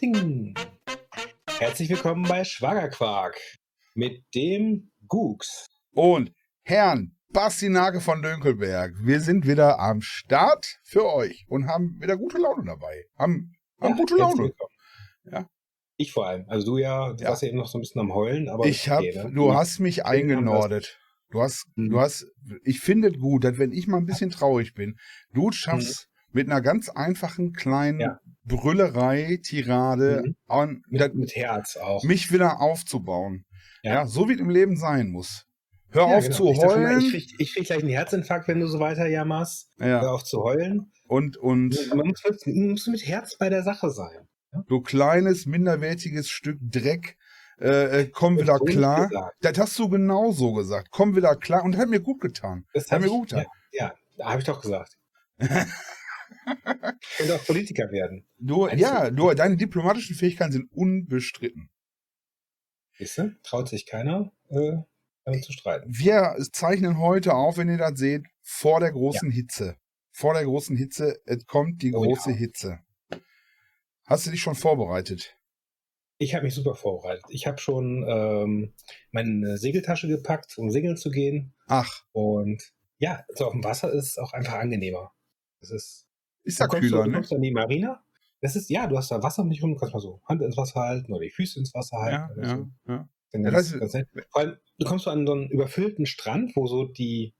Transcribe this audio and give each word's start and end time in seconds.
Ding. 0.00 0.54
Herzlich 1.58 1.90
willkommen 1.90 2.26
bei 2.26 2.44
Schwagerquark 2.44 3.36
mit 3.94 4.22
dem 4.34 4.90
Gooks. 5.06 5.66
Und 5.92 6.32
Herrn 6.62 7.16
Bastinake 7.32 8.00
von 8.00 8.22
Dönkelberg. 8.22 8.92
Wir 9.02 9.20
sind 9.20 9.46
wieder 9.46 9.78
am 9.78 10.00
Start 10.00 10.66
für 10.84 11.04
euch 11.12 11.44
und 11.48 11.66
haben 11.66 11.96
wieder 12.00 12.16
gute 12.16 12.38
Laune 12.38 12.64
dabei. 12.64 13.04
Haben, 13.18 13.52
haben 13.80 13.90
Ja, 13.92 13.96
gute 13.96 14.16
Laune. 14.16 14.52
Ja. 15.24 15.46
Ich 15.96 16.12
vor 16.12 16.26
allem. 16.26 16.46
Also 16.48 16.66
du 16.72 16.78
ja, 16.78 17.12
du 17.12 17.22
Ja. 17.24 17.30
warst 17.30 17.42
ja 17.42 17.48
eben 17.48 17.58
noch 17.58 17.68
so 17.68 17.76
ein 17.78 17.82
bisschen 17.82 18.00
am 18.00 18.14
Heulen, 18.14 18.48
aber 18.48 18.64
Ich 18.66 18.88
hab, 18.88 19.00
okay, 19.00 19.14
ne? 19.24 19.32
du 19.34 19.52
hast 19.54 19.80
mich 19.80 20.06
eingenordet. 20.06 20.98
Du 21.30 21.42
hast, 21.42 21.66
Mhm. 21.76 21.90
du 21.90 22.00
hast, 22.00 22.26
ich 22.64 22.80
finde 22.80 23.08
es 23.08 23.18
gut, 23.18 23.44
dass 23.44 23.58
wenn 23.58 23.72
ich 23.72 23.86
mal 23.86 23.98
ein 23.98 24.06
bisschen 24.06 24.30
traurig 24.30 24.72
bin, 24.74 24.96
du 25.34 25.52
schaffst 25.52 26.08
mit 26.32 26.48
einer 26.48 26.60
ganz 26.62 26.88
einfachen 26.88 27.52
kleinen 27.52 27.96
Mhm. 27.96 28.00
Ja. 28.02 28.18
Brüllerei, 28.44 29.38
Tirade, 29.42 30.22
Mhm. 30.24 30.34
an, 30.48 30.82
mit, 30.88 31.00
das, 31.00 31.12
mit 31.14 31.36
Herz 31.36 31.76
auch. 31.76 32.02
mich 32.04 32.32
wieder 32.32 32.60
aufzubauen. 32.60 33.44
Ja. 33.82 33.94
Ja. 33.94 34.06
so 34.06 34.28
wie 34.28 34.34
es 34.34 34.40
im 34.40 34.50
Leben 34.50 34.76
sein 34.76 35.10
muss. 35.10 35.46
Hör 35.90 36.08
Ja, 36.08 36.16
auf 36.18 36.24
genau. 36.24 36.36
zu 36.36 36.44
heulen. 36.54 37.00
Ich 37.00 37.10
krieg, 37.10 37.34
ich 37.38 37.54
krieg 37.54 37.64
gleich 37.66 37.80
einen 37.80 37.88
Herzinfarkt, 37.88 38.46
wenn 38.48 38.60
du 38.60 38.66
so 38.66 38.78
weiter 38.78 39.06
jammerst. 39.06 39.70
Hör 39.78 39.88
ja, 40.02 40.10
auf 40.10 40.22
zu 40.24 40.42
heulen. 40.42 40.92
und, 41.08 41.36
und 41.36 41.76
Man 41.94 42.06
muss, 42.08 42.22
mit- 42.24 42.46
man 42.56 42.70
muss 42.70 42.86
mit 42.86 43.06
Herz 43.06 43.36
bei 43.38 43.48
der 43.48 43.62
Sache 43.62 43.90
sein. 43.90 44.28
du 44.68 44.80
kleines, 44.80 45.46
minderwertiges 45.46 46.28
Stück 46.28 46.58
Dreck, 46.60 47.16
äh, 47.60 48.00
äh, 48.02 48.06
komm 48.10 48.38
wieder 48.38 48.58
klar. 48.58 49.08
gesagt. 49.08 49.36
Das 49.42 49.58
hast 49.58 49.78
du 49.78 49.88
genau 49.88 50.32
so 50.32 50.52
gesagt. 50.54 50.88
Komm 50.90 51.16
wieder 51.16 51.34
klar. 51.36 51.64
Und 51.64 51.76
hat 51.76 51.88
mir 51.88 52.00
gut 52.00 52.20
getan. 52.20 52.64
Das 52.74 52.90
Hat 52.90 53.00
mir 53.00 53.06
ich- 53.06 53.12
gut 53.12 53.30
getan. 53.30 53.46
Ja, 53.72 53.92
ja 54.16 54.26
habe 54.26 54.40
ich 54.40 54.46
doch 54.46 54.60
gesagt. 54.60 54.96
könnte 57.16 57.34
auch 57.34 57.44
Politiker 57.46 57.90
werden. 57.90 58.26
Du, 58.38 58.68
ja, 58.68 59.10
du, 59.10 59.32
deine 59.34 59.56
diplomatischen 59.56 60.16
Fähigkeiten 60.16 60.52
sind 60.52 60.72
unbestritten. 60.72 61.70
Siehst 62.98 63.18
du? 63.18 63.34
Traut 63.42 63.68
sich 63.68 63.86
keiner, 63.86 64.32
äh, 64.48 64.78
damit 65.24 65.44
zu 65.44 65.52
streiten. 65.52 65.90
Wir 65.90 66.36
zeichnen 66.52 66.98
heute 66.98 67.34
auf, 67.34 67.56
wenn 67.56 67.68
ihr 67.68 67.78
das 67.78 67.98
seht, 67.98 68.26
vor 68.42 68.80
der 68.80 68.92
großen 68.92 69.30
Hitze. 69.30 69.76
Vor 70.10 70.34
der 70.34 70.44
großen 70.44 70.76
Hitze, 70.76 71.18
es 71.24 71.46
kommt 71.46 71.82
die 71.82 71.94
Oh 71.94 72.02
große 72.02 72.30
ja. 72.32 72.36
Hitze. 72.36 72.80
Hast 74.06 74.26
du 74.26 74.30
dich 74.30 74.42
schon 74.42 74.54
vorbereitet? 74.56 75.36
Ich 76.18 76.34
habe 76.34 76.44
mich 76.44 76.54
super 76.54 76.74
vorbereitet. 76.74 77.24
Ich 77.30 77.46
habe 77.46 77.58
schon 77.58 78.04
ähm, 78.06 78.74
meine 79.12 79.56
Segeltasche 79.56 80.08
gepackt, 80.08 80.58
um 80.58 80.70
segeln 80.70 80.98
zu 80.98 81.10
gehen. 81.10 81.54
Ach, 81.66 82.02
Und 82.12 82.74
ja, 82.98 83.24
so 83.28 83.46
auf 83.46 83.52
dem 83.52 83.64
Wasser 83.64 83.90
ist 83.92 84.08
es 84.08 84.18
auch 84.18 84.34
einfach 84.34 84.54
angenehmer. 84.54 85.12
Das 85.60 85.70
ist. 85.70 86.06
Ist 86.44 86.60
da 86.60 86.64
du 86.64 86.70
kommst, 86.70 86.88
kühler, 86.88 87.04
du 87.04 87.10
ne? 87.10 87.16
kommst 87.16 87.32
an 87.32 87.40
die 87.42 87.50
Marina. 87.52 88.02
Das 88.42 88.56
ist, 88.56 88.70
ja, 88.70 88.86
du 88.86 88.96
hast 88.96 89.10
da 89.10 89.22
Wasser 89.22 89.42
um 89.42 89.50
dich 89.50 89.62
rum, 89.62 89.74
du 89.74 89.76
kannst 89.78 89.92
mal 89.94 90.00
so 90.00 90.22
Hand 90.26 90.40
ins 90.42 90.56
Wasser 90.56 90.80
halten 90.80 91.12
oder 91.12 91.22
die 91.24 91.30
Füße 91.30 91.58
ins 91.58 91.74
Wasser 91.74 91.98
halten. 91.98 92.40
Ja, 92.40 92.46
ja, 92.48 92.56
so. 92.56 92.68
ja. 92.92 93.08
Dann 93.32 93.44
Ja, 93.44 93.50
ganz, 93.50 93.78
das- 93.78 93.92
nett. 93.92 94.08
Vor 94.30 94.40
allem, 94.40 94.56
du 94.78 94.86
kommst 94.86 95.04
so 95.04 95.10
an 95.10 95.26
so 95.26 95.32
einen 95.34 95.48
überfüllten 95.50 96.06
Strand, 96.06 96.56
wo 96.56 96.66
so 96.66 96.84
die 96.86 97.34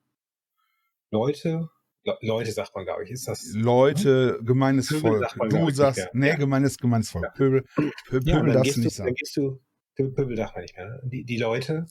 Leute, 1.10 1.68
Le 2.04 2.16
Leute 2.22 2.50
sagt 2.52 2.74
man, 2.74 2.84
glaube 2.84 3.04
ich, 3.04 3.10
ist 3.10 3.28
das. 3.28 3.52
Leute, 3.54 4.38
gemeines 4.42 4.88
Pöbel 4.88 5.00
Volk. 5.10 5.20
sagt 5.22 5.36
man, 5.36 5.48
Du 5.50 5.70
sagst, 5.70 5.98
mehr. 5.98 6.10
nee, 6.14 6.28
Ja. 6.28 6.36
gemeines, 6.36 6.78
gemeines 6.78 7.10
Volk. 7.10 7.24
Ja. 7.24 7.30
Pöbel, 7.32 7.64
Pö- 7.76 7.90
Ja, 8.26 8.36
Pöbel 8.38 8.52
dann 8.52 8.52
darfst 8.54 8.76
du 8.76 8.80
du, 8.80 8.84
nicht 8.86 8.98
dann 8.98 9.04
sagen. 9.06 9.14
gehst 9.14 9.36
du, 9.36 9.60
Pö- 9.98 10.14
Pöbel 10.14 10.36
darf 10.36 10.54
man 10.54 10.62
nicht 10.62 10.76
mehr, 10.76 10.86
ne? 10.86 11.00
die, 11.04 11.24
die 11.24 11.36
Leute, 11.36 11.86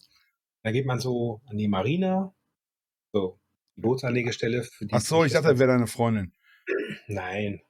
dann 0.64 0.74
geht 0.74 0.86
man 0.88 1.00
so 1.00 1.42
an 1.48 1.58
die 1.58 1.68
Marina, 1.68 2.34
so, 3.14 3.40
die 3.76 3.82
Bootsanlegestelle. 3.82 4.64
Für 4.64 4.86
die 4.88 4.94
Ach 4.94 5.02
so, 5.02 5.24
ich 5.26 5.34
dachte, 5.34 5.50
das 5.50 5.60
wäre 5.60 5.72
deine 5.72 5.88
Freundin. 5.88 6.34
Nein. 7.08 7.62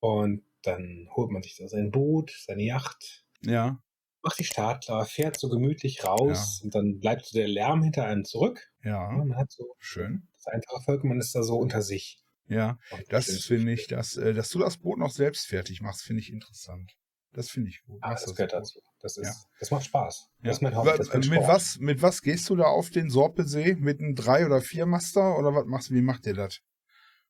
Und 0.00 0.44
dann 0.62 1.08
holt 1.14 1.30
man 1.30 1.42
sich 1.42 1.56
da 1.56 1.68
sein 1.68 1.90
Boot, 1.90 2.30
seine 2.46 2.62
Yacht, 2.62 3.24
Ja, 3.42 3.80
macht 4.22 4.38
die 4.38 4.44
Start 4.44 4.84
klar, 4.84 5.04
fährt 5.06 5.38
so 5.38 5.48
gemütlich 5.48 6.04
raus 6.04 6.60
und 6.62 6.74
dann 6.74 6.98
bleibt 7.00 7.26
so 7.26 7.38
der 7.38 7.48
Lärm 7.48 7.82
hinter 7.82 8.06
einem 8.06 8.24
zurück. 8.24 8.70
Ja, 8.82 9.10
ja, 9.10 9.16
man 9.16 9.36
hat 9.36 9.52
so 9.52 9.74
schön. 9.78 10.26
das 10.32 10.46
einfache 10.46 10.82
Volk, 10.82 11.04
man 11.04 11.18
ist 11.20 11.34
da 11.34 11.42
so 11.42 11.56
unter 11.58 11.82
sich. 11.82 12.20
Ja, 12.46 12.78
Und 12.90 13.04
das 13.10 13.26
finde 13.44 13.72
ich, 13.72 13.86
dass, 13.86 14.16
äh, 14.16 14.34
dass 14.34 14.50
du 14.50 14.58
das 14.58 14.76
Boot 14.78 14.98
noch 14.98 15.10
selbst 15.10 15.46
fertig 15.46 15.80
machst, 15.80 16.02
finde 16.02 16.20
ich 16.20 16.30
interessant. 16.30 16.92
Das 17.32 17.48
finde 17.50 17.70
ich 17.70 17.82
gut. 17.84 17.98
Ah, 18.02 18.10
Machst 18.10 18.26
das 18.26 18.34
gehört 18.36 18.52
gut. 18.52 18.60
dazu. 18.60 18.80
Das, 19.00 19.16
ist, 19.16 19.26
Ja. 19.26 19.34
das 19.60 19.70
macht 19.70 19.84
Spaß. 19.86 20.28
Ja. 20.38 20.44
Das 20.44 20.56
ist 20.58 20.62
mein 20.62 20.76
Hobby. 20.76 20.88
Wa- 20.88 20.96
Das 20.98 21.08
mit, 21.28 21.40
was, 21.42 21.78
mit 21.78 22.00
was 22.02 22.22
gehst 22.22 22.48
du 22.48 22.56
da 22.56 22.64
auf 22.64 22.90
den 22.90 23.10
Sorpesee? 23.10 23.74
Mit 23.74 24.00
einem 24.00 24.14
Drei- 24.14 24.46
oder 24.46 24.60
Viermaster? 24.60 25.36
Oder 25.38 25.54
was 25.54 25.64
machst 25.66 25.90
du? 25.90 25.94
Wie 25.94 26.02
macht 26.02 26.26
ihr 26.26 26.34
das? 26.34 26.60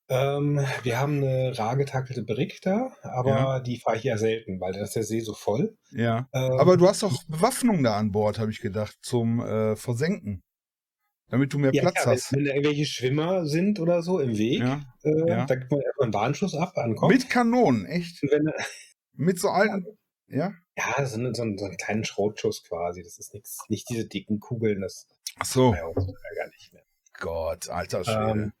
Ähm, 0.07 0.63
wir 0.83 0.99
haben 0.99 1.17
eine 1.23 1.57
rar 1.57 1.75
getakelte 1.77 2.21
Brick 2.23 2.61
da, 2.61 2.95
aber 3.01 3.29
Ja. 3.29 3.59
die 3.59 3.79
fahre 3.79 3.97
ich 3.97 4.03
ja 4.03 4.17
selten, 4.17 4.59
weil 4.61 4.73
da 4.73 4.81
ist 4.81 4.95
der 4.95 5.03
See 5.03 5.19
so 5.21 5.33
voll. 5.33 5.75
Ja. 5.91 6.29
Ähm, 6.31 6.51
Aber 6.59 6.77
du 6.77 6.87
hast 6.87 7.01
doch 7.03 7.23
Bewaffnung 7.27 7.81
da 7.83 7.97
an 7.97 8.11
Bord, 8.11 8.37
habe 8.37 8.51
ich 8.51 8.61
gedacht, 8.61 8.97
zum 9.01 9.39
äh, 9.39 9.75
Versenken. 9.75 10.43
Damit 11.29 11.51
du 11.53 11.57
mehr 11.57 11.73
ja, 11.73 11.81
Platz 11.81 11.95
klar, 12.03 12.13
hast. 12.13 12.31
wenn, 12.33 12.39
wenn 12.41 12.45
da 12.45 12.51
irgendwelche 12.53 12.85
Schwimmer 12.85 13.47
sind 13.47 13.79
oder 13.79 14.03
so 14.03 14.19
im 14.19 14.37
Weg, 14.37 14.59
Ja. 14.59 14.81
äh, 15.03 15.27
ja. 15.27 15.45
da 15.47 15.55
gibt 15.55 15.71
man 15.71 15.81
erstmal 15.81 16.05
einen 16.05 16.13
Warnschuss 16.13 16.53
ab 16.53 16.77
an 16.77 16.91
den 16.91 16.95
Kopf. 16.97 17.11
Mit 17.11 17.29
Kanonen, 17.31 17.85
echt? 17.87 18.21
Wenn, 18.29 18.45
Mit 19.13 19.39
so 19.39 19.49
alten. 19.49 19.85
Ja? 20.27 20.51
ja, 20.77 21.05
so, 21.05 21.17
einen- 21.17 21.33
so, 21.33 21.41
einen- 21.41 21.57
so 21.57 21.65
einen 21.65 21.77
kleinen 21.77 22.03
Schrotschuss 22.03 22.63
quasi. 22.63 23.01
Das 23.01 23.17
ist 23.17 23.33
nichts, 23.33 23.57
nicht 23.69 23.89
diese 23.89 24.05
dicken 24.07 24.39
Kugeln, 24.39 24.81
das 24.81 25.07
Ach 25.39 25.45
so. 25.45 25.73
ja, 25.73 25.81
gar 25.81 26.47
nicht 26.51 26.73
mehr. 26.73 26.83
Gott, 27.19 27.69
alter 27.69 28.03
Schwede. 28.03 28.29
Ähm, 28.31 28.53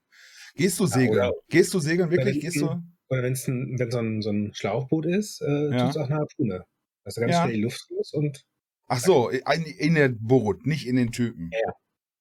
Gehst 0.55 0.79
du 0.79 0.83
ja, 0.85 0.89
segeln? 0.89 1.11
oder- 1.11 1.33
Gehst 1.49 1.73
du 1.73 1.79
segeln 1.79 2.09
wirklich? 2.11 2.35
Wenn- 2.35 2.41
Gehst 2.41 2.61
du? 2.61 2.65
Oder 3.09 3.21
wenn's 3.21 3.47
ein, 3.47 3.77
wenn 3.77 3.91
so 3.91 3.99
ein, 3.99 4.21
so 4.23 4.31
ein 4.31 4.51
Schlauchboot 4.55 5.05
ist, 5.05 5.39
äh, 5.41 5.69
Ja. 5.71 5.77
tut 5.81 5.89
es 5.91 5.97
auch 5.97 6.07
eine 6.09 6.15
Harpune. 6.15 6.65
Ist 7.05 7.17
ganz 7.19 7.31
Ja. 7.33 7.43
schnell 7.43 7.55
die 7.55 7.61
Luft 7.61 7.85
los 7.91 8.13
und 8.13 8.43
Ach 8.87 8.99
so, 8.99 9.29
in, 9.29 9.41
in 9.63 9.93
der 9.95 10.09
Boot, 10.09 10.65
nicht 10.65 10.87
in 10.87 10.95
den 10.95 11.11
Typen. 11.11 11.49
Ja. 11.51 11.73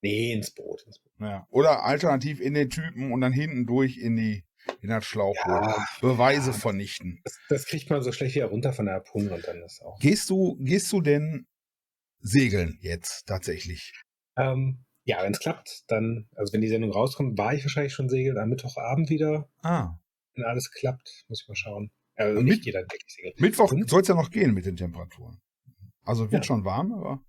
nee, 0.03 0.33
ins 0.35 0.51
Boot. 0.53 0.83
Ins 0.87 0.99
Boot. 0.99 1.13
Ja. 1.21 1.47
Oder 1.51 1.85
alternativ 1.85 2.41
in 2.41 2.53
den 2.55 2.69
Typen 2.69 3.13
und 3.13 3.21
dann 3.23 3.33
hinten 3.33 3.65
durch 3.67 3.97
in 3.97 4.17
die 4.17 4.45
in 4.83 4.89
das 4.91 5.05
Schlauchboot. 5.07 5.47
Ja, 5.47 5.87
Beweise 6.03 6.51
ja. 6.51 6.57
vernichten. 6.57 7.21
Das, 7.25 7.39
das 7.49 7.65
kriegt 7.67 7.89
man 7.91 8.03
so 8.03 8.13
schlecht 8.13 8.35
wieder 8.35 8.47
runter 8.47 8.73
von 8.75 8.85
der 8.87 8.95
Harpune 8.97 9.33
und 9.33 9.47
dann 9.47 9.63
ist 9.63 9.81
auch. 9.83 9.99
Gehst 10.01 10.29
du, 10.31 10.57
gehst 10.61 10.91
du 10.93 11.01
denn 11.01 11.47
segeln 12.21 12.79
jetzt 12.81 13.27
tatsächlich? 13.27 13.93
Ähm, 14.37 14.85
ja, 15.05 15.23
wenn 15.23 15.33
es 15.33 15.39
klappt, 15.41 15.85
dann, 15.89 16.29
also 16.35 16.53
wenn 16.53 16.61
die 16.61 16.69
Sendung 16.69 16.91
rauskommt, 16.93 17.37
war 17.39 17.55
ich 17.55 17.63
wahrscheinlich 17.65 17.93
schon 17.93 18.09
segeln 18.09 18.39
am 18.39 18.49
Mittwochabend 18.49 19.11
wieder. 19.11 19.49
Ah. 19.63 19.99
Wenn 20.35 20.45
alles 20.45 20.71
klappt, 20.71 21.25
muss 21.29 21.43
ich 21.43 21.49
mal 21.49 21.55
schauen. 21.55 21.91
Also 22.17 22.39
Und 22.41 22.47
ich 22.47 22.55
mit- 22.55 22.63
gehe 22.65 22.73
dann 22.73 22.85
wirklich 22.85 23.05
segeln. 23.15 23.35
Mittwoch 23.39 23.73
soll 23.89 24.01
es 24.03 24.09
ja 24.09 24.15
noch 24.15 24.31
gehen 24.31 24.55
mit 24.55 24.65
den 24.67 24.77
Temperaturen. 24.77 25.41
Also 26.05 26.31
wird 26.31 26.45
Ja. 26.45 26.47
schon 26.47 26.65
warm, 26.65 26.93
aber. 26.93 27.23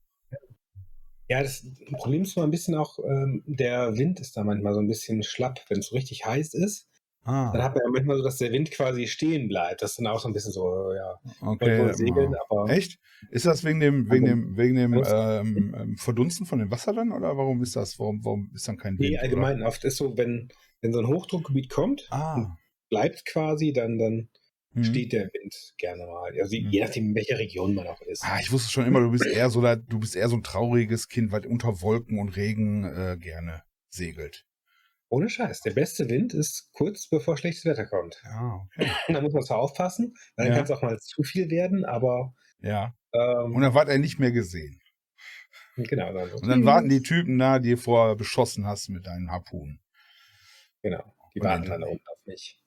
Ja, 1.27 1.41
das 1.41 1.65
Problem 1.93 2.21
ist 2.21 2.37
mal 2.37 2.43
ein 2.43 2.51
bisschen 2.51 2.75
auch, 2.75 2.99
ähm, 2.99 3.43
der 3.47 3.97
Wind 3.97 4.19
ist 4.19 4.37
da 4.37 4.43
manchmal 4.43 4.73
so 4.75 4.79
ein 4.79 4.87
bisschen 4.87 5.23
schlapp, 5.23 5.59
wenn 5.69 5.79
es 5.79 5.87
so 5.87 5.95
richtig 5.95 6.23
heiß 6.25 6.53
ist. 6.53 6.87
Dann 7.25 7.33
Ah, 7.33 7.63
hat 7.63 7.75
man 7.75 7.83
ja 7.85 7.89
manchmal 7.91 8.17
so, 8.17 8.23
dass 8.23 8.37
der 8.37 8.51
Wind 8.51 8.69
quasi 8.71 9.07
stehen 9.07 9.47
bleibt. 9.47 9.81
Das 9.81 9.91
ist 9.91 9.97
dann 9.99 10.07
auch 10.07 10.19
so 10.19 10.27
ein 10.27 10.33
bisschen 10.33 10.51
so, 10.51 10.93
ja, 10.93 11.15
okay. 11.41 11.91
segeln, 11.93 12.33
aber 12.49 12.69
Echt? 12.71 12.99
Ist 13.31 13.45
das 13.47 13.63
wegen 13.63 13.79
dem, 13.79 14.09
wegen 14.11 14.27
Also, 14.27 14.41
dem, 14.41 14.57
wegen 14.57 14.75
dem 14.75 14.93
ähm, 14.93 15.75
ähm, 15.75 15.97
Verdunsten 15.97 16.45
von 16.45 16.59
dem 16.59 16.69
Wasser 16.69 16.93
dann? 16.93 17.11
Oder 17.11 17.35
warum 17.37 17.63
ist 17.63 17.75
das? 17.75 17.97
Warum, 17.97 18.23
warum 18.23 18.51
ist 18.53 18.67
dann 18.67 18.77
kein 18.77 18.99
Wind? 18.99 19.09
nee, 19.09 19.13
oder? 19.15 19.23
allgemein 19.23 19.63
oft 19.63 19.83
ist 19.83 19.97
so, 19.97 20.15
wenn, 20.17 20.49
wenn 20.81 20.93
so 20.93 20.99
ein 20.99 21.07
Hochdruckgebiet 21.07 21.69
kommt, 21.69 22.07
Ah. 22.11 22.55
bleibt 22.89 23.25
quasi, 23.25 23.73
dann, 23.73 23.97
dann 23.97 24.29
mhm. 24.73 24.83
steht 24.83 25.11
der 25.13 25.29
Wind 25.33 25.55
gerne 25.77 26.05
mal. 26.05 26.31
Also 26.39 26.55
Mhm. 26.55 26.69
je 26.69 26.81
nachdem, 26.81 27.05
in 27.09 27.15
welcher 27.15 27.39
Region 27.39 27.73
man 27.73 27.87
auch 27.87 28.01
ist. 28.01 28.23
Ah, 28.23 28.39
ich 28.39 28.51
wusste 28.51 28.71
schon 28.71 28.85
immer, 28.85 28.99
du 28.99 29.09
bist 29.11 29.25
eher 29.25 29.49
so, 29.49 29.61
du 29.61 29.99
bist 29.99 30.15
eher 30.15 30.29
so 30.29 30.35
ein 30.35 30.43
trauriges 30.43 31.07
Kind, 31.07 31.31
weil 31.31 31.45
unter 31.47 31.81
Wolken 31.81 32.19
und 32.19 32.35
Regen 32.35 32.83
äh, 32.83 33.17
gerne 33.19 33.63
segelt. 33.89 34.45
Ohne 35.15 35.29
Scheiß. 35.29 35.61
Der 35.61 35.71
beste 35.71 36.09
Wind 36.09 36.33
ist 36.33 36.69
kurz 36.73 37.07
bevor 37.07 37.37
schlechtes 37.37 37.63
Wetter 37.63 37.85
kommt. 37.85 38.21
Ja, 38.25 38.65
okay. 38.65 38.91
Da 39.07 39.21
muss 39.21 39.31
man 39.33 39.43
zwar 39.43 39.59
aufpassen, 39.59 40.13
dann 40.35 40.47
Ja. 40.47 40.55
kann 40.55 40.63
es 40.65 40.71
auch 40.71 40.81
mal 40.81 40.99
zu 40.99 41.23
viel 41.23 41.49
werden, 41.49 41.85
aber 41.85 42.33
Ja. 42.59 42.93
ähm, 43.13 43.55
Und 43.55 43.61
dann 43.61 43.73
war 43.73 43.87
er 43.87 43.97
nicht 43.97 44.19
mehr 44.19 44.31
gesehen. 44.33 44.81
genau. 45.77 46.11
Dann 46.11 46.29
so, 46.29 46.35
Und 46.37 46.47
dann 46.49 46.65
warten 46.65 46.89
die 46.89 47.01
Typen 47.01 47.37
da, 47.39 47.59
die 47.59 47.71
du 47.71 47.77
vorher 47.77 48.15
beschossen 48.17 48.65
hast 48.65 48.89
mit 48.89 49.05
deinen 49.07 49.31
Harpunen. 49.31 49.81
Genau. 50.81 51.15
Die 51.33 51.39
Und 51.39 51.47
warten 51.47 51.65
dann- 51.69 51.83
unten 51.83 52.03
auf 52.07 52.25
mich. 52.25 52.61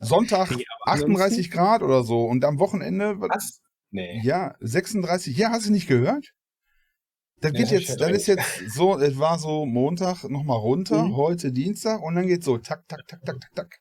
Sonntag 0.00 0.50
Nee, 0.50 0.64
aber 0.84 0.92
38 0.92 1.50
Grad 1.50 1.82
oder 1.82 2.02
so 2.04 2.24
und 2.26 2.44
am 2.44 2.58
Wochenende 2.58 3.20
Was? 3.20 3.60
Nee. 3.90 4.20
Ja, 4.22 4.54
36. 4.60 5.36
Ja, 5.36 5.50
hast 5.50 5.66
du 5.66 5.72
nicht 5.72 5.88
gehört? 5.88 6.32
Das 7.40 7.52
geht 7.52 7.66
ich 7.66 7.70
jetzt, 7.70 8.00
das 8.00 8.10
ist 8.10 8.26
jetzt 8.26 8.44
so, 8.74 8.98
es 8.98 9.18
war 9.18 9.38
so 9.38 9.64
Montag 9.66 10.24
nochmal 10.28 10.58
runter, 10.58 11.04
Mhm. 11.06 11.16
heute 11.16 11.52
Dienstag 11.52 12.02
und 12.02 12.14
dann 12.14 12.26
geht 12.26 12.44
so 12.44 12.58
tak, 12.58 12.86
tak, 12.88 13.06
tak, 13.06 13.20
tak, 13.24 13.40
tak, 13.40 13.54
tak. 13.54 13.80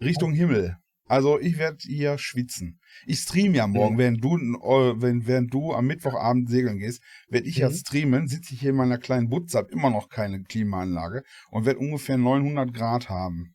Richtung 0.00 0.32
Himmel. 0.32 0.76
Also 1.06 1.38
ich 1.38 1.58
werde 1.58 1.76
hier 1.82 2.16
schwitzen. 2.16 2.80
Ich 3.06 3.18
stream 3.18 3.54
ja 3.54 3.66
morgen, 3.66 3.96
Mhm. 3.96 3.98
während 3.98 4.24
du, 4.24 4.36
äh, 4.36 5.02
wenn, 5.02 5.26
während 5.26 5.52
du 5.52 5.72
am 5.74 5.86
Mittwochabend 5.86 6.48
segeln 6.48 6.78
gehst, 6.78 7.02
werde 7.28 7.46
ich 7.48 7.56
ja 7.58 7.68
Mhm. 7.68 7.74
streamen, 7.74 8.28
sitze 8.28 8.54
ich 8.54 8.60
hier 8.60 8.70
in 8.70 8.76
meiner 8.76 8.96
kleinen 8.98 9.28
Butze, 9.28 9.58
hab 9.58 9.70
immer 9.70 9.90
noch 9.90 10.08
keine 10.08 10.42
Klimaanlage 10.42 11.22
und 11.50 11.66
werde 11.66 11.80
ungefähr 11.80 12.16
900 12.16 12.72
Grad 12.72 13.10
haben. 13.10 13.54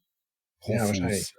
Pro 0.60 0.74
Ja, 0.74 0.80
Fuß. 0.86 0.88
wahrscheinlich. 0.90 1.34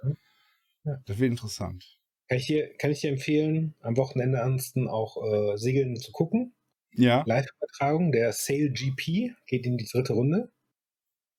ne? 0.83 1.01
Das 1.05 1.17
wird 1.19 1.31
interessant. 1.31 1.85
Kann 2.27 2.37
ich 2.37 2.47
dir, 2.47 2.69
kann 2.77 2.91
ich 2.91 2.99
dir 3.01 3.11
empfehlen, 3.11 3.75
am 3.81 3.95
Wochenende 3.95 4.41
ansonsten 4.41 4.87
auch 4.89 5.15
äh, 5.23 5.57
Segeln 5.57 5.95
zu 5.95 6.11
gucken. 6.11 6.53
Ja. 6.93 7.23
Live-Übertragung, 7.25 8.11
der 8.11 8.31
Sail 8.33 8.71
GP 8.71 9.33
geht 9.45 9.65
in 9.65 9.77
die 9.77 9.85
dritte 9.85 10.13
Runde. 10.13 10.51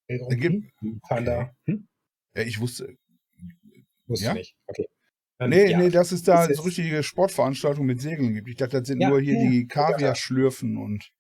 Gibt- 0.09 0.73
fahren 1.07 1.25
da. 1.25 1.55
Hm? 1.67 1.87
ja 2.35 2.43
ich 2.43 2.61
wusste. 2.61 2.97
Wusste 4.07 4.27
Ja? 4.27 4.33
ich 4.33 4.39
nicht. 4.39 4.57
Okay. 4.67 4.87
Ähm, 5.39 5.51
Nee, 5.51 5.71
ja. 5.71 5.79
nee, 5.79 5.89
dass 5.89 6.13
es 6.13 6.23
da 6.23 6.47
Das 6.47 6.57
so 6.57 6.63
ist- 6.63 6.67
richtige 6.69 7.03
Sportveranstaltungen 7.03 7.87
mit 7.87 8.01
Segeln 8.01 8.35
gibt. 8.35 8.49
Ich 8.49 8.57
dachte, 8.57 8.79
das 8.81 8.89
sind 8.89 9.01
Ja, 9.01 9.09
nur 9.09 9.21
hier 9.21 9.39
die. 9.49 9.67
Kaviar 9.69 10.15
schlürfen 10.17 10.77
und, 10.77 11.11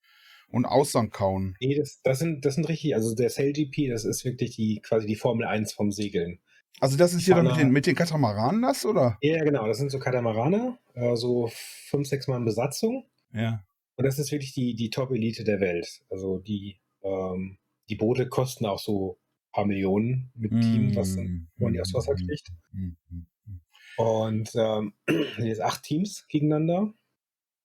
und 0.48 0.64
Austern 0.66 1.10
kauen. 1.10 1.56
Nee, 1.60 1.76
das, 1.76 2.00
das, 2.02 2.18
sind, 2.18 2.44
das 2.44 2.56
sind 2.56 2.68
richtig, 2.68 2.94
also 2.94 3.14
der 3.14 3.30
Sail 3.30 3.52
GP, 3.52 3.88
das 3.88 4.04
ist 4.04 4.24
wirklich 4.24 4.56
die 4.56 4.80
quasi 4.82 5.06
die 5.06 5.16
Formel 5.16 5.46
1 5.46 5.72
vom 5.72 5.90
Segeln. 5.92 6.40
Also 6.80 6.96
das 6.96 7.12
ist 7.14 7.24
hier 7.24 7.34
dann 7.34 7.46
mit 7.46 7.56
den, 7.56 7.70
mit 7.70 7.86
den 7.86 7.94
Katamaranen 7.94 8.62
das, 8.62 8.84
oder? 8.86 9.18
Ja, 9.22 9.42
genau, 9.44 9.66
das 9.66 9.78
sind 9.78 9.90
so 9.90 9.98
Katamaraner, 9.98 10.78
äh, 10.94 11.14
so 11.16 11.50
fünf, 11.52 12.08
sechs 12.08 12.26
Mann 12.26 12.44
Besatzung. 12.44 13.06
Ja. 13.32 13.64
Und 14.00 14.06
das 14.06 14.18
ist 14.18 14.32
wirklich 14.32 14.54
die, 14.54 14.74
die 14.74 14.88
Top-Elite 14.88 15.44
der 15.44 15.60
Welt. 15.60 16.00
Also 16.08 16.38
die, 16.38 16.80
ähm, 17.02 17.58
die 17.90 17.96
Boote 17.96 18.30
kosten 18.30 18.64
auch 18.64 18.78
so 18.78 19.18
ein 19.20 19.52
paar 19.52 19.66
Millionen 19.66 20.32
mit 20.34 20.52
Team, 20.52 20.96
was 20.96 21.16
man 21.16 21.72
die 21.74 21.82
aufs 21.82 21.92
Wasser 21.92 22.14
kriegt. 22.14 22.50
Mm, 22.72 22.96
mm, 23.10 23.26
mm. 23.44 23.60
Und 23.98 24.52
ähm, 24.54 24.94
jetzt 25.36 25.60
acht 25.60 25.82
Teams 25.82 26.26
gegeneinander. 26.28 26.78
Und 26.80 26.96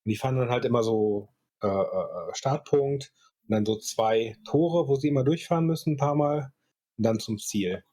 die 0.03 0.17
fahren 0.17 0.35
dann 0.35 0.49
halt 0.49 0.65
immer 0.65 0.83
so 0.83 1.29
äh, 1.63 1.67
äh, 1.67 2.33
Startpunkt 2.33 3.13
und 3.43 3.51
dann 3.51 3.65
so 3.65 3.77
zwei 3.77 4.35
Tore, 4.43 4.89
wo 4.89 4.97
sie 4.97 5.07
immer 5.07 5.23
durchfahren 5.23 5.65
müssen, 5.65 5.93
ein 5.93 5.97
paar 5.97 6.15
Mal, 6.15 6.51
und 6.97 7.05
dann 7.05 7.21
zum 7.21 7.37
Ziel. 7.37 7.85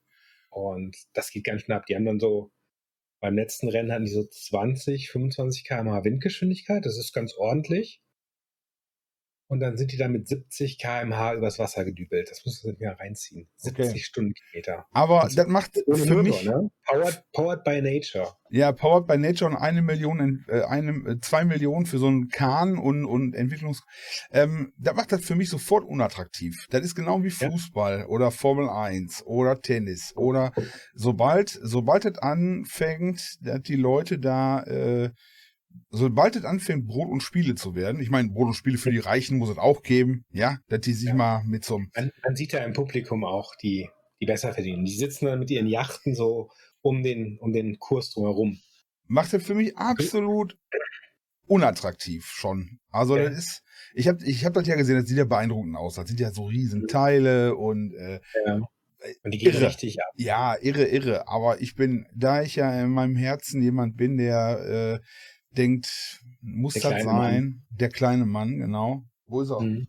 Und 0.51 0.97
das 1.13 1.31
geht 1.31 1.45
ganz 1.45 1.63
knapp. 1.63 1.87
Die 1.87 1.95
haben 1.95 2.07
dann 2.07 2.19
so, 2.19 2.51
beim 3.21 3.37
letzten 3.37 3.69
Rennen 3.69 3.93
hatten 3.93 4.07
die 4.07 4.11
so 4.11 4.27
20, 4.27 5.11
25 5.13 5.63
km/h 5.63 6.03
Windgeschwindigkeit. 6.03 6.85
Das 6.85 6.99
ist 6.99 7.13
ganz 7.13 7.35
ordentlich. 7.37 8.03
Und 9.53 9.61
dann 9.61 9.77
sind 9.77 9.93
die 9.93 9.99
dann 9.99 10.13
mit 10.13 10.27
70 10.27 10.79
km/h 10.79 11.35
übers 11.35 11.59
Wasser 11.59 11.85
gedübelt. 11.85 12.31
Das 12.31 12.43
muss 12.47 12.65
man 12.65 12.75
sich 12.75 12.87
mal 12.87 12.95
reinziehen. 12.95 13.49
70 13.57 13.87
Okay. 13.91 13.99
Stundenkilometer. 13.99 14.87
Aber 14.93 15.21
Das- 15.25 15.35
das 15.35 15.47
macht 15.47 15.75
für 15.75 15.83
Motor, 15.95 16.23
mich, 16.23 16.45
ne? 16.47 16.71
Powered, 16.87 17.23
powered 17.35 17.63
by 17.63 17.83
Nature. 17.83 18.29
ja, 18.49 18.73
Powered 18.73 19.07
by 19.07 19.19
Nature 19.19 19.51
und 19.51 19.57
eine 19.59 19.83
Million, 19.83 20.43
äh, 20.49 20.63
eine, 20.63 20.93
äh, 21.07 21.21
zwei 21.21 21.45
Millionen 21.45 21.85
für 21.85 21.99
so 21.99 22.07
einen 22.07 22.29
Kahn 22.29 22.79
und, 22.79 23.05
und 23.05 23.35
Entwicklungs, 23.35 23.83
ähm, 24.31 24.73
das 24.79 24.95
macht 24.95 25.13
das 25.13 25.23
für 25.23 25.35
mich 25.35 25.51
sofort 25.51 25.85
unattraktiv. 25.85 26.67
Das 26.71 26.81
ist 26.83 26.95
genau 26.95 27.23
wie 27.23 27.29
Ja. 27.29 27.51
Fußball 27.51 28.07
oder 28.07 28.31
Formel 28.31 28.71
1 28.71 29.23
oder 29.27 29.61
Tennis 29.61 30.15
oder 30.17 30.53
sobald, 30.95 31.51
sobald 31.63 32.07
es 32.07 32.17
anfängt, 32.19 33.37
dass 33.43 33.61
die 33.61 33.77
Leute 33.77 34.19
da, 34.19 34.63
äh, 34.63 35.11
sobald 35.91 36.37
es 36.37 36.45
anfängt, 36.45 36.87
Brot 36.87 37.09
und 37.11 37.23
Spiele 37.23 37.55
zu 37.55 37.75
werden, 37.75 38.01
ich 38.01 38.11
meine, 38.11 38.29
Brot 38.31 38.49
und 38.49 38.55
Spiele 38.55 38.79
für 38.79 38.91
die 38.91 38.99
Reichen 38.99 39.39
muss 39.39 39.51
es 39.51 39.59
auch 39.59 39.83
geben, 39.83 40.25
ja, 40.33 40.59
dass 40.69 40.81
die 40.81 40.93
sich 40.95 41.09
Ja. 41.09 41.15
mal 41.15 41.43
mit 41.45 41.65
so 41.65 41.77
einem, 41.77 41.91
Man, 41.95 42.11
man 42.25 42.37
sieht 42.37 42.53
ja 42.53 42.61
im 42.65 42.73
Publikum 42.73 43.25
auch 43.25 43.55
die, 43.57 43.89
die 44.21 44.27
besser 44.27 44.53
verdienen. 44.53 44.85
Die 44.85 44.95
sitzen 44.97 45.27
dann 45.27 45.39
mit 45.39 45.51
ihren 45.51 45.67
Yachten 45.67 46.15
so 46.15 46.51
um 46.81 47.03
den, 47.03 47.39
um 47.39 47.53
den 47.53 47.79
Kurs 47.79 48.11
drumherum. 48.11 48.59
macht 49.07 49.33
das 49.33 49.43
für 49.45 49.55
mich 49.55 49.77
absolut 49.77 50.57
unattraktiv 51.47 52.25
schon. 52.27 52.79
Also 52.91 53.17
Ja. 53.17 53.25
das 53.29 53.39
ist, 53.39 53.63
ich 53.95 54.09
habe 54.09 54.25
ich 54.25 54.45
hab 54.45 54.55
das 54.55 54.67
ja 54.67 54.77
gesehen, 54.77 54.97
das 54.97 55.07
sieht 55.07 55.19
ja 55.19 55.25
beeindruckend 55.25 55.77
aus. 55.77 55.95
Das 55.97 56.09
sind 56.09 56.21
ja 56.21 56.33
so 56.33 56.47
riesen 56.47 56.87
Teile 56.87 57.55
und 57.57 57.93
äh, 57.95 58.21
Und 59.25 59.35
die 59.35 59.39
gehen 59.39 59.53
Irre. 59.55 59.67
richtig 59.67 60.01
ab. 60.01 60.09
ja, 60.15 60.57
irre, 60.61 60.85
irre. 60.85 61.27
Aber 61.29 61.61
ich 61.61 61.75
bin, 61.75 62.07
da 62.15 62.43
ich 62.43 62.57
ja 62.57 62.81
in 62.83 62.91
meinem 62.91 63.17
Herzen 63.17 63.61
jemand 63.61 63.97
bin, 63.97 64.17
der 64.17 65.01
äh, 65.01 65.07
denkt, 65.57 66.21
muss 66.41 66.75
Der 66.75 66.91
das 66.91 67.05
sein, 67.05 67.65
der 67.71 67.89
kleine 67.89 68.27
Mann, 68.27 68.59
genau. 68.59 69.05
Wo 69.27 69.41
ist 69.43 69.51
er? 69.51 69.61
Mhm. 69.61 69.89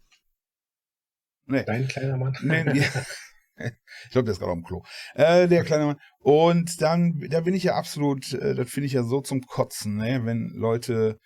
Nee. 1.45 1.63
Dein 1.65 1.87
kleiner 1.87 2.17
Mann. 2.17 2.35
Nee, 2.41 2.63
nee. 2.63 2.79
ich 4.05 4.11
glaube, 4.11 4.25
der 4.25 4.33
ist 4.33 4.39
gerade 4.39 4.51
am 4.53 4.63
Klo. 4.63 4.83
Äh, 5.13 5.47
der 5.47 5.63
kleine 5.63 5.85
Mann. 5.85 5.99
Und 6.19 6.81
dann, 6.81 7.19
da 7.29 7.41
bin 7.41 7.53
ich 7.53 7.63
ja 7.63 7.75
absolut, 7.75 8.33
äh, 8.33 8.55
das 8.55 8.69
finde 8.69 8.87
ich 8.87 8.93
ja 8.93 9.03
so 9.03 9.21
zum 9.21 9.41
Kotzen, 9.41 9.97
ne? 9.97 10.25
wenn 10.25 10.49
Leute 10.55 11.19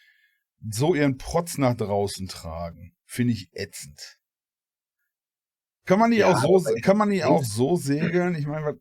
so 0.70 0.96
ihren 0.96 1.18
Protz 1.18 1.58
nach 1.58 1.76
draußen 1.76 2.28
tragen. 2.28 2.96
Finde 3.06 3.34
ich 3.34 3.50
ätzend. 3.54 4.18
Kann 5.86 6.00
man 6.00 6.10
nicht 6.10 6.20
Ja, 6.20 6.36
auch 6.36 6.42
so, 6.42 6.74
kann 6.82 6.98
man 6.98 7.10
nicht 7.10 7.24
auch 7.24 7.44
so 7.44 7.76
segeln? 7.76 8.36
Ich 8.36 8.46
meine, 8.46 8.66
was- 8.66 8.76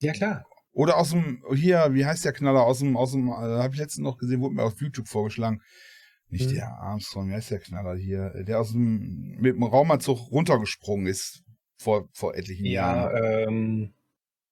Ja, 0.00 0.12
klar. 0.12 0.44
Oder 0.74 0.98
aus 0.98 1.10
dem, 1.10 1.42
hier, 1.54 1.88
wie 1.92 2.04
heißt 2.04 2.24
der 2.24 2.32
Knaller? 2.32 2.64
Aus 2.64 2.80
dem, 2.80 2.96
aus 2.96 3.12
dem, 3.12 3.28
äh, 3.28 3.32
habe 3.32 3.72
ich 3.74 3.80
letztens 3.80 4.04
noch 4.04 4.18
gesehen, 4.18 4.40
wurde 4.40 4.56
mir 4.56 4.64
auf 4.64 4.80
YouTube 4.80 5.08
vorgeschlagen. 5.08 5.62
Nicht 6.28 6.48
Hm. 6.50 6.56
der 6.56 6.68
Armstrong, 6.78 7.28
wie 7.30 7.34
heißt 7.34 7.50
der 7.50 7.60
Knaller 7.60 7.94
hier? 7.94 8.30
Der 8.44 8.60
aus 8.60 8.72
dem, 8.72 9.36
mit 9.38 9.54
dem 9.54 9.62
Raumanzug 9.62 10.30
runtergesprungen 10.30 11.06
ist 11.06 11.42
vor, 11.76 12.08
vor 12.12 12.34
etlichen 12.34 12.66
Jahren. 12.66 13.16
Ja, 13.16 13.46
ähm, 13.48 13.94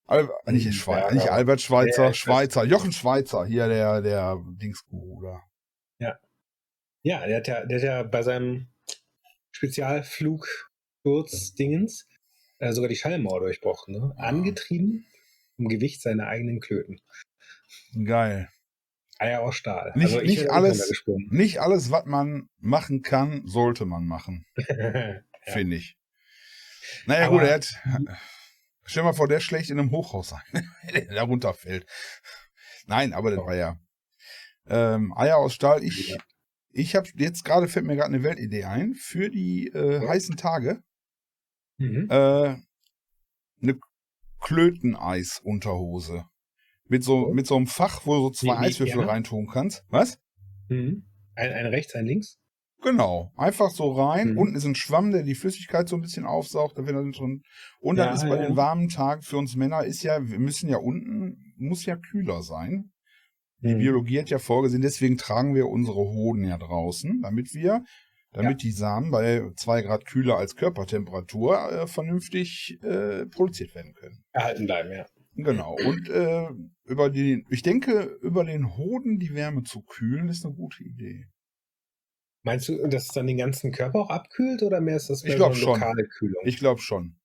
Al 0.06 0.28
nicht, 0.46 0.66
Hm, 0.66 0.72
Schwe 0.72 0.92
ja, 0.98 1.12
nicht 1.12 1.28
Albert 1.28 1.60
Schweitzer, 1.60 2.04
Ja, 2.04 2.10
ich 2.10 2.14
weiß. 2.14 2.16
Schweizer, 2.19 2.64
Jochen 2.64 2.92
Schweizer, 2.92 3.44
hier 3.46 3.69
der, 3.69 4.00
der 4.02 4.38
Dingsguru 4.60 5.22
da. 5.22 5.42
ja, 7.04 7.26
der 7.26 7.36
hat 7.38 7.48
ja, 7.48 7.66
der 7.66 7.78
hat 7.78 7.84
ja 7.84 8.02
bei 8.04 8.22
seinem 8.22 8.69
Spezialflug 9.50 10.46
Dingens 11.58 12.06
äh, 12.58 12.72
sogar 12.72 12.88
die 12.88 12.94
Schallmauer 12.96 13.40
durchbrochen. 13.40 13.94
Ne? 13.94 14.14
Ah. 14.16 14.28
Angetrieben 14.28 15.04
vom 15.56 15.69
Gewicht 15.69 16.02
seiner 16.02 16.26
eigenen 16.26 16.60
Klöten. 16.60 17.00
Geil. 18.04 18.49
Eier 19.19 19.43
aus 19.43 19.54
Stahl. 19.54 19.93
Nicht- 19.94 20.06
also 20.06 20.20
ich 20.20 20.31
nicht 20.40 20.50
auch 20.50 20.54
alles-. 20.54 21.04
Nicht 21.31 21.60
alles, 21.60 21.90
was 21.90 22.06
man 22.06 22.49
machen 22.58 23.02
kann, 23.02 23.46
sollte 23.46 23.84
man 23.84 24.06
machen, 24.06 24.44
ja. 24.56 25.20
finde 25.52 25.76
ich. 25.76 25.96
Naja, 27.06 27.26
Aber- 27.26 27.38
gut, 27.38 27.49
er 27.49 27.54
hat. 27.54 27.69
Stell 28.84 29.04
mal 29.04 29.12
vor, 29.12 29.28
der 29.28 29.38
schlägt 29.40 29.70
in 29.70 29.78
einem 29.78 29.93
Hochhaus 29.93 30.31
sein, 30.31 30.43
der 30.93 31.22
runterfällt. 31.22 31.87
Nein, 32.87 33.12
aber 33.12 33.31
das 33.31 33.38
war 33.40 33.55
ja. 33.55 33.78
Ähm, 34.66 35.12
Eier 35.16 35.37
aus 35.37 35.55
Stahl. 35.55 35.84
Ich, 35.84 36.08
Ja. 36.08 36.19
ich 36.72 36.96
habe 36.96 37.08
jetzt 37.14 37.44
gerade, 37.44 37.69
fällt 37.69 37.87
mir 37.87 37.94
gerade 37.94 38.12
eine 38.12 38.25
Weltidee 38.25 38.64
ein, 38.64 38.94
für 38.94 39.31
die 39.31 39.69
äh, 39.69 40.06
heißen 40.06 40.37
Tage. 40.37 40.82
Mhm. 41.78 42.08
äh, 42.10 42.56
eine 43.62 43.78
Klöteneisunterhose. 44.42 46.24
Mit 46.88 47.05
so, 47.05 47.28
Oh. 47.28 47.34
mit 47.34 47.46
so 47.46 47.56
einem 47.56 47.67
Fach, 47.67 48.05
wo 48.06 48.14
du 48.14 48.20
so 48.24 48.31
zwei 48.31 48.55
wie 48.55 48.67
Eiswürfel 48.67 48.96
gerne? 48.96 49.10
reintun 49.12 49.46
kannst. 49.46 49.84
Was? 49.88 50.19
Mhm. 50.69 51.05
Ein, 51.34 51.52
ein 51.52 51.67
rechts, 51.67 51.94
ein 51.94 52.05
links. 52.06 52.38
Genau. 52.82 53.31
Einfach 53.36 53.70
so 53.70 53.93
rein. 53.93 54.32
Mhm. 54.32 54.38
Unten 54.38 54.56
ist 54.56 54.64
ein 54.64 54.74
Schwamm, 54.74 55.12
der 55.12 55.22
die 55.22 55.36
Flüssigkeit 55.36 55.88
so 55.88 55.96
ein 55.96 56.02
bisschen 56.02 56.26
aufsaugt. 56.26 56.76
Dann 56.76 56.86
wird 56.86 56.96
er 56.96 57.10
drin. 57.12 57.43
Und 57.81 57.96
dann 57.96 58.08
Ja, 58.08 58.14
ist 58.14 58.22
bei 58.28 58.36
ja. 58.36 58.46
den 58.48 58.56
warmen 58.56 58.88
Tagen 58.88 59.22
für 59.22 59.36
uns 59.36 59.55
Männer 59.55 59.84
ist 59.84 60.02
ja, 60.02 60.28
wir 60.28 60.38
müssen 60.40 60.69
ja 60.69 60.78
unten, 60.78 61.55
muss 61.56 61.86
ja 61.86 61.96
kühler 61.96 62.43
sein. 62.43 62.90
Die 63.60 63.74
Mhm. 63.74 63.78
Biologie 63.78 64.19
hat 64.19 64.31
ja 64.31 64.38
vorgesehen, 64.40 64.82
deswegen 64.82 65.17
tragen 65.17 65.55
wir 65.55 65.69
unsere 65.69 65.96
Hoden 65.98 66.43
ja 66.44 66.58
draußen, 66.58 67.20
damit 67.22 67.55
wir, 67.55 67.84
damit 68.32 68.62
die 68.62 68.72
Samen 68.72 69.10
bei 69.10 69.43
zwei 69.56 69.82
Grad 69.82 70.06
kühler 70.06 70.36
als 70.39 70.56
Körpertemperatur 70.56 71.70
äh, 71.72 71.86
vernünftig 71.86 72.79
äh, 72.82 73.27
produziert 73.27 73.74
werden 73.74 73.94
können. 73.94 74.24
Erhalten 74.32 74.67
bleiben, 74.67 74.91
ja. 74.93 75.06
Genau. 75.34 75.74
Und 75.86 76.08
äh, 76.10 76.48
über 76.84 77.08
die, 77.10 77.44
ich 77.48 77.62
denke, 77.62 78.19
über 78.22 78.44
den 78.44 78.77
Hoden 78.77 79.19
die 79.19 79.34
Wärme 79.34 79.62
zu 79.62 79.82
kühlen, 79.82 80.29
ist 80.29 80.44
eine 80.44 80.55
gute 80.55 80.82
Idee. 80.84 81.27
Meinst 82.44 82.69
du, 82.69 82.86
dass 82.89 83.05
es 83.05 83.08
dann 83.12 83.27
den 83.29 83.36
ganzen 83.39 83.70
Körper 83.72 84.01
auch 84.01 84.10
abkühlt 84.10 84.62
oder 84.62 84.81
mehr 84.81 84.96
ist 84.96 85.08
das 85.10 85.22
Ich 85.22 85.29
mehr 85.29 85.36
glaub 85.36 85.55
so 85.55 85.60
schon. 85.60 85.69
eine 85.74 85.81
lokale 85.81 86.08
Kühlung? 86.08 86.43
Ich 86.44 86.56
glaube 86.58 86.81
schon. 86.81 87.17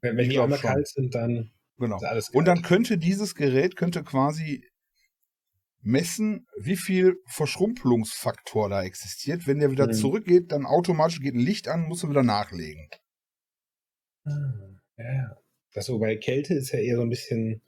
wenn 0.00 0.16
wenn 0.16 0.24
ich 0.24 0.30
die 0.32 0.38
einmal 0.40 0.58
kalt 0.58 0.88
sind, 0.88 1.14
dann 1.14 1.50
Genau. 1.78 1.96
ist 1.96 2.04
alles 2.04 2.28
Und 2.30 2.44
dann 2.46 2.56
kalt. 2.56 2.66
könnte 2.66 2.98
dieses 2.98 3.34
Gerät 3.34 3.74
könnte 3.76 4.02
quasi 4.02 4.66
messen, 5.82 6.46
wie 6.58 6.76
viel 6.76 7.16
Verschrumpelungsfaktor 7.26 8.68
da 8.68 8.82
existiert. 8.82 9.46
Wenn 9.46 9.58
der 9.60 9.70
wieder 9.70 9.86
Mhm. 9.86 9.92
zurückgeht, 9.92 10.52
dann 10.52 10.66
automatisch 10.66 11.20
geht 11.20 11.34
ein 11.34 11.40
Licht 11.40 11.68
an, 11.68 11.82
muss 11.88 12.02
er 12.02 12.10
wieder 12.10 12.22
nachlegen. 12.22 12.88
Ah, 14.24 14.30
ja, 14.98 15.12
ja. 15.14 15.36
Das 15.72 15.86
so 15.86 15.98
bei 15.98 16.16
Kälte 16.16 16.54
ist 16.54 16.72
ja 16.72 16.80
eher 16.80 16.96
so 16.96 17.02
ein 17.02 17.08
bisschen 17.10 17.62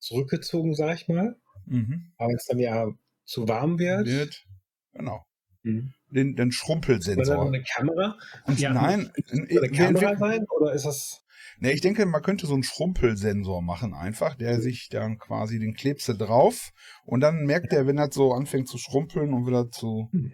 zurückgezogen, 0.00 0.74
sag 0.74 0.96
ich 0.96 1.08
mal. 1.08 1.36
Mhm. 1.66 2.12
Aber 2.18 2.28
wenn 2.28 2.36
es 2.36 2.46
dann 2.46 2.58
ja 2.58 2.88
zu 3.24 3.48
warm 3.48 3.78
wird, 3.78 4.06
Wird. 4.06 4.44
Genau. 4.92 5.24
Mhm. 5.62 5.94
Den, 6.10 6.36
den 6.36 6.52
Schrumpelsensor. 6.52 7.46
eine 7.46 7.62
Kamera? 7.62 8.16
Und 8.46 8.60
Ja, 8.60 8.72
nein, 8.72 9.10
eine 9.30 9.70
Kamera 9.70 10.16
sein 10.16 10.44
oder 10.56 10.72
ist 10.72 10.86
das 10.86 11.24
Ne, 11.58 11.72
ich 11.72 11.80
denke, 11.80 12.04
man 12.06 12.22
könnte 12.22 12.46
so 12.46 12.54
einen 12.54 12.62
Schrumpelsensor 12.62 13.62
machen 13.62 13.94
einfach, 13.94 14.34
der 14.34 14.60
sich 14.60 14.88
dann 14.90 15.18
quasi, 15.18 15.58
den 15.58 15.74
klebst 15.74 16.08
du 16.08 16.12
drauf 16.14 16.70
und 17.04 17.20
dann 17.20 17.44
merkt 17.44 17.72
er, 17.72 17.86
wenn 17.86 17.96
das 17.96 18.14
so 18.14 18.32
anfängt 18.32 18.68
zu 18.68 18.78
schrumpeln 18.78 19.32
und 19.32 19.46
wieder 19.46 19.70
zu... 19.70 20.08
Hm. 20.12 20.32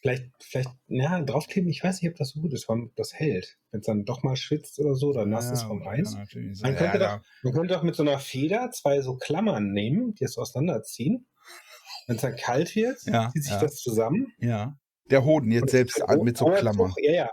Vielleicht, 0.00 0.30
vielleicht, 0.38 0.70
ja, 0.86 1.20
draufkleben, 1.22 1.68
ich 1.68 1.82
weiß 1.82 2.00
nicht, 2.00 2.10
ob 2.12 2.16
das 2.16 2.30
so 2.30 2.40
gut 2.40 2.52
ist, 2.52 2.68
weil 2.68 2.88
das 2.94 3.14
hält. 3.14 3.58
Wenn 3.72 3.80
es 3.80 3.86
dann 3.86 4.04
doch 4.04 4.22
mal 4.22 4.36
schwitzt 4.36 4.78
oder 4.78 4.94
so, 4.94 5.12
dann 5.12 5.30
nass 5.30 5.46
Ja, 5.46 5.52
ist 5.54 5.62
vom 5.64 5.82
Eis. 5.86 6.14
Man 6.14 6.28
könnte, 6.28 6.98
Ja, 6.98 7.16
doch, 7.16 7.20
man 7.42 7.52
könnte 7.52 7.74
doch 7.74 7.82
mit 7.82 7.96
so 7.96 8.04
einer 8.04 8.20
Feder 8.20 8.70
zwei 8.70 9.00
so 9.00 9.16
Klammern 9.16 9.72
nehmen, 9.72 10.14
die 10.14 10.22
es 10.24 10.38
auseinanderziehen. 10.38 11.26
Wenn 12.06 12.14
es 12.14 12.22
dann 12.22 12.36
kalt 12.36 12.76
wird, 12.76 12.98
Ja, 13.06 13.30
zieht 13.32 13.42
sich 13.44 13.56
das 13.56 13.76
zusammen. 13.76 14.32
ja. 14.38 14.76
Der 15.10 15.24
Hoden 15.24 15.50
jetzt 15.50 15.62
Und 15.62 15.70
selbst 15.70 16.02
ein 16.02 16.18
an, 16.20 16.24
mit 16.24 16.36
so 16.36 16.44
Klammern. 16.44 16.92
Ja, 16.98 17.12
ja. 17.12 17.30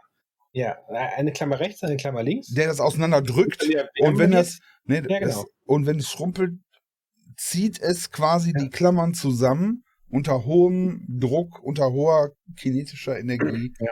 Ja, 0.57 0.77
eine 0.87 1.33
Klammer 1.33 1.59
rechts, 1.59 1.83
eine 1.83 1.97
Klammer 1.97 2.23
links. 2.23 2.47
Der 2.47 2.67
das 2.67 2.79
auseinander 2.79 3.21
drückt 3.21 3.61
Wenn 3.61 3.71
der 3.71 3.89
und 3.99 4.17
wenn 4.17 4.31
das, 4.31 4.59
ne, 4.85 5.03
Ja, 5.07 5.19
genau. 5.19 5.19
das 5.19 5.45
und 5.65 5.85
wenn 5.85 5.99
es 5.99 6.09
schrumpelt, 6.09 6.53
zieht 7.35 7.81
es 7.81 8.09
quasi 8.09 8.53
Ja. 8.55 8.63
die 8.63 8.69
Klammern 8.69 9.13
zusammen 9.13 9.83
unter 10.09 10.45
hohem 10.45 11.05
Druck, 11.09 11.61
unter 11.61 11.91
hoher 11.91 12.31
kinetischer 12.55 13.19
Energie. 13.19 13.73
Ja, 13.79 13.91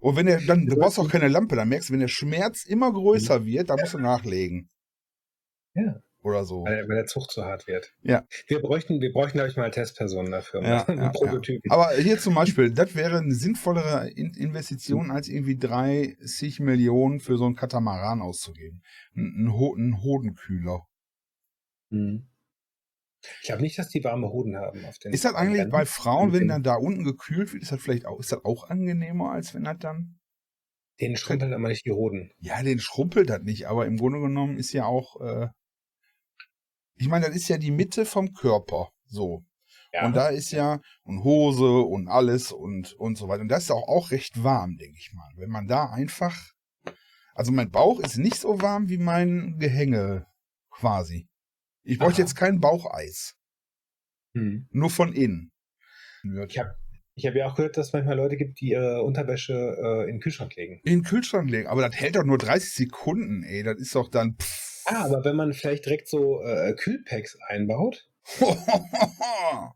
Und 0.00 0.16
wenn 0.16 0.26
er 0.26 0.40
dann, 0.40 0.66
du 0.66 0.74
brauchst 0.76 0.98
auch 0.98 1.08
keine 1.08 1.28
Lampe, 1.28 1.54
dann 1.54 1.68
merkst 1.68 1.90
du, 1.90 1.92
wenn 1.92 2.00
der 2.00 2.08
Schmerz 2.08 2.64
immer 2.64 2.92
größer 2.92 3.44
wird, 3.44 3.70
dann 3.70 3.78
musst 3.78 3.94
du 3.94 3.98
nachlegen. 3.98 4.68
Ja. 5.74 6.00
Oder 6.22 6.44
so. 6.44 6.64
Weil, 6.64 6.86
weil 6.88 6.96
der 6.96 7.06
Zug 7.06 7.30
zu 7.30 7.44
hart 7.44 7.66
wird. 7.66 7.94
Ja. 8.02 8.24
Wir 8.46 8.60
bräuchten, 8.60 9.00
wir 9.00 9.10
bräuchten, 9.12 9.38
glaube 9.38 9.48
ich, 9.50 9.56
mal 9.56 9.70
Testpersonen 9.70 10.30
dafür. 10.30 10.62
Ja, 10.62 10.84
ja, 10.86 11.08
Prototypen. 11.12 11.70
Aber 11.70 11.92
hier 11.92 12.18
zum 12.18 12.34
Beispiel, 12.34 12.70
das 12.72 12.94
wäre 12.94 13.18
eine 13.18 13.32
sinnvollere 13.34 14.10
In 14.10 14.34
Investition, 14.34 15.10
als 15.10 15.28
irgendwie 15.28 15.56
30 15.56 16.60
Millionen 16.60 17.20
für 17.20 17.38
so 17.38 17.46
einen 17.46 17.56
Katamaran 17.56 18.20
auszugeben. 18.20 18.82
Ein, 19.16 19.46
ein, 19.46 19.52
Ho 19.54 19.74
ein 19.74 20.02
Hodenkühler. 20.02 20.86
Mhm. 21.88 22.26
Ich 23.22 23.46
glaube 23.46 23.62
nicht, 23.62 23.78
dass 23.78 23.88
die 23.88 24.02
warme 24.04 24.28
Hoden 24.28 24.56
haben. 24.56 24.84
Auf 24.84 24.98
den 24.98 25.12
Ist 25.12 25.24
das 25.24 25.34
eigentlich 25.34 25.60
Rennen. 25.60 25.70
bei 25.70 25.84
Frauen, 25.86 26.32
wenn 26.32 26.40
den- 26.40 26.48
dann 26.48 26.62
da 26.62 26.74
unten 26.76 27.04
gekühlt 27.04 27.52
wird, 27.52 27.62
ist 27.62 27.72
das 27.72 27.80
vielleicht 27.82 28.06
auch, 28.06 28.18
ist 28.20 28.32
das 28.32 28.44
auch 28.44 28.68
angenehmer, 28.70 29.30
als 29.32 29.54
wenn 29.54 29.64
das 29.64 29.76
dann. 29.78 30.18
Denen 31.00 31.16
schrumpeln 31.16 31.52
immer 31.52 31.68
nicht 31.68 31.86
die 31.86 31.92
Hoden. 31.92 32.30
Ja, 32.40 32.62
den 32.62 32.78
schrumpelt 32.78 33.30
das 33.30 33.40
nicht, 33.42 33.66
aber 33.68 33.86
im 33.86 33.96
Grunde 33.96 34.20
genommen 34.20 34.58
ist 34.58 34.72
ja 34.72 34.84
auch, 34.84 35.18
äh, 35.20 35.48
ich 37.00 37.08
meine, 37.08 37.26
das 37.26 37.34
ist 37.34 37.48
ja 37.48 37.56
die 37.56 37.70
Mitte 37.70 38.04
vom 38.04 38.34
Körper. 38.34 38.92
So. 39.06 39.42
Ja. 39.92 40.04
Und 40.06 40.14
da 40.14 40.28
ist 40.28 40.52
ja 40.52 40.80
und 41.02 41.24
Hose 41.24 41.80
und 41.80 42.08
alles 42.08 42.52
und, 42.52 42.92
und 42.92 43.16
so 43.16 43.26
weiter. 43.26 43.40
Und 43.40 43.48
das 43.48 43.64
ist 43.64 43.70
auch, 43.70 43.88
auch 43.88 44.10
recht 44.10 44.44
warm, 44.44 44.76
denke 44.76 44.98
ich 44.98 45.12
mal. 45.14 45.30
Wenn 45.36 45.48
man 45.48 45.66
da 45.66 45.90
einfach. 45.90 46.36
Also 47.34 47.52
mein 47.52 47.70
Bauch 47.70 48.00
ist 48.00 48.18
nicht 48.18 48.36
so 48.36 48.60
warm 48.60 48.90
wie 48.90 48.98
mein 48.98 49.56
Gehänge 49.58 50.26
quasi. 50.70 51.26
Ich 51.84 51.98
bräuchte 51.98 52.20
jetzt 52.20 52.36
kein 52.36 52.60
Baucheis. 52.60 53.34
Hm. 54.34 54.68
Nur 54.70 54.90
von 54.90 55.14
innen. 55.14 55.52
Ich 56.48 56.58
habe 56.58 56.74
ich 57.14 57.26
hab 57.26 57.34
ja 57.34 57.46
auch 57.46 57.54
gehört, 57.54 57.78
dass 57.78 57.88
es 57.88 57.92
manchmal 57.94 58.16
Leute 58.16 58.36
gibt, 58.36 58.60
die 58.60 58.72
ihre 58.72 59.02
Unterwäsche 59.02 59.54
äh, 59.54 60.02
in 60.02 60.16
den 60.16 60.20
Kühlschrank 60.20 60.54
legen. 60.54 60.80
In 60.84 60.98
den 60.98 61.02
Kühlschrank 61.02 61.50
legen. 61.50 61.66
Aber 61.66 61.80
das 61.80 61.98
hält 61.98 62.16
doch 62.16 62.24
nur 62.24 62.36
30 62.36 62.74
Sekunden, 62.74 63.42
ey. 63.42 63.62
Das 63.62 63.78
ist 63.78 63.94
doch 63.94 64.10
dann. 64.10 64.36
Pff. 64.36 64.69
Ah, 64.90 65.04
aber 65.04 65.24
wenn 65.24 65.36
man 65.36 65.52
vielleicht 65.52 65.86
direkt 65.86 66.08
so 66.08 66.42
äh, 66.42 66.74
Kühlpacks 66.74 67.38
einbaut. 67.48 68.08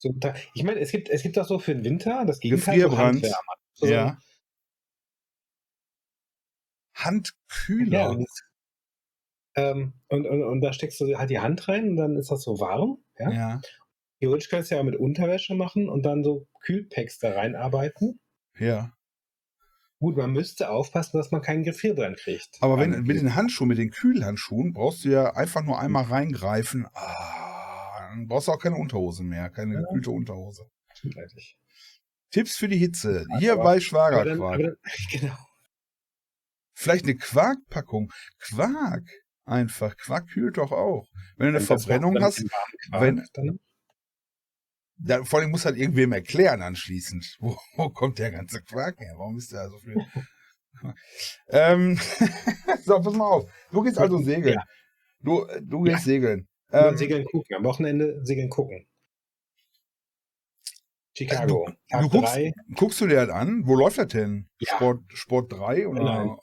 So, 0.00 0.14
ich 0.54 0.62
meine, 0.62 0.78
es 0.78 0.92
gibt, 0.92 1.08
es 1.08 1.22
gibt 1.22 1.38
auch 1.38 1.46
so 1.46 1.58
für 1.58 1.74
den 1.74 1.84
Winter 1.84 2.24
das 2.24 2.38
Gegenteil. 2.38 2.76
Gefrierbrand. 2.76 3.16
Handwärmer. 3.16 3.54
So, 3.74 3.86
ja. 3.86 4.18
Handkühler. 6.94 7.98
Ja, 7.98 8.08
und, 8.08 8.28
ähm, 9.56 9.92
und, 10.08 10.26
und, 10.26 10.44
und 10.44 10.60
da 10.60 10.72
steckst 10.72 11.00
du 11.00 11.18
halt 11.18 11.30
die 11.30 11.40
Hand 11.40 11.66
rein 11.66 11.90
und 11.90 11.96
dann 11.96 12.16
ist 12.16 12.30
das 12.30 12.42
so 12.42 12.60
warm. 12.60 13.02
Ja? 13.18 13.30
ja. 13.30 13.60
Theoretisch 14.20 14.48
kannst 14.48 14.70
du 14.70 14.76
ja 14.76 14.80
auch 14.80 14.84
mit 14.84 14.96
Unterwäsche 14.96 15.54
machen 15.54 15.88
und 15.88 16.04
dann 16.04 16.22
so 16.22 16.46
Kühlpacks 16.60 17.18
da 17.18 17.32
reinarbeiten. 17.32 18.20
ja. 18.58 18.92
Gut, 20.00 20.16
man 20.16 20.30
müsste 20.32 20.70
aufpassen, 20.70 21.16
dass 21.18 21.32
man 21.32 21.42
keinen 21.42 21.64
Gefrierbrand 21.64 22.18
kriegt. 22.18 22.56
Aber 22.60 22.78
wenn 22.78 23.02
mit 23.02 23.16
den 23.16 23.34
Handschuhen, 23.34 23.68
mit 23.68 23.78
den 23.78 23.90
Kühlhandschuhen, 23.90 24.72
brauchst 24.72 25.04
du 25.04 25.08
ja 25.08 25.34
einfach 25.34 25.62
nur 25.64 25.78
einmal 25.80 26.04
reingreifen. 26.04 26.86
Ah, 26.94 28.08
dann 28.10 28.28
brauchst 28.28 28.46
du 28.46 28.52
auch 28.52 28.60
keine 28.60 28.76
Unterhose 28.76 29.24
mehr, 29.24 29.50
keine 29.50 29.74
Ja. 29.74 29.80
gekühlte 29.80 30.10
Unterhose. 30.12 30.70
Tipps 32.30 32.56
für 32.56 32.68
die 32.68 32.76
Hitze. 32.78 33.26
Hier 33.38 33.54
aber- 33.54 33.62
bei 33.62 33.68
Aber 33.70 33.74
dann, 33.74 33.80
Schwagerquark. 33.80 34.54
aber 34.54 34.62
dann, 34.62 34.76
genau. 35.12 35.38
Vielleicht 36.74 37.04
eine 37.06 37.16
Quarkpackung. 37.16 38.12
Quark. 38.38 39.02
Einfach. 39.44 39.96
Quark 39.96 40.28
kühlt 40.28 40.58
doch 40.58 40.70
auch. 40.72 41.08
Wenn 41.36 41.52
du 41.52 41.56
eine 41.58 41.66
Verbrennung 41.66 42.16
hast, 42.22 42.44
wenn- 42.92 43.24
dann, 43.32 43.58
da, 44.98 45.24
vor 45.24 45.40
allem 45.40 45.50
muss 45.50 45.64
halt 45.64 45.76
irgendwem 45.76 46.12
erklären 46.12 46.62
anschließend. 46.62 47.36
Wo, 47.40 47.56
wo 47.76 47.88
kommt 47.90 48.18
der 48.18 48.30
ganze 48.32 48.62
Quark 48.62 48.98
her? 49.00 49.14
Warum 49.16 49.36
ist 49.38 49.52
da 49.52 49.68
so 49.68 49.78
viel? 49.78 49.96
ähm, 51.48 51.96
so, 52.84 53.00
pass 53.00 53.14
mal 53.14 53.26
auf. 53.26 53.50
Du 53.70 53.82
gehst 53.82 53.98
also 53.98 54.18
segeln. 54.18 54.54
Ja. 54.54 54.64
Du, 55.20 55.44
du 55.62 55.82
gehst 55.82 56.04
segeln. 56.04 56.48
ähm, 56.72 56.96
Segeln 56.96 57.24
gucken. 57.24 57.56
Am 57.56 57.64
Wochenende 57.64 58.24
Segeln 58.24 58.48
gucken. 58.50 58.86
Chicago. 61.16 61.66
du 61.66 61.72
Tag 61.88 62.02
guckst- 62.12 62.52
Guckst 62.76 63.00
du 63.00 63.06
dir 63.08 63.26
das 63.26 63.34
an? 63.34 63.66
Wo 63.66 63.74
läuft 63.74 63.98
das 63.98 64.06
denn? 64.08 64.48
Ja. 64.60 64.76
Sport, 64.76 65.00
Sport 65.12 65.52
3 65.52 65.88
oder? 65.88 66.38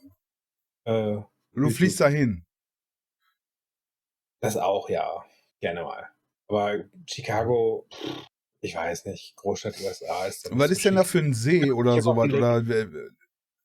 Äh, 0.84 1.22
Du 1.54 1.70
fließt 1.70 2.02
dahin. 2.02 2.46
das 4.42 4.58
auch, 4.58 4.90
ja. 4.90 5.24
Gerne 5.62 5.84
mal. 5.84 6.10
Aber 6.50 6.84
Chicago, 7.08 7.88
pff, 7.90 8.26
ich 8.66 8.76
weiß 8.76 9.06
nicht. 9.06 9.36
Großstadt 9.38 9.80
USA 9.82 10.26
ist. 10.26 10.50
Was 10.52 10.72
ist 10.72 10.84
denn 10.86 10.96
da 10.96 11.04
für 11.04 11.20
ein 11.20 11.34
See 11.34 11.72
oder 11.72 12.02
sowas? 12.02 12.32
Oder, 12.34 12.58
äh, 12.58 12.88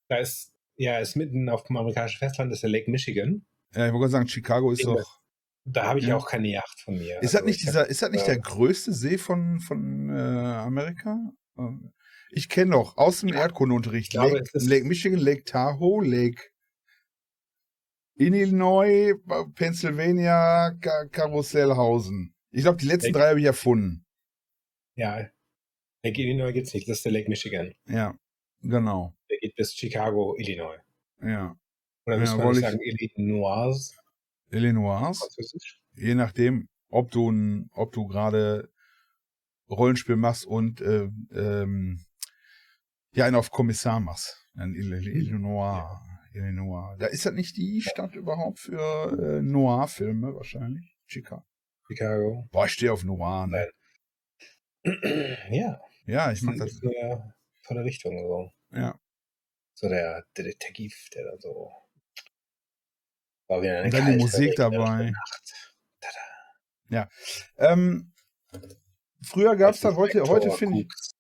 Da 0.09 0.17
ist, 0.19 0.53
ja, 0.77 0.99
ist 0.99 1.17
mitten 1.17 1.49
auf 1.49 1.65
dem 1.65 1.77
amerikanischen 1.77 2.19
Festland 2.19 2.53
ist 2.53 2.63
der 2.63 2.71
Lake 2.71 2.91
Michigan. 2.91 3.45
ja, 3.75 3.87
ich 3.87 3.93
wollte 3.93 4.03
gerade 4.03 4.13
sagen, 4.13 4.29
Chicago 4.29 4.71
ist 4.73 4.85
doch. 4.85 5.21
Da 5.65 5.85
habe 5.89 5.99
ich 5.99 6.07
Ja. 6.07 6.17
auch 6.17 6.27
keine 6.27 6.49
Yacht 6.49 6.81
von 6.81 6.95
mir. 6.95 7.21
Ist 7.23 7.35
das 7.35 7.43
Also 7.43 7.47
nicht 7.47 7.61
ich 7.61 7.67
hab- 7.67 7.73
dieser, 7.73 7.87
ist 7.89 8.03
das 8.03 8.11
nicht 8.11 8.23
äh, 8.23 8.27
der 8.27 8.39
größte 8.39 8.93
See 8.93 9.19
von, 9.19 9.61
von 9.61 10.09
äh, 10.11 10.13
Amerika? 10.19 11.19
Ähm, 11.59 11.93
Ich 12.33 12.49
kenne 12.49 12.73
doch 12.73 12.97
aus 12.97 13.21
dem 13.21 13.29
Ja, 13.31 13.41
Erdkundeunterricht 13.41 14.05
ich 14.07 14.11
glaube, 14.11 14.37
Lake, 14.37 14.51
Lake 14.55 14.85
Michigan, 14.87 15.19
Lake 15.21 15.45
Tahoe, 15.45 16.05
Lake 16.05 16.43
Illinois, 18.17 19.15
Pennsylvania, 19.55 20.73
Ka 20.81 21.07
Karussellhausen. 21.11 22.35
Ich 22.51 22.63
glaube, 22.63 22.79
die 22.79 22.87
letzten 22.87 23.09
Lake- 23.09 23.19
drei 23.19 23.29
habe 23.31 23.41
ich 23.41 23.47
erfunden. 23.47 24.05
Ja. 25.01 25.27
Lake 26.03 26.21
Illinois 26.23 26.53
gibt 26.53 26.67
es 26.67 26.75
nicht. 26.75 26.89
Das 26.89 26.99
ist 26.99 27.05
der 27.05 27.13
Lake 27.13 27.29
Michigan. 27.29 27.75
Ja, 27.87 28.15
genau. 28.63 29.15
Der 29.31 29.39
geht 29.39 29.55
bis 29.57 29.75
Chicago, 29.75 30.35
Illinois. 30.39 30.79
Ja. 31.23 31.57
Oder 32.07 32.17
Ja, 32.17 32.21
müssen 32.21 32.39
wir 32.39 32.45
nicht 32.49 32.57
ich- 32.59 32.65
sagen 32.65 32.79
Illinois? 32.83 33.93
Illinois. 34.51 35.19
Je 35.95 36.15
nachdem, 36.15 36.69
ob 36.89 37.11
du, 37.11 37.33
ob 37.73 37.93
du 37.93 38.07
gerade 38.07 38.71
Rollenspiel 39.71 40.17
machst 40.17 40.47
und 40.47 40.81
äh, 40.81 41.09
ähm, 41.33 42.01
ja, 43.13 43.27
einen 43.27 43.37
auf 43.37 43.51
Kommissar 43.51 44.01
machst. 44.01 44.49
Dann 44.55 44.75
Ill- 44.75 44.99
Hm. 45.01 45.15
Illinois. 45.15 46.01
Illinois. 46.33 46.97
Da 46.99 47.07
ist 47.07 47.27
das 47.27 47.33
nicht 47.35 47.57
die 47.57 47.81
Stadt 47.83 48.15
überhaupt 48.15 48.59
für 48.61 49.39
äh, 49.39 49.43
Noir-Filme 49.43 50.35
wahrscheinlich? 50.35 50.97
Chica. 51.07 51.45
Chicago. 51.89 52.49
Boah, 52.53 52.67
ich 52.67 52.73
stehe 52.73 52.93
auf 52.93 53.03
Noir. 53.05 53.47
Ne? 53.49 53.69
ja, 55.51 55.81
Ja, 56.07 56.33
ich 56.33 56.43
ein 56.43 56.59
das. 56.59 56.71
bisschen 56.75 56.89
mehr 56.91 57.35
von 57.63 57.77
der 57.77 57.85
Richtung. 57.85 58.17
So. 58.19 58.53
Ja. 58.77 58.99
so 59.75 59.89
der, 59.89 60.25
der 60.37 60.45
Detektiv, 60.45 61.09
der 61.15 61.25
dann 61.25 61.41
so. 61.41 61.71
War 63.49 63.63
wieder 63.63 63.79
eine 63.79 63.85
Und 63.87 63.95
dann 63.95 64.07
die 64.13 64.19
Musik 64.19 64.55
verregnete 64.57 64.79
dabei. 64.79 65.13
Nacht. 66.89 67.13
Ähm, 67.59 68.13
früher 69.23 69.55
gab 69.57 69.75
es 69.75 69.81
da 69.81 69.95
heute, 69.95 70.19
Inspektor 70.19 70.29
heute 70.29 70.51
finde 70.57 70.81
ich 70.81 70.87
Cooks. 70.87 71.17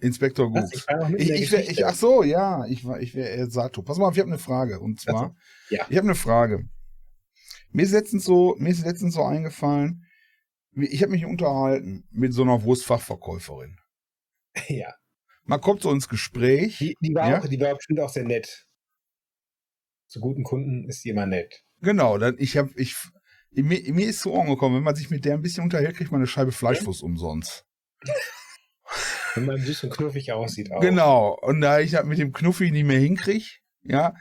Inspektor 0.00 0.52
Was? 0.52 0.70
Gooks. 0.70 0.86
Ich 1.18 1.30
Ich, 1.30 1.50
der 1.50 1.60
ich, 1.60 1.70
ich, 1.70 1.86
ach 1.86 1.94
so, 1.94 2.22
ja, 2.22 2.64
ich 2.66 2.84
war, 2.84 3.00
ich 3.00 3.14
wäre 3.14 3.50
Sato. 3.50 3.82
Pass 3.82 3.98
mal 3.98 4.06
auf, 4.08 4.14
ich 4.14 4.20
habe 4.20 4.30
eine 4.30 4.38
Frage. 4.38 4.80
Und 4.80 5.00
zwar, 5.00 5.34
Ja. 5.70 5.86
ich 5.88 5.96
habe 5.96 6.06
eine 6.06 6.14
Frage. 6.14 6.68
Mir 7.70 7.82
ist 7.84 7.92
letztens 7.92 8.24
so, 8.24 8.54
mir 8.58 8.70
ist 8.70 8.84
letztens 8.84 9.14
so 9.14 9.24
eingefallen, 9.24 10.03
ich 10.76 11.02
habe 11.02 11.12
mich 11.12 11.24
unterhalten 11.24 12.06
mit 12.10 12.32
so 12.32 12.42
einer 12.42 12.62
Wurstfachverkäuferin. 12.62 13.80
ja. 14.68 14.92
Man 15.44 15.60
kommt 15.60 15.82
so 15.82 15.90
ins 15.90 16.08
Gespräch. 16.08 16.78
Die, 16.78 16.96
die, 17.00 17.14
war 17.14 17.30
Ja? 17.30 17.40
auch, 17.40 17.48
die 17.48 17.60
war 17.60 17.74
bestimmt 17.74 18.00
auch 18.00 18.08
sehr 18.08 18.24
nett. 18.24 18.66
Zu 20.06 20.20
guten 20.20 20.42
Kunden 20.42 20.88
ist 20.88 21.04
die 21.04 21.10
immer 21.10 21.26
nett. 21.26 21.64
Genau, 21.80 22.18
dann 22.18 22.36
ich 22.38 22.56
habe, 22.56 22.70
ich, 22.76 22.96
mir, 23.50 23.92
mir 23.92 24.06
ist 24.06 24.20
so 24.20 24.38
angekommen, 24.38 24.76
wenn 24.76 24.82
man 24.82 24.96
sich 24.96 25.10
mit 25.10 25.24
der 25.24 25.34
ein 25.34 25.42
bisschen 25.42 25.64
unterhält, 25.64 25.96
kriegt 25.96 26.12
man 26.12 26.20
eine 26.20 26.26
Scheibe 26.26 26.52
Fleischwurst 26.52 27.02
umsonst. 27.02 27.66
Wenn 29.34 29.46
man 29.46 29.58
süß 29.58 29.84
und 29.84 29.90
knuffig 29.90 30.32
aussieht 30.32 30.72
auch. 30.72 30.80
Genau. 30.80 31.36
Und 31.42 31.60
da 31.60 31.80
ich 31.80 31.90
das 31.90 32.04
mit 32.04 32.18
dem 32.18 32.32
Knuffi 32.32 32.70
nicht 32.70 32.86
mehr 32.86 33.00
hinkriege, 33.00 33.46
ja, 33.82 34.14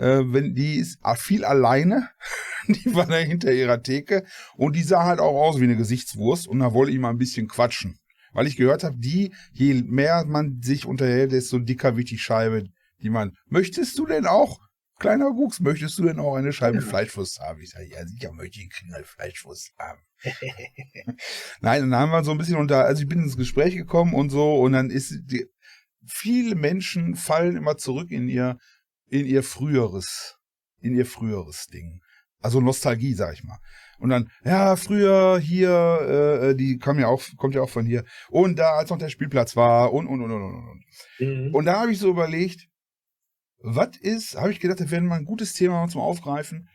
äh, 0.00 0.32
wenn 0.32 0.54
die 0.54 0.76
ist 0.76 0.98
viel 1.16 1.44
alleine, 1.44 2.08
die 2.68 2.94
war 2.94 3.06
da 3.06 3.16
hinter 3.16 3.52
ihrer 3.52 3.82
Theke 3.82 4.24
und 4.56 4.74
die 4.74 4.82
sah 4.82 5.04
halt 5.04 5.20
auch 5.20 5.34
aus 5.34 5.60
wie 5.60 5.64
eine 5.64 5.76
Gesichtswurst 5.76 6.48
und 6.48 6.58
da 6.60 6.72
wollte 6.72 6.92
ich 6.92 6.98
mal 6.98 7.10
ein 7.10 7.18
bisschen 7.18 7.48
quatschen. 7.48 7.98
Weil 8.32 8.46
ich 8.46 8.56
gehört 8.56 8.84
habe, 8.84 8.96
die, 8.96 9.34
je 9.52 9.74
mehr 9.82 10.24
man 10.24 10.62
sich 10.62 10.86
unterhält, 10.86 11.32
desto 11.32 11.58
dicker 11.58 11.96
wird 11.96 12.10
die 12.10 12.18
Scheibe, 12.18 12.64
die 13.02 13.10
man. 13.10 13.36
Möchtest 13.46 13.98
du 13.98 14.06
denn 14.06 14.26
auch, 14.26 14.60
kleiner 15.00 15.32
Gucks, 15.32 15.60
möchtest 15.60 15.98
du 15.98 16.04
denn 16.04 16.20
auch 16.20 16.36
eine 16.36 16.52
Scheibe 16.52 16.78
ja. 16.78 16.84
Fleischwurst 16.84 17.40
haben? 17.40 17.60
Ich 17.60 17.70
sage, 17.70 17.88
ja, 17.90 18.06
sicher 18.06 18.32
möchte 18.32 18.60
ich 18.60 18.70
eine 18.84 19.04
Fleischwurst 19.04 19.72
haben. 19.78 20.00
Nein, 21.60 21.82
und 21.82 21.90
dann 21.90 22.00
haben 22.00 22.12
wir 22.12 22.24
so 22.24 22.30
ein 22.30 22.38
bisschen 22.38 22.56
unter, 22.56 22.84
also 22.84 23.02
ich 23.02 23.08
bin 23.08 23.22
ins 23.22 23.36
Gespräch 23.36 23.74
gekommen 23.74 24.14
und 24.14 24.30
so, 24.30 24.60
und 24.60 24.72
dann 24.72 24.90
ist 24.90 25.18
die, 25.24 25.46
viele 26.06 26.54
Menschen 26.54 27.16
fallen 27.16 27.56
immer 27.56 27.76
zurück 27.76 28.10
in 28.12 28.28
ihr, 28.28 28.58
in 29.10 29.26
ihr 29.26 29.42
früheres, 29.42 30.38
in 30.80 30.94
ihr 30.94 31.06
früheres 31.06 31.66
Ding. 31.66 32.00
Also 32.40 32.60
Nostalgie, 32.60 33.12
sag 33.12 33.34
ich 33.34 33.44
mal. 33.44 33.58
Und 33.98 34.08
dann, 34.08 34.30
ja, 34.44 34.76
früher 34.76 35.38
hier, 35.38 35.70
äh, 36.42 36.56
die 36.56 36.78
kam 36.78 36.98
ja 36.98 37.08
auch, 37.08 37.22
kommt 37.36 37.54
ja 37.54 37.60
auch 37.60 37.68
von 37.68 37.84
hier. 37.84 38.04
Und 38.30 38.58
da, 38.58 38.78
als 38.78 38.88
noch 38.88 38.96
der 38.96 39.10
Spielplatz 39.10 39.56
war 39.56 39.92
und, 39.92 40.06
und, 40.06 40.22
und, 40.22 40.32
und, 40.32 40.42
und. 40.42 40.84
Mhm. 41.18 41.54
Und 41.54 41.66
da 41.66 41.80
habe 41.80 41.92
ich 41.92 41.98
so 41.98 42.08
überlegt, 42.08 42.66
was 43.62 43.90
ist, 44.00 44.36
habe 44.36 44.52
ich 44.52 44.60
gedacht, 44.60 44.80
das 44.80 44.90
wäre 44.90 45.02
mal 45.02 45.18
ein 45.18 45.26
gutes 45.26 45.52
Thema 45.52 45.86
zum 45.88 46.00
Aufgreifen. 46.00 46.68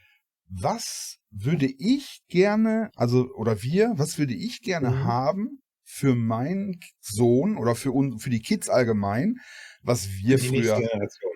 Was 0.48 1.18
würde 1.32 1.66
ich 1.66 2.22
gerne, 2.30 2.92
also, 2.96 3.28
oder 3.34 3.64
wir, 3.64 3.94
was 3.96 4.20
würde 4.20 4.36
ich 4.36 4.62
gerne 4.62 4.92
mhm. 4.92 5.04
haben 5.06 5.60
für 5.84 6.14
meinen 6.14 6.80
Sohn 7.00 7.58
oder 7.58 7.74
für, 7.74 7.92
uns, 7.92 8.22
für 8.22 8.30
die 8.30 8.42
Kids 8.42 8.70
allgemein, 8.70 9.38
was 9.86 10.10
wir 10.10 10.40
früher, 10.40 10.82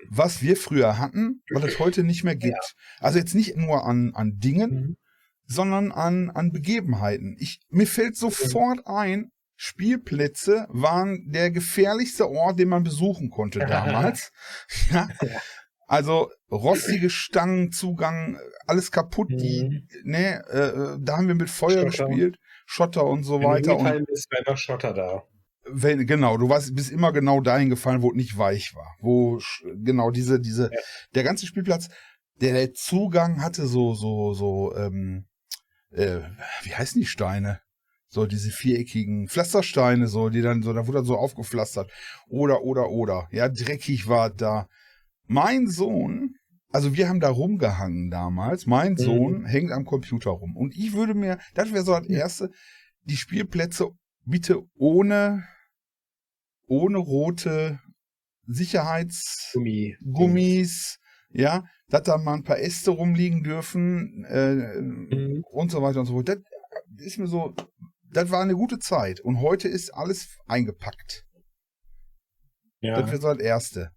was 0.10 0.42
wir 0.42 0.58
früher 0.58 0.98
hatten, 0.98 1.44
was 1.52 1.64
es 1.64 1.80
heute 1.80 2.04
nicht 2.04 2.24
mehr 2.24 2.36
gibt. 2.36 2.54
Ja. 2.54 3.04
Also 3.06 3.20
jetzt 3.20 3.36
nicht 3.36 3.56
nur 3.56 3.86
an, 3.86 4.12
an 4.16 4.40
Dingen, 4.40 4.72
mhm. 4.72 4.98
sondern 5.46 5.92
an, 5.92 6.30
an 6.32 6.52
Begebenheiten. 6.52 7.38
Ich, 7.40 7.60
mir 7.70 7.88
fällt 7.88 8.18
sofort 8.18 8.86
ein, 8.86 9.32
Spielplätze 9.56 10.68
waren 10.70 11.32
der 11.32 11.52
gefährlichste 11.52 12.30
Ort, 12.30 12.60
den 12.60 12.70
man 12.70 12.84
besuchen 12.84 13.30
konnte 13.30 13.60
damals. 13.60 14.32
ja. 14.92 15.08
Also 15.86 16.32
rostige 16.50 17.10
Stangen, 17.10 17.72
Zugang, 17.72 18.40
alles 18.68 18.92
kaputt. 18.92 19.30
Mhm. 19.32 19.38
Die, 19.38 19.88
ne, 20.04 20.44
äh, 20.48 20.98
da 21.00 21.18
haben 21.18 21.28
wir 21.28 21.36
mit 21.36 21.50
Feuer 21.50 21.92
Schotter. 21.92 22.08
gespielt, 22.08 22.38
Schotter 22.66 23.04
und 23.04 23.24
so 23.24 23.40
Wenn 23.40 23.48
weiter. 23.48 23.78
In 23.78 23.86
und 23.86 24.10
ist 24.10 24.28
einfach 24.32 24.58
Schotter 24.58 24.94
da 24.94 25.24
wenn, 25.72 26.06
genau, 26.06 26.38
du 26.38 26.50
warst, 26.50 26.76
bist 26.76 26.92
immer 26.92 27.12
genau 27.12 27.42
dahin 27.42 27.70
gefallen, 27.70 28.02
wo 28.02 28.12
es 28.12 28.16
nicht 28.16 28.38
weich 28.38 28.76
war. 28.76 28.96
Wo, 29.00 29.40
genau, 29.84 30.12
diese, 30.12 30.40
diese, 30.40 30.70
ja. 30.72 30.80
der 31.16 31.24
ganze 31.24 31.46
Spielplatz, 31.46 31.90
der, 32.42 32.54
der 32.54 32.74
Zugang 32.74 33.42
hatte 33.42 33.68
so, 33.68 33.94
so, 33.94 34.34
so, 34.34 34.76
ähm, 34.76 35.26
äh, 35.92 36.22
wie 36.64 36.76
heißen 36.76 37.00
die 37.00 37.08
Steine? 37.08 37.60
So 38.12 38.26
diese 38.26 38.50
viereckigen 38.50 39.28
Pflastersteine, 39.28 40.08
so, 40.08 40.30
die 40.30 40.42
dann 40.42 40.64
so, 40.64 40.74
da 40.74 40.88
wurde 40.88 41.00
dann 41.00 41.06
so 41.06 41.16
aufgepflastert. 41.16 41.92
Oder, 42.28 42.64
oder, 42.64 42.90
oder. 42.90 43.28
Ja, 43.32 43.50
dreckig 43.50 44.08
war 44.08 44.32
da. 44.32 44.68
Mein 45.28 45.68
Sohn, 45.68 46.36
also 46.72 46.96
wir 46.96 47.08
haben 47.08 47.20
da 47.20 47.30
rumgehangen 47.30 48.10
damals. 48.10 48.66
Mein 48.66 48.94
mhm. 48.94 48.98
Sohn 48.98 49.46
hängt 49.46 49.72
am 49.72 49.86
Computer 49.86 50.32
rum. 50.32 50.56
Und 50.56 50.76
ich 50.76 50.94
würde 50.94 51.14
mir, 51.14 51.38
das 51.54 51.72
wäre 51.72 51.84
so 51.84 51.94
das 51.94 52.08
erste, 52.08 52.50
die 53.04 53.18
Spielplätze 53.18 53.90
bitte 54.26 54.62
ohne, 54.76 55.44
ohne 56.70 57.00
rote 57.00 57.80
Sicherheitsgummis, 58.46 61.00
ja, 61.32 61.66
dass 61.90 62.04
da 62.04 62.18
mal 62.18 62.36
ein 62.36 62.44
paar 62.44 62.60
Äste 62.60 62.92
rumliegen 62.92 63.44
dürfen 63.44 64.24
äh, 64.26 64.82
mhm. 64.82 65.44
und 65.52 65.72
so 65.72 65.82
weiter 65.82 66.00
und 66.00 66.06
so 66.06 66.14
fort. 66.14 66.30
Das 66.30 66.38
ist 67.00 67.18
mir 67.18 67.28
so, 67.28 67.54
das 68.12 68.32
war 68.32 68.42
eine 68.42 68.56
gute 68.56 68.80
Zeit. 68.80 69.20
Und 69.20 69.42
heute 69.42 69.68
ist 69.68 69.94
alles 69.94 70.38
eingepackt. 70.48 71.26
Ja. 72.82 73.02
Das 73.02 73.12
wäre 73.12 73.22
so 73.22 73.34
das 73.34 73.40
Erste. 73.40 73.92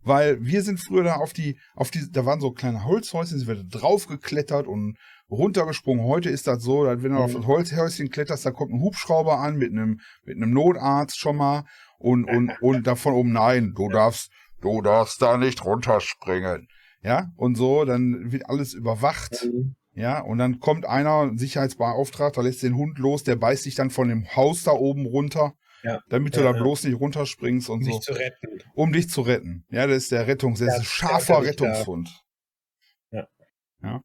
Weil 0.00 0.44
wir 0.44 0.62
sind 0.62 0.78
früher 0.78 1.02
da 1.02 1.16
auf 1.16 1.32
die, 1.32 1.58
auf 1.74 1.90
die, 1.90 2.08
da 2.10 2.24
waren 2.26 2.40
so 2.40 2.52
kleine 2.52 2.84
Holzhäuschen, 2.84 3.38
sind 3.38 3.48
wir 3.48 3.64
draufgeklettert 3.64 4.66
und 4.66 4.98
runtergesprungen. 5.30 6.04
Heute 6.04 6.28
ist 6.28 6.46
das 6.46 6.62
so, 6.62 6.84
dass 6.84 7.02
wenn 7.02 7.12
du 7.12 7.18
mhm. 7.18 7.24
auf 7.24 7.32
das 7.32 7.46
Holzhäuschen 7.46 8.10
kletterst, 8.10 8.44
da 8.44 8.50
kommt 8.50 8.72
ein 8.72 8.82
Hubschrauber 8.82 9.38
an 9.38 9.56
mit 9.56 9.72
einem, 9.72 10.00
mit 10.24 10.36
einem 10.36 10.52
Notarzt 10.52 11.18
schon 11.18 11.36
mal 11.36 11.64
und, 12.04 12.24
und, 12.26 12.52
und 12.60 12.86
davon 12.86 13.14
oben, 13.14 13.32
nein, 13.32 13.72
du 13.74 13.88
darfst, 13.88 14.30
du 14.60 14.82
darfst 14.82 15.22
da 15.22 15.38
nicht 15.38 15.64
runterspringen. 15.64 16.68
Ja, 17.02 17.30
und 17.36 17.56
so, 17.56 17.84
dann 17.84 18.30
wird 18.30 18.48
alles 18.48 18.74
überwacht. 18.74 19.44
Mhm. 19.44 19.74
Ja, 19.94 20.20
und 20.20 20.38
dann 20.38 20.58
kommt 20.60 20.86
einer, 20.86 21.30
Sicherheitsbeauftragter, 21.34 22.42
lässt 22.42 22.62
den 22.62 22.76
Hund 22.76 22.98
los, 22.98 23.24
der 23.24 23.36
beißt 23.36 23.62
sich 23.62 23.74
dann 23.74 23.90
von 23.90 24.08
dem 24.08 24.26
Haus 24.36 24.64
da 24.64 24.72
oben 24.72 25.06
runter, 25.06 25.54
ja. 25.82 26.00
damit 26.08 26.36
du 26.36 26.40
ja, 26.40 26.52
da 26.52 26.58
bloß 26.58 26.84
nicht 26.84 26.98
runterspringst 27.00 27.70
und 27.70 27.78
um 27.78 27.84
so. 27.84 27.90
Um 27.92 27.98
dich 27.98 28.04
zu 28.04 28.12
retten. 28.12 28.58
Um 28.74 28.92
dich 28.92 29.08
zu 29.08 29.20
retten. 29.22 29.64
Ja, 29.70 29.86
das 29.86 29.96
ist 29.98 30.12
der 30.12 30.26
Rettungs, 30.26 30.58
das 30.58 30.68
ist 30.68 30.80
ein 30.80 30.84
scharfer 30.84 31.42
Rettungshund. 31.42 32.10
Ja. 33.12 33.26
Ja. 33.82 34.00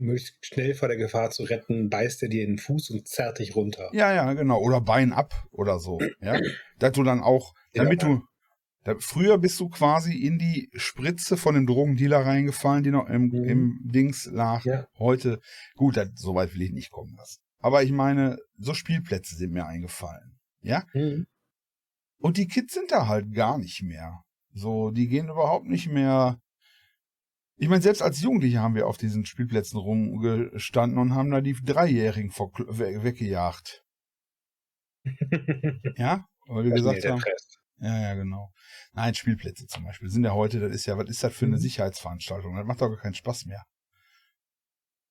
Möglichst 0.00 0.44
schnell 0.44 0.74
vor 0.74 0.88
der 0.88 0.96
Gefahr 0.96 1.30
zu 1.30 1.44
retten, 1.44 1.88
beißt 1.88 2.22
er 2.22 2.28
dir 2.28 2.42
in 2.42 2.52
den 2.52 2.58
Fuß 2.58 2.90
und 2.90 3.06
zerrt 3.06 3.38
dich 3.38 3.54
runter. 3.54 3.90
Ja, 3.92 4.12
ja, 4.12 4.32
genau. 4.32 4.60
Oder 4.60 4.80
Bein 4.80 5.12
ab 5.12 5.46
oder 5.50 5.78
so. 5.78 5.98
Ja. 6.20 6.40
Dass 6.78 6.92
du 6.92 7.02
dann 7.02 7.20
auch, 7.20 7.54
damit 7.74 8.02
du, 8.02 8.22
da, 8.84 8.94
früher 8.98 9.38
bist 9.38 9.60
du 9.60 9.68
quasi 9.68 10.16
in 10.16 10.38
die 10.38 10.70
Spritze 10.74 11.36
von 11.36 11.54
dem 11.54 11.66
Drogendealer 11.66 12.24
reingefallen, 12.24 12.82
die 12.82 12.90
noch 12.90 13.08
im, 13.08 13.28
mhm. 13.28 13.44
im 13.44 13.80
Dings 13.84 14.26
lag. 14.26 14.64
Ja. 14.64 14.86
Heute, 14.98 15.40
gut, 15.76 15.96
das, 15.96 16.08
so 16.14 16.34
weit 16.34 16.54
will 16.54 16.62
ich 16.62 16.72
nicht 16.72 16.90
kommen 16.90 17.14
lassen. 17.16 17.40
Aber 17.58 17.82
ich 17.82 17.92
meine, 17.92 18.38
so 18.56 18.72
Spielplätze 18.72 19.36
sind 19.36 19.52
mir 19.52 19.66
eingefallen. 19.66 20.38
Ja? 20.62 20.84
Mhm. 20.94 21.26
Und 22.18 22.36
die 22.36 22.48
Kids 22.48 22.74
sind 22.74 22.90
da 22.90 23.06
halt 23.06 23.32
gar 23.34 23.58
nicht 23.58 23.82
mehr. 23.82 24.22
So, 24.52 24.90
die 24.90 25.08
gehen 25.08 25.28
überhaupt 25.28 25.66
nicht 25.66 25.88
mehr. 25.88 26.40
Ich 27.62 27.68
meine, 27.68 27.82
selbst 27.82 28.00
als 28.00 28.22
Jugendliche 28.22 28.60
haben 28.60 28.74
wir 28.74 28.86
auf 28.86 28.96
diesen 28.96 29.26
Spielplätzen 29.26 29.78
rumgestanden 29.78 30.98
und 30.98 31.14
haben 31.14 31.30
da 31.30 31.42
die 31.42 31.52
Dreijährigen 31.52 32.30
vor, 32.30 32.50
weggejagt. 32.56 33.84
ja? 35.96 36.26
Weil 36.46 36.64
wir 36.64 36.72
gesagt 36.72 37.04
haben. 37.04 37.22
Ja, 37.76 38.00
ja, 38.00 38.14
genau. 38.14 38.50
Nein, 38.92 39.14
Spielplätze 39.14 39.66
zum 39.66 39.84
Beispiel 39.84 40.08
sind 40.08 40.24
ja 40.24 40.32
heute, 40.32 40.58
das 40.58 40.72
ist 40.72 40.86
ja, 40.86 40.96
was 40.96 41.10
ist 41.10 41.22
das 41.22 41.34
für 41.34 41.44
eine 41.44 41.56
mhm. 41.56 41.60
Sicherheitsveranstaltung? 41.60 42.56
Das 42.56 42.64
macht 42.64 42.80
doch 42.80 42.88
gar 42.88 42.96
keinen 42.96 43.14
Spaß 43.14 43.44
mehr. 43.44 43.66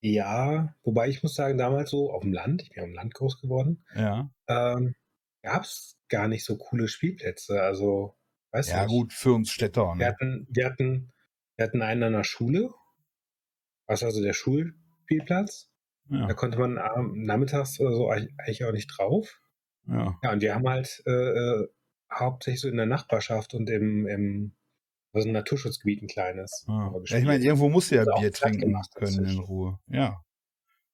Ja, 0.02 0.74
wobei 0.82 1.08
ich 1.08 1.22
muss 1.22 1.36
sagen, 1.36 1.60
damals 1.60 1.92
so 1.92 2.12
auf 2.12 2.24
dem 2.24 2.34
Land, 2.34 2.64
ich 2.64 2.70
bin 2.70 2.82
auf 2.82 2.90
dem 2.90 2.96
Land 2.96 3.14
groß 3.14 3.42
geworden, 3.42 3.86
ja. 3.94 4.32
ähm, 4.48 4.96
gab 5.44 5.66
es 5.66 6.00
gar 6.08 6.28
nicht 6.28 6.46
so 6.46 6.58
coole 6.58 6.88
Spielplätze. 6.88 7.62
Also, 7.62 8.18
weißt 8.54 8.70
du. 8.70 8.74
Ja, 8.74 8.84
nicht. 8.84 8.90
gut, 8.90 9.14
für 9.14 9.34
uns 9.34 9.52
Städter. 9.52 9.94
Ne? 9.94 10.00
Wir, 10.00 10.08
hatten, 10.08 10.48
wir, 10.50 10.66
hatten, 10.66 11.12
wir 11.60 11.66
hatten 11.66 11.82
einen 11.82 12.04
an 12.04 12.14
der 12.14 12.24
Schule, 12.24 12.70
was 13.86 14.02
also 14.02 14.24
der 14.24 14.32
Schulspielplatz. 14.32 15.70
Ja. 16.10 16.26
Da 16.26 16.34
konnte 16.34 16.58
man 16.58 16.80
nachmittags 17.26 17.80
oder 17.82 17.94
so 17.94 18.10
eigentlich 18.10 18.64
auch 18.64 18.72
nicht 18.72 18.88
drauf. 18.88 19.42
Ja. 19.86 20.18
Ja, 20.24 20.32
und 20.32 20.42
wir 20.42 20.56
haben 20.56 20.68
halt 20.68 21.04
äh, 21.06 21.12
äh 21.12 21.68
hauptsächlich 22.12 22.62
so 22.62 22.70
in 22.70 22.78
der 22.78 22.86
Nachbarschaft 22.86 23.54
und 23.54 23.70
im, 23.70 24.08
im 24.08 24.56
also 25.12 25.28
ein 25.28 25.34
Naturschutzgebiet 25.34 26.02
ein 26.02 26.08
kleines. 26.08 26.66
Ah. 26.68 26.94
Ja, 27.06 27.18
ich 27.18 27.26
meine, 27.26 27.44
irgendwo 27.44 27.70
muss 27.70 27.90
ja 27.90 28.06
Bier 28.06 28.32
trinken 28.32 28.74
können 28.96 29.26
in 29.26 29.40
Ruhe. 29.40 29.80
Ja. 29.88 30.24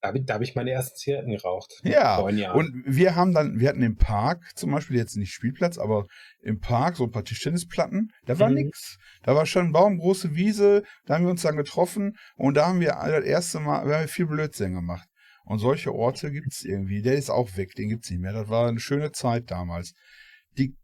Da 0.05 0.09
habe 0.09 0.19
ich, 0.19 0.25
hab 0.29 0.41
ich 0.41 0.55
meine 0.55 0.71
ersten 0.71 0.95
Zigaretten 0.95 1.31
geraucht. 1.31 1.81
Ja, 1.83 2.17
und 2.17 2.83
wir 2.85 3.15
haben 3.15 3.33
dann, 3.33 3.59
wir 3.59 3.69
hatten 3.69 3.81
im 3.81 3.95
Park 3.95 4.51
zum 4.55 4.71
Beispiel 4.71 4.97
jetzt 4.97 5.17
nicht 5.17 5.33
Spielplatz, 5.33 5.77
aber 5.77 6.05
im 6.41 6.59
Park 6.59 6.97
so 6.97 7.05
ein 7.05 7.11
paar 7.11 7.23
Tischtennisplatten, 7.23 8.11
da 8.25 8.37
war 8.39 8.49
mhm. 8.49 8.55
nix. 8.55 8.97
Da 9.23 9.35
war 9.35 9.45
schon 9.45 9.67
ein 9.67 9.71
Baum, 9.71 9.97
große 9.97 10.35
Wiese, 10.35 10.83
da 11.05 11.15
haben 11.15 11.25
wir 11.25 11.31
uns 11.31 11.41
dann 11.41 11.57
getroffen 11.57 12.15
und 12.35 12.55
da 12.55 12.67
haben 12.67 12.79
wir 12.79 12.97
das 13.03 13.25
erste 13.25 13.59
Mal, 13.59 13.87
wir 13.87 13.97
haben 13.97 14.07
viel 14.07 14.27
Blödsinn 14.27 14.75
gemacht. 14.75 15.07
Und 15.43 15.59
solche 15.59 15.93
Orte 15.93 16.31
gibt 16.31 16.51
es 16.51 16.63
irgendwie. 16.63 17.01
Der 17.01 17.15
ist 17.15 17.29
auch 17.29 17.55
weg, 17.55 17.75
den 17.75 17.89
gibt 17.89 18.05
es 18.05 18.11
nicht 18.11 18.19
mehr. 18.19 18.33
Das 18.33 18.49
war 18.49 18.67
eine 18.67 18.79
schöne 18.79 19.11
Zeit 19.11 19.51
damals. 19.51 19.93
Die 20.57 20.75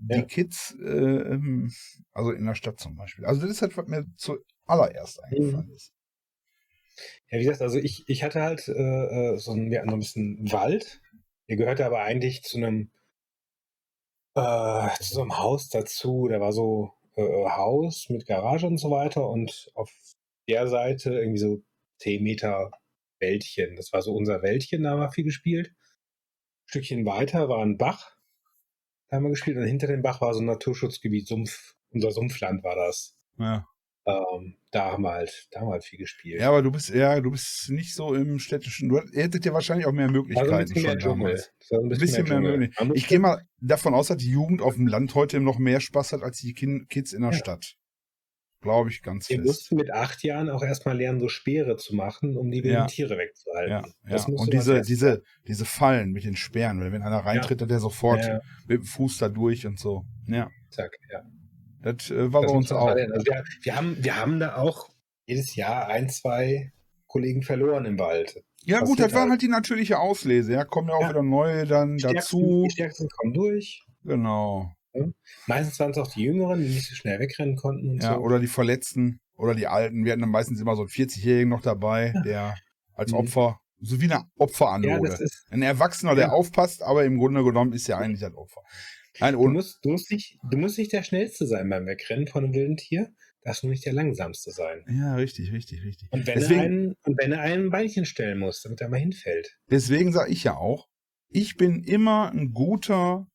die 0.00 0.16
ja. 0.16 0.22
Kids, 0.22 0.76
äh, 0.80 0.88
ähm, 0.88 1.72
also 2.12 2.30
in 2.30 2.46
der 2.46 2.54
Stadt 2.54 2.78
zum 2.78 2.94
Beispiel. 2.96 3.24
Also 3.24 3.40
das 3.40 3.50
ist 3.50 3.62
halt, 3.62 3.76
was 3.76 3.88
mir 3.88 4.06
zuallererst 4.16 5.22
eingefallen 5.24 5.66
mhm. 5.66 5.74
ist. 5.74 5.92
Ja, 7.30 7.38
wie 7.38 7.44
gesagt, 7.44 7.62
also 7.62 7.78
ich, 7.78 8.08
ich 8.08 8.22
hatte 8.22 8.42
halt 8.42 8.68
äh, 8.68 8.72
äh 8.72 9.36
so, 9.38 9.52
ein, 9.52 9.70
ja, 9.72 9.84
so 9.84 9.92
ein 9.92 9.98
bisschen 10.00 10.52
Wald. 10.52 11.00
Der 11.48 11.56
gehörte 11.56 11.86
aber 11.86 12.00
eigentlich 12.02 12.42
zu 12.42 12.58
einem, 12.58 12.90
äh, 14.34 14.88
zu 15.00 15.14
so 15.14 15.22
einem 15.22 15.38
Haus 15.38 15.68
dazu. 15.68 16.28
Da 16.28 16.40
war 16.40 16.52
so 16.52 16.92
äh, 17.16 17.22
äh, 17.22 17.50
Haus 17.50 18.08
mit 18.08 18.26
Garage 18.26 18.66
und 18.66 18.78
so 18.78 18.90
weiter 18.90 19.28
und 19.28 19.70
auf 19.74 19.90
der 20.48 20.68
Seite 20.68 21.14
irgendwie 21.14 21.38
so 21.38 21.62
10 21.98 22.22
Meter 22.22 22.70
Wäldchen. 23.20 23.76
Das 23.76 23.92
war 23.92 24.02
so 24.02 24.14
unser 24.14 24.42
Wäldchen, 24.42 24.82
da 24.82 24.90
haben 24.90 25.00
wir 25.00 25.10
viel 25.10 25.24
gespielt. 25.24 25.68
Ein 25.68 26.68
Stückchen 26.70 27.06
weiter 27.06 27.48
war 27.48 27.62
ein 27.62 27.78
Bach 27.78 28.18
da 29.08 29.16
haben 29.16 29.24
wir 29.24 29.30
gespielt 29.30 29.56
und 29.56 29.64
hinter 29.64 29.86
dem 29.86 30.02
Bach 30.02 30.20
war 30.20 30.34
so 30.34 30.40
ein 30.40 30.46
Naturschutzgebiet, 30.46 31.26
Sumpf, 31.26 31.74
unser 31.90 32.10
Sumpfland 32.10 32.62
war 32.62 32.76
das. 32.76 33.16
Ja. 33.38 33.66
Ähm, 34.08 34.56
da 34.70 34.92
haben 34.92 35.02
wir 35.02 35.12
halt, 35.12 35.48
da 35.50 35.60
haben 35.60 35.68
wir 35.68 35.72
halt 35.72 35.84
viel 35.84 35.98
gespielt. 35.98 36.40
Ja, 36.40 36.48
aber 36.48 36.62
du 36.62 36.70
bist, 36.70 36.88
ja, 36.88 37.20
du 37.20 37.30
bist 37.30 37.68
nicht 37.70 37.94
so 37.94 38.14
im 38.14 38.38
städtischen. 38.38 38.88
Du 38.88 38.98
hättet 39.12 39.44
ja 39.44 39.52
wahrscheinlich 39.52 39.86
auch 39.86 39.92
mehr 39.92 40.10
Möglichkeiten 40.10 40.50
Also 40.54 40.72
bisschen 40.74 40.82
mehr 40.82 40.92
schon 40.92 41.00
Dschungel. 41.00 41.24
damals. 41.34 41.52
Ein 41.70 41.88
bisschen 41.90 42.24
mehr 42.24 42.24
Dschungel. 42.36 42.58
möglich. 42.58 42.76
Man 42.78 42.88
muss 42.88 42.96
Ich 42.96 43.06
gehe 43.06 43.18
mal 43.18 43.42
davon 43.60 43.92
aus, 43.94 44.08
dass 44.08 44.16
die 44.16 44.30
Jugend 44.30 44.62
auf 44.62 44.74
dem 44.76 44.86
Land 44.86 45.14
heute 45.14 45.40
noch 45.40 45.58
mehr 45.58 45.80
Spaß 45.80 46.12
hat 46.12 46.22
als 46.22 46.38
die 46.38 46.54
Kids 46.54 47.12
in 47.12 47.20
der 47.22 47.32
Ja. 47.32 47.36
Stadt. 47.36 47.74
Glaube 48.60 48.90
ich 48.90 49.02
ganz 49.02 49.28
Wir 49.28 49.36
fest. 49.36 49.46
mussten 49.46 49.76
mit 49.76 49.92
acht 49.92 50.24
Jahren 50.24 50.50
auch 50.50 50.62
erstmal 50.64 50.96
lernen, 50.96 51.20
so 51.20 51.28
Speere 51.28 51.76
zu 51.76 51.94
machen, 51.94 52.36
um 52.36 52.50
die 52.50 52.64
wilden 52.64 52.74
Ja. 52.74 52.86
Tiere 52.86 53.16
wegzuhalten. 53.16 53.92
Ja, 54.08 54.16
ja. 54.16 54.24
Und 54.26 54.52
diese, 54.52 54.80
diese, 54.80 55.22
diese 55.46 55.64
Fallen 55.64 56.10
mit 56.10 56.24
den 56.24 56.34
Sperren, 56.34 56.80
weil 56.80 56.90
wenn 56.90 57.02
einer 57.02 57.18
reintritt, 57.20 57.62
hat 57.62 57.70
der 57.70 57.78
sofort 57.78 58.24
Ja, 58.24 58.40
mit 58.66 58.78
dem 58.80 58.84
Fuß 58.84 59.18
da 59.18 59.28
durch 59.28 59.64
und 59.66 59.78
so. 59.78 60.04
Ja, 60.26 60.48
zack, 60.70 60.90
ja. 61.12 61.22
Das 61.82 62.10
äh, 62.10 62.32
war 62.32 62.42
Das 62.42 62.50
bei 62.52 62.56
uns 62.58 62.72
auch. 62.72 62.86
Also 62.88 62.98
wir, 63.24 63.44
wir, 63.62 63.76
haben, 63.76 63.96
wir 64.02 64.16
haben 64.20 64.40
da 64.40 64.56
auch 64.56 64.88
jedes 65.26 65.54
Jahr 65.56 65.88
ein, 65.88 66.08
zwei 66.08 66.72
Kollegen 67.06 67.42
verloren 67.42 67.84
im 67.86 67.98
Wald. 67.98 68.42
Ja, 68.64 68.80
gut, 68.80 68.88
passiert 68.90 69.06
das 69.06 69.12
war 69.14 69.20
halt. 69.22 69.30
halt 69.32 69.42
die 69.42 69.48
natürliche 69.48 69.98
Auslese. 69.98 70.52
Ja, 70.52 70.64
kommen 70.64 70.88
ja 70.88 70.94
auch 70.94 71.00
Ja. 71.02 71.10
wieder 71.10 71.22
neue 71.22 71.66
dann 71.66 71.98
Stärksten, 71.98 72.38
dazu. 72.40 72.64
die 72.66 72.70
Stärksten 72.72 73.08
kommen 73.08 73.32
durch. 73.34 73.82
Genau. 74.04 74.72
Meistens 75.46 75.78
waren 75.78 75.92
es 75.92 75.98
auch 75.98 76.10
die 76.12 76.22
Jüngeren, 76.24 76.60
die 76.60 76.68
nicht 76.68 76.88
so 76.88 76.94
schnell 76.94 77.20
wegrennen 77.20 77.56
konnten 77.56 77.90
und 77.90 78.02
Ja, 78.02 78.14
so. 78.14 78.20
oder 78.20 78.40
die 78.40 78.46
Verletzten 78.48 79.20
oder 79.36 79.54
die 79.54 79.66
Alten. 79.68 80.04
Wir 80.04 80.12
hatten 80.12 80.22
dann 80.22 80.30
meistens 80.30 80.60
immer 80.60 80.74
so 80.74 80.82
einen 80.82 80.88
40-Jährigen 80.88 81.48
noch 81.48 81.60
dabei, 81.62 82.12
Ja. 82.14 82.22
der 82.22 82.54
als 82.94 83.12
Mhm. 83.12 83.18
Opfer, 83.18 83.60
so 83.80 84.00
wie 84.00 84.04
eine 84.06 84.14
ja, 84.14 84.24
Opferanlage. 84.38 85.06
ist, 85.08 85.46
Ein 85.50 85.62
Erwachsener, 85.62 86.14
der 86.16 86.26
Ja. 86.28 86.32
aufpasst, 86.32 86.82
aber 86.82 87.04
im 87.04 87.18
Grunde 87.18 87.44
genommen 87.44 87.72
ist 87.72 87.86
ja 87.86 87.98
eigentlich 87.98 88.20
das 88.20 88.34
Opfer. 88.34 88.62
Nein, 89.20 89.34
du, 89.34 89.40
und 89.40 89.52
musst, 89.52 89.78
du, 89.84 89.90
musst 89.90 90.10
nicht, 90.10 90.38
du 90.50 90.56
musst 90.58 90.78
nicht 90.78 90.92
der 90.92 91.02
Schnellste 91.02 91.46
sein 91.46 91.68
beim 91.68 91.86
Wegrennen 91.86 92.26
von 92.26 92.44
einem 92.44 92.54
wilden 92.54 92.76
Tier. 92.76 93.12
Darfst 93.42 93.62
du 93.62 93.68
nicht 93.68 93.86
der 93.86 93.92
Langsamste 93.92 94.50
sein. 94.50 94.84
ja, 94.90 95.14
richtig, 95.14 95.52
richtig, 95.52 95.82
richtig. 95.84 96.08
Und 96.12 96.26
wenn, 96.26 96.34
er 96.34 96.40
Deswegen- 96.40 96.60
einen, 96.60 96.94
und 97.04 97.18
wenn 97.18 97.32
er 97.32 97.40
ein 97.40 97.70
Beinchen 97.70 98.04
stellen 98.04 98.38
muss, 98.38 98.62
damit 98.62 98.80
er 98.80 98.88
mal 98.88 98.98
hinfällt. 98.98 99.56
Deswegen 99.70 100.12
sage 100.12 100.32
ich 100.32 100.44
ja 100.44 100.56
auch, 100.56 100.88
ich 101.30 101.56
bin 101.56 101.82
immer 101.84 102.30
ein 102.32 102.52
guter 102.52 103.26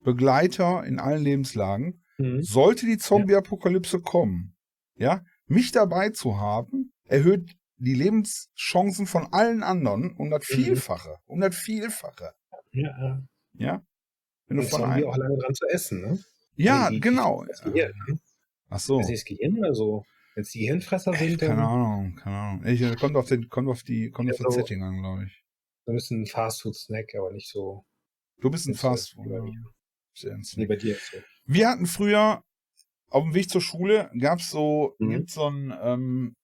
Begleiter 0.00 0.84
in 0.84 0.98
allen 1.00 1.22
Lebenslagen. 1.22 2.02
Mhm. 2.18 2.42
Sollte 2.42 2.86
die 2.86 2.98
Zombie-Apokalypse 2.98 4.00
kommen, 4.00 4.56
ja, 4.94 5.22
mich 5.46 5.72
dabei 5.72 6.10
zu 6.10 6.38
haben, 6.38 6.92
erhöht 7.04 7.56
die 7.78 7.94
Lebenschancen 7.94 9.06
von 9.06 9.26
allen 9.32 9.62
anderen 9.62 10.14
um 10.16 10.30
das 10.30 10.48
Mhm. 10.50 10.54
Vielfache. 10.54 11.16
Um 11.26 11.40
das 11.40 11.56
Vielfache. 11.56 12.32
Ja, 12.72 13.22
ja. 13.54 13.82
Ja. 14.48 14.50
Wenn 14.50 14.56
du 14.58 14.62
von 14.64 14.84
einem, 14.84 15.08
auch 15.08 15.16
lange 15.16 15.36
dran 15.38 15.54
zu 15.54 15.66
essen, 15.68 16.00
ne? 16.02 16.18
ja, 16.56 16.88
Die- 16.88 16.96
die- 16.96 17.00
genau. 17.00 17.44
Das 17.46 17.62
Gehirn, 17.62 17.92
ne? 18.08 18.18
Ach 18.70 18.78
so. 18.80 19.00
Ist 19.00 19.10
das 19.10 19.24
Gehirn 19.24 19.58
oder 19.58 19.74
so? 19.74 20.04
Wenn 20.34 20.42
es 20.42 20.50
die 20.50 20.60
Gehirnfresser 20.60 21.12
sind, 21.14 21.38
Keine 21.38 21.56
dann 21.56 21.64
Ahnung, 21.64 22.16
keine 22.16 22.36
Ahnung. 22.36 22.66
Ich, 22.66 22.82
äh, 22.82 22.94
kommt 22.96 23.16
auf 23.16 23.26
den, 23.26 23.48
kommt 23.48 23.68
auf 23.68 23.82
die, 23.82 24.10
kommt 24.10 24.28
Ja, 24.28 24.34
auf 24.34 24.40
das 24.44 24.54
Setting 24.54 24.82
an, 24.82 24.98
glaube 24.98 25.24
ich. 25.24 25.42
dann 25.86 25.96
ist 25.96 26.10
ein 26.10 26.26
Fastfood-Snack, 26.26 27.14
aber 27.18 27.32
nicht 27.32 27.48
so 27.50 27.84
Du 28.38 28.50
bist 28.50 28.66
ein 28.66 28.72
Nicht 28.72 28.80
so 28.82 28.88
Fast 28.88 29.16
wie 29.16 29.28
bei 29.30 29.40
mir. 29.40 29.64
Sehr 30.14 30.38
Snack. 30.44 30.68
bei 30.68 30.76
dir. 30.76 30.94
So. 30.96 31.18
Wir 31.46 31.68
hatten 31.70 31.86
früher 31.86 32.42
auf 33.08 33.22
dem 33.24 33.34
Weg 33.34 33.48
zur 33.48 33.60
Schule 33.62 34.10
gab's 34.18 34.50
so, 34.50 34.94
Mhm. 34.98 35.10
gibt's 35.10 35.34
so 35.34 35.48
ein, 35.48 35.72
ähm, 35.80 36.36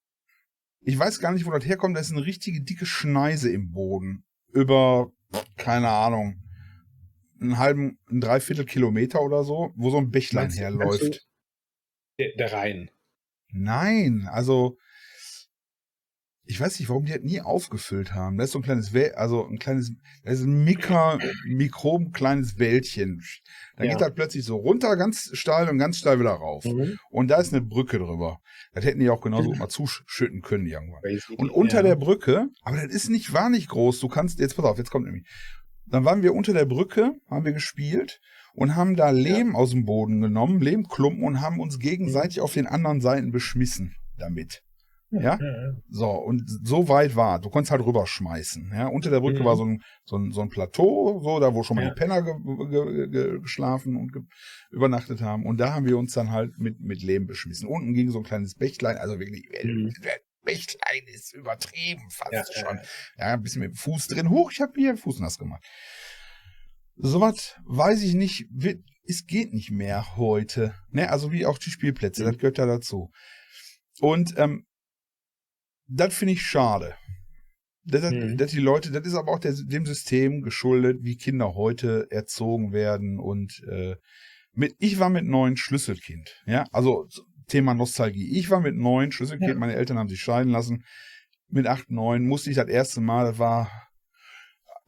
ich 0.81 0.99
weiß 0.99 1.21
gar 1.21 1.33
nicht, 1.33 1.45
wo 1.45 1.51
das 1.51 1.67
herkommt, 1.67 1.97
da 1.97 2.01
ist 2.01 2.13
eine 2.13 2.25
richtige 2.25 2.63
dicke 2.63 2.87
Schneise 2.87 3.51
im 3.53 3.73
Boden. 3.73 4.25
Über, 4.53 5.11
keine 5.57 5.89
Ahnung, 5.91 6.43
einen 7.43 7.59
halben, 7.59 7.99
ein 8.11 8.21
Dreiviertel 8.21 8.65
Kilometer 8.65 9.23
oder 9.23 9.45
so, 9.45 9.73
wo 9.77 9.91
so 9.91 9.99
ein 9.99 10.11
Bächlein 10.11 10.45
Meinst 10.45 10.59
herläuft. 10.59 11.27
Der, 12.19 12.29
der 12.39 12.53
Rhein. 12.53 12.91
Nein, 13.51 14.29
also 14.31 14.79
ich 16.45 16.61
weiß 16.61 16.79
nicht, 16.81 16.89
warum 16.89 17.05
die 17.05 17.13
das 17.13 17.23
nie 17.23 17.41
aufgefüllt 17.41 18.15
haben. 18.15 18.37
Da 18.37 18.45
ist 18.45 18.53
so 18.53 18.59
ein 18.59 18.63
kleines, 18.63 18.93
Wäl 18.93 19.13
also 19.13 19.47
ein 19.47 19.59
kleines, 19.59 19.93
da 20.25 20.33
ist 20.33 20.43
ein 20.43 20.65
Mika, 20.65 21.19
Mikroben 21.47 22.13
kleines 22.13 22.59
Wäldchen. 22.59 23.23
Da 23.77 23.85
Ja. 23.85 23.93
geht 23.93 24.01
das 24.01 24.15
plötzlich 24.15 24.45
so 24.45 24.57
runter, 24.57 24.97
ganz 24.97 25.31
steil 25.35 25.69
und 25.69 25.79
ganz 25.79 25.99
steil 25.99 26.19
wieder 26.19 26.33
rauf. 26.33 26.65
Mhm. 26.65 26.99
Und 27.11 27.29
da 27.29 27.41
ist 27.41 27.53
eine 27.53 27.63
Brücke 27.63 27.99
drüber. 27.99 28.41
Das 28.73 28.85
hätten 28.85 28.99
die 28.99 29.09
auch 29.09 29.21
genauso 29.21 29.55
mal 29.55 29.69
zuschütten 29.69 30.43
können 30.43 30.67
irgendwann. 30.67 31.03
Und 31.37 31.51
unter 31.51 31.79
ja. 31.79 31.83
der 31.85 31.97
Brücke, 31.97 32.49
aber 32.63 32.77
das 32.77 32.87
ist 32.93 33.09
nicht, 33.09 33.33
war 33.33 33.49
nicht 33.49 33.69
groß. 33.69 34.01
Du 34.01 34.09
kannst, 34.09 34.41
jetzt 34.41 34.57
pass 34.57 34.65
auf, 34.65 34.79
jetzt 34.79 34.91
kommt 34.91 35.07
nämlich. 35.07 35.27
Dann 35.87 36.05
waren 36.05 36.23
wir 36.23 36.35
unter 36.35 36.53
der 36.53 36.65
Brücke, 36.65 37.13
haben 37.31 37.45
wir 37.45 37.53
gespielt 37.53 38.21
und 38.55 38.77
haben 38.77 38.97
da 38.97 39.11
Lehm 39.11 39.55
aus 39.57 39.71
dem 39.71 39.85
Boden 39.85 40.21
genommen, 40.21 40.61
Lehmklumpen 40.61 41.25
und 41.25 41.41
haben 41.41 41.61
uns 41.61 41.79
gegenseitig 41.79 42.41
auf 42.41 42.55
den 42.55 42.67
anderen 42.67 43.01
Seiten 43.01 43.31
beschmissen 43.33 43.95
damit. 44.19 44.63
Ja? 45.11 45.21
Ja, 45.21 45.37
ja. 45.41 45.73
So, 45.91 46.09
und 46.11 46.43
so 46.65 46.89
weit 46.89 47.17
war. 47.17 47.39
Du 47.39 47.51
konntest 47.51 47.71
halt 47.71 47.85
rüberschmeißen. 47.85 48.71
Ja? 48.75 48.87
Unter 48.87 49.11
der 49.11 49.21
Brücke 49.21 49.41
Mhm. 49.41 49.45
war 49.45 49.57
so 49.57 49.65
ein, 49.67 49.83
so, 50.05 50.17
ein, 50.17 50.31
so 50.33 50.41
ein 50.41 50.49
Plateau, 50.49 51.21
so, 51.23 51.39
da 51.39 51.53
wo 51.55 51.63
schon 51.63 51.77
mal 51.77 51.83
Ja. 51.85 51.91
die 51.91 51.99
Penner 51.99 52.23
ge, 52.23 52.33
ge, 52.71 53.09
ge, 53.11 53.39
geschlafen 53.41 53.97
und 53.97 54.11
übernachtet 54.71 55.21
haben. 55.21 55.45
Und 55.45 55.59
da 55.61 55.75
haben 55.75 55.85
wir 55.87 55.99
uns 55.99 56.13
dann 56.15 56.31
halt 56.31 56.59
mit, 56.59 56.81
mit 56.81 57.03
Lehm 57.03 57.27
beschmissen. 57.27 57.69
Unten 57.69 57.93
ging 57.93 58.09
so 58.11 58.19
ein 58.21 58.25
kleines 58.25 58.55
Bächlein, 58.55 58.97
also 58.97 59.19
wirklich, 59.19 59.47
Mhm. 59.65 59.93
Bächlein 60.43 61.03
ist 61.07 61.33
übertrieben 61.35 62.09
fast 62.11 62.33
Ja, 62.33 62.45
schon. 62.53 62.77
ja. 62.77 62.83
Ja, 63.19 63.35
ein 63.35 63.43
bisschen 63.43 63.61
mit 63.63 63.71
dem 63.73 63.77
Fuß 63.77 64.09
drin. 64.09 64.31
Huch, 64.31 64.51
ich 64.53 64.61
habe 64.61 64.73
mir 64.77 64.93
den 64.93 64.97
Fuß 64.99 65.21
nass 65.21 65.39
gemacht. 65.39 65.65
Sowas 66.97 67.57
weiß 67.65 68.03
ich 68.03 68.15
nicht, 68.15 68.47
es 69.07 69.27
geht 69.27 69.53
nicht 69.53 69.71
mehr 69.71 70.17
heute. 70.17 70.75
Ne, 70.91 71.11
also 71.11 71.33
wie 71.33 71.47
auch 71.47 71.59
die 71.59 71.71
Spielplätze, 71.71 72.23
Mhm. 72.23 72.27
das 72.29 72.37
gehört 72.39 72.59
da 72.59 72.67
dazu. 72.67 73.11
Und 74.01 74.35
ähm, 74.37 74.67
das 75.87 76.15
finde 76.15 76.35
ich 76.35 76.43
schade. 76.43 76.97
Dass, 77.85 78.03
das- 78.03 78.13
Mhm. 78.13 78.37
die 78.37 78.59
Leute, 78.61 78.93
das 78.93 79.07
ist 79.07 79.15
aber 79.15 79.33
auch 79.33 79.39
der, 79.41 79.55
dem 79.55 79.87
System 79.87 80.43
geschuldet, 80.43 80.99
wie 81.03 81.17
Kinder 81.17 81.55
heute 81.55 82.07
erzogen 82.11 82.73
werden. 82.73 83.19
Und 83.19 83.61
äh, 83.71 83.97
mit, 84.53 84.75
ich 84.79 84.99
war 84.99 85.09
mit 85.09 85.25
neun 85.25 85.57
Schlüsselkind. 85.57 86.43
Ja, 86.47 86.65
also 86.73 87.09
Thema 87.53 87.75
Nostalgie. 87.75 88.37
Ich 88.39 88.51
war 88.51 88.61
mit 88.61 88.77
neun 88.77 89.13
Schlüsselkind, 89.13 89.51
Ja. 89.53 89.57
meine 89.59 89.75
Eltern 89.75 89.99
haben 89.99 90.09
sich 90.09 90.21
scheiden 90.21 90.51
lassen. 90.51 90.85
Mit 91.49 91.67
acht, 91.67 91.91
neun 91.91 92.27
musste 92.27 92.49
ich 92.51 92.57
das 92.57 92.69
erste 92.69 93.01
Mal, 93.01 93.25
das 93.27 93.39
war 93.39 93.71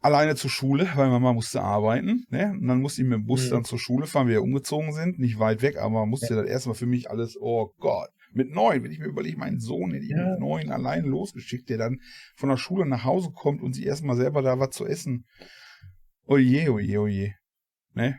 alleine 0.01 0.35
zur 0.35 0.51
Schule, 0.51 0.89
weil 0.97 1.09
Mama 1.11 1.33
musste 1.33 1.61
arbeiten. 1.63 2.25
Ne? 2.31 2.53
Und 2.53 2.67
dann 2.67 2.81
musste 2.81 3.03
ich 3.03 3.09
mit 3.09 3.19
dem 3.19 3.27
Bus 3.27 3.47
Mhm. 3.47 3.51
dann 3.51 3.65
zur 3.65 3.79
Schule 3.79 4.07
fahren, 4.07 4.27
wir 4.29 4.35
ja 4.35 4.41
umgezogen 4.41 4.93
sind, 4.93 5.19
nicht 5.19 5.39
weit 5.39 5.63
weg, 5.63 5.77
aber 5.79 6.07
musste 6.07 6.35
das 6.35 6.47
erstmal 6.47 6.75
für 6.75 6.87
mich 6.87 7.11
alles, 7.11 7.37
oh 7.41 7.73
Gott, 7.79 8.09
mit 8.33 8.51
neun, 8.51 8.83
wenn 8.83 8.91
ich 8.91 8.99
mir 8.99 9.07
überlege, 9.07 9.37
meinen 9.39 9.61
Sohn 9.61 9.93
hätte 9.93 10.05
ich 10.05 10.11
Ja. 10.11 10.31
mit 10.31 10.41
neun 10.41 10.71
allein 10.71 11.05
losgeschickt, 11.05 11.69
der 11.69 11.79
dann 11.79 12.01
von 12.35 12.49
der 12.49 12.57
Schule 12.57 12.87
nach 12.87 13.05
Hause 13.05 13.31
kommt 13.33 13.63
und 13.63 13.75
sich 13.75 13.87
erstmal 13.87 14.17
selber 14.17 14.43
da 14.43 14.59
was 14.59 14.71
zu 14.71 14.87
essen. 14.87 15.27
Oje, 16.27 16.73
oje, 16.73 16.99
oje. 17.01 17.35
Ne? 17.93 18.19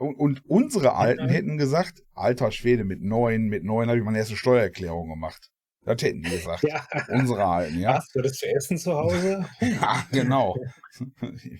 Und, 0.00 0.14
und 0.14 0.44
unsere 0.46 0.94
Alten 0.94 1.26
Ja. 1.28 1.34
hätten 1.34 1.58
gesagt, 1.58 2.02
alter 2.14 2.50
Schwede, 2.52 2.84
mit 2.84 3.02
neun, 3.02 3.48
mit 3.48 3.64
neun 3.64 3.88
habe 3.88 3.98
ich 3.98 4.04
meine 4.04 4.16
erste 4.18 4.34
Steuererklärung 4.36 5.10
gemacht. 5.10 5.50
Das 5.82 6.02
hätten 6.02 6.22
die 6.22 6.30
gesagt. 6.30 6.62
Ja. 6.68 6.86
Unsere 7.08 7.44
Alten, 7.44 7.78
ja. 7.78 7.96
Was, 7.98 8.08
du 8.08 8.22
das 8.22 8.32
zu 8.38 8.46
essen 8.46 8.78
zu 8.78 8.94
Hause? 8.94 9.46
Ja, 9.60 10.06
genau. 10.10 10.56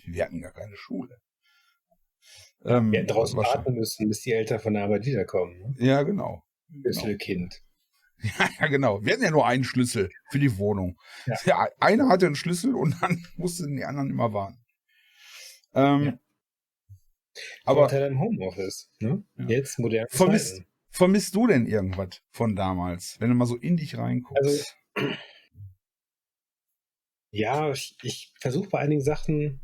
Wir 0.06 0.24
hatten 0.24 0.40
gar 0.40 0.52
keine 0.52 0.74
Schule. 0.76 1.18
Ähm, 2.64 2.92
Wir 2.92 3.00
hätten 3.00 3.08
draußen 3.12 3.36
warten 3.38 3.74
müssen, 3.74 4.08
bis 4.08 4.20
die 4.22 4.32
Eltern 4.32 4.58
von 4.60 4.72
der 4.74 4.84
Arbeit 4.84 5.04
wiederkommen. 5.04 5.58
Ne? 5.58 5.74
Ja, 5.86 6.02
genau. 6.02 6.42
Schlüsselkind. 6.70 7.60
Ja, 8.60 8.66
genau. 8.68 9.02
Wir 9.02 9.14
hatten 9.14 9.22
ja 9.22 9.30
nur 9.30 9.46
einen 9.46 9.64
Schlüssel 9.64 10.10
für 10.30 10.38
die 10.38 10.58
Wohnung. 10.58 10.96
Ja. 11.24 11.36
Ja. 11.46 11.68
einer 11.80 12.08
hatte 12.10 12.26
einen 12.26 12.34
Schlüssel 12.34 12.74
und 12.74 12.94
dann 13.02 13.22
mussten 13.36 13.74
die 13.76 13.84
anderen 13.84 14.10
immer 14.10 14.34
warten. 14.34 14.58
Ähm, 15.74 16.02
Ja. 16.04 16.18
Aber 17.64 17.80
Vorteil 17.88 18.10
im 18.10 18.20
Homeoffice. 18.20 18.90
Ne? 19.00 19.22
Ja. 19.38 19.46
Jetzt 19.46 19.78
moderne 19.78 20.06
Vermisst- 20.10 20.56
Zeiten. 20.56 20.66
vermisst 20.90 21.34
du 21.34 21.46
denn 21.46 21.66
irgendwas 21.66 22.20
von 22.32 22.56
damals, 22.56 23.16
wenn 23.20 23.28
du 23.30 23.34
mal 23.34 23.46
so 23.46 23.56
in 23.56 23.76
dich 23.76 23.96
reinguckst? 23.98 24.76
Also, 24.94 25.14
Ja, 27.32 27.70
ich, 27.70 27.96
ich 28.02 28.32
versuche 28.40 28.68
bei 28.70 28.78
einigen 28.80 29.02
Sachen 29.02 29.60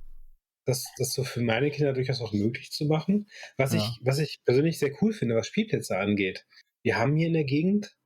das, 0.66 0.84
das 0.98 1.12
so 1.12 1.24
für 1.24 1.40
meine 1.42 1.70
Kinder 1.70 1.92
durchaus 1.92 2.20
auch 2.20 2.32
möglich 2.32 2.70
zu 2.70 2.84
machen. 2.86 3.28
Was, 3.56 3.72
Ja. 3.72 3.78
ich, 3.80 4.00
was 4.02 4.18
ich 4.18 4.40
persönlich 4.44 4.78
sehr 4.78 4.92
cool 5.00 5.12
finde, 5.12 5.34
was 5.36 5.46
Spielplätze 5.48 5.96
angeht. 5.98 6.46
Wir 6.84 6.96
haben 6.98 7.16
hier 7.16 7.26
in 7.28 7.32
der 7.32 7.44
Gegend 7.44 7.96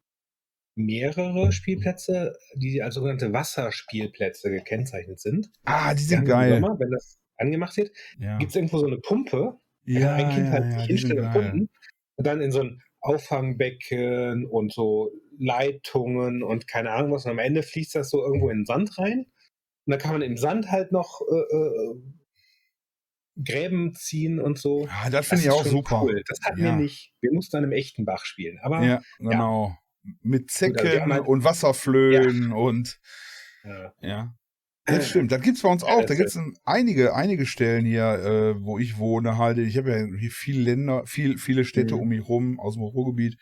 mehrere 0.76 1.52
Spielplätze, 1.52 2.34
die 2.54 2.82
als 2.82 2.94
sogenannte 2.94 3.32
Wasserspielplätze 3.34 4.50
gekennzeichnet 4.50 5.20
sind. 5.20 5.50
ah, 5.64 5.92
die 5.94 6.02
sind 6.02 6.24
geil. 6.24 6.54
Sommer, 6.60 6.78
wenn 6.78 6.90
das 6.90 7.18
angemacht 7.40 7.76
wird, 7.76 7.90
Ja, 8.18 8.38
gibt 8.38 8.50
es 8.50 8.56
irgendwo 8.56 8.78
so 8.78 8.86
eine 8.86 8.98
Pumpe, 8.98 9.58
ja, 9.84 10.14
ein 10.14 10.30
Kind 10.30 10.46
ja, 10.46 10.52
halt 10.52 10.72
sich 10.72 10.82
hinstellen 10.84 11.24
und 11.24 11.32
pumpen 11.32 11.68
und 12.16 12.26
dann 12.26 12.40
in 12.40 12.52
so 12.52 12.60
ein 12.60 12.82
Auffangbecken 13.00 14.46
und 14.46 14.72
so 14.72 15.10
Leitungen 15.38 16.42
und 16.42 16.68
keine 16.68 16.92
Ahnung 16.92 17.12
was. 17.12 17.24
Und 17.24 17.32
am 17.32 17.38
Ende 17.38 17.62
fließt 17.62 17.94
das 17.94 18.10
so 18.10 18.22
irgendwo 18.22 18.50
in 18.50 18.58
den 18.58 18.66
Sand 18.66 18.98
rein. 18.98 19.20
Und 19.86 19.90
dann 19.92 19.98
kann 19.98 20.12
man 20.12 20.22
im 20.22 20.36
Sand 20.36 20.70
halt 20.70 20.92
noch 20.92 21.22
äh, 21.22 21.56
äh, 21.56 21.94
Gräben 23.42 23.94
ziehen 23.94 24.38
und 24.38 24.58
so. 24.58 24.86
Ja, 24.86 25.08
das 25.08 25.28
finde 25.28 25.44
ich 25.44 25.50
auch 25.50 25.64
super. 25.64 26.02
Cool. 26.02 26.22
Das 26.28 26.40
hatten 26.44 26.60
ja. 26.60 26.66
wir 26.66 26.72
nicht. 26.72 27.14
Wir 27.22 27.32
mussten 27.32 27.56
an 27.56 27.64
einem 27.64 27.72
echten 27.72 28.04
Bach 28.04 28.26
spielen. 28.26 28.58
Aber, 28.60 28.84
ja, 28.84 29.00
genau. 29.18 29.68
Ja. 30.02 30.12
Mit 30.22 30.50
Zecken 30.50 31.12
halt, 31.12 31.26
und 31.26 31.44
Wasserflöhen 31.44 32.52
und 32.52 33.00
ja. 34.00 34.34
Das 34.96 35.08
stimmt, 35.08 35.32
das 35.32 35.40
gibt 35.40 35.56
es 35.56 35.62
bei 35.62 35.68
uns 35.68 35.84
auch. 35.84 36.04
Da 36.04 36.14
gibt 36.14 36.28
es 36.28 36.38
einige, 36.64 37.14
einige 37.14 37.46
Stellen 37.46 37.84
hier, 37.84 38.04
äh, 38.04 38.62
wo 38.62 38.78
ich 38.78 38.98
wohne, 38.98 39.38
halt. 39.38 39.58
Ich 39.58 39.76
habe 39.76 39.90
ja 39.90 40.06
hier 40.18 40.30
viele 40.30 40.62
Länder, 40.62 41.04
viel, 41.06 41.38
viele 41.38 41.64
Städte 41.64 41.94
mhm. 41.94 42.00
um 42.00 42.08
mich 42.08 42.28
rum 42.28 42.60
aus 42.60 42.74
dem 42.74 42.82
Ruhrgebiet. 42.82 43.36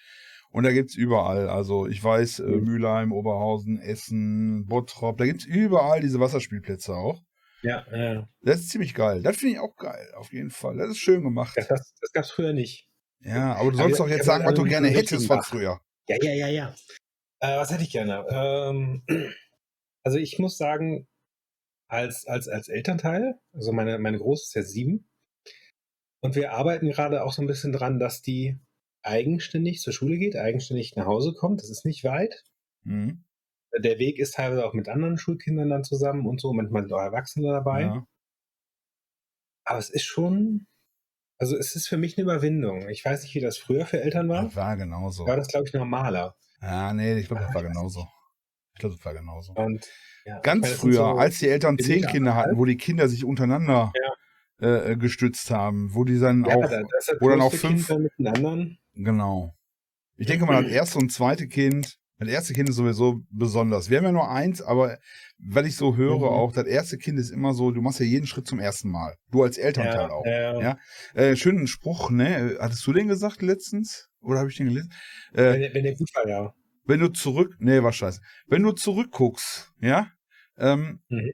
Und 0.51 0.65
da 0.65 0.73
gibt 0.73 0.91
es 0.91 0.97
überall. 0.97 1.49
Also 1.49 1.87
ich 1.87 2.03
weiß, 2.03 2.41
äh, 2.41 2.45
mhm. 2.45 2.65
Mülheim, 2.65 3.13
Oberhausen, 3.13 3.79
Essen, 3.79 4.67
Bottrop, 4.67 5.19
da 5.19 5.27
gibt 5.27 5.41
es 5.41 5.47
überall 5.47 6.01
diese 6.01 6.21
Wasserspielplätze 6.21 6.95
auch. 6.95 7.23
Ja, 7.63 7.85
ja. 7.93 8.29
Das 8.41 8.61
ist 8.61 8.71
ziemlich 8.71 8.95
geil. 8.95 9.23
Das 9.23 9.37
finde 9.37 9.55
ich 9.55 9.61
auch 9.61 9.77
geil, 9.77 10.13
auf 10.17 10.33
jeden 10.33 10.51
Fall. 10.51 10.77
Das 10.77 10.91
ist 10.91 10.99
schön 10.99 11.23
gemacht. 11.23 11.57
Das, 11.57 11.69
das, 11.69 11.93
das 12.01 12.13
gab 12.13 12.25
es 12.25 12.31
früher 12.31 12.53
nicht. 12.53 12.89
Ja, 13.21 13.55
aber 13.57 13.73
du 13.73 13.79
sollst 13.79 13.99
doch 13.99 14.09
jetzt 14.09 14.27
sagen, 14.27 14.45
was 14.45 14.55
du 14.55 14.63
gerne 14.65 14.89
hättest 14.89 15.27
von 15.27 15.43
früher. 15.43 15.81
Ja, 16.09 16.17
ja, 16.23 16.33
ja, 16.33 16.49
ja. 16.49 16.75
Äh, 17.41 17.57
was 17.57 17.71
hätte 17.71 17.83
ich 17.83 17.91
gerne? 17.91 18.25
Ähm, 18.31 19.03
also 20.05 20.19
ich 20.19 20.39
muss 20.39 20.57
sagen, 20.57 21.09
als, 21.89 22.27
als, 22.27 22.49
als 22.49 22.69
Elternteil, 22.69 23.41
also 23.53 23.73
meine, 23.73 23.99
meine 23.99 24.19
Große 24.19 24.45
ist 24.45 24.55
ja 24.55 24.63
sieben, 24.63 25.09
und 26.21 26.35
wir 26.35 26.53
arbeiten 26.53 26.89
gerade 26.89 27.25
auch 27.25 27.33
so 27.33 27.43
ein 27.43 27.47
bisschen 27.47 27.73
dran, 27.73 27.99
dass 27.99 28.23
die 28.23 28.59
eigenständig 29.03 29.81
zur 29.81 29.93
Schule 29.93 30.19
geht, 30.19 30.37
eigenständig 30.37 30.97
nach 30.97 31.07
Hause 31.07 31.33
kommt. 31.33 31.63
Das 31.63 31.71
ist 31.71 31.85
nicht 31.85 32.05
weit. 32.05 32.45
Mhm. 32.83 33.25
Der 33.79 33.99
Weg 33.99 34.19
ist 34.19 34.35
teilweise 34.35 34.67
auch 34.67 34.75
mit 34.75 34.89
anderen 34.89 35.19
Schulkindern 35.19 35.69
dann 35.71 35.85
zusammen 35.85 36.27
und 36.27 36.41
so. 36.41 36.53
Manchmal 36.53 36.83
sind 36.83 36.93
auch 36.93 37.01
Erwachsene 37.01 37.49
dabei. 37.49 37.83
Ja. 37.83 38.07
Aber 39.65 39.79
es 39.79 39.91
ist 39.91 40.05
schon, 40.05 40.67
also 41.39 41.57
es 41.57 41.77
ist 41.77 41.87
für 41.87 41.99
mich 41.99 42.17
eine 42.17 42.25
Überwindung. 42.25 42.89
Ich 42.89 43.05
weiß 43.05 43.23
nicht, 43.23 43.35
wie 43.35 43.41
das 43.41 43.59
früher 43.59 43.87
für 43.87 44.01
Eltern 44.01 44.29
war. 44.29 44.45
Das 44.45 44.57
war 44.57 44.77
genauso. 44.77 45.27
War 45.27 45.37
das, 45.37 45.49
glaube 45.49 45.69
ich, 45.69 45.75
normaler. 45.75 46.35
Ja, 46.61 46.93
nee, 46.93 47.17
ich 47.19 47.29
glaube, 47.29 47.45
das 47.45 47.55
war 47.55 47.63
genauso. 47.63 48.09
Ich 48.79 48.81
glaube, 48.81 48.95
das 48.95 49.05
war 49.05 49.13
genauso. 49.13 49.55
Und, 49.55 49.85
ja, 50.25 50.39
Ganz 50.39 50.71
früher, 50.71 50.93
so 50.93 51.05
als 51.05 51.41
die 51.41 51.49
Eltern 51.49 51.77
zehn 51.79 52.07
Kinder 52.07 52.37
hatten, 52.37 52.57
wo 52.57 52.65
die 52.65 52.77
Kinder 52.77 53.09
sich 53.09 53.25
untereinander 53.25 53.93
ja. 54.61 54.91
äh, 54.91 54.97
gestützt 54.97 55.51
haben, 55.51 55.93
wo 55.95 56.05
die 56.05 56.21
dann 56.21 56.45
ja, 56.45 56.55
auch, 56.55 56.71
wo 57.19 57.29
dann 57.29 57.41
auch 57.41 57.53
fünf, 57.53 57.93
Genau. 58.95 59.57
Ich 60.17 60.29
denke 60.29 60.47
mal, 60.47 60.63
das 60.63 60.71
erste 60.71 60.99
und 60.99 61.11
zweite 61.11 61.49
Kind, 61.49 61.97
das 62.19 62.29
erste 62.29 62.53
Kind 62.53 62.69
ist 62.69 62.77
sowieso 62.77 63.23
besonders. 63.31 63.91
Wir 63.91 63.99
haben 63.99 64.05
ja 64.05 64.13
nur 64.13 64.31
eins, 64.31 64.63
aber 64.63 64.99
weil 65.39 65.67
ich 65.67 65.75
so 65.75 65.97
höre 65.97 66.19
mhm. 66.19 66.25
auch, 66.25 66.53
das 66.53 66.69
erste 66.69 66.99
Kind 66.99 67.19
ist 67.19 67.31
immer 67.31 67.53
so, 67.53 67.73
du 67.73 67.83
machst 67.83 67.99
ja 67.99 68.07
jeden 68.07 68.29
Schritt 68.29 68.47
zum 68.47 68.61
ersten 68.61 68.91
Mal. 68.91 69.17
Du 69.33 69.43
als 69.43 69.59
Elternteil 69.59 70.09
ja, 70.09 70.11
auch. 70.11 70.25
Ja. 70.25 70.61
ja? 70.61 70.79
Äh, 71.15 71.35
schönen 71.35 71.67
Spruch, 71.67 72.11
ne? 72.11 72.59
Hattest 72.61 72.87
du 72.87 72.93
den 72.93 73.09
gesagt 73.09 73.43
letztens? 73.43 74.09
Oder 74.21 74.39
habe 74.39 74.51
ich 74.51 74.57
den 74.57 74.69
gelesen? 74.69 74.93
Äh, 75.33 75.61
wenn, 75.61 75.75
wenn 75.75 75.83
der 75.83 75.97
gut 75.97 76.11
war, 76.15 76.29
ja. 76.29 76.55
Wenn 76.89 77.01
du 77.01 77.09
zurück, 77.09 77.55
nee, 77.59 77.83
war 77.83 77.93
scheiße. 77.93 78.21
Wenn 78.47 78.63
du 78.63 78.73
zurückguckst, 78.73 79.73
ja, 79.81 80.11
ähm, 80.57 81.01
mhm. 81.09 81.33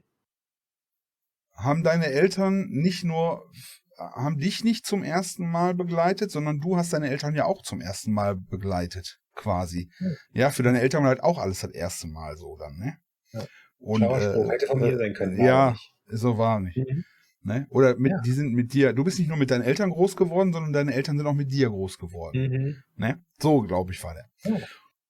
haben 1.53 1.81
deine 1.81 2.07
Eltern 2.07 2.67
nicht 2.69 3.05
nur 3.05 3.49
haben 3.97 4.37
dich 4.37 4.65
nicht 4.65 4.85
zum 4.85 5.03
ersten 5.03 5.49
Mal 5.49 5.73
begleitet, 5.73 6.29
sondern 6.29 6.59
du 6.59 6.75
hast 6.75 6.91
deine 6.91 7.09
Eltern 7.09 7.33
ja 7.33 7.45
auch 7.45 7.61
zum 7.61 7.79
ersten 7.79 8.11
Mal 8.11 8.35
begleitet, 8.35 9.21
quasi. 9.35 9.89
Hm. 9.99 10.17
Ja, 10.33 10.49
für 10.49 10.63
deine 10.63 10.81
Eltern 10.81 11.05
halt 11.05 11.23
auch 11.23 11.37
alles 11.37 11.61
das 11.61 11.71
erste 11.71 12.07
Mal 12.07 12.35
so 12.35 12.57
dann, 12.57 12.77
ne? 12.77 12.97
Ja. 13.31 13.45
Und, 13.77 14.01
äh, 14.01 14.49
hätte 14.49 14.67
von 14.67 14.79
mir 14.79 14.93
äh, 14.93 14.97
sein 14.97 15.13
können. 15.13 15.41
Ja, 15.41 15.71
nicht. 15.71 15.93
so 16.07 16.37
war 16.37 16.59
nicht. 16.59 16.75
Mhm. 16.77 17.05
Ne? 17.41 17.67
Oder 17.69 17.95
mit, 17.97 18.11
ja. 18.11 18.21
die 18.21 18.31
sind 18.31 18.53
mit 18.53 18.73
dir, 18.73 18.91
du 18.91 19.05
bist 19.05 19.19
nicht 19.19 19.29
nur 19.29 19.37
mit 19.37 19.51
deinen 19.51 19.61
Eltern 19.61 19.91
groß 19.91 20.17
geworden, 20.17 20.51
sondern 20.51 20.73
deine 20.73 20.93
Eltern 20.93 21.17
sind 21.17 21.27
auch 21.27 21.33
mit 21.33 21.51
dir 21.51 21.69
groß 21.69 21.99
geworden. 21.99 22.41
Mhm. 22.41 22.75
Ne? 22.97 23.23
So, 23.39 23.61
glaube 23.61 23.93
ich, 23.93 24.03
war 24.03 24.15
der. 24.15 24.51
Ja. 24.51 24.59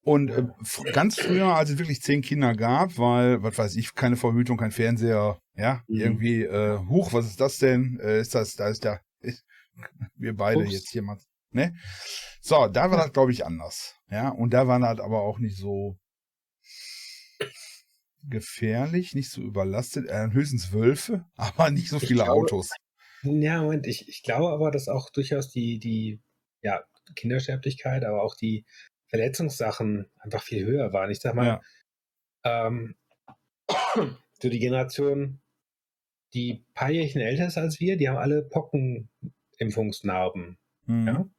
Und 0.05 0.29
äh, 0.29 0.45
ganz 0.93 1.19
früher, 1.19 1.55
als 1.55 1.71
es 1.71 1.79
wirklich 1.79 1.99
zehn 2.03 2.21
Kinder 2.21 2.53
gab, 2.53 2.99
weil, 2.99 3.41
was 3.41 3.57
weiß 3.57 3.75
ich, 3.75 3.95
keine 3.95 4.17
Verhütung, 4.17 4.55
kein 4.55 4.69
Fernseher, 4.69 5.39
ja, 5.55 5.81
mhm. 5.87 5.99
irgendwie, 5.99 6.43
äh, 6.43 6.77
huch, 6.77 7.11
was 7.11 7.25
ist 7.25 7.41
das 7.41 7.57
denn? 7.57 7.99
Äh, 7.99 8.19
ist 8.19 8.35
das, 8.35 8.53
da 8.53 8.69
ist 8.69 8.83
der, 8.83 9.01
ist, 9.21 9.43
wir 10.15 10.35
beide 10.35 10.61
Ups. 10.61 10.71
jetzt 10.71 10.93
jemand, 10.93 11.23
ne? 11.49 11.73
So, 12.39 12.67
da 12.67 12.91
war 12.91 12.99
das, 12.99 13.13
glaube 13.13 13.31
ich, 13.31 13.47
anders. 13.47 13.95
Ja, 14.11 14.29
und 14.29 14.51
da 14.51 14.67
war 14.67 14.79
das 14.79 14.99
aber 14.99 15.21
auch 15.21 15.39
nicht 15.39 15.57
so 15.57 15.97
gefährlich, 18.21 19.15
nicht 19.15 19.31
so 19.31 19.41
überlastet, 19.41 20.07
äh, 20.07 20.29
höchstens 20.31 20.71
Wölfe, 20.71 21.25
aber 21.35 21.71
nicht 21.71 21.89
so 21.89 21.97
viele 21.97 22.25
glaube, 22.25 22.31
Autos. 22.31 22.69
Ja, 23.23 23.63
Moment, 23.63 23.87
ich, 23.87 24.07
ich 24.07 24.21
glaube 24.21 24.53
aber, 24.53 24.69
dass 24.69 24.87
auch 24.87 25.09
durchaus 25.09 25.49
die, 25.49 25.79
die, 25.79 26.21
ja, 26.61 26.83
Kindersterblichkeit, 27.15 28.05
aber 28.05 28.21
auch 28.21 28.35
die 28.35 28.65
Verletzungssachen 29.15 30.12
einfach 30.19 30.43
viel 30.43 30.65
höher 30.65 30.91
waren. 30.91 31.10
Ich 31.10 31.21
sag 31.21 31.36
mal, 31.36 31.62
ja. 32.43 32.67
ähm, 32.67 32.97
so 34.41 34.49
die 34.49 34.60
Generation, 34.60 35.39
die 36.34 36.65
paar 36.73 36.91
Jährchen 36.91 37.21
älter 37.21 37.47
ist 37.47 37.58
als 37.58 37.80
wir, 37.80 37.95
die 37.95 38.10
haben 38.10 38.17
alle 38.17 38.43
Pockenimpfungsnarben. 38.43 40.58
Mhm. 40.86 41.08
Ja? 41.08 41.30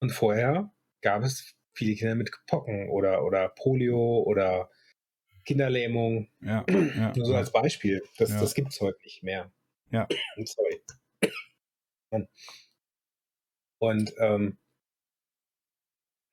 Und 0.00 0.10
vorher 0.10 0.74
gab 1.00 1.22
es 1.22 1.54
viele 1.72 1.94
Kinder 1.94 2.16
mit 2.16 2.30
Pocken 2.46 2.90
oder, 2.90 3.24
oder 3.24 3.48
Polio 3.48 4.22
oder 4.26 4.68
Kinderlähmung. 5.46 6.28
Ja, 6.40 6.66
ja, 6.68 7.14
Nur 7.16 7.26
so 7.26 7.34
als 7.34 7.50
Beispiel. 7.50 8.02
Das, 8.18 8.28
ja. 8.28 8.40
das 8.40 8.54
gibt 8.54 8.72
es 8.72 8.80
heute 8.82 8.98
nicht 9.04 9.22
mehr. 9.22 9.50
Ja. 9.90 10.06
Sorry. 10.44 10.82
Und 13.78 14.12
ähm, 14.18 14.58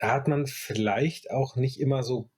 hat 0.10 0.28
man 0.28 0.48
vielleicht 0.48 1.32
auch 1.32 1.56
nicht 1.56 1.80
immer 1.80 2.04
so 2.04 2.30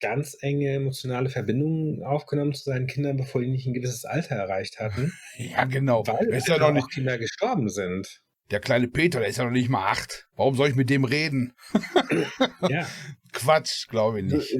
ganz 0.00 0.36
enge 0.40 0.74
emotionale 0.74 1.30
Verbindungen 1.30 2.02
aufgenommen 2.02 2.52
zu 2.52 2.64
seinen 2.64 2.86
Kindern, 2.86 3.16
bevor 3.16 3.40
die 3.40 3.48
nicht 3.48 3.66
ein 3.66 3.72
gewisses 3.72 4.04
Alter 4.04 4.36
erreicht 4.36 4.78
hatten. 4.80 5.12
Ja, 5.38 5.64
genau. 5.64 6.06
Weil 6.06 6.28
ist 6.28 6.48
ja 6.48 6.58
noch 6.58 6.72
nicht 6.72 6.90
Kinder 6.90 7.18
gestorben 7.18 7.68
sind. 7.68 8.22
Der 8.50 8.60
kleine 8.60 8.88
Peter, 8.88 9.20
der 9.20 9.28
ist 9.28 9.36
ja 9.36 9.44
noch 9.44 9.50
nicht 9.50 9.68
mal 9.68 9.90
acht. 9.90 10.28
Warum 10.34 10.54
soll 10.54 10.68
ich 10.68 10.76
mit 10.76 10.88
dem 10.88 11.04
reden? 11.04 11.54
ja. 12.68 12.86
Quatsch, 13.32 13.86
glaube 13.88 14.20
ich 14.20 14.32
nicht. 14.32 14.56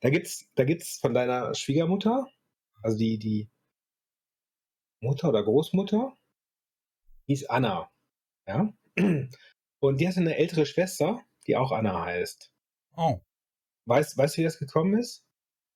Da 0.00 0.10
gibt's, 0.10 0.46
da 0.54 0.64
gibt's, 0.64 0.98
von 0.98 1.14
deiner 1.14 1.54
Schwiegermutter, 1.54 2.26
also 2.82 2.98
die, 2.98 3.18
die 3.18 3.48
Mutter 5.00 5.28
oder 5.30 5.42
Großmutter, 5.42 6.12
hieß 7.28 7.46
Anna. 7.46 7.90
Ja. 8.46 8.72
Und 9.78 10.00
die 10.00 10.08
hatte 10.08 10.20
eine 10.20 10.36
ältere 10.36 10.66
Schwester, 10.66 11.24
die 11.46 11.56
auch 11.56 11.72
Anna 11.72 12.04
heißt. 12.04 12.52
Oh. 12.96 13.20
Weißt, 13.86 14.16
weißt 14.16 14.36
du, 14.36 14.40
wie 14.40 14.44
das 14.44 14.58
gekommen 14.58 14.98
ist? 14.98 15.24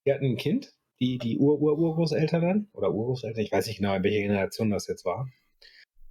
Die 0.06 0.12
hatten 0.12 0.26
ein 0.26 0.36
Kind, 0.36 0.74
die, 1.00 1.18
die 1.18 1.38
Ur-Ur-Urgroßeltern 1.38 2.42
dann, 2.42 2.68
oder 2.72 2.92
Urgroßeltern, 2.92 3.42
ich 3.42 3.52
weiß 3.52 3.66
nicht 3.66 3.78
genau, 3.78 3.94
in 3.94 4.02
welcher 4.02 4.20
Generation 4.20 4.70
das 4.70 4.86
jetzt 4.86 5.04
war. 5.04 5.28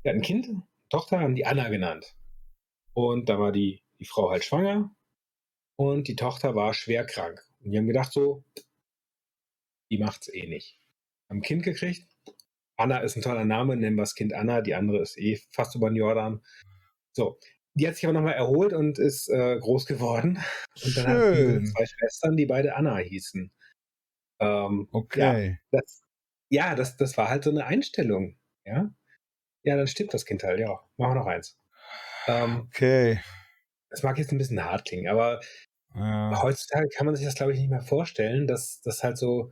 Die 0.04 0.10
hatten 0.10 0.20
ein 0.20 0.24
Kind, 0.24 0.50
Tochter, 0.90 1.20
haben 1.20 1.36
die 1.36 1.46
Anna 1.46 1.70
genannt. 1.70 2.16
Und 2.94 3.30
da 3.30 3.40
war 3.40 3.52
die, 3.52 3.84
die 4.00 4.06
Frau 4.06 4.30
halt 4.30 4.44
schwanger 4.44 4.96
und 5.76 6.08
die 6.08 6.16
Tochter 6.16 6.56
war 6.56 6.74
schwer 6.74 7.06
krank. 7.06 7.44
Und 7.64 7.72
die 7.72 7.78
haben 7.78 7.88
gedacht 7.88 8.12
so, 8.12 8.44
die 9.90 9.98
macht's 9.98 10.28
eh 10.32 10.48
nicht. 10.48 10.80
Haben 11.30 11.40
ein 11.40 11.44
Kind 11.44 11.64
gekriegt. 11.64 12.08
Anna 12.76 13.00
ist 13.00 13.16
ein 13.16 13.22
toller 13.22 13.46
Name, 13.46 13.76
nennen 13.76 13.96
wir 13.96 14.04
das 14.04 14.16
Kind 14.16 14.34
Anna, 14.34 14.62
die 14.62 14.76
andere 14.76 15.02
ist 15.02 15.18
eh 15.18 15.40
fast 15.52 15.76
über 15.76 15.90
den 15.90 15.96
Jordan. 15.96 16.44
So, 17.12 17.40
die 17.76 17.88
hat 17.88 17.96
sich 17.96 18.06
aber 18.06 18.14
nochmal 18.14 18.34
erholt 18.34 18.74
und 18.74 19.00
ist 19.00 19.30
äh, 19.30 19.58
groß 19.60 19.86
geworden. 19.86 20.40
Und 20.84 20.98
dann 20.98 21.06
Schön. 21.06 21.66
zwei 21.66 21.86
Schwestern, 21.86 22.38
die 22.38 22.46
beide 22.46 22.76
Anna 22.76 22.98
hießen. 22.98 23.52
Ähm, 24.40 24.88
okay. 24.92 25.60
Ja, 25.72 25.80
das, 25.80 26.02
ja 26.50 26.76
das, 26.76 26.98
das 26.98 27.18
war 27.18 27.30
halt 27.30 27.44
so 27.44 27.50
eine 27.50 27.66
Einstellung. 27.66 28.38
Ja, 28.66 28.92
ja 29.64 29.76
dann 29.76 29.88
stimmt 29.88 30.14
das 30.14 30.26
Kind 30.26 30.44
halt. 30.44 30.60
Ja, 30.60 30.80
machen 30.98 31.12
wir 31.12 31.16
noch 31.16 31.28
eins. 31.28 31.58
Ähm, 32.28 32.68
okay. 32.68 33.20
Das 33.90 34.04
mag 34.04 34.18
jetzt 34.18 34.32
ein 34.32 34.38
bisschen 34.38 34.64
hart 34.64 34.86
klingen, 34.86 35.08
aber 35.08 35.40
ja. 35.96 36.42
heutzutage 36.42 36.90
kann 36.90 37.06
man 37.06 37.16
sich 37.16 37.26
das, 37.26 37.36
glaube 37.36 37.54
ich, 37.54 37.60
nicht 37.60 37.70
mehr 37.70 37.82
vorstellen, 37.82 38.48
dass 38.48 38.82
das 38.82 39.04
halt 39.04 39.18
so 39.18 39.52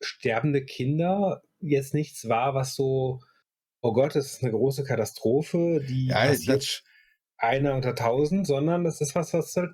sterbende 0.00 0.64
Kinder 0.64 1.42
jetzt 1.60 1.94
nichts 1.94 2.28
war, 2.28 2.54
was 2.54 2.74
so 2.74 3.20
oh 3.82 3.92
Gott, 3.92 4.14
das 4.16 4.26
ist 4.26 4.42
eine 4.42 4.52
große 4.52 4.84
Katastrophe, 4.84 5.84
die 5.86 6.06
ja, 6.06 6.26
passiert 6.26 6.82
einer 7.36 7.74
unter 7.74 7.94
tausend, 7.94 8.46
sondern 8.46 8.84
das 8.84 9.00
ist 9.00 9.14
was, 9.14 9.34
was 9.34 9.54
halt 9.56 9.72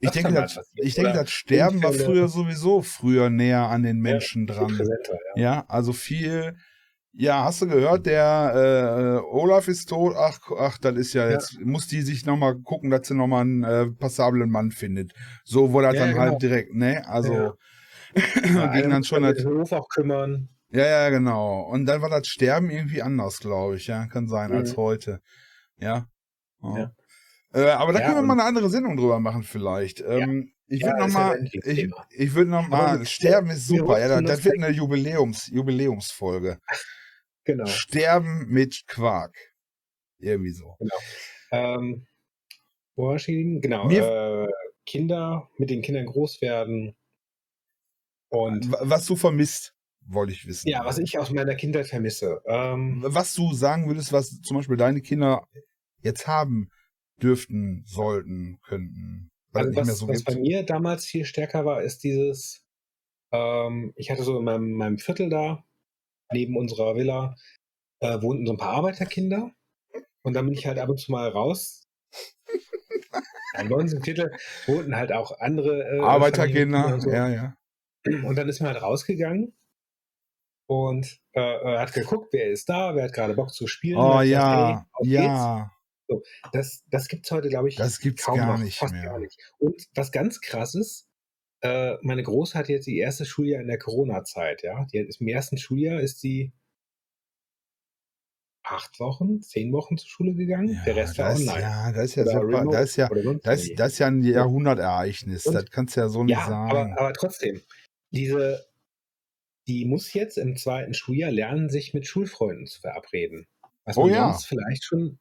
ich 0.00 0.10
denke, 0.10 0.32
das, 0.34 0.58
ich 0.74 0.94
denke, 0.94 1.12
das 1.12 1.30
Sterben 1.30 1.82
war 1.82 1.92
früher 1.92 2.28
sowieso 2.28 2.82
früher 2.82 3.30
näher 3.30 3.68
an 3.68 3.82
den 3.82 4.00
Menschen 4.00 4.46
ja, 4.46 4.54
dran. 4.54 4.78
Ja. 5.34 5.42
ja. 5.42 5.64
also 5.68 5.92
viel. 5.92 6.56
Ja, 7.16 7.44
hast 7.44 7.62
du 7.62 7.68
gehört, 7.68 8.06
der 8.06 9.22
äh, 9.22 9.34
Olaf 9.34 9.68
ist 9.68 9.88
tot. 9.88 10.14
Ach, 10.16 10.40
ach, 10.58 10.78
das 10.78 10.96
ist 10.96 11.14
ja, 11.14 11.30
jetzt 11.30 11.60
muss 11.60 11.86
die 11.86 12.02
sich 12.02 12.26
nochmal 12.26 12.56
gucken, 12.56 12.90
dass 12.90 13.06
sie 13.06 13.14
nochmal 13.14 13.42
einen 13.42 13.62
äh, 13.62 13.86
passablen 13.86 14.50
Mann 14.50 14.72
findet. 14.72 15.12
So 15.44 15.72
wurde 15.72 15.88
das 15.88 15.96
dann 15.96 16.08
halt 16.08 16.14
genau. 16.16 16.30
halt 16.32 16.42
direkt, 16.42 16.74
ne? 16.74 17.06
Also 17.06 17.54
ging 18.42 18.90
dann 18.90 19.04
schon. 19.04 19.22
Den 19.22 19.46
Hof 19.46 19.72
auch 19.72 19.88
kümmern. 19.88 20.48
Ja, 20.74 20.86
ja, 20.86 21.10
genau. 21.10 21.62
Und 21.62 21.86
dann 21.86 22.02
war 22.02 22.10
das 22.10 22.26
Sterben 22.26 22.68
irgendwie 22.70 23.00
anders, 23.00 23.38
glaube 23.38 23.76
ich, 23.76 23.86
ja, 23.86 24.06
kann 24.08 24.28
sein, 24.28 24.52
als 24.52 24.72
Mhm. 24.72 24.76
heute. 24.76 25.20
Ja. 25.76 26.08
Ja. 26.62 26.78
Ja. 26.78 26.92
Äh, 27.54 27.70
aber 27.70 27.92
da 27.92 28.00
Ja, 28.00 28.06
können 28.06 28.18
wir 28.18 28.22
mal 28.22 28.32
eine 28.34 28.44
andere 28.44 28.68
Sendung 28.68 28.96
drüber 28.96 29.20
machen, 29.20 29.44
vielleicht. 29.44 30.00
Ähm, 30.00 30.52
ich 30.66 30.80
Ja, 30.80 30.88
würde 30.88 30.98
noch 31.00 31.06
ist 31.08 31.14
ja 31.14 31.20
mal, 31.20 31.36
ein 31.38 31.50
ich, 31.52 31.90
ich 32.10 32.34
würde 32.34 32.50
noch 32.50 32.64
Aber 32.64 32.68
mal, 32.76 32.98
wir- 32.98 33.06
Sterben 33.06 33.50
ist 33.50 33.68
super. 33.68 34.00
Ja, 34.00 34.20
das, 34.20 34.44
wird 34.44 34.54
eine 34.58 34.70
Jubiläums, 34.70 35.46
Jubiläumsfolge. 35.48 36.58
Genau. 37.46 37.66
Sterben 37.66 38.46
mit 38.48 38.84
Quark. 38.86 39.36
Irgendwie 40.18 40.52
so. 40.52 40.78
Ähm, 41.52 42.06
wo 42.96 43.08
war 43.08 43.16
ich? 43.16 43.26
Genau. 43.26 43.84
Mir- 43.86 44.46
Äh, 44.48 44.52
Kinder, 44.86 45.50
mit 45.58 45.68
den 45.68 45.82
Kindern 45.82 46.06
groß 46.06 46.40
werden. 46.40 46.96
Und 48.30 48.72
Was 48.80 49.04
du 49.04 49.14
vermisst, 49.14 49.73
wollte 50.06 50.32
ich 50.32 50.46
wissen. 50.46 50.68
ja, 50.68 50.84
was 50.84 50.98
ich 50.98 51.18
aus 51.18 51.30
meiner 51.30 51.54
Kindheit 51.54 51.86
vermisse. 51.86 52.42
Ähm, 52.46 53.02
was 53.06 53.34
du 53.34 53.52
sagen 53.54 53.86
würdest, 53.88 54.12
was 54.12 54.40
zum 54.42 54.56
Beispiel 54.56 54.76
deine 54.76 55.00
Kinder 55.00 55.46
jetzt 56.02 56.26
haben 56.26 56.70
dürften, 57.22 57.84
sollten, 57.86 58.58
könnten. 58.62 59.30
Also 59.52 59.76
was, 59.76 59.98
so 59.98 60.08
was 60.08 60.24
bei 60.24 60.36
mir 60.36 60.64
damals 60.64 61.06
viel 61.06 61.24
stärker 61.24 61.64
war, 61.64 61.82
ist 61.82 62.02
dieses, 62.02 62.64
ähm, 63.32 63.92
ich 63.96 64.10
hatte 64.10 64.24
so 64.24 64.38
in 64.38 64.44
meinem, 64.44 64.72
meinem 64.72 64.98
Viertel 64.98 65.30
da, 65.30 65.64
neben 66.32 66.56
unserer 66.56 66.96
Villa, 66.96 67.36
äh, 68.00 68.20
wohnten 68.20 68.46
so 68.46 68.52
ein 68.52 68.58
paar 68.58 68.74
Arbeiterkinder. 68.74 69.52
Und 70.22 70.34
dann 70.34 70.46
bin 70.46 70.54
ich 70.54 70.66
halt 70.66 70.78
ab 70.78 70.88
und 70.88 70.98
zu 70.98 71.12
mal 71.12 71.28
raus. 71.28 71.86
Bei 73.56 73.74
uns 73.76 73.92
im 73.92 74.02
Viertel 74.02 74.32
wohnten 74.66 74.96
halt 74.96 75.12
auch 75.12 75.38
andere 75.38 75.84
äh, 75.84 76.00
Arbeiterkinder, 76.00 77.00
so. 77.00 77.10
ja, 77.10 77.28
ja. 77.28 77.56
Und 78.24 78.36
dann 78.36 78.48
ist 78.48 78.60
man 78.60 78.72
halt 78.72 78.82
rausgegangen 78.82 79.54
und 80.66 81.20
äh, 81.32 81.40
äh, 81.40 81.78
hat 81.78 81.92
geguckt, 81.92 82.32
wer 82.32 82.50
ist 82.50 82.68
da, 82.68 82.94
wer 82.94 83.04
hat 83.04 83.12
gerade 83.12 83.34
Bock 83.34 83.52
zu 83.52 83.66
spielen. 83.66 83.98
Oh 83.98 84.20
ja, 84.20 84.68
hey, 84.68 84.84
auf 84.92 85.06
ja, 85.06 85.70
geht's. 86.08 86.20
Das, 86.52 86.84
das 86.90 87.08
gibt 87.08 87.26
es 87.26 87.30
heute, 87.32 87.48
glaube 87.48 87.68
ich, 87.68 87.76
das 87.76 87.98
gibt's 87.98 88.24
kaum 88.24 88.36
gar 88.36 88.58
noch, 88.58 88.64
nicht 88.64 88.78
fast 88.78 88.92
mehr. 88.92 89.04
gar 89.04 89.18
nicht. 89.18 89.38
Und 89.58 89.86
was 89.94 90.12
ganz 90.12 90.40
krass 90.40 90.74
ist, 90.74 91.08
äh, 91.62 91.94
meine 92.02 92.22
Große 92.22 92.58
hat 92.58 92.68
jetzt 92.68 92.86
ihr 92.86 93.02
erstes 93.02 93.28
Schuljahr 93.28 93.62
in 93.62 93.68
der 93.68 93.78
Corona-Zeit, 93.78 94.62
ja. 94.62 94.84
Die 94.92 94.98
im 94.98 95.28
ersten 95.28 95.56
Schuljahr 95.56 96.00
ist 96.00 96.20
sie 96.20 96.52
acht 98.62 98.98
Wochen, 99.00 99.40
zehn 99.42 99.72
Wochen 99.72 99.96
zur 99.98 100.08
Schule 100.08 100.34
gegangen. 100.34 100.74
Ja, 100.74 100.84
der 100.84 100.96
Rest 100.96 101.18
war 101.18 101.34
online. 101.34 101.60
ja, 101.60 101.92
das 101.92 102.04
ist 102.04 102.14
ja 102.16 102.24
super. 102.24 102.40
remote 102.40 102.76
Das 102.76 102.90
ist 102.90 102.96
ja, 102.96 103.08
das, 103.42 103.68
das 103.76 103.92
ist 103.92 103.98
ja 103.98 104.06
ein 104.06 104.22
Jahrhundertereignis. 104.22 105.46
Und- 105.46 105.54
das 105.54 105.70
kannst 105.70 105.96
du 105.96 106.00
ja 106.00 106.08
so 106.08 106.24
nicht 106.24 106.36
ja, 106.36 106.46
sagen. 106.46 106.70
aber, 106.70 107.00
aber 107.00 107.12
trotzdem, 107.12 107.60
diese, 108.10 108.64
die 109.66 109.84
muss 109.84 110.12
jetzt 110.12 110.38
im 110.38 110.56
zweiten 110.56 110.94
Schuljahr 110.94 111.30
lernen, 111.30 111.68
sich 111.68 111.94
mit 111.94 112.06
Schulfreunden 112.06 112.66
zu 112.66 112.80
verabreden. 112.80 113.46
Was 113.84 113.96
Oh 113.96 114.02
man 114.02 114.14
ja. 114.14 114.28
sonst 114.32 114.46
vielleicht 114.46 114.84
schon 114.84 115.18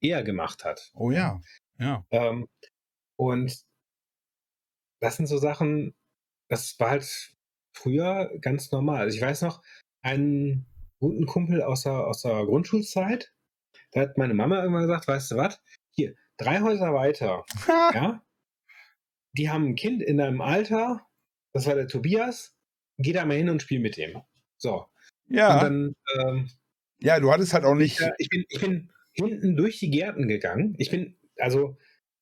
eher 0.00 0.22
gemacht 0.22 0.64
hat. 0.64 0.90
oh 0.94 1.10
ja, 1.10 1.40
ja. 1.78 2.04
Ähm, 2.10 2.48
und 3.16 3.64
das 5.00 5.16
sind 5.16 5.26
so 5.26 5.38
Sachen, 5.38 5.94
das 6.48 6.78
war 6.78 6.90
halt 6.90 7.34
früher 7.72 8.30
ganz 8.40 8.70
normal. 8.72 9.02
Also 9.02 9.16
ich 9.16 9.22
weiß 9.22 9.42
noch, 9.42 9.62
einen 10.02 10.66
guten 10.98 11.26
Kumpel 11.26 11.62
aus 11.62 11.82
der, 11.82 12.06
aus 12.06 12.22
der 12.22 12.44
Grundschulzeit, 12.44 13.32
da 13.92 14.00
hat 14.00 14.18
meine 14.18 14.34
Mama 14.34 14.60
irgendwann 14.60 14.82
gesagt, 14.82 15.08
weißt 15.08 15.32
du 15.32 15.36
was, 15.36 15.60
hier, 15.90 16.14
drei 16.36 16.60
Häuser 16.60 16.94
weiter, 16.94 17.44
ja, 17.66 18.22
die 19.32 19.50
haben 19.50 19.66
ein 19.68 19.74
Kind 19.74 20.02
in 20.02 20.20
einem 20.20 20.40
Alter, 20.40 21.06
das 21.52 21.66
war 21.66 21.74
der 21.74 21.88
Tobias, 21.88 22.55
geh 22.98 23.12
da 23.12 23.24
mal 23.24 23.36
hin 23.36 23.48
und 23.48 23.62
spiel 23.62 23.80
mit 23.80 23.96
dem. 23.96 24.20
So. 24.58 24.86
ja, 25.28 25.54
Und 25.54 25.62
dann, 25.62 25.94
ähm, 26.28 26.50
ja, 27.00 27.20
du 27.20 27.30
hattest 27.30 27.52
halt 27.52 27.64
auch 27.64 27.74
nicht. 27.74 28.00
ja, 28.00 28.12
ich, 28.18 28.28
bin, 28.28 28.44
ich 28.48 28.60
bin 28.60 28.90
hinten 29.12 29.56
durch 29.56 29.78
die 29.78 29.90
Gärten 29.90 30.28
gegangen. 30.28 30.74
Ich 30.78 30.90
bin 30.90 31.16
also 31.38 31.76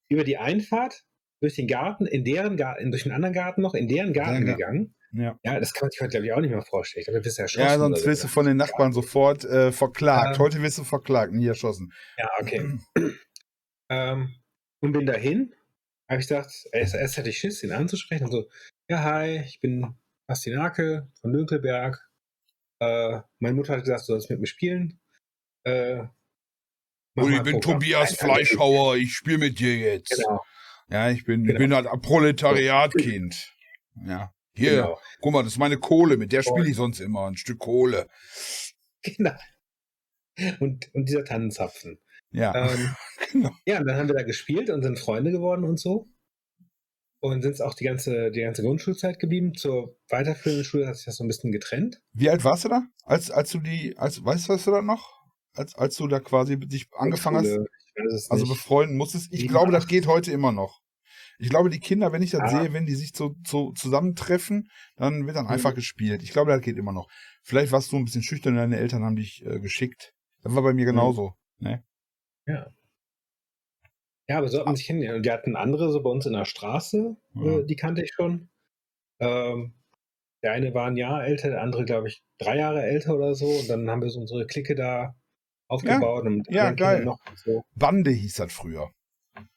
über 0.09 0.25
die 0.25 0.37
Einfahrt 0.37 1.05
durch 1.41 1.55
den 1.57 1.67
Garten, 1.69 2.07
in 2.07 2.25
deren 2.25 2.57
Garten, 2.57 2.91
durch 2.91 3.05
den 3.05 3.13
anderen 3.13 3.35
Garten 3.35 3.63
noch, 3.63 3.75
in 3.75 3.89
deren 3.89 4.13
Garten 4.13 4.43
Ja, 4.47 4.51
ja. 4.51 4.57
gegangen. 4.57 4.95
Ja, 5.13 5.39
Ja, 5.45 5.61
das 5.61 5.73
kann 5.75 5.87
man 5.87 5.91
sich 5.93 6.01
heute, 6.01 6.11
glaube 6.11 6.27
ich, 6.27 6.33
auch 6.33 6.41
nicht 6.41 6.51
mehr 6.51 6.63
vorstellen. 6.63 7.03
Ich 7.03 7.07
glaube, 7.07 7.21
bist 7.21 7.39
erschossen. 7.39 7.61
ja 7.61 7.69
oder 7.75 7.79
sonst 7.79 8.01
so. 8.01 8.07
wirst 8.07 8.25
du 8.25 8.29
von 8.29 8.47
den 8.47 8.57
Nachbarn 8.57 8.93
sofort 8.93 9.45
äh, 9.45 9.71
verklagt. 9.71 10.37
Ähm. 10.37 10.43
Heute 10.43 10.61
wirst 10.63 10.79
du 10.79 10.85
verklagt, 10.85 11.33
nie 11.33 11.47
erschossen. 11.47 11.93
Ja, 12.19 12.29
okay. 12.41 12.79
ähm, 13.91 14.35
und 14.81 14.93
bin 14.93 15.07
dahin. 15.07 15.55
Habe 16.09 16.21
ich 16.21 16.29
gedacht, 16.29 16.51
erst, 16.73 16.95
erst 16.95 17.17
hatte 17.19 17.31
ich 17.31 17.39
Schiss, 17.39 17.63
ihn 17.63 17.73
anzusprechen. 17.73 18.25
Und 18.25 18.33
so, 18.33 18.49
ja, 18.89 19.03
hi, 19.05 19.41
ich 19.47 19.61
bin 19.61 19.95
Basti 20.27 20.51
Nake 20.55 21.09
von 21.21 21.33
Dünkelberg. 21.33 22.01
Äh, 22.81 23.21
meine 23.39 23.55
Mutter 23.55 23.75
hat 23.75 23.81
gesagt, 23.81 24.03
du 24.03 24.07
sollst 24.07 24.31
mit 24.31 24.41
mir 24.41 24.47
spielen. 24.47 25.01
Äh, 25.65 26.05
Und 27.15 27.33
ich 27.33 27.43
bin 27.43 27.61
Programm. 27.61 27.81
Tobias 27.81 28.11
Nein, 28.11 28.19
Fleischhauer, 28.31 28.97
ich 28.97 29.15
spiele 29.15 29.39
mit 29.39 29.59
dir 29.59 29.77
jetzt. 29.77 30.17
Genau, 30.17 30.41
Ja, 30.89 31.11
ich 31.11 31.25
bin, 31.25 31.43
ich 31.43 31.49
Genau. 31.49 31.59
bin 31.59 31.75
halt 31.75 31.87
ein 31.87 32.01
Proletariatkind. 32.01 33.53
Ja. 34.07 34.33
Hier, 34.57 34.71
genau. 34.83 35.01
guck 35.21 35.33
mal, 35.33 35.43
das 35.43 35.53
ist 35.55 35.59
meine 35.59 35.79
Kohle, 35.79 36.17
mit 36.17 36.33
der 36.33 36.43
spiele 36.43 36.69
ich 36.69 36.77
sonst 36.77 37.01
immer. 37.01 37.27
Ein 37.27 37.37
Stück 37.37 37.59
Kohle. 37.59 38.09
Genau. 39.03 39.33
Und, 40.61 40.93
und 40.95 41.09
dieser 41.09 41.25
Tannenzapfen. 41.25 41.99
Ja. 42.31 42.55
Ähm, 42.55 42.95
Genau. 43.33 43.51
ja, 43.67 43.81
und 43.81 43.87
dann 43.87 43.97
haben 43.97 44.09
wir 44.09 44.15
da 44.15 44.23
gespielt 44.23 44.71
und 44.71 44.83
sind 44.85 44.97
Freunde 44.99 45.33
geworden 45.33 45.65
und 45.65 45.79
so. 45.81 46.09
Und 47.25 47.41
sind 47.41 47.53
es 47.53 47.63
auch 47.63 47.73
die 47.73 47.85
ganze, 47.85 48.31
die 48.31 48.43
ganze 48.43 48.61
Grundschulzeit 48.61 49.19
geblieben. 49.19 49.55
Zur 49.55 49.97
weiterführenden 50.11 50.63
Schule 50.63 50.87
hat 50.87 50.97
sich 50.97 51.07
das 51.07 51.17
so 51.17 51.25
ein 51.25 51.29
bisschen 51.29 51.53
getrennt. 51.53 52.03
Wie 52.13 52.29
alt 52.29 52.45
warst 52.45 52.65
du 52.67 52.69
da? 52.69 52.83
Als, 53.05 53.31
als 53.31 53.51
du 53.51 53.61
die, 53.61 53.97
als, 53.97 54.23
weißt 54.23 54.47
du, 54.49 54.53
was 54.53 54.65
du 54.65 54.71
da 54.73 54.83
noch? 54.83 55.23
Als, 55.55 55.75
als 55.75 55.97
du 55.97 56.07
da 56.07 56.21
quasi 56.21 56.59
dich 56.61 56.87
angefangen 56.93 57.39
hast, 57.39 58.31
also 58.31 58.45
nicht. 58.45 58.53
befreunden 58.55 58.99
musstest. 58.99 59.33
Ich 59.33 59.49
glaube, 59.49 59.73
das 59.73 59.87
geht 59.87 60.07
heute 60.07 60.33
immer 60.33 60.53
noch. 60.53 60.83
Ich 61.39 61.49
glaube, 61.49 61.71
die 61.71 61.81
Kinder, 61.81 62.13
wenn 62.13 62.21
ich 62.23 62.31
das 62.33 62.43
Ah. 62.43 62.49
sehe, 62.61 62.75
wenn 62.75 62.85
die 62.85 62.95
sich 62.95 63.13
so, 63.17 63.35
so 63.47 63.73
zusammentreffen, 63.73 64.69
dann 64.97 65.27
wird 65.27 65.37
dann 65.37 65.47
Mhm. 65.47 65.51
einfach 65.53 65.75
gespielt. 65.75 66.23
Ich 66.23 66.31
glaube, 66.33 66.51
das 66.53 66.61
geht 66.61 66.77
immer 66.77 66.93
noch. 66.93 67.09
Vielleicht 67.43 67.73
warst 67.73 67.91
du 67.91 67.97
ein 67.97 68.05
bisschen 68.05 68.23
schüchtern, 68.23 68.57
deine 68.57 68.77
Eltern 68.77 69.03
haben 69.03 69.17
dich 69.17 69.43
äh, 69.47 69.61
geschickt. 69.61 70.13
Das 70.43 70.55
war 70.55 70.63
bei 70.63 70.71
Mhm. 70.73 70.77
mir 70.77 70.85
genauso. 70.85 71.33
Ne? 71.59 71.83
Ja, 72.47 72.67
aber 74.29 74.49
so 74.49 74.59
hat 74.59 74.67
man 74.67 74.77
sich 74.77 74.87
kennengelernt. 74.87 75.19
Und 75.19 75.27
die 75.27 75.31
hatten 75.33 75.57
andere 75.57 75.91
so 75.93 76.03
bei 76.03 76.11
uns 76.11 76.27
in 76.27 76.33
der 76.33 76.45
Straße, 76.45 77.17
Ja. 77.35 77.59
äh, 77.59 77.65
die 77.67 77.77
kannte 77.77 78.03
ich 78.03 78.13
schon. 78.15 78.49
Ähm, 79.21 79.75
der 80.43 80.53
eine 80.53 80.75
war 80.75 80.87
ein 80.87 80.97
Jahr 80.97 81.25
älter, 81.25 81.51
der 81.51 81.63
andere, 81.63 81.85
glaube 81.85 82.09
ich, 82.09 82.23
drei 82.39 82.57
Jahre 82.59 82.83
älter 82.83 83.15
oder 83.17 83.35
so. 83.35 83.47
Und 83.47 83.69
dann 83.69 83.89
haben 83.91 84.03
wir 84.03 84.11
so 84.11 84.21
unsere 84.21 84.47
Clique 84.47 84.75
da 84.75 85.15
aufgebaut 85.69 86.25
und 86.27 86.47
ja, 86.51 86.69
anderen 86.69 86.77
Kindern 86.77 86.97
geil. 86.97 87.05
noch 87.05 87.19
so 87.37 87.63
Bande 87.75 88.11
hieß 88.11 88.35
das 88.35 88.53
früher. 88.53 88.91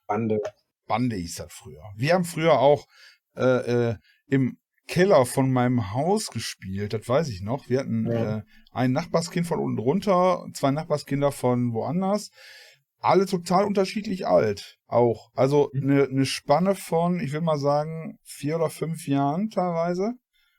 Bande. 0.08 0.41
Bande 0.88 1.17
hieß 1.17 1.36
das 1.36 1.51
früher. 1.53 1.84
Wir 1.97 2.13
haben 2.13 2.23
früher 2.23 2.60
auch 2.60 2.88
äh, 3.36 3.89
äh, 3.89 3.95
im 4.30 4.58
Keller 4.88 5.25
von 5.25 5.51
meinem 5.51 5.91
Haus 5.93 6.30
gespielt, 6.30 6.93
das 6.93 7.08
weiß 7.10 7.27
ich 7.27 7.41
noch. 7.41 7.67
Wir 7.69 7.80
hatten 7.82 8.06
Ja. 8.10 8.38
äh, 8.38 8.41
ein 8.71 8.93
Nachbarskind 8.93 9.45
von 9.45 9.60
unten 9.60 9.75
drunter, 9.77 10.45
zwei 10.53 10.71
Nachbarskinder 10.71 11.34
von 11.34 11.73
woanders. 11.73 12.32
Alle 12.99 13.25
total 13.25 13.65
unterschiedlich 13.65 14.25
alt, 14.27 14.77
auch. 14.88 15.29
Also 15.36 15.69
Mhm. 15.73 15.81
eine 15.89 16.07
ne 16.10 16.25
Spanne 16.25 16.75
von, 16.75 17.19
ich 17.19 17.31
will 17.33 17.41
mal 17.41 17.57
sagen, 17.60 18.17
vier 18.23 18.55
oder 18.57 18.69
fünf 18.69 19.07
Jahren 19.07 19.49
teilweise. 19.49 20.13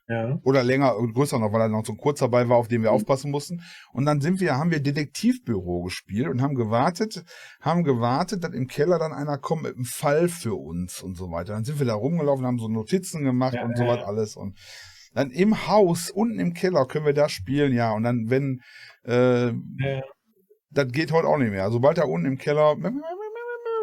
Ja. 0.07 0.39
Oder 0.43 0.63
länger, 0.63 0.95
größer 1.13 1.37
noch, 1.37 1.53
weil 1.53 1.61
er 1.61 1.69
noch 1.69 1.85
so 1.85 1.93
kurz 1.93 2.17
dabei 2.19 2.49
war, 2.49 2.57
auf 2.57 2.67
den 2.67 2.81
wir 2.81 2.89
Mhm. 2.89 2.95
aufpassen 2.95 3.29
mussten. 3.29 3.61
Und 3.93 4.05
dann 4.05 4.21
sind 4.21 4.39
wir, 4.39 4.55
haben 4.57 4.71
wir 4.71 4.79
Detektivbüro 4.79 5.83
gespielt 5.83 6.27
und 6.29 6.41
haben 6.41 6.55
gewartet, 6.55 7.23
haben 7.61 7.83
gewartet, 7.83 8.43
dass 8.43 8.51
im 8.53 8.65
Keller 8.67 8.97
dann 8.97 9.13
einer 9.13 9.37
kommt 9.37 9.63
mit 9.63 9.75
einem 9.75 9.85
Fall 9.85 10.27
für 10.27 10.55
uns 10.55 11.03
und 11.03 11.15
so 11.15 11.29
weiter. 11.29 11.53
Dann 11.53 11.63
sind 11.63 11.77
wir 11.77 11.85
da 11.85 11.93
rumgelaufen, 11.93 12.43
haben 12.45 12.57
so 12.57 12.67
Notizen 12.69 13.23
gemacht 13.23 13.53
Ja, 13.53 13.63
und 13.65 13.71
ja, 13.71 13.77
so 13.77 13.85
was 13.87 14.03
alles. 14.03 14.35
Und 14.35 14.57
dann 15.13 15.29
im 15.29 15.67
Haus, 15.67 16.09
unten 16.09 16.39
im 16.39 16.53
Keller 16.53 16.85
können 16.87 17.05
wir 17.05 17.13
da 17.13 17.29
spielen, 17.29 17.71
ja. 17.73 17.91
Und 17.91 18.01
dann, 18.03 18.29
wenn, 18.29 18.61
äh, 19.05 19.47
Ja. 19.49 20.01
Das 20.71 20.87
geht 20.91 21.11
heute 21.11 21.27
auch 21.27 21.37
nicht 21.37 21.51
mehr. 21.51 21.69
Sobald 21.71 21.97
da 21.97 22.03
unten 22.03 22.25
im 22.27 22.37
Keller, 22.37 22.75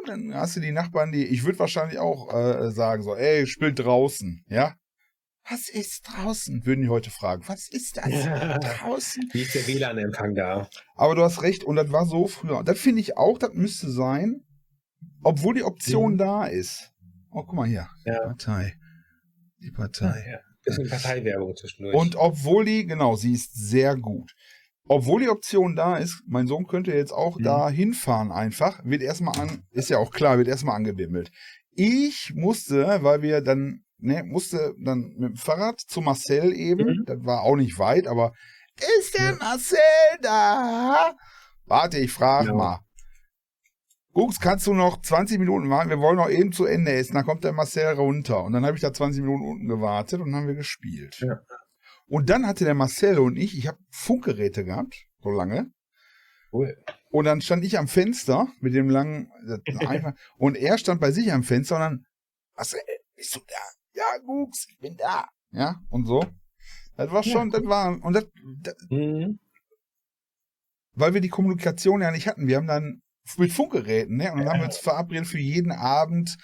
dann 0.07 0.35
hast 0.35 0.57
du 0.57 0.61
die 0.61 0.72
Nachbarn, 0.72 1.11
die, 1.12 1.25
ich 1.25 1.44
würde 1.44 1.59
wahrscheinlich 1.59 1.99
auch 1.99 2.33
äh, 2.33 2.70
sagen, 2.70 3.03
so, 3.03 3.14
ey, 3.16 3.46
spielt 3.46 3.79
draußen, 3.79 4.44
ja? 4.49 4.75
Was 5.49 5.68
ist 5.68 6.03
draußen? 6.09 6.66
Würden 6.66 6.83
die 6.83 6.88
heute 6.88 7.11
fragen. 7.11 7.42
Was 7.46 7.68
ist 7.68 7.96
das? 7.99 8.05
Draußen? 8.79 9.29
Wie 9.33 9.42
ist 9.42 9.55
der 9.55 9.66
WLAN-Empfang 9.68 10.35
da? 10.35 10.68
Aber 10.96 11.14
du 11.14 11.22
hast 11.22 11.42
recht, 11.42 11.62
und 11.62 11.77
das 11.77 11.92
war 11.92 12.05
so 12.07 12.26
früher. 12.26 12.64
Das 12.64 12.78
finde 12.80 13.01
ich 13.01 13.16
auch, 13.16 13.39
das 13.39 13.53
müsste 13.53 13.91
sein, 13.91 14.41
obwohl 15.22 15.55
die 15.55 15.62
Option 15.62 16.14
Mhm. 16.14 16.18
da 16.18 16.47
ist. 16.47 16.91
Oh, 17.30 17.43
guck 17.45 17.53
mal 17.55 17.68
hier. 17.68 17.89
Die 18.05 18.11
Ja. 18.11 18.20
Partei. 18.26 18.74
Die 19.62 19.70
Partei. 19.70 20.24
Ja. 20.32 20.39
Bisschen 20.64 20.89
Parteiwerbung 20.89 21.55
zwischendurch. 21.55 21.95
Und 21.95 22.16
obwohl 22.16 22.64
die, 22.64 22.87
genau, 22.87 23.14
sie 23.14 23.32
ist 23.32 23.55
sehr 23.55 23.95
gut. 23.97 24.32
Obwohl 24.89 25.20
die 25.22 25.28
Option 25.28 25.74
da 25.74 25.97
ist, 25.97 26.22
mein 26.28 26.47
Sohn 26.47 26.66
könnte 26.66 26.93
jetzt 26.93 27.12
auch 27.12 27.39
Mhm. 27.39 27.43
da 27.45 27.68
hinfahren 27.70 28.30
einfach, 28.32 28.80
wird 28.84 29.03
erstmal 29.03 29.39
an, 29.41 29.62
ist 29.72 29.91
ja 29.91 29.99
auch 29.99 30.11
klar, 30.12 30.39
wird 30.39 30.49
erstmal 30.49 30.76
angebimmelt. 30.76 31.30
Ich 31.72 32.32
musste, 32.34 33.03
weil 33.03 33.20
wir 33.22 33.41
dann, 33.41 33.80
ne, 33.99 34.22
musste 34.24 34.74
dann 34.82 35.14
mit 35.18 35.30
dem 35.30 35.37
Fahrrad 35.37 35.80
zu 35.80 36.01
Marcel 36.01 36.53
eben, 36.55 36.87
Mhm. 37.01 37.05
das 37.07 37.18
war 37.24 37.43
auch 37.43 37.57
nicht 37.57 37.78
weit, 37.78 38.07
aber 38.07 38.32
Ist 39.01 39.18
der 39.18 39.30
ja. 39.30 39.37
Marcel 39.41 39.78
da? 40.22 41.14
Warte, 41.66 41.99
ich 41.99 42.12
frage 42.12 42.49
ja. 42.49 42.55
mal. 42.55 42.80
Gucks, 44.12 44.41
kannst 44.41 44.66
du 44.66 44.72
noch 44.72 45.03
20 45.03 45.39
Minuten 45.39 45.68
warten? 45.68 45.91
Wir 45.91 45.99
wollen 45.99 46.16
noch 46.16 46.30
eben 46.30 46.51
zu 46.53 46.64
Ende 46.64 46.93
essen. 46.93 47.14
Dann 47.14 47.26
kommt 47.26 47.45
der 47.45 47.53
Marcel 47.53 47.95
runter. 47.97 48.45
Und 48.45 48.53
dann 48.53 48.64
habe 48.64 48.74
ich 48.74 48.80
da 48.80 48.91
20 48.93 49.22
Minuten 49.22 49.45
unten 49.45 49.68
gewartet 49.68 50.20
und 50.20 50.26
dann 50.32 50.37
haben 50.43 50.47
wir 50.49 50.55
gespielt. 50.55 51.18
Ja. 51.20 51.37
Und 52.09 52.30
dann 52.30 52.46
hatte 52.46 52.64
der 52.64 52.74
Marcel 52.74 53.18
und 53.18 53.36
ich, 53.36 53.57
ich 53.57 53.66
habe 53.66 53.78
Funkgeräte 53.90 54.64
gehabt, 54.64 55.07
so 55.20 55.30
lange. 55.30 55.72
Cool. 56.52 56.76
Und 57.11 57.24
dann 57.24 57.40
stand 57.40 57.64
ich 57.64 57.78
am 57.78 57.88
Fenster 57.88 58.48
mit 58.61 58.74
dem 58.74 58.88
langen, 58.88 59.30
einfach, 59.80 60.12
und 60.38 60.57
er 60.57 60.78
stand 60.78 61.00
bei 61.00 61.11
sich 61.11 61.32
am 61.32 61.42
Fenster 61.42 61.76
und 61.76 61.80
dann, 61.80 62.07
Marcel, 62.54 62.80
bist 63.16 63.34
du 63.34 63.40
da? 63.46 63.57
Ja, 63.94 64.18
Gucks, 64.24 64.66
ich 64.68 64.78
bin 64.78 64.96
da. 64.96 65.28
Ja, 65.50 65.80
und 65.88 66.07
so. 66.07 66.24
Das 66.96 67.11
war 67.11 67.22
schon, 67.22 67.50
ja, 67.50 67.59
cool. 67.59 67.62
das 67.62 67.64
war, 67.64 68.02
und 68.02 68.12
das, 68.12 68.26
das 68.62 68.74
mhm. 68.90 69.38
weil 70.94 71.14
wir 71.14 71.20
die 71.20 71.28
Kommunikation 71.28 72.02
ja 72.02 72.11
nicht 72.11 72.26
hatten. 72.26 72.46
Wir 72.46 72.57
haben 72.57 72.66
dann 72.66 73.02
mit 73.36 73.52
Funkgeräten, 73.52 74.16
ne? 74.16 74.32
Und 74.32 74.38
dann 74.38 74.48
haben 74.48 74.61
wir 74.61 74.66
uns 74.66 74.78
verabredet 74.78 75.26
für 75.26 75.38
jeden 75.38 75.72
Abend 75.72 76.36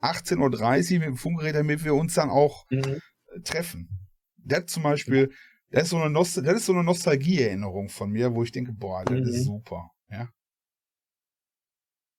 18.30 0.00 0.94
Uhr 0.94 0.98
mit 0.98 1.08
dem 1.08 1.16
Funkgerät, 1.16 1.54
damit 1.54 1.84
wir 1.84 1.94
uns 1.94 2.14
dann 2.14 2.30
auch 2.30 2.66
mhm. 2.70 3.00
treffen. 3.44 4.05
Das 4.46 4.66
zum 4.66 4.82
Beispiel, 4.82 5.32
das 5.70 5.84
ist 5.84 5.90
so 5.90 5.96
eine, 5.96 6.10
Nost 6.10 6.36
das 6.36 6.56
ist 6.56 6.66
so 6.66 6.72
eine 6.72 6.84
Nostalgieerinnerung 6.84 7.88
von 7.88 8.10
mir, 8.10 8.34
wo 8.34 8.42
ich 8.42 8.52
denke, 8.52 8.72
boah, 8.72 9.04
das 9.04 9.20
mhm. 9.20 9.26
ist 9.26 9.44
super. 9.44 9.90
Ja. 10.10 10.28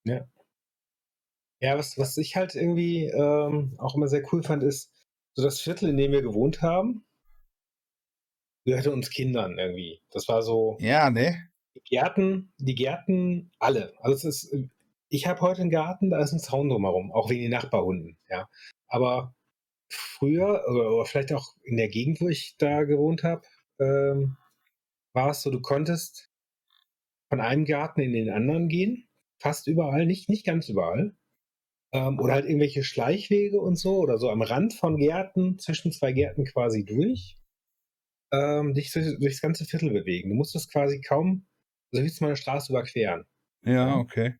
Ja. 0.04 0.28
Ja, 1.60 1.78
was, 1.78 1.98
was 1.98 2.18
ich 2.18 2.36
halt 2.36 2.54
irgendwie 2.56 3.06
ähm, 3.06 3.76
auch 3.80 3.96
immer 3.96 4.08
sehr 4.08 4.24
cool 4.32 4.44
fand, 4.44 4.64
ist, 4.64 4.92
so 5.34 5.44
das 5.44 5.60
Viertel, 5.60 5.90
in 5.90 5.98
dem 5.98 6.12
wir 6.12 6.22
gewohnt 6.22 6.62
haben, 6.62 7.06
gehörte 8.66 8.92
uns 8.92 9.10
Kindern 9.10 9.58
irgendwie. 9.58 10.02
Das 10.12 10.28
war 10.28 10.42
so. 10.42 10.78
Ja, 10.80 11.10
ne? 11.10 11.50
Die 11.76 11.82
Gärten, 11.82 12.54
die 12.58 12.76
Gärten, 12.76 13.52
alle. 13.60 13.94
Also 14.02 14.28
es 14.28 14.44
ist, 14.44 14.70
ich 15.10 15.26
habe 15.26 15.42
heute 15.42 15.62
einen 15.62 15.70
Garten, 15.70 16.10
da 16.10 16.20
ist 16.20 16.34
ein 16.34 16.40
Zaun 16.40 16.70
drumherum, 16.70 17.12
auch 17.12 17.30
wegen 17.30 17.44
den 17.44 17.52
Nachbarhunden, 17.52 18.18
ja. 18.30 18.48
Aber 18.88 19.36
früher, 19.90 20.66
oder 20.68 21.06
vielleicht 21.06 21.34
auch 21.34 21.56
in 21.64 21.78
der 21.78 21.90
Gegend, 21.90 22.22
wo 22.22 22.30
ich 22.30 22.56
da 22.58 22.84
gewohnt 22.84 23.24
habe, 23.24 23.46
ähm, 23.80 24.38
war 25.14 25.32
es 25.32 25.42
so, 25.42 25.52
du 25.52 25.62
konntest 25.62 26.30
von 27.30 27.42
einem 27.42 27.66
Garten 27.66 28.02
in 28.02 28.14
den 28.14 28.30
anderen 28.30 28.70
gehen, 28.70 29.08
fast 29.40 29.68
überall, 29.68 30.06
nicht, 30.06 30.30
nicht 30.30 30.46
ganz 30.46 30.70
überall. 30.70 31.16
Ähm, 31.94 32.20
oder 32.20 32.34
halt 32.34 32.46
irgendwelche 32.46 32.84
Schleichwege 32.84 33.60
und 33.62 33.78
so, 33.78 33.98
oder 33.98 34.18
so 34.18 34.30
am 34.30 34.42
Rand 34.42 34.74
von 34.74 34.98
Gärten, 34.98 35.58
zwischen 35.58 35.92
zwei 35.92 36.12
Gärten 36.12 36.46
quasi 36.46 36.84
durch, 36.84 37.38
ähm, 38.34 38.74
dich 38.74 38.92
durch, 38.92 39.18
durchs 39.20 39.42
ganze 39.42 39.66
Viertel 39.66 39.92
bewegen. 39.92 40.30
Du 40.30 40.36
musstest 40.36 40.72
quasi 40.72 41.00
kaum, 41.02 41.48
also 41.94 42.06
wie 42.06 42.22
mal 42.22 42.28
eine 42.28 42.36
Straße 42.36 42.74
überqueren. 42.74 43.26
Ja, 43.64 43.96
okay. 43.98 44.36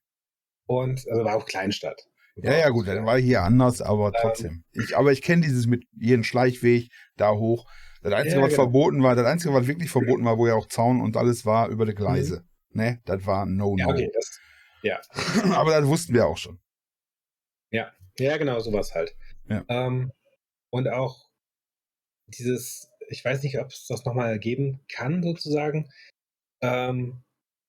Und 0.66 1.08
also 1.08 1.24
war 1.24 1.38
auch 1.38 1.46
Kleinstadt. 1.46 2.08
Ja, 2.44 2.56
ja, 2.56 2.70
gut, 2.70 2.88
dann 2.88 3.06
war 3.06 3.18
hier 3.18 3.42
anders, 3.42 3.82
aber 3.82 4.08
ähm. 4.08 4.14
trotzdem. 4.22 4.52
Ähm, 4.52 4.84
ich, 4.84 4.98
aber 4.98 5.12
ich 5.12 5.22
kenne 5.22 5.42
dieses 5.42 5.68
mit 5.68 5.86
jeden 6.00 6.24
Schleichweg 6.24 6.90
da 7.16 7.32
hoch. 7.32 7.70
Das 8.02 8.14
Einzige, 8.14 8.36
ja, 8.36 8.42
was 8.42 8.52
genau. 8.52 8.64
verboten 8.64 9.04
war, 9.04 9.16
das 9.16 9.26
Einzige, 9.26 9.54
was 9.54 9.68
wirklich 9.68 9.90
verboten 9.90 10.24
war, 10.24 10.38
wo 10.38 10.48
ja 10.48 10.54
auch 10.54 10.68
Zaun 10.68 11.02
und 11.02 11.18
alles 11.18 11.46
war, 11.46 11.70
über 11.70 11.86
die 11.86 11.96
Gleise. 11.96 12.46
Mhm. 12.70 12.82
Ne, 12.82 13.02
das 13.06 13.26
war 13.26 13.46
No-No. 13.46 13.78
Ja, 13.78 13.88
okay, 13.88 14.12
das, 14.14 14.40
ja. 14.84 15.02
aber 15.56 15.72
das 15.72 15.88
wussten 15.88 16.14
wir 16.14 16.28
auch 16.28 16.38
schon. 16.38 16.60
Ja, 17.72 17.92
ja, 18.20 18.38
genau, 18.38 18.60
sowas 18.60 18.94
halt. 18.94 19.16
Ja. 19.50 19.66
Ähm, 19.68 20.12
und 20.70 20.88
auch 20.90 21.28
dieses, 22.28 22.92
ich 23.10 23.24
weiß 23.24 23.44
nicht, 23.44 23.60
ob 23.60 23.70
es 23.70 23.88
das 23.88 24.06
nochmal 24.06 24.38
geben 24.38 24.82
kann, 24.92 25.24
sozusagen, 25.24 25.90
ähm, 26.62 27.24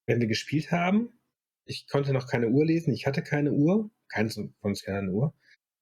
wenn 0.06 0.20
wir 0.20 0.26
gespielt 0.26 0.72
haben. 0.72 1.18
Ich 1.64 1.86
konnte 1.86 2.12
noch 2.12 2.26
keine 2.26 2.48
Uhr 2.48 2.64
lesen, 2.64 2.92
ich 2.92 3.06
hatte 3.06 3.22
keine 3.22 3.52
Uhr 3.52 3.90
keins 4.08 4.34
von 4.34 4.54
uns 4.60 4.86
eine 4.86 5.10
Uhr. 5.10 5.34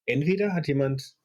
Entweder 0.06 0.54
hat 0.54 0.68
jemand 0.68 1.16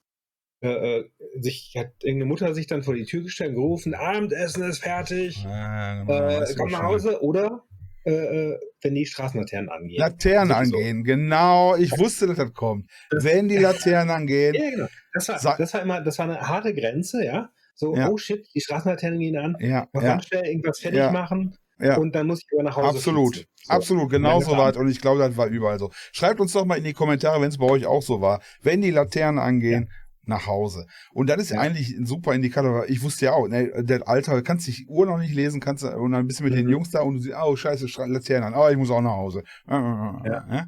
äh, 0.61 0.99
äh, 0.99 1.09
sich, 1.39 1.73
hat 1.77 1.91
irgendeine 2.03 2.29
Mutter 2.29 2.53
sich 2.53 2.67
dann 2.67 2.83
vor 2.83 2.93
die 2.93 3.05
Tür 3.05 3.23
gestellt, 3.23 3.55
gerufen, 3.55 3.93
Abendessen 3.93 4.63
ist 4.63 4.83
fertig, 4.83 5.43
ah, 5.45 6.03
äh, 6.07 6.55
komm 6.55 6.71
nach 6.71 6.83
Hause, 6.83 7.21
oder 7.23 7.63
äh, 8.03 8.11
äh, 8.11 8.59
wenn 8.81 8.95
die 8.95 9.05
Straßenlaternen 9.05 9.69
angehen. 9.69 9.99
Laternen 9.99 10.51
angehen, 10.51 10.97
so. 10.99 11.03
genau. 11.03 11.75
Ich 11.75 11.91
wusste, 11.97 12.27
dass 12.27 12.37
das 12.37 12.53
kommt. 12.53 12.89
Das, 13.09 13.23
wenn 13.23 13.47
die 13.47 13.57
Laternen 13.59 14.09
angehen. 14.09 14.55
Ja, 14.55 14.69
genau. 14.69 14.87
Das 15.13 15.29
war, 15.29 15.57
das 15.57 15.73
war 15.73 15.81
immer, 15.81 16.01
das 16.01 16.17
war 16.17 16.25
eine 16.25 16.41
harte 16.41 16.73
Grenze, 16.73 17.23
ja. 17.23 17.51
So, 17.75 17.95
ja. 17.95 18.09
oh 18.09 18.17
shit, 18.17 18.47
die 18.53 18.61
Straßenlaternen 18.61 19.19
gehen 19.19 19.37
an. 19.37 19.55
Ja. 19.59 19.87
Noch 19.93 20.03
ja. 20.03 20.21
schnell 20.21 20.45
irgendwas 20.45 20.79
fertig 20.79 20.99
ja. 20.99 21.11
machen. 21.11 21.57
Ja. 21.81 21.97
Und 21.97 22.15
dann 22.15 22.27
muss 22.27 22.39
ich 22.39 22.47
aber 22.53 22.63
nach 22.63 22.75
Hause. 22.77 22.97
Absolut. 22.97 23.35
So. 23.35 23.73
Absolut, 23.73 24.09
genau 24.09 24.41
so 24.41 24.51
war 24.51 24.75
Und 24.77 24.89
ich 24.89 25.01
glaube, 25.01 25.19
das 25.19 25.37
war 25.37 25.47
überall 25.47 25.79
so. 25.79 25.91
Schreibt 26.11 26.39
uns 26.39 26.53
doch 26.53 26.65
mal 26.65 26.77
in 26.77 26.83
die 26.83 26.93
Kommentare, 26.93 27.41
wenn 27.41 27.49
es 27.49 27.57
bei 27.57 27.65
euch 27.65 27.85
auch 27.85 28.01
so 28.01 28.21
war. 28.21 28.41
Wenn 28.61 28.81
die 28.81 28.91
Laternen 28.91 29.39
angehen, 29.39 29.87
ja. 29.89 29.95
nach 30.25 30.47
Hause. 30.47 30.87
Und 31.13 31.29
das 31.29 31.41
ist 31.41 31.51
ja. 31.51 31.59
eigentlich 31.59 31.95
ein 31.95 32.05
super 32.05 32.33
Indikator. 32.33 32.85
Ich 32.87 33.03
wusste 33.03 33.25
ja 33.25 33.33
auch, 33.33 33.47
ne, 33.47 33.71
der 33.83 34.07
Alter, 34.07 34.41
kannst 34.41 34.67
dich 34.67 34.85
Uhr 34.87 35.05
noch 35.05 35.17
nicht 35.17 35.33
lesen, 35.33 35.59
kannst 35.59 35.83
und 35.83 36.11
dann 36.11 36.27
bist 36.27 36.39
du 36.39 36.43
mit 36.43 36.53
mhm. 36.53 36.57
den 36.57 36.69
Jungs 36.69 36.91
da 36.91 37.01
und 37.01 37.15
du 37.15 37.19
siehst, 37.21 37.35
oh, 37.41 37.55
scheiße, 37.55 37.87
Laternen 38.07 38.53
an, 38.53 38.59
oh, 38.59 38.67
ich 38.69 38.77
muss 38.77 38.91
auch 38.91 39.01
nach 39.01 39.11
Hause. 39.11 39.43
Ja. 39.67 40.67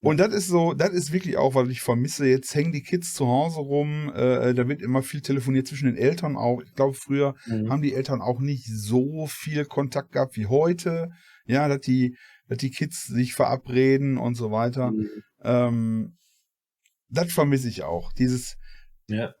Und 0.00 0.18
das 0.18 0.32
ist 0.32 0.46
so, 0.46 0.74
das 0.74 0.90
ist 0.90 1.12
wirklich 1.12 1.36
auch, 1.36 1.54
was 1.54 1.68
ich 1.68 1.80
vermisse. 1.80 2.26
Jetzt 2.26 2.54
hängen 2.54 2.70
die 2.70 2.82
Kids 2.82 3.14
zu 3.14 3.26
Hause 3.26 3.60
rum, 3.60 4.12
äh, 4.14 4.54
da 4.54 4.68
wird 4.68 4.80
immer 4.80 5.02
viel 5.02 5.22
telefoniert 5.22 5.66
zwischen 5.66 5.86
den 5.86 5.96
Eltern 5.96 6.36
auch. 6.36 6.60
Ich 6.62 6.72
glaube, 6.74 6.94
früher 6.94 7.34
mhm. 7.46 7.70
haben 7.70 7.82
die 7.82 7.94
Eltern 7.94 8.20
auch 8.20 8.38
nicht 8.38 8.66
so 8.66 9.26
viel 9.26 9.64
Kontakt 9.64 10.12
gehabt 10.12 10.36
wie 10.36 10.46
heute. 10.46 11.10
Ja, 11.46 11.66
dass 11.66 11.80
die, 11.80 12.16
dass 12.46 12.58
die 12.58 12.70
Kids 12.70 13.06
sich 13.06 13.34
verabreden 13.34 14.18
und 14.18 14.34
so 14.34 14.52
weiter. 14.52 14.92
Mhm. 14.92 15.08
Ähm, 15.42 16.18
das 17.08 17.32
vermisse 17.32 17.68
ich 17.68 17.82
auch. 17.82 18.12
Dieses, 18.12 18.56
ja. 19.08 19.32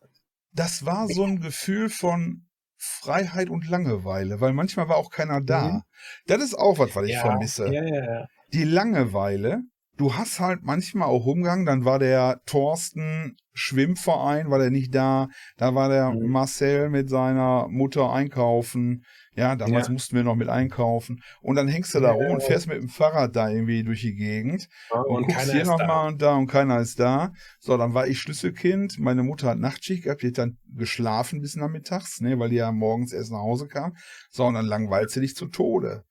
das 0.52 0.84
war 0.84 1.06
so 1.06 1.24
ein 1.24 1.40
Gefühl 1.40 1.88
von 1.88 2.48
Freiheit 2.76 3.50
und 3.50 3.68
Langeweile, 3.68 4.40
weil 4.40 4.52
manchmal 4.52 4.88
war 4.88 4.96
auch 4.96 5.10
keiner 5.10 5.40
da. 5.40 5.68
Mhm. 5.68 5.82
Das 6.26 6.42
ist 6.42 6.54
auch 6.54 6.78
was, 6.78 6.96
was 6.96 7.06
ich 7.06 7.14
ja. 7.14 7.20
vermisse. 7.20 7.66
Ja, 7.72 7.84
ja, 7.84 8.04
ja. 8.04 8.26
Die 8.52 8.64
Langeweile, 8.64 9.62
du 9.98 10.14
hast 10.14 10.40
halt 10.40 10.60
manchmal 10.62 11.08
auch 11.08 11.26
rumgegangen, 11.26 11.66
dann 11.66 11.84
war 11.84 11.98
der 11.98 12.40
Thorsten 12.46 13.36
Schwimmverein, 13.52 14.50
war 14.50 14.60
der 14.60 14.70
nicht 14.70 14.94
da, 14.94 15.28
da 15.56 15.74
war 15.74 15.88
der 15.88 16.10
mhm. 16.10 16.30
Marcel 16.30 16.88
mit 16.88 17.10
seiner 17.10 17.66
Mutter 17.68 18.12
einkaufen, 18.12 19.04
ja, 19.34 19.56
damals 19.56 19.88
ja. 19.88 19.92
mussten 19.92 20.16
wir 20.16 20.22
noch 20.22 20.36
mit 20.36 20.48
einkaufen 20.48 21.20
und 21.42 21.56
dann 21.56 21.66
hängst 21.66 21.94
du 21.94 22.00
da 22.00 22.12
rum 22.12 22.30
und 22.30 22.42
fährst 22.42 22.68
mit 22.68 22.80
dem 22.80 22.88
Fahrrad 22.88 23.34
da 23.34 23.50
irgendwie 23.50 23.82
durch 23.82 24.02
die 24.02 24.14
Gegend 24.14 24.68
ja, 24.92 25.00
und, 25.00 25.16
und 25.16 25.26
guckst 25.26 25.52
hier 25.52 25.64
nochmal 25.64 26.08
und 26.08 26.22
da 26.22 26.36
und 26.36 26.46
keiner 26.46 26.78
ist 26.78 27.00
da. 27.00 27.32
So, 27.58 27.76
dann 27.76 27.94
war 27.94 28.06
ich 28.06 28.20
Schlüsselkind, 28.20 28.98
meine 29.00 29.24
Mutter 29.24 29.48
hat 29.48 29.58
Nachtschicht 29.58 30.04
gehabt, 30.04 30.22
die 30.22 30.28
hat 30.28 30.38
dann 30.38 30.58
geschlafen 30.76 31.40
bis 31.40 31.56
nachmittags, 31.56 32.20
ne, 32.20 32.38
weil 32.38 32.50
die 32.50 32.56
ja 32.56 32.70
morgens 32.70 33.12
erst 33.12 33.32
nach 33.32 33.38
Hause 33.40 33.66
kam. 33.66 33.96
So, 34.30 34.44
und 34.44 34.54
dann 34.54 34.66
langweilst 34.66 35.16
du 35.16 35.20
dich 35.20 35.34
zu 35.34 35.46
Tode. 35.46 36.04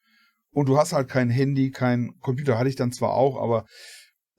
Und 0.57 0.69
du 0.69 0.79
hast 0.79 0.91
halt 0.91 1.07
kein 1.07 1.29
Handy, 1.29 1.69
kein 1.69 2.19
Computer, 2.19 2.57
hatte 2.57 2.67
ich 2.67 2.75
dann 2.75 2.91
zwar 2.91 3.13
auch, 3.13 3.39
aber, 3.39 3.67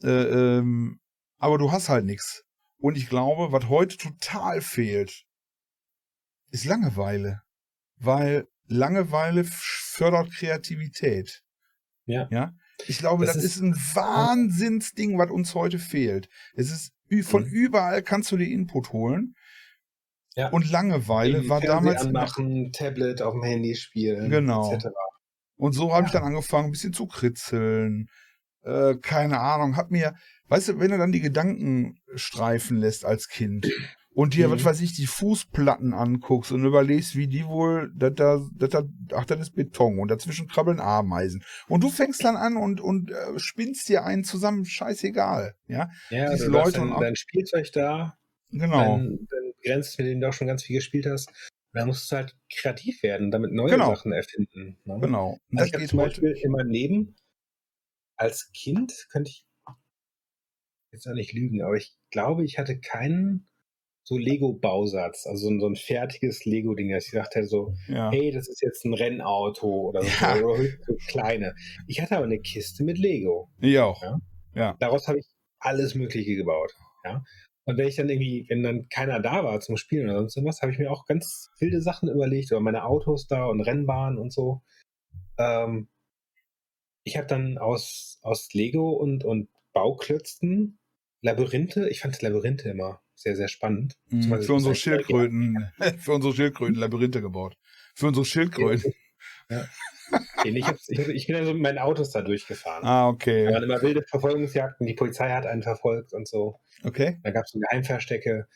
äh, 0.03 0.09
ähm, 0.09 0.99
aber 1.37 1.59
du 1.59 1.71
hast 1.71 1.89
halt 1.89 2.07
nichts. 2.07 2.43
Und 2.79 2.97
ich 2.97 3.09
glaube, 3.09 3.53
was 3.53 3.69
heute 3.69 3.97
total 3.99 4.61
fehlt, 4.61 5.23
ist 6.51 6.65
Langeweile. 6.65 7.43
Weil 8.01 8.49
Langeweile 8.67 9.45
fördert 9.45 10.33
Kreativität. 10.33 11.45
Ja. 12.07 12.27
Ja. 12.33 12.53
Ich 12.89 12.99
glaube, 12.99 13.25
das, 13.25 13.37
das 13.37 13.45
ist, 13.45 13.55
ist, 13.55 13.63
ein 13.63 13.77
Wahnsinnsding, 13.77 15.19
was 15.19 15.31
uns 15.31 15.55
heute 15.55 15.79
fehlt. 15.79 16.29
Es 16.57 16.73
ist 16.73 16.93
von 17.29 17.45
mhm. 17.45 17.49
überall 17.49 18.03
kannst 18.03 18.33
du 18.33 18.37
dir 18.37 18.49
Input 18.49 18.93
holen. 18.93 19.37
Ja. 20.35 20.49
Und 20.49 20.69
Langeweile 20.69 21.49
war 21.49 21.61
damals 21.61 22.03
anmachen, 22.03 22.73
Tablet 22.73 23.23
auf 23.23 23.35
dem 23.35 23.45
Handy 23.45 23.77
spielen, 23.77 24.31
genau. 24.31 24.73
etc. 24.73 24.89
Und 25.59 25.73
so 25.73 25.93
habe 25.93 26.03
ja. 26.03 26.07
ich 26.07 26.13
dann 26.13 26.23
angefangen, 26.23 26.69
ein 26.69 26.73
bisschen 26.73 26.95
zu 26.95 27.07
kritzeln. 27.07 28.09
Äh, 28.63 28.95
keine 29.03 29.41
Ahnung, 29.41 29.77
hab 29.77 29.91
mir, 29.91 30.15
weißt 30.49 30.69
du, 30.69 30.81
wenn 30.81 30.91
du 30.91 30.99
dann 30.99 31.13
die 31.13 31.21
Gedanken 31.21 31.99
streifen 32.15 32.79
lässt 32.79 33.05
als 33.05 33.29
Kind 33.29 33.71
und 34.19 34.35
dir, 34.35 34.49
mhm. 34.49 34.53
was 34.53 34.65
weiß 34.65 34.81
ich, 34.81 34.95
die 34.95 35.07
Fußplatten 35.07 35.95
anguckst 35.95 36.51
und 36.51 36.65
überlegst, 36.65 37.15
wie 37.15 37.29
die 37.29 37.47
wohl, 37.47 37.93
da, 37.95 38.11
da, 38.11 38.41
da, 38.53 38.83
ach, 39.15 39.25
das 39.27 39.41
ist 39.41 39.55
Beton 39.55 40.01
und 40.01 40.11
dazwischen 40.11 40.49
krabbeln 40.49 40.81
Ameisen. 40.81 41.45
Und 41.69 41.85
du 41.85 41.89
fängst 41.89 42.25
dann 42.25 42.37
an 42.37 42.57
und, 42.57 42.81
und 42.81 43.13
äh, 43.13 43.39
spinnst 43.39 43.89
dir 43.89 44.05
einen 44.05 44.25
zusammen, 44.25 44.65
scheißegal. 44.65 45.55
Ja, 45.69 45.89
ja 46.11 46.33
Diese 46.33 46.49
Leute 46.49 46.79
dein, 46.79 46.93
und 46.93 47.01
dein 47.01 47.15
Spielzeug 47.15 47.71
da. 47.73 48.15
Genau. 48.51 48.97
Dein, 48.97 49.19
dein 49.31 49.53
Grenzen, 49.63 50.03
mit 50.03 50.11
denen 50.11 50.21
du 50.21 50.29
auch 50.29 50.33
schon 50.33 50.49
ganz 50.49 50.65
viel 50.65 50.77
gespielt 50.77 51.07
hast. 51.07 51.31
Da 51.73 51.85
musst 51.85 52.11
du 52.11 52.17
halt 52.17 52.37
kreativ 52.53 53.03
werden, 53.03 53.31
damit 53.31 53.53
neue 53.53 53.71
genau. 53.71 53.95
Sachen 53.95 54.13
erfinden. 54.13 54.79
Ne? 54.85 54.99
Genau. 55.01 55.39
Also 55.55 55.67
ich 55.67 55.75
habe 55.75 55.87
zum 55.87 55.99
Beispiel 55.99 56.31
in 56.33 56.51
meinem 56.51 56.71
Leben 56.71 57.17
als 58.17 58.51
Kind, 58.53 59.07
könnte 59.11 59.31
ich 59.31 59.47
jetzt 60.93 61.07
auch 61.07 61.15
nicht 61.15 61.33
lügen, 61.33 61.63
aber 61.63 61.77
ich 61.77 61.95
glaube, 62.11 62.45
ich 62.45 62.59
hatte 62.59 62.81
keinen 62.81 63.49
so 64.09 64.17
Lego-Bausatz, 64.17 65.27
also 65.27 65.49
so 65.59 65.67
ein, 65.67 65.77
fertiges 65.77 66.47
Lego-Ding, 66.47 66.91
dass 66.91 67.07
ich 67.07 67.13
dachte 67.13 67.45
so, 67.45 67.75
ja. 67.89 68.11
hey, 68.11 68.31
das 68.31 68.49
ist 68.49 68.63
jetzt 68.63 68.87
ein 68.87 68.95
Rennauto 68.95 69.69
oder 69.69 70.01
so, 70.01 70.09
ja. 70.21 70.37
oder 70.37 70.65
so 70.87 70.97
kleine. 71.09 71.55
Ich 71.87 72.01
hatte 72.01 72.17
aber 72.17 72.25
eine 72.25 72.41
Kiste 72.41 72.85
mit 72.85 72.97
Lego. 72.97 73.51
Ich 73.61 73.79
auch. 73.79 74.01
Ja. 74.03 74.19
ja. 74.55 74.77
Daraus 74.81 75.07
habe 75.09 75.19
ich 75.19 75.27
alles 75.59 75.95
Mögliche 75.95 76.37
gebaut. 76.37 76.73
Ja. 77.05 77.23
Und 77.69 77.77
wenn 77.77 77.87
ich 77.87 77.97
dann 77.97 78.09
irgendwie, 78.09 78.47
wenn 78.49 78.63
dann 78.63 78.89
keiner 78.89 79.21
da 79.21 79.45
war 79.45 79.61
zum 79.61 79.77
Spielen 79.77 80.09
oder 80.09 80.21
sonst 80.21 80.37
irgendwas, 80.39 80.63
habe 80.63 80.73
ich 80.73 80.79
mir 80.79 80.91
auch 80.91 81.05
ganz 81.05 81.51
wilde 81.61 81.83
Sachen 81.83 82.09
überlegt, 82.09 82.51
oder 82.51 82.63
meine 82.63 82.85
Autos 82.85 83.27
da 83.27 83.45
und 83.45 83.61
Rennbahnen 83.61 84.19
und 84.19 84.33
so. 84.33 84.63
Ähm, 85.37 85.91
ich 87.05 87.19
habe 87.19 87.27
dann 87.27 87.59
aus, 87.59 88.21
aus 88.23 88.55
Lego 88.55 88.93
und, 88.93 89.23
und 89.23 89.51
Bauklötzen 89.75 90.79
Labyrinthe, 91.21 91.91
ich 91.91 92.01
fand 92.01 92.23
Labyrinthe 92.23 92.71
immer 92.71 93.03
sehr, 93.15 93.37
sehr 93.37 93.49
spannend. 93.49 93.99
Mhm, 94.07 94.41
für 94.41 94.55
unsere 94.55 94.75
Schildkröten, 94.75 95.71
für 95.99 96.13
unsere 96.13 96.33
Schildkröten 96.33 96.77
Labyrinthe 96.77 97.21
gebaut. 97.21 97.59
Für 97.95 98.07
unsere 98.07 98.25
Schildkröten. 98.25 98.95
Ja. 99.51 99.69
ich, 100.45 100.67
ich, 100.89 101.27
bin 101.27 101.37
also 101.37 101.53
mit 101.53 101.63
meinen 101.63 101.79
Autos 101.79 102.11
da 102.11 102.23
durchgefahren. 102.23 102.85
Ah, 102.85 103.09
okay. 103.09 103.47
Da 103.47 103.53
waren 103.53 103.63
immer 103.65 103.83
wilde 103.83 104.03
Verfolgungsjagden, 104.09 104.87
die 104.87 104.95
Polizei 104.95 105.31
hat 105.31 105.47
einen 105.47 105.63
verfolgt 105.63 106.13
und 106.13 106.27
so. 106.27 106.61
Okay. 106.85 107.19
Da 107.23 107.31
gab 107.31 107.45
es 107.45 107.53
Geheimverstecke. 107.53 108.47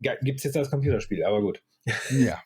Gibt 0.00 0.38
es 0.38 0.44
jetzt 0.44 0.56
als 0.56 0.70
Computerspiel, 0.70 1.24
aber 1.24 1.40
gut. 1.40 1.62
Ja. 2.10 2.42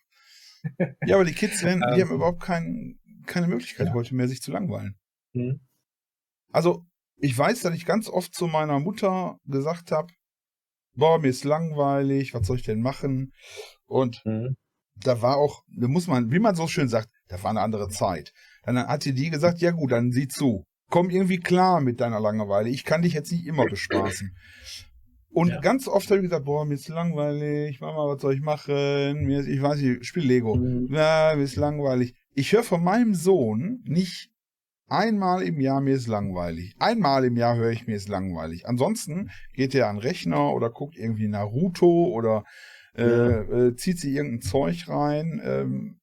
Ja, 1.07 1.17
aber 1.17 1.25
die 1.25 1.35
Kids, 1.35 1.63
werden, 1.63 1.81
die 1.95 2.03
haben 2.03 2.11
ähm. 2.11 2.17
überhaupt 2.17 2.43
kein, 2.43 2.99
keine 3.27 3.47
Möglichkeit 3.47 3.89
ja. 3.89 3.95
heute 3.95 4.15
mehr, 4.15 4.29
sich 4.29 4.43
zu 4.43 4.51
langweilen. 4.51 4.99
Mhm. 5.33 5.61
Also, 6.53 6.85
ich 7.17 7.37
weiß, 7.37 7.63
dass 7.63 7.75
ich 7.75 7.87
ganz 7.87 8.09
oft 8.09 8.35
zu 8.35 8.47
meiner 8.47 8.79
Mutter 8.81 9.39
gesagt 9.45 9.93
habe, 9.93 10.13
boah, 10.95 11.19
mir 11.19 11.29
ist 11.29 11.45
langweilig, 11.45 12.35
was 12.35 12.47
soll 12.47 12.57
ich 12.57 12.65
denn 12.65 12.81
machen? 12.81 13.33
Und 13.87 14.23
mhm. 14.25 14.57
da 14.97 15.23
war 15.23 15.37
auch, 15.37 15.63
da 15.69 15.89
muss 15.89 16.07
man, 16.07 16.31
wie 16.31 16.39
man 16.39 16.55
so 16.55 16.67
schön 16.67 16.89
sagt, 16.89 17.09
da 17.29 17.43
war 17.43 17.51
eine 17.51 17.61
andere 17.61 17.89
Zeit. 17.89 18.33
Dann 18.65 18.79
hat 18.79 19.03
sie 19.03 19.15
die 19.15 19.31
gesagt, 19.31 19.61
ja 19.61 19.71
gut, 19.71 19.93
dann 19.93 20.11
sieh 20.11 20.29
zu. 20.29 20.65
Komm 20.91 21.11
irgendwie 21.11 21.39
klar 21.39 21.81
mit 21.81 22.01
deiner 22.01 22.21
Langeweile. 22.21 22.69
Ich 22.69 22.85
kann 22.85 23.03
dich 23.03 23.13
jetzt 23.13 23.31
nicht 23.33 23.47
immer 23.47 23.67
bespaßen. 23.67 24.35
Und 25.31 25.49
ja. 25.51 25.61
ganz 25.61 25.87
oft 25.87 26.07
habe 26.11 26.17
ich 26.17 26.25
gesagt, 26.25 26.47
boah, 26.47 26.65
mir 26.65 26.75
ist 26.75 26.89
langweilig, 26.89 27.81
Mama, 27.81 28.07
was 28.09 28.23
soll 28.23 28.35
ich 28.35 28.41
machen? 28.41 29.27
Mir 29.27 29.41
ist, 29.41 29.47
ich 29.47 29.61
weiß 29.61 29.79
nicht, 29.79 30.01
ich 30.01 30.09
spiele 30.09 30.27
Lego. 30.27 30.57
Mhm. 30.57 30.89
Ja, 30.91 31.35
mir 31.37 31.43
ist 31.43 31.57
langweilig. 31.57 32.15
Ich 32.35 32.53
höre 32.53 32.63
von 32.63 32.83
meinem 32.83 33.15
Sohn 33.15 33.83
nicht 33.85 34.31
Einmal 34.89 35.43
im 35.43 35.61
Jahr 35.61 35.83
mir 35.83 35.95
ist 35.95 36.07
langweilig. 36.07 36.75
Einmal 36.79 37.25
im 37.25 37.37
Jahr 37.37 37.57
höre 37.57 37.71
ich 37.71 37.87
mir 37.87 37.95
ist 37.95 38.09
langweilig. 38.09 38.67
Ansonsten 38.67 39.31
geht 39.53 39.75
er 39.75 39.89
an 39.89 39.99
Rechner 39.99 40.55
oder 40.55 40.71
guckt 40.71 40.97
irgendwie 40.97 41.29
Naruto 41.29 42.07
oder 42.07 42.45
äh, 42.97 43.03
äh, 43.03 43.77
zieht 43.77 44.01
sich 44.01 44.15
irgendein 44.15 44.41
Zeug 44.41 44.89
rein. 44.89 45.43
Ähm, 45.45 46.01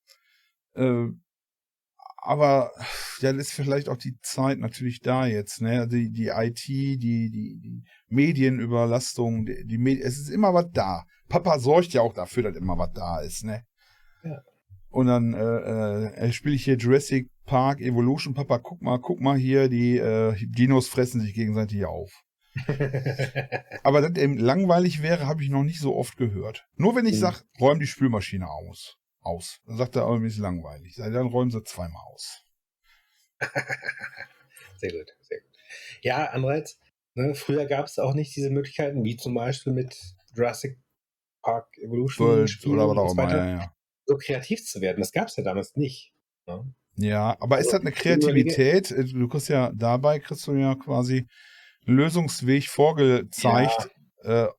äh, 0.75 1.07
aber 2.17 2.71
ja, 3.19 3.29
ist 3.31 3.53
vielleicht 3.53 3.87
auch 3.87 3.97
die 3.97 4.17
Zeit 4.21 4.57
natürlich 4.57 4.99
da 4.99 5.27
jetzt, 5.27 5.61
ne? 5.61 5.87
Die, 5.87 6.11
die 6.11 6.27
IT, 6.27 6.67
die, 6.67 6.97
die, 6.97 7.59
die 7.61 7.83
Medienüberlastung, 8.09 9.45
die, 9.45 9.65
die 9.65 9.77
Medi 9.77 10.01
es 10.01 10.17
ist 10.17 10.29
immer 10.29 10.53
was 10.53 10.71
da. 10.71 11.05
Papa 11.29 11.59
sorgt 11.59 11.93
ja 11.93 12.01
auch 12.01 12.13
dafür, 12.13 12.43
dass 12.43 12.55
immer 12.55 12.77
was 12.77 12.91
da 12.93 13.19
ist, 13.19 13.43
ne? 13.43 13.63
Ja. 14.23 14.41
Und 14.89 15.07
dann 15.07 15.33
äh, 15.33 16.05
äh, 16.05 16.31
spiele 16.31 16.55
ich 16.55 16.63
hier 16.63 16.77
Jurassic 16.77 17.29
Park 17.45 17.81
Evolution. 17.81 18.33
Papa, 18.33 18.59
guck 18.59 18.81
mal, 18.81 18.97
guck 18.97 19.19
mal 19.19 19.37
hier, 19.37 19.69
die 19.69 19.97
äh, 19.97 20.35
Dinos 20.47 20.87
fressen 20.87 21.21
sich 21.21 21.33
gegenseitig 21.33 21.85
auf. 21.85 22.23
Aber 23.83 24.01
dass 24.01 24.17
eben 24.17 24.37
langweilig 24.37 25.01
wäre, 25.01 25.27
habe 25.27 25.43
ich 25.43 25.49
noch 25.49 25.63
nicht 25.63 25.79
so 25.79 25.95
oft 25.95 26.17
gehört. 26.17 26.65
Nur 26.77 26.95
wenn 26.95 27.05
ich 27.05 27.15
mhm. 27.15 27.19
sage, 27.19 27.37
räum 27.59 27.79
die 27.79 27.87
Spülmaschine 27.87 28.49
aus. 28.49 28.97
Aus. 29.25 29.59
Dann 29.65 29.77
sagt 29.77 29.95
er, 29.95 30.07
oh, 30.07 30.17
mir 30.17 30.27
ist 30.27 30.37
langweilig. 30.37 30.95
Dann 30.95 31.27
räumen 31.27 31.51
sie 31.51 31.63
zweimal 31.63 32.01
aus. 32.05 32.43
sehr 34.77 34.91
gut, 34.91 35.15
sehr 35.21 35.41
gut. 35.41 35.51
Ja, 36.01 36.25
Anreiz. 36.25 36.79
Ne, 37.15 37.33
früher 37.33 37.65
gab 37.65 37.85
es 37.85 37.97
auch 37.97 38.13
nicht 38.13 38.35
diese 38.35 38.49
Möglichkeiten, 38.49 39.03
wie 39.03 39.15
zum 39.15 39.33
Beispiel 39.33 39.71
mit 39.73 39.97
Jurassic 40.35 40.77
Park 41.41 41.77
Evolution 41.77 42.27
World 42.27 42.65
oder 42.67 42.89
was 42.89 42.97
auch 42.97 43.11
immer, 43.13 43.31
ja, 43.31 43.49
ja 43.59 43.75
so 44.05 44.17
kreativ 44.17 44.65
zu 44.65 44.81
werden. 44.81 44.99
Das 44.99 45.11
gab 45.11 45.27
es 45.27 45.35
ja 45.35 45.43
damals 45.43 45.75
nicht. 45.75 46.13
Ne? 46.47 46.73
Ja, 46.97 47.35
aber 47.39 47.59
ist 47.59 47.67
also, 47.67 47.77
das 47.77 47.81
eine 47.81 47.91
Kreativität? 47.91 48.91
Äh, 48.91 49.05
du 49.05 49.27
kriegst 49.27 49.49
ja 49.49 49.71
dabei, 49.73 50.19
kriegst 50.19 50.47
du 50.47 50.53
ja 50.53 50.75
quasi 50.75 51.27
einen 51.87 51.97
Lösungsweg 51.97 52.67
vorgezeigt. 52.67 53.89
Ja. 54.23 54.45
Äh, 54.45 54.49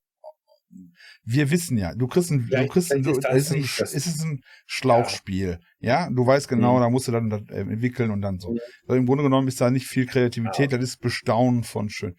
wir 1.26 1.50
wissen 1.50 1.76
ja, 1.76 1.92
du 1.94 2.06
kriegst 2.06 2.30
ein, 2.30 2.48
du 2.48 2.66
kriegst 2.68 2.92
ein, 2.92 3.04
ist, 3.04 3.26
ist, 3.26 3.52
ein, 3.52 3.60
ist 3.60 4.06
es 4.06 4.22
ein 4.22 4.42
Schlauchspiel. 4.66 5.58
Ja. 5.80 6.04
ja, 6.04 6.10
du 6.10 6.24
weißt 6.24 6.46
genau, 6.46 6.76
mhm. 6.76 6.80
da 6.80 6.90
musst 6.90 7.08
du 7.08 7.12
dann 7.12 7.28
das 7.28 7.42
äh, 7.50 7.60
entwickeln 7.60 8.12
und 8.12 8.22
dann 8.22 8.38
so. 8.38 8.52
Mhm. 8.52 8.60
Also 8.86 8.98
Im 8.98 9.06
Grunde 9.06 9.24
genommen 9.24 9.48
ist 9.48 9.60
da 9.60 9.70
nicht 9.70 9.88
viel 9.88 10.06
Kreativität, 10.06 10.70
ja. 10.70 10.78
das 10.78 10.90
ist 10.90 11.00
Bestaunen 11.00 11.64
von 11.64 11.90
schön. 11.90 12.14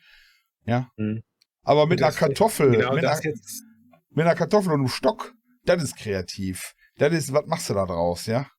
Ja. 0.66 0.90
Mhm. 0.98 1.24
Aber 1.64 1.88
mit 1.88 2.04
einer 2.04 2.12
Kartoffel, 2.12 2.72
genau 2.72 2.94
mit, 2.94 3.06
einer, 3.06 3.20
mit 4.10 4.26
einer 4.26 4.36
Kartoffel 4.36 4.74
und 4.74 4.82
einem 4.82 4.90
Stock, 4.90 5.34
das 5.64 5.82
ist 5.82 5.96
kreativ. 5.96 6.74
Das 6.98 7.14
ist, 7.14 7.32
was 7.32 7.46
machst 7.48 7.70
du 7.70 7.74
da 7.74 7.86
draus, 7.86 8.26
ja? 8.26 8.50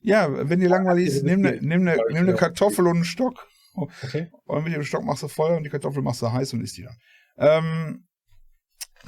Ja, 0.00 0.48
wenn 0.48 0.60
dir 0.60 0.68
langweilig 0.68 1.08
ist, 1.08 1.24
nimm 1.24 1.44
eine 1.44 1.60
nimm 1.60 1.84
ne, 1.84 1.98
nimm 2.10 2.26
ne 2.26 2.34
Kartoffel 2.34 2.86
und 2.86 2.96
einen 2.96 3.04
Stock. 3.04 3.48
Okay. 3.74 4.30
Und 4.44 4.64
mit 4.64 4.74
dem 4.74 4.84
Stock 4.84 5.04
machst 5.04 5.22
du 5.22 5.28
Feuer 5.28 5.56
und 5.56 5.64
die 5.64 5.70
Kartoffel 5.70 6.02
machst 6.02 6.22
du 6.22 6.30
heiß 6.30 6.52
und 6.52 6.62
isst 6.62 6.76
die 6.76 6.82
dann. 6.82 6.96
Ähm, 7.38 8.06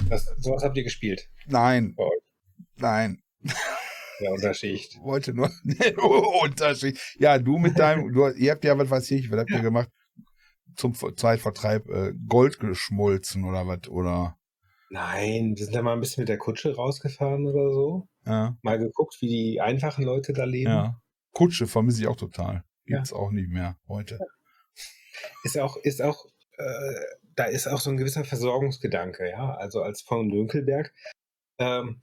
Was, 0.08 0.26
sowas 0.38 0.62
habt 0.62 0.76
ihr 0.76 0.84
gespielt? 0.84 1.28
Nein. 1.46 1.96
Nein. 2.76 3.22
Ja, 4.20 4.32
Unterschicht. 4.32 5.00
Wollte 5.00 5.32
nur. 5.34 5.48
Unterschicht. 6.42 6.98
Ja, 7.20 7.38
du 7.38 7.56
mit 7.56 7.78
deinem, 7.78 8.12
du, 8.12 8.28
ihr 8.30 8.50
habt 8.50 8.64
ja, 8.64 8.76
was 8.76 8.90
weiß 8.90 9.12
ich, 9.12 9.30
was 9.30 9.38
habt 9.38 9.50
ja. 9.50 9.58
ihr 9.58 9.62
gemacht? 9.62 9.90
Zum 10.74 10.92
Zeitvertreib 10.94 11.88
äh, 11.88 12.12
Gold 12.26 12.58
geschmolzen 12.58 13.44
oder 13.44 13.68
was? 13.68 13.86
Oder 13.88 14.36
Nein, 14.90 15.54
wir 15.56 15.64
sind 15.64 15.74
da 15.74 15.82
mal 15.82 15.92
ein 15.92 16.00
bisschen 16.00 16.22
mit 16.22 16.28
der 16.28 16.38
Kutsche 16.38 16.74
rausgefahren 16.74 17.46
oder 17.46 17.70
so. 17.70 18.08
Ja. 18.24 18.56
Mal 18.62 18.78
geguckt, 18.78 19.16
wie 19.20 19.28
die 19.28 19.60
einfachen 19.60 20.04
Leute 20.04 20.32
da 20.32 20.44
leben. 20.44 20.70
Ja. 20.70 21.00
Kutsche 21.32 21.66
vermisse 21.66 22.02
ich 22.02 22.08
auch 22.08 22.16
total. 22.16 22.64
Gibt's 22.86 23.10
ja. 23.10 23.16
auch 23.16 23.30
nicht 23.30 23.50
mehr 23.50 23.76
heute. 23.86 24.18
Ja. 24.18 24.26
Ist 25.44 25.58
auch, 25.58 25.76
ist 25.76 26.00
auch, 26.00 26.24
äh, 26.58 26.94
da 27.36 27.44
ist 27.44 27.66
auch 27.68 27.80
so 27.80 27.90
ein 27.90 27.96
gewisser 27.96 28.24
Versorgungsgedanke, 28.24 29.30
ja. 29.30 29.54
Also 29.54 29.82
als 29.82 30.02
von 30.02 30.28
Dünkelberg. 30.28 30.92
Ähm, 31.58 32.02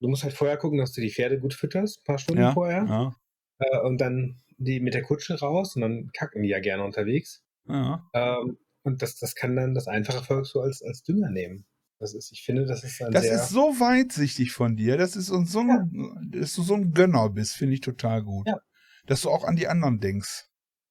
du 0.00 0.08
musst 0.08 0.24
halt 0.24 0.34
vorher 0.34 0.56
gucken, 0.56 0.78
dass 0.78 0.92
du 0.92 1.00
die 1.00 1.10
Pferde 1.10 1.38
gut 1.38 1.54
fütterst, 1.54 2.00
ein 2.00 2.04
paar 2.04 2.18
Stunden 2.18 2.42
ja, 2.42 2.52
vorher. 2.52 2.84
Ja. 2.84 3.16
Äh, 3.58 3.80
und 3.80 4.00
dann 4.00 4.42
die 4.58 4.80
mit 4.80 4.94
der 4.94 5.02
Kutsche 5.02 5.38
raus 5.38 5.76
und 5.76 5.82
dann 5.82 6.10
kacken 6.12 6.42
die 6.42 6.48
ja 6.48 6.60
gerne 6.60 6.84
unterwegs. 6.84 7.42
Ja. 7.66 8.08
Ähm, 8.12 8.58
und 8.82 9.02
das, 9.02 9.16
das 9.16 9.34
kann 9.34 9.56
dann 9.56 9.74
das 9.74 9.86
einfache 9.86 10.24
Volk 10.24 10.46
so 10.46 10.60
als, 10.60 10.82
als 10.82 11.02
Dünger 11.02 11.30
nehmen. 11.30 11.66
Das 11.98 12.14
ist, 12.14 12.32
ich 12.32 12.42
finde, 12.42 12.66
das 12.66 12.82
ist 12.82 13.00
ein 13.00 13.12
Das 13.12 13.24
ist 13.24 13.50
so 13.50 13.78
weitsichtig 13.78 14.50
von 14.50 14.76
dir. 14.76 14.96
Das 14.96 15.14
ist 15.14 15.30
uns 15.30 15.52
so 15.52 15.60
ein, 15.60 15.68
ja. 15.68 16.40
dass 16.40 16.52
du 16.54 16.62
so 16.62 16.74
ein 16.74 16.92
Gönner 16.92 17.30
bist, 17.30 17.54
finde 17.54 17.74
ich 17.74 17.80
total 17.80 18.24
gut. 18.24 18.48
Ja. 18.48 18.58
Dass 19.06 19.22
du 19.22 19.30
auch 19.30 19.44
an 19.44 19.54
die 19.54 19.68
anderen 19.68 20.00
denkst. 20.00 20.48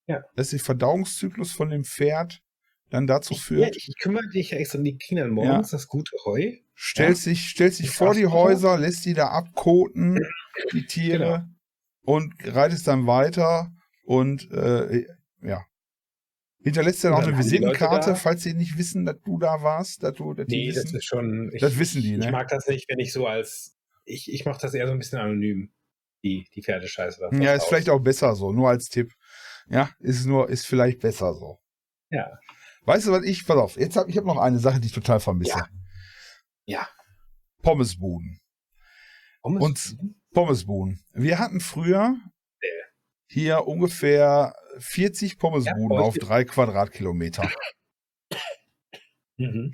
Ja. 0.08 0.24
Dass 0.36 0.52
der 0.52 0.60
Verdauungszyklus 0.60 1.52
von 1.52 1.70
dem 1.70 1.84
Pferd 1.84 2.42
dann 2.92 3.08
dazu 3.08 3.34
ich, 3.34 3.42
führt. 3.42 3.76
Ja, 3.76 3.82
ich 3.88 3.96
kümmere 4.00 4.28
dich 4.28 4.52
ja 4.52 4.58
extra 4.58 4.78
um 4.78 4.84
die 4.84 4.98
Kinder 4.98 5.28
morgens, 5.28 5.72
ja. 5.72 5.78
das 5.78 5.88
gute 5.88 6.12
Heu. 6.26 6.58
Stellst 6.78 7.26
ja. 7.26 7.32
dich, 7.32 7.50
stellst 7.50 7.80
dich 7.80 7.90
vor 7.90 8.14
die 8.14 8.28
Häuser, 8.28 8.78
lässt 8.78 9.06
die 9.06 9.14
da 9.14 9.30
abkoten, 9.30 10.20
die 10.74 10.86
Tiere, 10.86 11.18
genau. 11.18 11.44
und 12.04 12.34
reitest 12.44 12.88
dann 12.88 13.08
weiter 13.08 13.72
und 14.04 14.52
äh, 14.52 15.06
ja. 15.42 15.66
Hinterlässt 16.64 17.04
er 17.04 17.16
auch 17.16 17.24
eine 17.24 17.36
Visitenkarte, 17.36 18.16
falls 18.16 18.44
sie 18.44 18.54
nicht 18.54 18.78
wissen, 18.78 19.04
dass 19.06 19.20
du 19.26 19.40
da 19.40 19.64
warst? 19.64 20.04
Dass 20.04 20.14
du, 20.14 20.36
dass 20.36 20.48
nee, 20.48 20.68
wissen? 20.68 20.84
das 20.84 20.94
ist 20.94 21.06
schon. 21.06 21.50
Ich, 21.54 21.62
das 21.62 21.80
wissen 21.80 22.04
die, 22.04 22.18
ne? 22.18 22.26
Ich 22.26 22.32
mag 22.32 22.50
das 22.50 22.68
nicht, 22.68 22.88
wenn 22.88 23.00
ich 23.00 23.14
so 23.14 23.26
als. 23.26 23.80
Ich, 24.06 24.32
ich 24.32 24.46
mache 24.46 24.62
das 24.62 24.76
eher 24.76 24.86
so 24.86 24.94
ein 24.94 25.00
bisschen 25.00 25.18
anonym, 25.18 25.72
die, 26.24 26.48
die 26.54 26.62
Pferdescheiße. 26.62 27.30
Ja, 27.40 27.54
ist 27.54 27.64
aus. 27.64 27.68
vielleicht 27.68 27.90
auch 27.90 28.00
besser 28.00 28.36
so, 28.36 28.52
nur 28.52 28.70
als 28.70 28.90
Tipp. 28.90 29.12
Ja, 29.70 29.90
ist 30.00 30.26
nur, 30.26 30.50
ist 30.50 30.68
vielleicht 30.68 31.00
besser 31.00 31.34
so. 31.34 31.58
Ja. 32.12 32.30
Weißt 32.86 33.08
du, 33.08 33.12
was 33.12 33.24
ich, 33.24 33.46
pass 33.46 33.58
auf, 33.58 33.78
jetzt 33.78 33.96
habe 33.96 34.10
ich 34.10 34.18
hab 34.18 34.26
noch 34.26 34.38
eine 34.38 34.60
Sache, 34.60 34.80
die 34.80 34.88
ich 34.88 34.94
total 34.94 35.20
vermisse. 35.20 35.58
Ja. 35.58 35.68
ja. 36.66 36.88
Pommesbuden. 37.62 38.40
Pommesbuden? 39.42 39.62
Und 39.62 40.16
Pommesbuden. 40.34 41.04
Wir 41.14 41.40
hatten 41.40 41.60
früher 41.60 42.16
hier 43.28 43.68
ungefähr 43.68 44.54
40 44.80 45.38
Pommesbuden 45.38 45.92
ja, 45.92 46.00
auf 46.00 46.16
drei 46.16 46.44
Quadratkilometer. 46.44 47.50
Mhm. 49.38 49.74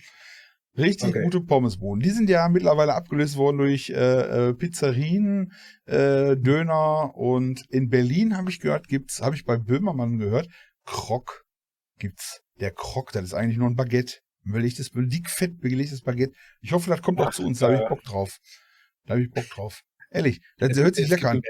Richtig 0.78 1.10
okay. 1.10 1.24
gute 1.24 1.41
Pommesbuden. 1.41 2.01
Die 2.01 2.12
sind 2.12 2.30
ja 2.30 2.47
mittlerweile 2.49 2.93
abgelöst 2.93 3.36
worden 3.36 3.58
durch 3.58 3.89
äh, 3.89 4.49
äh, 4.49 4.53
Pizzerien, 4.53 5.53
äh, 5.86 6.38
Döner 6.38 7.16
und 7.16 7.66
in 7.72 7.89
Berlin 7.89 8.38
habe 8.38 8.51
ich 8.51 8.60
gehört, 8.60 8.88
gibt's, 8.88 9.22
habe 9.22 9.36
ich 9.36 9.43
bei 9.43 9.58
Böhmermann 9.58 10.20
gehört, 10.20 10.49
Krok 10.86 11.47
gibt's. 12.00 12.41
Der 12.60 12.72
Krok, 12.72 13.12
das 13.12 13.24
ist 13.26 13.34
eigentlich 13.34 13.58
nur 13.58 13.70
ein 13.70 13.76
Baguette 13.76 14.16
Ein 14.45 14.54
belegtes, 14.54 14.91
dick 14.93 15.30
fett 15.30 15.60
belegtes 15.60 16.02
Baguette. 16.02 16.34
Ich 16.62 16.72
hoffe, 16.72 16.89
das 16.89 17.02
kommt 17.02 17.20
auch 17.22 17.28
Ach, 17.28 17.34
zu 17.34 17.45
uns, 17.45 17.60
da 17.60 17.68
habe 17.68 17.84
ich 17.84 17.88
Bock 17.89 18.04
drauf. 18.04 18.38
Da 19.06 19.14
habe 19.14 19.24
ich 19.24 19.32
Bock 19.32 19.48
drauf. 19.50 19.82
Ehrlich, 20.12 20.41
das 20.58 20.72
Es 20.72 20.78
hört 20.78 20.95
sich 20.95 21.10
lecker 21.10 21.32
an. 21.32 21.41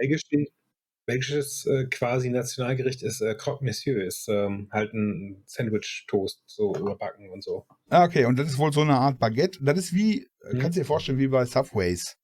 belgisches 1.05 1.65
äh, 1.65 1.85
quasi 1.85 2.29
Nationalgericht 2.29 3.01
ist 3.01 3.21
äh, 3.21 3.33
Croque 3.35 3.63
Monsieur, 3.63 4.03
ist 4.03 4.27
ähm, 4.29 4.67
halt 4.71 4.93
ein 4.93 5.41
Sandwich-Toast, 5.45 6.43
so 6.45 6.75
überbacken 6.75 7.29
und 7.29 7.43
so. 7.43 7.65
Ah, 7.89 8.03
okay, 8.03 8.25
und 8.25 8.37
das 8.37 8.49
ist 8.49 8.57
wohl 8.57 8.73
so 8.73 8.81
eine 8.81 8.95
Art 8.97 9.17
Baguette. 9.19 9.59
Das 9.63 9.77
ist 9.79 9.93
wie, 9.93 10.23
äh, 10.23 10.53
Mhm. 10.53 10.59
kannst 10.59 10.75
du 10.77 10.81
dir 10.81 10.85
vorstellen, 10.85 11.17
wie 11.19 11.27
bei 11.27 11.45
Subways. 11.45 12.17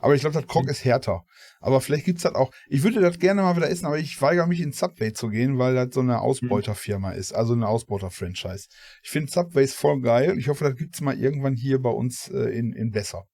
Aber 0.00 0.14
ich 0.14 0.22
glaube, 0.22 0.34
das 0.34 0.46
Krog 0.46 0.64
Mhm. 0.64 0.70
ist 0.70 0.84
härter. 0.84 1.22
Aber 1.60 1.80
vielleicht 1.82 2.06
gibt's 2.06 2.22
das 2.22 2.34
auch. 2.34 2.50
Ich 2.68 2.82
würde 2.82 3.00
das 3.00 3.18
gerne 3.18 3.42
mal 3.42 3.54
wieder 3.56 3.68
essen, 3.70 3.84
aber 3.86 3.98
ich 3.98 4.20
weigere 4.22 4.46
mich 4.46 4.60
in 4.60 4.72
Subway 4.72 5.12
zu 5.12 5.28
gehen, 5.28 5.58
weil 5.58 5.74
das 5.74 5.88
so 5.92 6.00
eine 6.00 6.20
Ausbeuterfirma 6.20 7.12
ist, 7.12 7.32
also 7.34 7.52
eine 7.52 7.68
Ausbeuter-Franchise. 7.68 8.68
Ich 9.02 9.10
finde 9.10 9.30
Subways 9.30 9.74
voll 9.74 10.00
geil. 10.00 10.38
Ich 10.38 10.48
hoffe, 10.48 10.64
das 10.64 10.74
gibt's 10.76 11.02
mal 11.02 11.18
irgendwann 11.18 11.54
hier 11.54 11.80
bei 11.80 11.90
uns 11.90 12.28
äh, 12.28 12.48
in, 12.58 12.72
in 12.72 12.90
besser. 12.90 13.24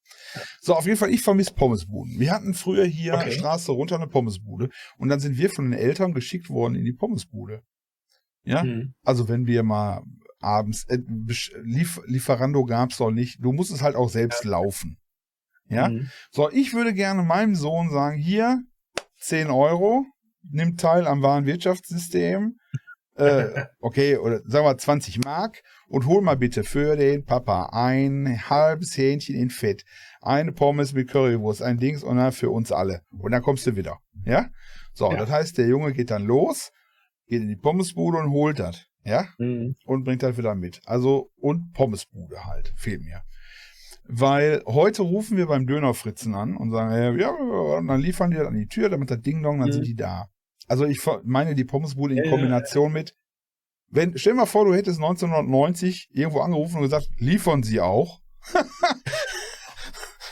So, 0.60 0.74
auf 0.74 0.86
jeden 0.86 0.98
Fall, 0.98 1.10
ich 1.10 1.22
vermisse 1.22 1.54
Pommesbuden. 1.54 2.18
Wir 2.18 2.32
hatten 2.32 2.52
früher 2.52 2.84
hier 2.84 3.14
Okay. 3.14 3.30
Straße 3.30 3.70
runter 3.70 3.94
eine 3.96 4.08
Pommesbude 4.08 4.68
und 4.98 5.08
dann 5.08 5.20
sind 5.20 5.38
wir 5.38 5.50
von 5.50 5.70
den 5.70 5.78
Eltern 5.78 6.12
geschickt 6.12 6.50
worden 6.50 6.74
in 6.74 6.84
die 6.84 6.92
Pommesbude. 6.92 7.62
Ja? 8.44 8.64
Mhm. 8.64 8.94
Also 9.04 9.28
wenn 9.28 9.46
wir 9.46 9.62
mal 9.62 10.02
abends, 10.40 10.84
äh, 10.88 10.98
Lief 11.62 12.00
Lieferando 12.06 12.64
gab's 12.64 12.98
doch 12.98 13.10
nicht. 13.12 13.38
Du 13.40 13.52
musst 13.52 13.72
es 13.72 13.82
halt 13.82 13.94
auch 13.94 14.08
selbst 14.10 14.44
laufen. 14.44 14.98
Ja? 15.68 15.88
Mhm. 15.88 16.10
So, 16.30 16.50
ich 16.50 16.74
würde 16.74 16.94
gerne 16.94 17.22
meinem 17.22 17.54
Sohn 17.54 17.90
sagen, 17.90 18.16
hier, 18.18 18.60
10 19.18 19.50
Euro, 19.50 20.04
nimm 20.42 20.76
teil 20.76 21.06
am 21.06 21.22
Warenwirtschaftssystem. 21.22 22.56
Äh, 23.18 23.64
okay, 23.80 24.18
oder 24.18 24.42
sagen 24.44 24.66
wir 24.66 24.76
20 24.76 25.24
Mark 25.24 25.62
und 25.88 26.04
hol 26.04 26.20
mal 26.20 26.36
bitte 26.36 26.64
für 26.64 26.96
den 26.96 27.24
Papa 27.24 27.70
ein 27.72 28.42
halbes 28.50 28.94
Hähnchen 28.98 29.34
in 29.36 29.48
Fett, 29.48 29.84
eine 30.20 30.52
Pommes 30.52 30.92
mit 30.92 31.08
Currywurst, 31.08 31.62
ein 31.62 31.78
Dings 31.78 32.02
und 32.04 32.18
dann 32.18 32.32
für 32.32 32.50
uns 32.50 32.72
alle. 32.72 33.00
Und 33.18 33.32
dann 33.32 33.40
kommst 33.40 33.66
du 33.66 33.74
wieder. 33.74 33.96
Ja? 34.26 34.50
So, 34.92 35.10
Ja. 35.10 35.16
das 35.16 35.30
heißt, 35.30 35.56
der 35.56 35.66
Junge 35.66 35.94
geht 35.94 36.10
dann 36.10 36.26
los, 36.26 36.72
geht 37.26 37.40
in 37.40 37.48
die 37.48 37.56
Pommesbude 37.56 38.18
und 38.18 38.32
holt 38.32 38.58
das. 38.58 38.84
Ja? 39.02 39.26
Mhm. 39.38 39.76
und 39.86 40.04
bringt 40.04 40.22
das 40.22 40.36
wieder 40.36 40.54
mit. 40.54 40.82
Also, 40.84 41.30
und 41.36 41.72
Pommesbude 41.72 42.44
halt, 42.44 42.74
fehlt 42.76 43.00
mir. 43.00 43.22
Weil 44.08 44.62
heute 44.66 45.02
rufen 45.02 45.36
wir 45.36 45.46
beim 45.46 45.66
Dönerfritzen 45.66 46.34
an 46.34 46.56
und 46.56 46.70
sagen, 46.70 46.92
äh, 46.92 47.20
ja, 47.20 47.30
und 47.30 47.88
dann 47.88 48.00
liefern 48.00 48.30
die 48.30 48.36
das 48.36 48.46
an 48.46 48.54
die 48.54 48.68
Tür, 48.68 48.88
damit 48.88 49.10
das 49.10 49.20
Ding 49.20 49.42
dong, 49.42 49.58
dann 49.60 49.68
Mhm. 49.68 49.72
sind 49.74 49.86
die 49.86 49.96
da. 49.96 50.28
Also 50.68 50.84
ich 50.84 51.00
meine 51.24 51.54
die 51.54 51.64
Pommesbude 51.64 52.14
in 52.14 52.18
Ja, 52.18 52.24
ja, 52.24 52.30
Kombination 52.30 52.92
mit, 52.92 53.14
wenn, 53.88 54.16
stell 54.18 54.32
dir 54.34 54.38
mal 54.40 54.46
vor, 54.46 54.64
du 54.64 54.74
hättest 54.74 54.98
1990 54.98 56.08
irgendwo 56.12 56.40
angerufen 56.40 56.76
und 56.76 56.82
gesagt, 56.82 57.08
liefern 57.18 57.62
sie 57.62 57.80
auch. 57.80 58.20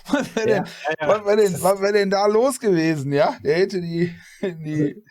was 0.08 0.36
wäre 0.36 0.46
denn, 0.46 0.56
Ja, 0.64 0.64
ja, 1.00 1.08
was 1.08 1.24
wär 1.26 1.36
denn, 1.36 1.62
was 1.62 1.80
wär 1.80 1.92
denn 1.92 2.10
da 2.10 2.26
los 2.26 2.60
gewesen, 2.60 3.12
ja? 3.12 3.36
Der 3.44 3.56
hätte 3.58 3.80
die, 3.80 4.14
die 4.42 5.02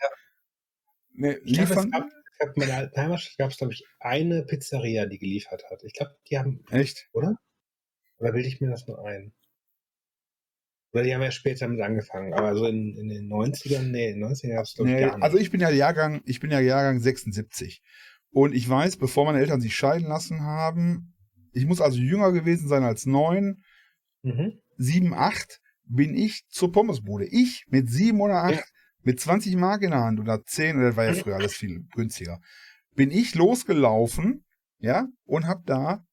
ne, 1.12 1.38
Ich 1.44 1.54
glaube, 1.54 1.74
es 1.74 1.84
liefern. 1.84 1.92
es 1.92 2.38
gab 2.38 2.56
in 2.56 2.66
meiner 2.68 2.90
Heimatstadt 2.96 3.38
gab 3.38 3.50
es, 3.50 3.56
glaube 3.58 3.72
ich, 3.72 3.84
eine 4.00 4.42
Pizzeria, 4.44 5.06
die 5.06 5.18
geliefert 5.18 5.62
hat. 5.70 5.82
Ich 5.84 5.92
glaube, 5.94 6.12
die 6.30 6.38
haben, 6.38 6.64
Echt? 6.70 7.08
oder? 7.12 7.34
Oder 8.24 8.32
bilde 8.32 8.48
ich 8.48 8.58
mir 8.58 8.70
das 8.70 8.86
nur 8.86 9.04
ein? 9.04 9.34
Oder 10.92 11.02
die 11.02 11.14
haben 11.14 11.20
ja 11.20 11.30
später 11.30 11.66
damit 11.66 11.82
angefangen. 11.82 12.32
Aber 12.32 12.54
so 12.54 12.66
in, 12.66 12.96
in 12.96 13.08
den 13.08 13.28
90ern, 13.28 13.90
nee, 13.90 14.10
in 14.12 14.20
den 14.20 14.30
90ern 14.30 14.54
gab 14.54 14.64
es, 14.64 14.78
Nee, 14.78 15.00
gar 15.00 15.16
nicht. 15.16 15.22
also 15.22 15.36
ich 15.36 15.50
bin 15.50 15.60
ja 15.60 15.68
Jahrgang, 15.68 16.22
ich 16.24 16.40
bin 16.40 16.50
ja 16.50 16.60
Jahrgang 16.60 17.00
76. 17.00 17.82
Und 18.30 18.54
ich 18.54 18.66
weiß, 18.66 18.96
bevor 18.96 19.26
meine 19.26 19.40
Eltern 19.40 19.60
sich 19.60 19.76
scheiden 19.76 20.08
lassen 20.08 20.40
haben, 20.40 21.14
ich 21.52 21.66
muss 21.66 21.82
also 21.82 21.98
jünger 21.98 22.32
gewesen 22.32 22.66
sein 22.66 22.82
als 22.82 23.04
neun, 23.04 23.62
mhm. 24.22 24.58
sieben, 24.78 25.12
acht, 25.12 25.60
bin 25.84 26.16
ich 26.16 26.46
zur 26.48 26.72
Pommesbude. 26.72 27.26
Ich 27.26 27.66
mit 27.68 27.90
sieben 27.90 28.22
oder 28.22 28.42
acht, 28.42 28.54
Ja. 28.54 28.64
mit 29.02 29.20
20 29.20 29.56
Mark 29.56 29.82
in 29.82 29.90
der 29.90 30.00
Hand 30.00 30.18
oder 30.18 30.42
zehn, 30.44 30.80
das 30.80 30.96
war 30.96 31.04
ja 31.04 31.12
früher 31.12 31.36
alles 31.36 31.52
viel 31.54 31.84
günstiger, 31.94 32.40
bin 32.94 33.10
ich 33.10 33.34
losgelaufen, 33.34 34.46
ja, 34.78 35.08
und 35.24 35.46
hab 35.46 35.66
da 35.66 36.06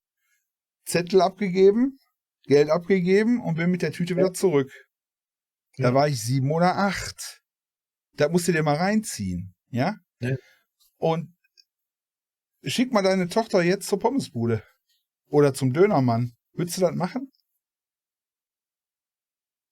Zettel 0.86 1.22
abgegeben, 1.22 1.99
Geld 2.52 2.70
abgegeben 2.70 3.39
und 3.41 3.56
bin 3.56 3.72
mit 3.72 3.82
der 3.82 3.93
Tüte 3.93 4.18
wieder 4.18 4.34
zurück. 4.34 4.70
Da 5.78 5.89
Ja. 5.89 5.93
war 5.93 6.10
ich 6.10 6.22
sieben 6.22 6.52
oder 6.52 6.76
acht. 6.78 7.41
Da 8.18 8.28
musst 8.28 8.49
du 8.49 8.52
dir 8.52 8.62
mal 8.62 8.76
reinziehen, 8.76 9.56
ja? 9.70 9.95
Ja. 10.20 10.36
Und 10.97 11.34
schick 12.64 12.91
mal 12.91 13.04
deine 13.04 13.30
Tochter 13.30 13.64
jetzt 13.64 13.88
zur 13.88 13.99
Pommesbude. 13.99 14.64
Oder 15.28 15.54
zum 15.54 15.72
Dönermann. 15.72 16.34
Würdest 16.52 16.76
du 16.76 16.82
das 16.82 16.93
machen? 16.93 17.32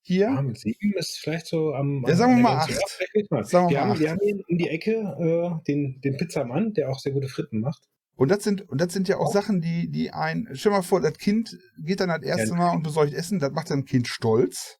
Hier? 0.01 0.27
Ja, 0.27 0.41
mit 0.41 0.57
sieben 0.57 0.93
ist 0.97 1.19
vielleicht 1.19 1.47
so 1.47 1.73
am. 1.73 2.05
Ja, 2.07 2.15
sagen 2.15 2.37
wir 2.37 2.43
mal 2.43 2.57
acht. 2.59 2.71
Sagen 2.71 3.67
wir 3.67 3.69
die, 3.69 3.75
mal 3.75 3.81
haben, 3.81 3.91
acht. 3.91 3.99
die 3.99 4.09
haben 4.09 4.19
um 4.47 4.57
die 4.57 4.69
Ecke 4.69 4.91
äh, 5.19 5.63
den, 5.67 5.99
den 5.99 6.15
Pizzamann, 6.15 6.71
der 6.73 6.89
auch 6.89 6.99
sehr 6.99 7.11
gute 7.11 7.27
Fritten 7.27 7.59
macht. 7.59 7.83
Und 8.19 8.29
das 8.29 8.43
sind, 8.43 8.67
und 8.69 8.81
das 8.81 8.91
sind 8.91 9.07
ja 9.07 9.17
auch 9.17 9.27
Auch. 9.27 9.33
Sachen, 9.33 9.61
die, 9.61 9.89
die 9.89 10.11
ein, 10.11 10.47
stell 10.53 10.71
mal 10.73 10.81
vor, 10.81 10.99
das 10.99 11.17
Kind 11.17 11.57
geht 11.77 12.01
dann 12.01 12.09
das 12.09 12.21
erste 12.21 12.49
Ja. 12.49 12.55
Mal 12.55 12.71
und 12.75 12.83
besorgt 12.83 13.13
Essen, 13.13 13.39
das 13.39 13.51
macht 13.51 13.69
dann 13.71 13.85
Kind 13.85 14.07
stolz 14.09 14.77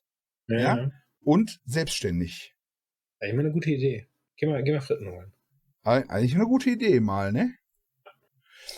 Ja. 0.48 0.90
und 1.22 1.60
selbstständig. 1.66 2.54
Eigentlich 3.22 3.36
mal 3.36 3.40
eine 3.46 3.52
gute 3.54 3.70
Idee. 3.72 4.08
Geh 4.38 4.46
mal, 4.48 4.62
geh 4.64 4.74
mal 4.74 4.82
Fritten 4.82 5.08
holen. 5.10 5.32
Eig- 5.84 6.10
Eigentlich 6.10 6.36
eine 6.36 6.46
gute 6.46 6.70
Idee 6.70 7.00
mal, 7.00 7.32
ne? 7.32 7.54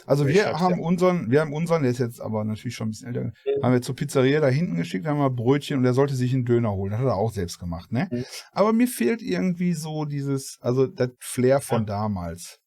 Also 0.06 0.26
Ich 0.28 0.36
wir 0.36 0.60
haben 0.60 0.80
ja. 0.80 0.86
unseren, 0.86 1.32
wir 1.32 1.42
haben 1.42 1.54
unseren, 1.54 1.82
der 1.82 1.92
ist 1.92 1.98
jetzt 2.00 2.22
aber 2.22 2.44
natürlich 2.46 2.76
schon 2.76 2.88
ein 2.88 2.92
bisschen 2.92 3.08
älter, 3.10 3.24
Mhm. 3.24 3.64
haben 3.64 3.74
wir 3.74 3.82
zur 3.82 3.96
Pizzeria 3.96 4.40
da 4.40 4.48
hinten 4.48 4.76
geschickt, 4.78 5.06
haben 5.06 5.18
wir 5.20 5.30
Brötchen 5.30 5.80
und 5.80 5.86
er 5.86 5.94
sollte 5.94 6.16
sich 6.16 6.34
einen 6.34 6.46
Döner 6.46 6.72
holen. 6.72 6.92
Das 6.92 7.00
hat 7.02 7.08
er 7.08 7.16
auch 7.16 7.32
selbst 7.34 7.60
gemacht, 7.60 7.92
ne? 7.92 8.08
Mhm. 8.12 8.24
Aber 8.52 8.74
mir 8.74 8.88
fehlt 8.88 9.22
irgendwie 9.22 9.74
so 9.74 10.06
dieses, 10.06 10.60
also 10.62 10.88
das 10.88 11.10
Flair 11.20 11.60
von 11.62 11.80
Ja. 11.82 11.86
damals. 11.86 12.60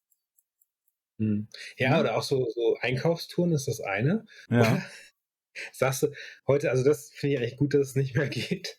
Hm. 1.18 1.48
Ja, 1.76 1.90
Ja. 1.92 2.00
oder 2.00 2.16
auch 2.16 2.22
so, 2.22 2.48
so 2.54 2.76
Einkaufstouren 2.80 3.52
ist 3.52 3.68
das 3.68 3.80
eine. 3.80 4.24
Ja. 4.50 4.82
Sagst 5.72 6.02
du, 6.02 6.08
heute, 6.48 6.70
also 6.70 6.82
das 6.84 7.10
finde 7.10 7.34
ich 7.36 7.40
eigentlich 7.40 7.56
gut, 7.56 7.74
dass 7.74 7.88
es 7.90 7.94
nicht 7.94 8.16
mehr 8.16 8.28
geht. 8.30 8.78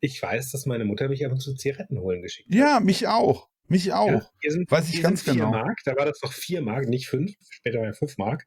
Ich 0.00 0.20
weiß, 0.20 0.50
dass 0.50 0.66
meine 0.66 0.84
Mutter 0.84 1.08
mich 1.08 1.24
ab 1.24 1.32
und 1.32 1.40
zu 1.40 1.54
Zigaretten 1.54 1.98
holen 2.00 2.22
geschickt 2.22 2.48
hat. 2.50 2.56
Ja, 2.56 2.80
mich 2.80 3.06
auch. 3.06 3.48
Mich 3.68 3.92
auch. 3.92 4.08
Ja, 4.08 4.30
hier 4.40 4.50
sind, 4.50 4.70
Weiß 4.70 4.88
ich 4.88 4.94
hier 4.94 5.02
ganz 5.02 5.24
sind 5.24 5.34
vier 5.34 5.44
genau. 5.44 5.56
Mark, 5.56 5.78
da 5.84 5.94
war 5.96 6.04
das 6.04 6.20
noch 6.22 6.32
vier 6.32 6.60
Mark, 6.62 6.88
nicht 6.88 7.06
fünf, 7.08 7.32
später 7.48 7.78
war 7.78 7.86
ja 7.86 7.92
fünf 7.92 8.18
Mark. 8.18 8.44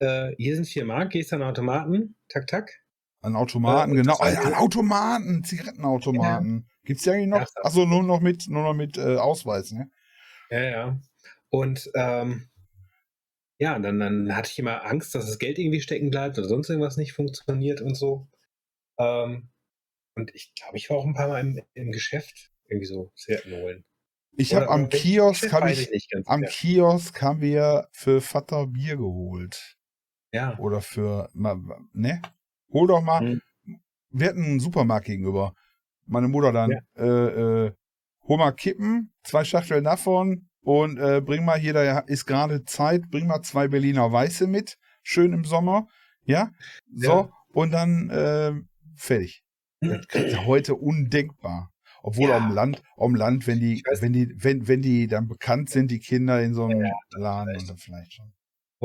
Äh, 0.00 0.32
hier 0.36 0.54
sind 0.54 0.66
vier 0.66 0.84
Mark, 0.84 1.10
gehst 1.12 1.32
an 1.32 1.42
Automaten, 1.42 2.14
tak, 2.28 2.46
tak. 2.46 2.70
An 3.22 3.34
Automaten, 3.36 3.92
Äh, 3.92 3.96
genau. 4.02 4.18
war- 4.20 4.30
ja, 4.32 4.42
an 4.42 4.52
Automaten, 4.54 5.42
Zigarettenautomaten. 5.44 6.68
Gibt's 6.84 7.04
die 7.04 7.10
eigentlich 7.10 7.28
noch? 7.28 7.40
Ja, 7.40 7.46
Achso, 7.62 7.86
nur 7.86 8.02
noch 8.02 8.20
mit, 8.20 8.46
nur 8.48 8.62
noch 8.64 8.74
mit 8.74 8.98
äh, 8.98 9.16
Ausweis, 9.16 9.72
ne? 9.72 9.90
Ja, 10.50 10.62
ja. 10.62 11.00
Und 11.54 11.88
ähm, 11.94 12.48
ja, 13.58 13.78
dann, 13.78 14.00
dann 14.00 14.34
hatte 14.34 14.50
ich 14.50 14.58
immer 14.58 14.84
Angst, 14.84 15.14
dass 15.14 15.26
das 15.26 15.38
Geld 15.38 15.56
irgendwie 15.56 15.80
stecken 15.80 16.10
bleibt 16.10 16.36
oder 16.36 16.48
sonst 16.48 16.68
irgendwas 16.68 16.96
nicht 16.96 17.12
funktioniert 17.12 17.80
und 17.80 17.94
so. 17.94 18.26
Ähm, 18.98 19.50
und 20.16 20.34
ich 20.34 20.52
glaube, 20.56 20.76
ich 20.76 20.90
war 20.90 20.96
auch 20.96 21.06
ein 21.06 21.14
paar 21.14 21.28
Mal 21.28 21.42
im, 21.42 21.62
im 21.74 21.92
Geschäft 21.92 22.50
irgendwie 22.66 22.86
so 22.88 23.12
Zigaretten 23.14 23.52
holen. 23.52 23.84
Ich 24.36 24.52
habe 24.52 24.68
am 24.68 24.88
Kiosk, 24.88 25.52
habe 25.52 25.70
ich, 25.70 25.88
nicht 25.92 26.10
ganz 26.10 26.26
am 26.26 26.40
mehr. 26.40 26.50
Kiosk 26.50 27.22
haben 27.22 27.40
wir 27.40 27.86
für 27.92 28.20
Vater 28.20 28.66
Bier 28.66 28.96
geholt. 28.96 29.78
Ja. 30.32 30.58
Oder 30.58 30.80
für, 30.80 31.30
ne? 31.34 32.20
Hol 32.72 32.88
doch 32.88 33.00
mal. 33.00 33.20
Hm. 33.20 33.42
Wir 34.10 34.28
hatten 34.30 34.42
einen 34.42 34.58
Supermarkt 34.60 35.06
gegenüber. 35.06 35.54
Meine 36.04 36.26
Mutter 36.26 36.50
dann, 36.50 36.72
Ja. 36.72 36.80
äh, 36.96 37.66
äh, 37.66 37.72
hol 38.26 38.38
mal 38.38 38.50
Kippen, 38.50 39.12
zwei 39.22 39.44
Schachteln 39.44 39.84
davon 39.84 40.48
und 40.64 40.98
äh, 40.98 41.20
bring 41.20 41.44
mal 41.44 41.58
hier, 41.58 41.72
da 41.72 42.00
ist 42.00 42.26
gerade 42.26 42.64
Zeit, 42.64 43.10
bring 43.10 43.26
mal 43.26 43.42
zwei 43.42 43.68
Berliner 43.68 44.10
Weiße 44.10 44.46
mit, 44.46 44.76
schön 45.02 45.32
im 45.32 45.44
Sommer, 45.44 45.86
ja? 46.24 46.50
So, 46.94 47.06
Ja. 47.12 47.28
und 47.52 47.70
dann 47.72 48.10
äh, 48.10 48.52
fertig. 48.96 49.42
Das 49.80 50.32
ja 50.32 50.44
heute 50.44 50.74
undenkbar. 50.74 51.70
Obwohl 52.02 52.28
Ja. 52.30 52.36
am 52.36 52.52
Land, 52.52 52.82
am 52.96 53.14
Land, 53.14 53.46
wenn 53.46 53.60
die, 53.60 53.82
wenn 54.00 54.12
die, 54.12 54.34
wenn, 54.36 54.66
wenn 54.68 54.82
die 54.82 55.06
dann 55.06 55.26
bekannt 55.28 55.70
sind, 55.70 55.90
die 55.90 56.00
Kinder 56.00 56.42
in 56.42 56.54
so 56.54 56.64
einem 56.64 56.84
Ja, 56.84 56.92
Laden 57.16 57.48
vielleicht. 57.54 57.70
dann 57.70 57.78
vielleicht 57.78 58.12
schon. 58.14 58.32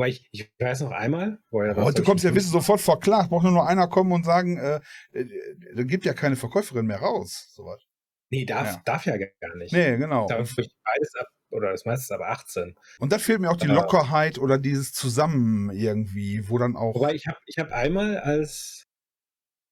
Ich, 0.06 0.26
ich 0.32 0.50
weiß 0.58 0.80
noch 0.80 0.92
einmal, 0.92 1.38
er 1.62 1.76
Heute 1.76 2.02
kommst 2.02 2.24
du 2.24 2.28
ja, 2.28 2.34
du 2.48 2.52
sofort 2.52 2.80
verklagt. 2.80 3.28
Braucht 3.28 3.42
nur 3.44 3.52
noch 3.52 3.66
einer 3.66 3.86
kommen 3.88 4.12
und 4.12 4.24
sagen, 4.24 4.56
äh, 4.56 4.80
äh, 5.12 5.26
da 5.74 5.82
gibt 5.82 6.06
ja 6.06 6.14
keine 6.14 6.36
Verkäuferin 6.36 6.86
mehr 6.86 7.00
raus. 7.00 7.50
Sowas. 7.54 7.82
Nee, 8.30 8.46
darf 8.46 8.66
Ja. 8.76 8.82
darf 8.86 9.04
ja 9.04 9.18
gar 9.18 9.56
nicht. 9.56 9.72
Nee, 9.74 9.98
genau. 9.98 10.26
Da 10.26 10.38
ich 10.62 10.74
beides 10.84 11.14
ab, 11.16 11.26
oder 11.50 11.70
das 11.72 11.84
meiste 11.84 12.14
ab 12.14 12.20
18. 12.22 12.74
Und 12.98 13.12
das 13.12 13.22
fehlt 13.22 13.40
mir 13.40 13.50
auch 13.50 13.56
die 13.56 13.66
Äh. 13.68 13.72
Lockerheit 13.74 14.38
oder 14.38 14.58
dieses 14.58 14.92
Zusammen 14.92 15.70
irgendwie, 15.70 16.48
wo 16.48 16.58
dann 16.58 16.76
auch. 16.76 16.94
Wobei 16.94 17.14
ich 17.14 17.26
habe 17.26 17.38
ich 17.46 17.58
hab 17.58 17.72
einmal 17.72 18.18
als, 18.18 18.86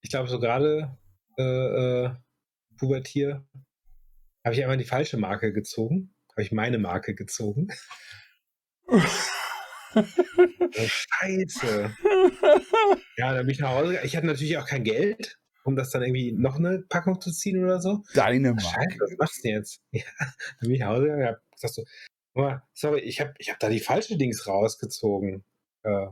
ich 0.02 0.10
glaube 0.10 0.28
so 0.28 0.38
gerade 0.40 0.96
äh, 1.38 1.42
äh, 2.04 2.10
Pubertier, 2.78 3.46
habe 4.44 4.54
ich 4.54 4.62
einmal 4.62 4.76
die 4.78 4.84
falsche 4.84 5.16
Marke 5.18 5.52
gezogen. 5.52 6.14
Habe 6.32 6.42
ich 6.42 6.52
meine 6.52 6.78
Marke 6.78 7.14
gezogen. 7.14 7.68
Oh, 8.86 9.00
Scheiße. 10.86 11.94
ja, 13.16 13.32
dann 13.34 13.46
bin 13.46 13.50
ich 13.54 13.58
nach 13.60 13.70
Hause. 13.70 13.88
gegangen. 13.88 14.06
Ich 14.06 14.16
hatte 14.16 14.26
natürlich 14.26 14.56
auch 14.58 14.66
kein 14.66 14.84
Geld, 14.84 15.37
um 15.68 15.76
das 15.76 15.90
dann 15.90 16.00
irgendwie 16.02 16.32
noch 16.32 16.56
eine 16.56 16.78
Packung 16.88 17.20
zu 17.20 17.30
ziehen 17.30 17.62
oder 17.62 17.78
so. 17.78 18.02
Deine 18.14 18.54
Mark. 18.54 18.62
Scheiße, 18.62 18.98
was 19.00 19.18
machst 19.18 19.38
du 19.38 19.42
denn 19.42 19.56
jetzt? 19.56 19.82
Ja, 19.92 20.02
dann 20.18 20.32
bin 20.62 20.70
ich 20.72 20.80
nach 20.80 20.88
Hause 20.88 21.02
gegangen 21.02 21.26
hab 21.26 21.40
so, 21.70 21.84
"Guck 22.32 22.42
mal, 22.42 22.62
sorry, 22.72 23.00
ich 23.00 23.20
habe 23.20 23.34
ich 23.38 23.50
hab 23.50 23.60
da 23.60 23.68
die 23.68 23.78
falsche 23.80 24.16
Dings 24.16 24.46
rausgezogen. 24.46 25.44
Äh, 25.82 26.06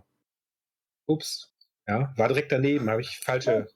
ups. 1.06 1.54
Ja, 1.88 2.12
war 2.18 2.28
direkt 2.28 2.52
daneben, 2.52 2.90
habe 2.90 3.00
ich 3.00 3.18
falsche. 3.18 3.66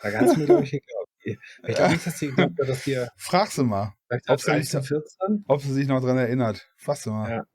Da 0.00 0.10
ganz 0.10 0.34
mir, 0.36 0.46
glaube 0.46 0.64
ich, 0.64 0.70
geglaubt. 0.70 1.10
Ich 1.24 1.74
glaube 1.74 1.92
nicht, 1.92 2.06
dass 2.06 2.18
die 2.18 2.28
geglaubt 2.28 2.58
hat, 2.58 2.68
dass 2.70 2.82
hier 2.84 3.10
Frag 3.16 3.50
sie 3.50 3.64
mal, 3.64 3.92
Ob 4.28 4.40
sie 4.40 4.52
nicht 4.54 4.72
13, 4.72 4.82
14, 4.82 5.44
ob 5.46 5.60
sie 5.60 5.74
sich 5.74 5.88
noch 5.88 6.00
dran 6.00 6.16
erinnert. 6.16 6.66
Frag 6.76 6.96
sie 6.96 7.10
mal. 7.10 7.30
Ja. 7.30 7.46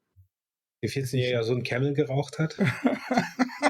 ihr 0.82 0.90
14-Jähriger 0.92 1.44
so 1.44 1.56
ein 1.56 1.64
Camel 1.64 1.96
geraucht 1.96 2.38
hat. 2.38 2.56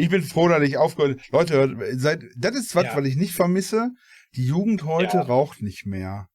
Ich 0.00 0.08
bin 0.08 0.22
froh, 0.22 0.48
dass 0.48 0.62
ich 0.62 0.76
aufgehört 0.78 1.20
Leute, 1.30 1.54
hört, 1.54 1.76
seit, 1.92 2.22
das 2.36 2.56
ist 2.56 2.74
was, 2.74 2.84
Ja. 2.84 2.96
was 2.96 3.04
ich 3.06 3.16
nicht 3.16 3.34
vermisse. 3.34 3.90
Die 4.34 4.46
Jugend 4.46 4.84
heute 4.84 5.18
Ja. 5.18 5.22
raucht 5.22 5.60
nicht 5.62 5.86
mehr. 5.86 6.28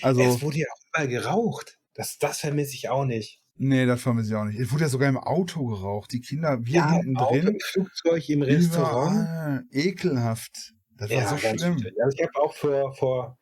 Also, 0.00 0.22
es 0.22 0.42
wurde 0.42 0.58
ja 0.58 0.66
auch 0.72 0.80
überall 0.88 1.08
geraucht. 1.08 1.78
Das, 1.94 2.18
das 2.18 2.38
vermisse 2.40 2.74
ich 2.74 2.88
auch 2.88 3.04
nicht. 3.04 3.40
nee, 3.56 3.84
das 3.86 4.00
vermisse 4.02 4.30
ich 4.30 4.34
auch 4.36 4.44
nicht. 4.44 4.58
Es 4.58 4.72
wurde 4.72 4.82
ja 4.84 4.88
sogar 4.88 5.08
im 5.08 5.18
Auto 5.18 5.64
geraucht. 5.66 6.10
Die 6.12 6.20
Kinder, 6.20 6.58
wir 6.64 6.74
Ja, 6.74 6.92
hinten 6.94 7.16
Auto, 7.18 7.34
drin. 7.34 7.48
im 7.48 7.60
Flugzeug, 7.60 8.28
im 8.28 8.42
Restaurant. 8.42 9.64
Ekelhaft. 9.70 10.72
Das 10.96 11.10
war 11.10 11.28
so 11.28 11.36
schlimm. 11.36 11.58
schlimm. 11.78 11.94
Also 12.02 12.16
ich 12.16 12.22
habe 12.26 12.40
auch 12.40 12.54
vor, 12.54 12.94
vor, 12.96 13.38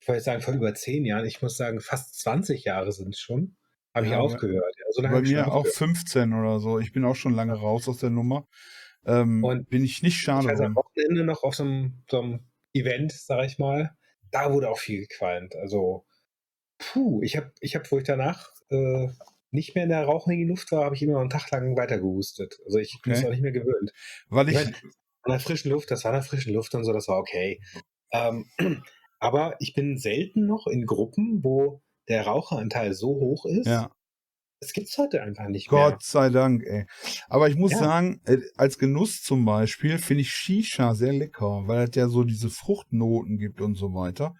ich 0.00 0.06
wollte 0.08 0.22
sagen, 0.22 0.42
vor 0.42 0.54
über 0.54 0.74
zehn 0.74 1.04
Jahren, 1.04 1.24
ich 1.26 1.40
muss 1.42 1.56
sagen, 1.56 1.80
fast 1.80 2.20
20 2.20 2.64
Jahre 2.64 2.92
sind 2.92 3.14
es 3.14 3.20
schon, 3.20 3.56
habe 3.94 4.06
ich 4.06 4.12
Ja, 4.12 4.18
aber- 4.18 4.26
aufgehört. 4.26 4.74
Ja, 4.78 4.84
so 4.90 5.02
lange 5.02 5.16
Bei 5.16 5.22
ich 5.22 5.30
mir 5.32 5.46
auch 5.48 5.54
aufgehört. 5.54 5.76
15 5.76 6.32
oder 6.34 6.60
so. 6.60 6.78
Ich 6.78 6.92
bin 6.92 7.04
auch 7.04 7.16
schon 7.16 7.34
lange 7.34 7.54
raus 7.54 7.88
aus 7.88 7.98
der 7.98 8.10
Nummer. 8.10 8.46
Ähm, 9.06 9.42
Und 9.44 9.68
bin 9.70 9.84
ich 9.84 10.02
nicht 10.02 10.20
Ich 10.20 10.22
schade 10.22 10.48
weiß, 10.48 10.60
am. 10.60 10.74
Wochenende 10.76 11.24
noch 11.24 11.42
auf 11.42 11.54
so 11.54 11.64
einem, 11.64 12.04
so 12.10 12.20
einem 12.20 12.40
Event, 12.74 13.12
sag 13.12 13.44
ich 13.46 13.58
mal, 13.58 13.96
da 14.30 14.52
wurde 14.52 14.70
auch 14.70 14.78
viel 14.78 15.00
gequalmt. 15.06 15.54
Also, 15.56 16.06
puh, 16.78 17.22
ich 17.22 17.36
habe, 17.36 17.52
ich 17.60 17.76
hab, 17.76 17.90
wo 17.92 17.98
ich 17.98 18.04
danach 18.04 18.50
äh, 18.70 19.08
nicht 19.50 19.74
mehr 19.74 19.84
in 19.84 19.90
der 19.90 20.04
rauchigen 20.04 20.48
Luft 20.48 20.72
war, 20.72 20.84
habe 20.84 20.94
ich 20.96 21.02
immer 21.02 21.14
noch 21.14 21.20
einen 21.22 21.30
Tag 21.30 21.50
lang 21.50 21.76
weiter 21.76 21.98
gehustet. 21.98 22.58
Also 22.66 22.78
ich 22.78 23.00
bin 23.02 23.12
es 23.12 23.20
Okay. 23.20 23.26
auch 23.26 23.30
nicht 23.30 23.42
mehr 23.42 23.52
gewöhnt. 23.52 23.92
Weil 24.28 24.48
Ich 24.48 24.54
ich, 24.54 24.56
mein, 24.56 24.74
an 25.22 25.32
der 25.32 25.40
frischen 25.40 25.70
Luft, 25.70 25.90
das 25.90 26.04
war 26.04 26.12
an 26.12 26.18
der 26.20 26.24
frischen 26.24 26.54
Luft 26.54 26.74
und 26.74 26.84
so, 26.84 26.92
das 26.92 27.08
war 27.08 27.18
okay. 27.18 27.60
Ähm, 28.12 28.46
aber 29.20 29.56
ich 29.60 29.74
bin 29.74 29.98
selten 29.98 30.46
noch 30.46 30.66
in 30.66 30.86
Gruppen, 30.86 31.44
wo 31.44 31.82
der 32.08 32.26
Raucheranteil 32.26 32.94
so 32.94 33.08
hoch 33.08 33.46
ist. 33.46 33.66
ja, 33.66 33.90
Das 34.62 34.72
gibt's 34.72 34.96
heute 34.96 35.20
einfach 35.20 35.48
nicht 35.48 35.72
mehr. 35.72 35.90
Gott 35.90 36.04
sei 36.04 36.30
Dank, 36.30 36.62
ey. 36.64 36.86
Aber 37.28 37.48
ich 37.48 37.56
muss 37.56 37.72
Ja. 37.72 37.78
sagen, 37.80 38.20
äh, 38.26 38.38
als 38.56 38.78
Genuss 38.78 39.20
zum 39.20 39.44
Beispiel 39.44 39.98
finde 39.98 40.20
ich 40.20 40.30
Shisha 40.30 40.94
sehr 40.94 41.12
lecker, 41.12 41.64
weil 41.66 41.88
es 41.88 41.96
ja 41.96 42.06
so 42.06 42.22
diese 42.22 42.48
Fruchtnoten 42.48 43.38
gibt 43.38 43.60
und 43.60 43.74
so 43.74 43.92
weiter. 43.92 44.34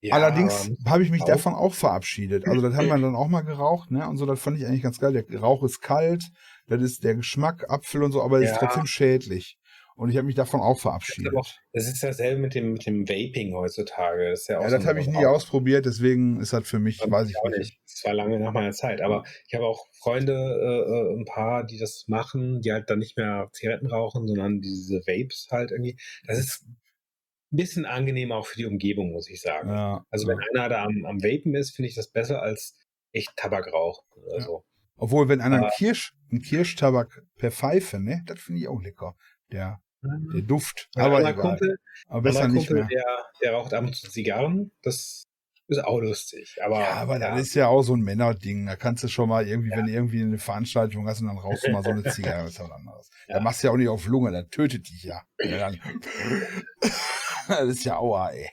Ja, 0.00 0.16
Allerdings 0.16 0.72
habe 0.86 1.04
ich 1.04 1.12
mich 1.12 1.22
auch. 1.22 1.28
davon 1.28 1.54
auch 1.54 1.72
verabschiedet. 1.74 2.48
Also 2.48 2.62
das 2.62 2.74
haben 2.74 2.88
wir 2.88 2.98
dann 2.98 3.14
auch 3.14 3.28
mal 3.28 3.42
geraucht, 3.42 3.92
ne? 3.92 4.08
Und 4.08 4.16
so, 4.16 4.26
das 4.26 4.40
fand 4.40 4.58
ich 4.58 4.66
eigentlich 4.66 4.82
ganz 4.82 4.98
geil. 4.98 5.12
Der 5.12 5.40
Rauch 5.40 5.62
ist 5.62 5.80
kalt, 5.80 6.24
das 6.66 6.82
ist 6.82 7.04
der 7.04 7.14
Geschmack, 7.14 7.70
Apfel 7.70 8.02
und 8.02 8.10
so, 8.10 8.20
aber 8.20 8.38
es 8.40 8.46
ist 8.46 8.54
Ja. 8.54 8.58
trotzdem 8.58 8.86
schädlich. 8.86 9.56
Und 9.96 10.10
ich 10.10 10.16
habe 10.16 10.26
mich 10.26 10.34
davon 10.34 10.60
auch 10.60 10.74
Das 10.74 10.82
verabschiedet. 10.82 11.32
Das 11.72 11.86
ist 11.86 12.02
dasselbe 12.02 12.40
mit 12.40 12.54
dem, 12.54 12.72
mit 12.72 12.86
dem 12.86 13.08
Vaping 13.08 13.54
heutzutage. 13.54 14.30
Das 14.30 14.46
ja, 14.48 14.60
Ja, 14.60 14.68
so 14.70 14.76
das 14.76 14.86
habe 14.86 15.00
ich 15.00 15.06
nie 15.06 15.26
ausprobiert, 15.26 15.86
deswegen 15.86 16.40
ist 16.40 16.52
das 16.52 16.66
für 16.66 16.78
mich, 16.78 17.00
weiß 17.00 17.28
ich 17.28 17.36
auch 17.38 17.48
nicht. 17.50 17.80
Das 17.86 18.04
war 18.04 18.14
lange 18.14 18.38
nach 18.38 18.52
meiner 18.52 18.72
Zeit. 18.72 19.00
Aber 19.00 19.24
ich 19.46 19.54
habe 19.54 19.66
auch 19.66 19.86
Freunde, 19.92 20.32
äh, 20.32 20.90
äh, 21.14 21.18
ein 21.20 21.24
paar, 21.24 21.64
die 21.64 21.78
das 21.78 22.04
machen, 22.08 22.60
die 22.60 22.72
halt 22.72 22.88
dann 22.90 22.98
nicht 22.98 23.16
mehr 23.16 23.48
Zigaretten 23.52 23.86
rauchen, 23.86 24.26
sondern 24.26 24.60
diese 24.60 25.00
Vapes 25.06 25.48
halt 25.50 25.70
irgendwie. 25.70 25.96
Das 26.26 26.38
ist 26.38 26.64
ein 26.66 27.56
bisschen 27.56 27.84
angenehmer 27.84 28.36
auch 28.36 28.46
für 28.46 28.56
die 28.56 28.66
Umgebung, 28.66 29.12
muss 29.12 29.28
ich 29.28 29.40
sagen. 29.40 29.68
Ja, 29.68 30.04
Also 30.10 30.26
wenn 30.26 30.38
einer 30.38 30.68
da 30.68 30.84
am, 30.84 31.04
am 31.04 31.22
Vapen 31.22 31.54
ist, 31.54 31.72
finde 31.76 31.88
ich 31.88 31.94
das 31.94 32.10
besser 32.10 32.42
als 32.42 32.78
echt 33.12 33.36
Tabakrauch 33.36 34.02
oder 34.16 34.38
Ja. 34.38 34.44
so. 34.44 34.64
Obwohl, 34.96 35.28
wenn 35.28 35.40
einer 35.40 35.56
einen, 35.56 35.70
Kirsch, 35.76 36.14
einen 36.30 36.42
Kirschtabak 36.42 37.24
per 37.36 37.50
Pfeife, 37.50 37.98
ne, 37.98 38.22
das 38.26 38.40
finde 38.40 38.60
ich 38.60 38.68
auch 38.68 38.80
lecker. 38.80 39.16
Der, 39.52 39.80
der 40.02 40.42
Duft. 40.42 40.88
Aber 40.94 41.20
egal. 41.20 41.34
Kumpel, 41.34 41.78
aber 42.08 42.22
besser 42.22 42.48
nicht 42.48 42.68
Kumpel 42.68 42.84
mehr. 42.84 42.88
der, 42.88 43.26
der 43.42 43.52
raucht 43.52 43.74
ab 43.74 43.84
und 43.84 43.94
zu 43.94 44.10
Zigarren. 44.10 44.72
Das 44.82 45.24
ist 45.68 45.84
auch 45.84 46.00
lustig. 46.00 46.56
Aber, 46.62 46.80
Ja, 46.80 46.94
aber 46.94 47.20
ja, 47.20 47.30
das 47.30 47.48
ist 47.48 47.54
ja 47.54 47.68
auch 47.68 47.82
so 47.82 47.94
ein 47.94 48.00
Männerding. 48.00 48.66
Da 48.66 48.76
kannst 48.76 49.04
du 49.04 49.08
schon 49.08 49.28
mal 49.28 49.46
irgendwie, 49.46 49.70
wenn 49.70 49.86
du 49.86 49.92
irgendwie 49.92 50.22
eine 50.22 50.38
Veranstaltung 50.38 51.08
hast 51.08 51.20
und 51.20 51.28
dann 51.28 51.38
rauchst 51.38 51.66
du 51.66 51.70
mal 51.70 51.82
so 51.82 51.90
eine 51.90 52.02
Zigarre, 52.12 52.48
ist 52.48 52.60
was 52.60 52.70
anderes. 52.70 53.10
Ja. 53.28 53.36
Da 53.36 53.40
machst 53.40 53.62
du 53.62 53.68
ja 53.68 53.72
auch 53.72 53.76
nicht 53.76 53.88
auf 53.88 54.06
Lunge, 54.06 54.32
das 54.32 54.48
tötet 54.50 54.88
dich 54.88 55.04
ja. 55.04 55.22
ja 55.38 55.70
das 57.48 57.68
ist 57.68 57.84
ja 57.84 57.98
aua, 57.98 58.30
ey. 58.30 58.48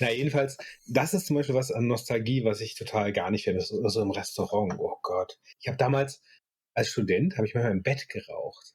Na, 0.00 0.10
jedenfalls, 0.10 0.56
das 0.88 1.12
ist 1.12 1.26
zum 1.26 1.36
Beispiel 1.36 1.54
was 1.54 1.70
an 1.70 1.86
Nostalgie, 1.86 2.42
was 2.44 2.62
ich 2.62 2.74
total 2.74 3.12
gar 3.12 3.30
nicht 3.30 3.44
finde. 3.44 3.60
Das 3.60 3.70
ist 3.70 3.92
so 3.92 4.02
im 4.02 4.10
Restaurant. 4.10 4.74
Oh 4.78 4.96
Gott. 5.02 5.38
Ich 5.60 5.68
habe 5.68 5.76
damals 5.76 6.22
als 6.74 6.88
Student, 6.88 7.36
habe 7.36 7.46
ich 7.46 7.54
manchmal 7.54 7.72
im 7.72 7.82
Bett 7.82 8.08
geraucht. 8.08 8.74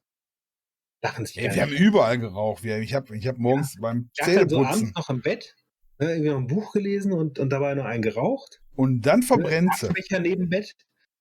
Lachen 1.06 1.26
sich 1.26 1.38
Ey, 1.38 1.54
wir 1.54 1.62
haben 1.62 1.72
überall 1.72 2.18
geraucht. 2.18 2.64
Wir, 2.64 2.80
ich 2.80 2.94
habe 2.94 3.16
ich 3.16 3.28
hab 3.28 3.38
morgens 3.38 3.76
beim 3.80 4.10
Ich 4.14 4.22
habe 4.22 4.36
dann 4.36 4.50
so 4.50 4.56
Zähneputzen 4.58 4.82
abends 4.82 4.96
noch 4.96 5.10
im 5.10 5.22
Bett 5.22 5.56
ne, 6.00 6.12
irgendwie 6.12 6.30
noch 6.30 6.38
ein 6.38 6.48
Buch 6.48 6.74
gelesen 6.74 7.14
und, 7.14 7.40
und 7.40 7.50
dabei 7.50 7.76
noch 7.76 7.86
einen 7.86 8.02
geraucht. 8.02 8.62
und 8.76 9.02
dann 9.02 9.24
verbrennt 9.24 9.72
sie. 9.78 9.86
Aschenbecher 9.86 10.20
neben 10.20 10.50
Bett. 10.50 10.76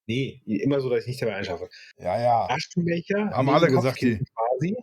Nee, 0.07 0.43
immer 0.45 0.81
so, 0.81 0.91
dass 0.91 1.01
ich 1.01 1.07
nicht 1.07 1.23
dabei 1.23 1.37
einschlafe. 1.37 1.69
Ja, 1.97 2.21
ja. 2.21 2.47
Aschenbecher. 2.49 3.31
Haben 3.31 3.49
alle 3.49 3.69
gesagt, 3.69 3.99
Kopfkissen 3.99 4.27
Quasi. 4.27 4.77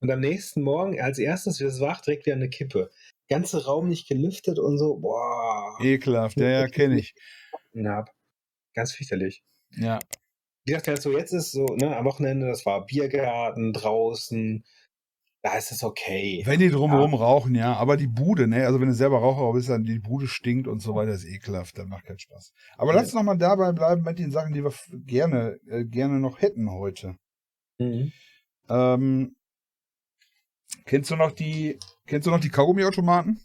Und 0.00 0.10
am 0.10 0.20
nächsten 0.20 0.62
Morgen, 0.62 1.00
als 1.00 1.18
erstes, 1.18 1.60
wie 1.60 1.64
es 1.64 1.80
wach, 1.80 2.00
direkt 2.00 2.26
wieder 2.26 2.36
eine 2.36 2.48
Kippe. 2.48 2.90
Ganze 3.28 3.64
Raum 3.64 3.88
nicht 3.88 4.08
gelüftet 4.08 4.58
und 4.58 4.78
so, 4.78 4.96
boah. 4.96 5.76
Ekelhaft. 5.82 6.38
Ja, 6.38 6.48
ja, 6.48 6.68
kenne 6.68 6.98
ich. 6.98 7.14
Hab. 7.84 8.10
Ganz 8.74 8.92
fürchterlich. 8.92 9.42
Ja. 9.70 9.98
Wie 10.66 10.72
gesagt, 10.72 10.88
halt 10.88 11.00
so 11.00 11.16
jetzt 11.16 11.32
ist 11.32 11.52
so, 11.52 11.64
ne, 11.76 11.96
am 11.96 12.04
Wochenende, 12.04 12.48
das 12.48 12.66
war 12.66 12.84
Biergarten 12.84 13.72
draußen, 13.72 14.64
da 15.42 15.56
ist 15.56 15.70
es 15.70 15.84
okay. 15.84 16.42
Wenn 16.44 16.58
die 16.58 16.70
drumherum 16.70 17.14
rauchen, 17.14 17.54
ja. 17.54 17.74
Aber 17.74 17.96
die 17.96 18.08
Bude, 18.08 18.48
ne? 18.48 18.66
Also 18.66 18.80
wenn 18.80 18.88
du 18.88 18.94
selber 18.94 19.18
Raucher 19.18 19.52
bist, 19.52 19.68
dann 19.68 19.84
die 19.84 20.00
Bude 20.00 20.26
stinkt 20.26 20.66
und 20.66 20.82
so 20.82 20.96
weiter, 20.96 21.12
ist 21.12 21.24
ekelhaft. 21.24 21.78
Das 21.78 21.86
macht 21.86 22.04
keinen 22.04 22.18
Spaß. 22.18 22.52
Aber 22.76 22.90
Ja. 22.90 22.96
lass 22.96 23.04
uns 23.06 23.14
noch 23.14 23.22
mal 23.22 23.38
dabei 23.38 23.70
bleiben 23.70 24.02
mit 24.02 24.18
den 24.18 24.32
Sachen, 24.32 24.52
die 24.52 24.64
wir 24.64 24.72
gerne, 25.06 25.56
äh, 25.70 25.84
gerne 25.84 26.18
noch 26.18 26.40
hätten 26.40 26.68
heute. 26.68 27.14
Mhm. 27.78 28.10
Ähm, 28.68 29.36
kennst 30.84 31.12
du 31.12 31.16
noch 31.16 31.30
die, 31.30 31.78
kennst 32.08 32.26
du 32.26 32.32
noch 32.32 32.40
die 32.40 32.48
Kaugummiautomaten? 32.50 33.40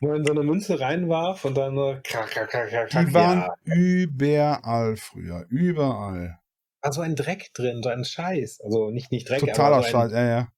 Wo 0.00 0.08
man 0.08 0.24
so 0.24 0.32
eine 0.32 0.42
Münze 0.42 0.80
reinwarf 0.80 1.44
und 1.44 1.56
dann 1.56 1.74
nur 1.74 2.00
krack, 2.02 2.30
krack, 2.30 2.50
krack, 2.50 2.68
krack. 2.90 3.06
Die 3.06 3.14
waren 3.14 3.38
Ja. 3.40 3.54
überall 3.64 4.96
früher. 4.96 5.46
Überall. 5.48 6.38
War 6.82 6.92
so 6.92 7.00
ein 7.00 7.16
Dreck 7.16 7.52
drin, 7.54 7.80
so 7.82 7.88
ein 7.88 8.04
Scheiß. 8.04 8.60
Also 8.62 8.90
nicht, 8.90 9.10
nicht 9.12 9.28
Dreck, 9.28 9.40
Totaler 9.40 9.76
aber 9.76 9.84
so 9.84 9.90
Scheiß, 9.90 10.12
ja, 10.12 10.24
ja. 10.24 10.48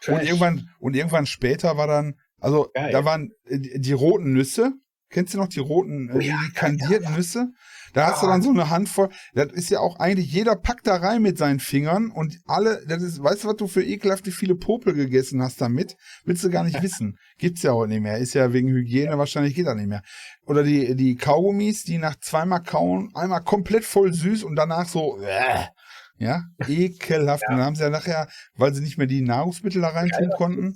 Trash. 0.00 0.20
Und 0.20 0.26
irgendwann, 0.26 0.68
und 0.80 0.96
irgendwann 0.96 1.26
später 1.26 1.76
war 1.76 1.86
dann, 1.86 2.18
also 2.40 2.70
Geil. 2.74 2.90
da 2.92 3.04
waren 3.04 3.32
äh, 3.44 3.58
die 3.78 3.92
roten 3.92 4.32
Nüsse. 4.32 4.72
Kennst 5.12 5.34
du 5.34 5.38
noch 5.38 5.48
die 5.48 5.60
roten, 5.60 6.08
äh, 6.08 6.12
Oh 6.14 6.18
die, 6.18 6.26
ja, 6.26 6.40
die 6.44 6.52
kandierten 6.52 7.14
Nüsse? 7.14 7.52
Da 7.92 8.06
hast 8.06 8.22
du 8.22 8.26
dann 8.26 8.40
so 8.40 8.48
eine 8.48 8.70
Handvoll. 8.70 9.10
Das 9.34 9.52
ist 9.52 9.68
ja 9.68 9.80
auch 9.80 10.00
eigentlich, 10.00 10.32
jeder 10.32 10.56
packt 10.56 10.86
da 10.86 10.96
rein 10.96 11.20
mit 11.20 11.36
seinen 11.36 11.60
Fingern 11.60 12.10
und 12.10 12.38
alle, 12.46 12.82
das 12.86 13.02
ist, 13.02 13.22
weißt 13.22 13.44
du, 13.44 13.48
was 13.48 13.56
du 13.56 13.68
für 13.68 13.84
ekelhafte 13.84 14.30
viele 14.30 14.54
Popel 14.54 14.94
gegessen 14.94 15.42
hast 15.42 15.60
damit? 15.60 15.96
Willst 16.24 16.42
du 16.42 16.50
gar 16.50 16.64
nicht 16.64 16.82
wissen. 16.82 17.18
Gibt's 17.38 17.62
ja 17.62 17.72
heute 17.72 17.92
nicht 17.92 18.00
mehr. 18.00 18.16
Ist 18.16 18.32
ja 18.32 18.52
wegen 18.54 18.70
Hygiene 18.70 19.18
wahrscheinlich 19.18 19.54
geht 19.54 19.66
das 19.66 19.76
nicht 19.76 19.88
mehr. 19.88 20.02
Oder 20.46 20.62
die, 20.62 20.96
die 20.96 21.16
Kaugummis, 21.16 21.84
die 21.84 21.98
nach 21.98 22.16
zweimal 22.18 22.62
kauen, 22.62 23.10
einmal 23.14 23.42
komplett 23.42 23.84
voll 23.84 24.14
süß 24.14 24.44
und 24.44 24.56
danach 24.56 24.88
so, 24.88 25.20
äh, 25.20 25.66
ja, 26.16 26.44
ekelhaft. 26.66 27.44
Und 27.48 27.56
dann 27.56 27.64
haben 27.66 27.76
sie 27.76 27.82
ja 27.82 27.90
nachher, 27.90 28.28
weil 28.54 28.72
sie 28.72 28.80
nicht 28.80 28.96
mehr 28.96 29.06
die 29.06 29.20
Nahrungsmittel 29.20 29.82
da 29.82 29.88
reintun 29.88 30.28
Geil, 30.28 30.36
konnten? 30.38 30.74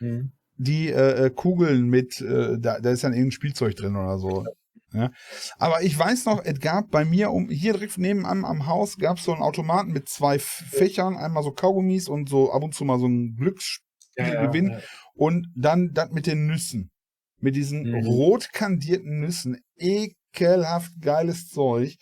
Mhm. 0.00 0.32
Die 0.56 0.88
äh, 0.88 1.26
äh, 1.26 1.30
Kugeln 1.30 1.88
mit, 1.88 2.20
äh, 2.20 2.56
da, 2.58 2.80
da 2.80 2.90
ist 2.90 3.04
dann 3.04 3.12
irgendein 3.12 3.32
Spielzeug 3.32 3.76
drin 3.76 3.96
oder 3.96 4.18
so. 4.18 4.44
Ja. 4.92 5.10
Aber 5.58 5.82
ich 5.82 5.98
weiß 5.98 6.26
noch, 6.26 6.44
es 6.44 6.60
gab 6.60 6.90
bei 6.90 7.04
mir 7.04 7.32
um 7.32 7.48
hier 7.50 7.72
direkt 7.72 7.98
nebenan 7.98 8.44
am 8.44 8.66
Haus 8.66 8.96
gab 8.96 9.18
es 9.18 9.24
so 9.24 9.32
einen 9.32 9.42
Automaten 9.42 9.90
mit 9.92 10.08
zwei 10.08 10.38
Fächern, 10.38 11.16
einmal 11.16 11.42
so 11.42 11.50
Kaugummis 11.50 12.08
und 12.08 12.28
so 12.28 12.52
ab 12.52 12.62
und 12.62 12.74
zu 12.74 12.84
mal 12.84 13.00
so 13.00 13.06
ein 13.08 13.34
Glücksspielgewinn 13.36 14.68
Ja, 14.68 14.78
ja, 14.78 14.82
und 15.14 15.48
dann 15.56 15.90
das 15.94 16.12
mit 16.12 16.26
den 16.28 16.46
Nüssen. 16.46 16.92
Mit 17.40 17.56
diesen 17.56 17.82
Mhm. 17.82 18.06
rot 18.06 18.52
kandierten 18.52 19.18
Nüssen. 19.20 19.58
Ekelhaft 19.76 20.92
geiles 21.00 21.48
Zeug. 21.48 21.96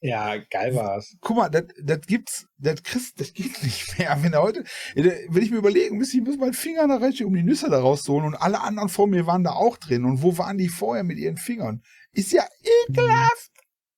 Ja, 0.00 0.36
geil 0.38 0.74
war's. 0.74 1.16
Guck 1.20 1.36
mal, 1.36 1.48
das, 1.50 1.64
das 1.82 2.00
gibt's, 2.06 2.46
das 2.58 2.82
kriegst, 2.82 3.20
das 3.20 3.34
geht 3.34 3.62
nicht 3.62 3.98
mehr. 3.98 4.16
Wenn 4.22 4.32
er 4.32 4.42
heute, 4.42 4.64
wenn 4.94 5.42
ich 5.42 5.50
mir 5.50 5.58
überlegen 5.58 5.98
müsste, 5.98 6.16
ich 6.16 6.24
muss 6.24 6.38
meinen 6.38 6.54
Finger 6.54 6.88
da 6.88 6.96
rein, 6.96 7.12
um 7.24 7.34
die 7.34 7.42
Nüsse 7.42 7.68
da 7.68 7.80
rauszuholen 7.80 8.26
und 8.26 8.34
alle 8.34 8.60
anderen 8.60 8.88
vor 8.88 9.06
mir 9.06 9.26
waren 9.26 9.44
da 9.44 9.52
auch 9.52 9.76
drin. 9.76 10.04
Und 10.04 10.22
wo 10.22 10.38
waren 10.38 10.58
die 10.58 10.68
vorher 10.68 11.04
mit 11.04 11.18
ihren 11.18 11.36
Fingern? 11.36 11.82
Ist 12.12 12.32
ja 12.32 12.46
ekelhaft. 12.88 13.50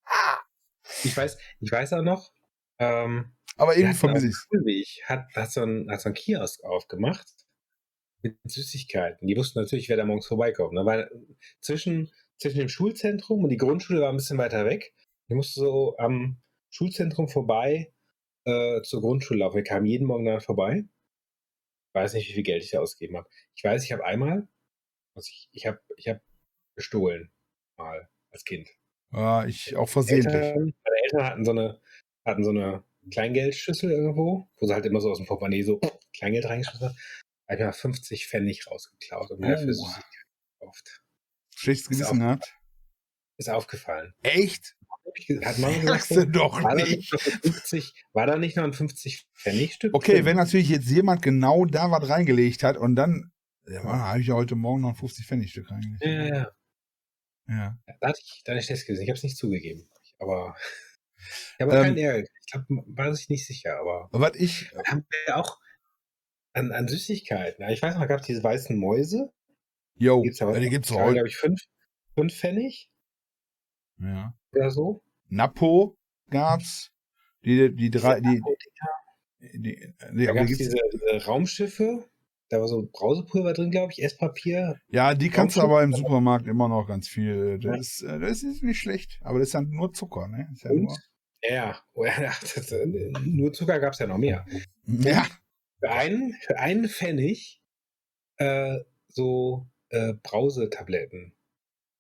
Ah. 0.05 0.39
Ich 1.05 1.17
weiß, 1.17 1.39
ich 1.61 1.73
weiß 1.73 1.93
auch 1.95 2.03
noch, 2.03 2.33
ähm, 2.79 3.33
Aber 3.57 3.77
irgendwie 3.77 3.97
vermisse 3.97 4.27
ich's. 4.27 4.47
Schulweg, 4.51 5.03
hat, 5.05 5.25
hat, 5.35 5.53
so 5.53 5.63
ein, 5.63 5.89
hat 5.91 6.01
so 6.01 6.09
ein 6.09 6.15
Kiosk 6.15 6.65
aufgemacht 6.65 7.27
mit 8.23 8.39
Süßigkeiten. 8.45 9.27
Die 9.27 9.37
wussten 9.37 9.61
natürlich, 9.61 9.89
wer 9.89 9.97
da 9.97 10.05
morgens 10.05 10.27
vorbeikommt. 10.27 10.75
Ne? 10.75 10.85
Weil 10.85 11.11
zwischen, 11.61 12.11
zwischen 12.39 12.59
dem 12.59 12.69
Schulzentrum 12.69 13.45
und 13.45 13.51
die 13.51 13.57
Grundschule 13.57 14.01
war 14.01 14.11
ein 14.11 14.17
bisschen 14.17 14.39
weiter 14.39 14.65
weg. 14.65 14.93
Ich 15.33 15.37
musste 15.37 15.61
so 15.61 15.97
am 15.97 16.37
Schulzentrum 16.69 17.27
vorbei 17.27 17.91
äh, 18.45 18.83
zur 18.83 19.01
Grundschule 19.01 19.41
laufen. 19.41 19.57
Wir 19.57 19.65
kamen 19.65 19.87
jeden 19.87 20.07
Morgen 20.07 20.27
da 20.27 20.41
vorbei. 20.41 20.85
Ich 20.85 21.95
weiß 21.95 22.13
nicht, 22.13 22.29
wie 22.29 22.35
viel 22.35 22.43
Geld 22.43 22.63
ich 22.63 22.71
da 22.73 22.81
ausgegeben 22.81 23.17
habe. 23.17 23.27
Ich 23.55 23.65
weiß, 23.65 23.83
ich 23.83 23.93
habe 23.93 24.05
einmal, 24.05 24.47
also 25.15 25.31
ich, 25.31 25.49
ich 25.53 25.65
habe 25.67 25.81
ich 25.97 26.07
hab 26.09 26.21
gestohlen, 26.77 27.33
mal 27.79 28.11
als 28.31 28.45
Kind. 28.45 28.69
Ja, 29.11 29.47
ich 29.47 29.75
auch 29.75 29.89
versehentlich. 29.89 30.35
Eltern, 30.35 30.75
meine 30.85 30.97
Eltern 31.05 31.25
hatten 31.25 31.45
so 31.47 31.51
eine, 31.53 31.81
hatten 32.27 32.45
so 32.45 32.51
eine 32.51 32.85
Kleingeldschüssel 33.11 33.91
irgendwo, 33.91 34.51
wo 34.57 34.67
sie 34.67 34.75
halt 34.75 34.85
immer 34.85 35.01
so 35.01 35.11
aus 35.11 35.17
dem 35.17 35.25
Portemonnaie 35.27 35.63
so 35.63 35.81
Kleingeld 36.15 36.45
reingeschmissen 36.45 36.89
haben. 36.89 36.97
Da 37.47 37.55
hab 37.55 37.59
ich 37.59 37.65
mal 37.65 37.73
50 37.73 38.27
Pfennig 38.29 38.67
rausgeklaut 38.71 39.31
und 39.31 39.41
mir 39.41 39.47
Oh. 39.47 39.51
dafür 39.53 39.73
Süßigkeiten 39.73 40.29
gekauft. 40.61 41.03
Schlechtes 41.57 41.89
Gewissen 41.89 42.05
auch- 42.19 42.23
gehabt. 42.23 42.55
Ist 43.39 43.49
aufgefallen. 43.49 44.13
Echt? 44.23 44.77
Hat 45.45 45.59
Mama 45.59 45.79
gesagt, 45.81 46.11
du 46.11 46.27
doch 46.27 46.63
war, 46.63 46.77
da 46.77 46.85
nicht. 46.85 46.99
nicht 46.99 47.13
noch 47.13 47.27
ein 47.27 47.41
50, 47.53 48.05
war 48.13 48.27
da 48.27 48.37
nicht 48.39 48.57
noch 48.57 48.65
ein 48.65 48.73
50 48.73 49.27
Pfennig 49.35 49.75
Stück? 49.75 49.95
Okay, 49.95 50.15
drin? 50.15 50.25
wenn 50.27 50.37
natürlich 50.37 50.69
jetzt 50.69 50.89
jemand 50.89 51.23
genau 51.23 51.65
da 51.65 51.91
was 51.91 52.09
reingelegt 52.09 52.63
hat 52.63 52.77
und 52.77 52.97
dann, 52.97 53.33
ja, 53.67 53.83
habe 53.85 54.21
ich 54.21 54.27
ja 54.29 54.35
heute 54.35 54.55
Morgen 54.57 54.83
noch 54.83 54.91
ein 54.91 54.95
50 54.97 55.27
Pfennig 55.27 55.51
Stück 55.51 55.71
reingelegt. 55.71 56.03
Ja, 56.05 56.13
ja, 56.37 56.53
ja. 57.49 57.79
Da 58.01 58.09
hatte 58.09 58.21
ich, 58.25 58.43
da 58.45 58.53
hatte 58.53 58.61
ich 58.61 58.67
schlechtes 58.67 58.87
Gewissen. 58.87 59.03
Ich 59.03 59.09
habe 59.09 59.17
es 59.17 59.23
nicht 59.25 59.37
zugegeben. 59.37 59.89
Aber 60.19 60.57
ich 61.59 61.61
habe 61.61 61.73
Ähm, 61.77 61.83
keinen 61.83 61.99
Ärger. 61.99 62.29
Ich 62.41 62.53
glaube, 62.53 62.67
war 62.87 63.15
sich 63.15 63.29
nicht 63.29 63.47
sicher, 63.47 63.79
aber 63.79 64.09
Was 64.13 64.37
ich, 64.37 64.71
haben 64.87 65.05
wir 65.27 65.37
auch 65.37 65.59
an, 66.55 66.73
an 66.73 66.87
Süßigkeiten. 66.89 67.69
Ich 67.71 67.83
weiß 67.83 67.95
noch, 67.97 68.07
gab 68.09 68.21
es 68.21 68.27
diese 68.27 68.43
weißen 68.43 68.77
Mäuse. 68.77 69.31
heute 70.55 70.61
die 70.65 70.71
Die 70.71 70.95
waren, 70.95 71.05
heute. 71.05 71.15
glaube 71.15 71.29
ich, 71.29 71.37
fünf, 71.37 71.61
fünf 72.15 72.35
Pfennig 72.35 72.91
Ja. 73.99 74.35
oder 74.55 74.71
so. 74.71 75.03
Napo 75.29 75.97
gab's. 76.31 76.91
Die, 77.45 77.75
die 77.75 77.91
drei, 77.91 78.21
die, 78.21 78.41
die, 79.41 79.59
die, 79.59 79.95
Da 79.99 80.13
die, 80.13 80.29
aber 80.29 80.41
gab 80.41 80.49
es 80.49 80.59
diese, 80.59 80.77
diese 80.93 81.25
Raumschiffe. 81.27 82.05
Da 82.51 82.61
war 82.61 82.69
so 82.69 82.87
Brausepulver 82.93 83.55
drin, 83.55 83.71
glaube 83.71 83.93
ich, 83.93 84.03
Esspapier. 84.05 84.77
ja, 84.89 85.15
die 85.15 85.31
kannst 85.31 85.57
du 85.57 85.63
aber 85.63 85.83
im 85.83 85.95
Supermarkt 85.95 86.47
immer 86.47 86.69
noch 86.69 86.87
ganz 86.87 87.09
viel. 87.09 87.59
Das, 87.59 87.65
Ja. 87.65 87.81
ist, 87.81 88.03
äh, 88.03 88.21
das 88.21 88.43
ist 88.43 88.63
nicht 88.63 88.79
schlecht, 88.79 89.19
aber 89.23 89.39
das 89.39 89.49
ist 89.49 89.55
dann 89.55 89.71
nur 89.71 89.93
Zucker, 89.95 90.29
ne? 90.29 90.49
Ja, 90.63 90.71
Und? 90.71 90.83
nur, 90.83 90.97
Ja, 91.43 91.81
oh 91.95 92.05
ja, 92.05 92.33
das, 92.43 92.71
äh, 92.73 92.87
nur 93.25 93.53
Zucker 93.55 93.81
gab 93.81 93.95
es 93.95 93.99
ja 94.01 94.07
noch 94.07 94.19
mehr. 94.19 94.45
ja, 94.87 95.27
Für 95.81 95.91
einen, 95.91 96.35
für 96.43 96.59
einen 96.59 96.89
Pfennig 96.89 97.63
äh, 98.37 98.79
so 99.09 99.67
äh, 99.89 100.13
Brausetabletten. 100.23 101.33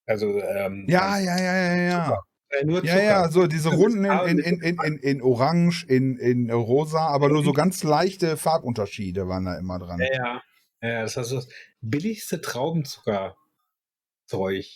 Also 0.07 0.41
ähm, 0.41 0.87
ja, 0.89 1.19
ja, 1.19 1.39
ja, 1.39 1.57
ja, 1.57 1.77
ja. 1.77 2.19
äh, 2.51 2.65
nur 2.65 2.85
Ja, 2.85 2.93
Zucker. 2.95 3.05
ja, 3.05 3.29
so 3.31 3.47
diese 3.47 3.71
Das 3.71 3.79
Runden 3.79 4.05
ist 4.05 4.27
in, 4.27 4.39
in, 4.39 4.61
in, 4.63 4.79
in, 4.83 4.99
in 4.99 5.23
Orange, 5.23 5.85
in, 5.89 6.19
in 6.19 6.51
Rosa, 6.51 7.07
aber 7.07 7.29
nur 7.29 7.45
so 7.45 7.53
ganz 7.53 7.83
leichte 7.85 8.37
Farbunterschiede 8.37 9.29
waren 9.29 9.45
da 9.45 9.57
immer 9.59 9.79
dran. 9.79 10.01
Ja, 10.01 10.09
ja. 10.13 10.43
Ja, 10.85 11.03
das 11.03 11.15
so 11.15 11.37
das 11.37 11.49
billigste 11.81 12.41
Traubenzuckerzeug. 12.41 13.37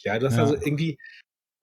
Ja, 0.04 0.18
du 0.18 0.26
hast 0.26 0.36
Ja. 0.36 0.42
also 0.42 0.54
irgendwie 0.54 0.98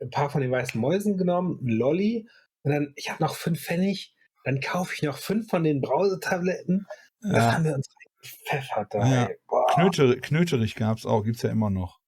ein 0.01 0.09
paar 0.09 0.30
von 0.30 0.41
den 0.41 0.51
weißen 0.51 0.80
Mäusen 0.80 1.18
genommen, 1.18 1.59
ein 1.61 1.70
Lolli, 1.70 2.28
und 2.64 2.72
dann, 2.72 2.93
ich 2.95 3.09
habe 3.09 3.24
noch 3.24 3.36
fünf 3.36 3.61
Pfennig, 3.61 4.14
dann 4.43 4.59
kaufe 4.59 4.93
ich 4.93 5.01
noch 5.03 5.18
fünf 5.18 5.49
von 5.49 5.64
den 5.64 5.80
Brausetabletten. 5.82 6.86
Das 7.22 7.38
Ja. 7.38 7.53
haben 7.53 7.64
wir 7.64 7.74
uns 7.76 7.88
gepfeffert 8.22 8.93
da. 8.93 9.07
Ja. 9.07 9.30
Knöter, 9.74 10.16
Knöterich 10.18 10.76
gab's 10.76 11.05
auch, 11.05 11.24
gibt's 11.24 11.41
ja 11.41 11.49
immer 11.49 11.70
noch. 11.70 11.99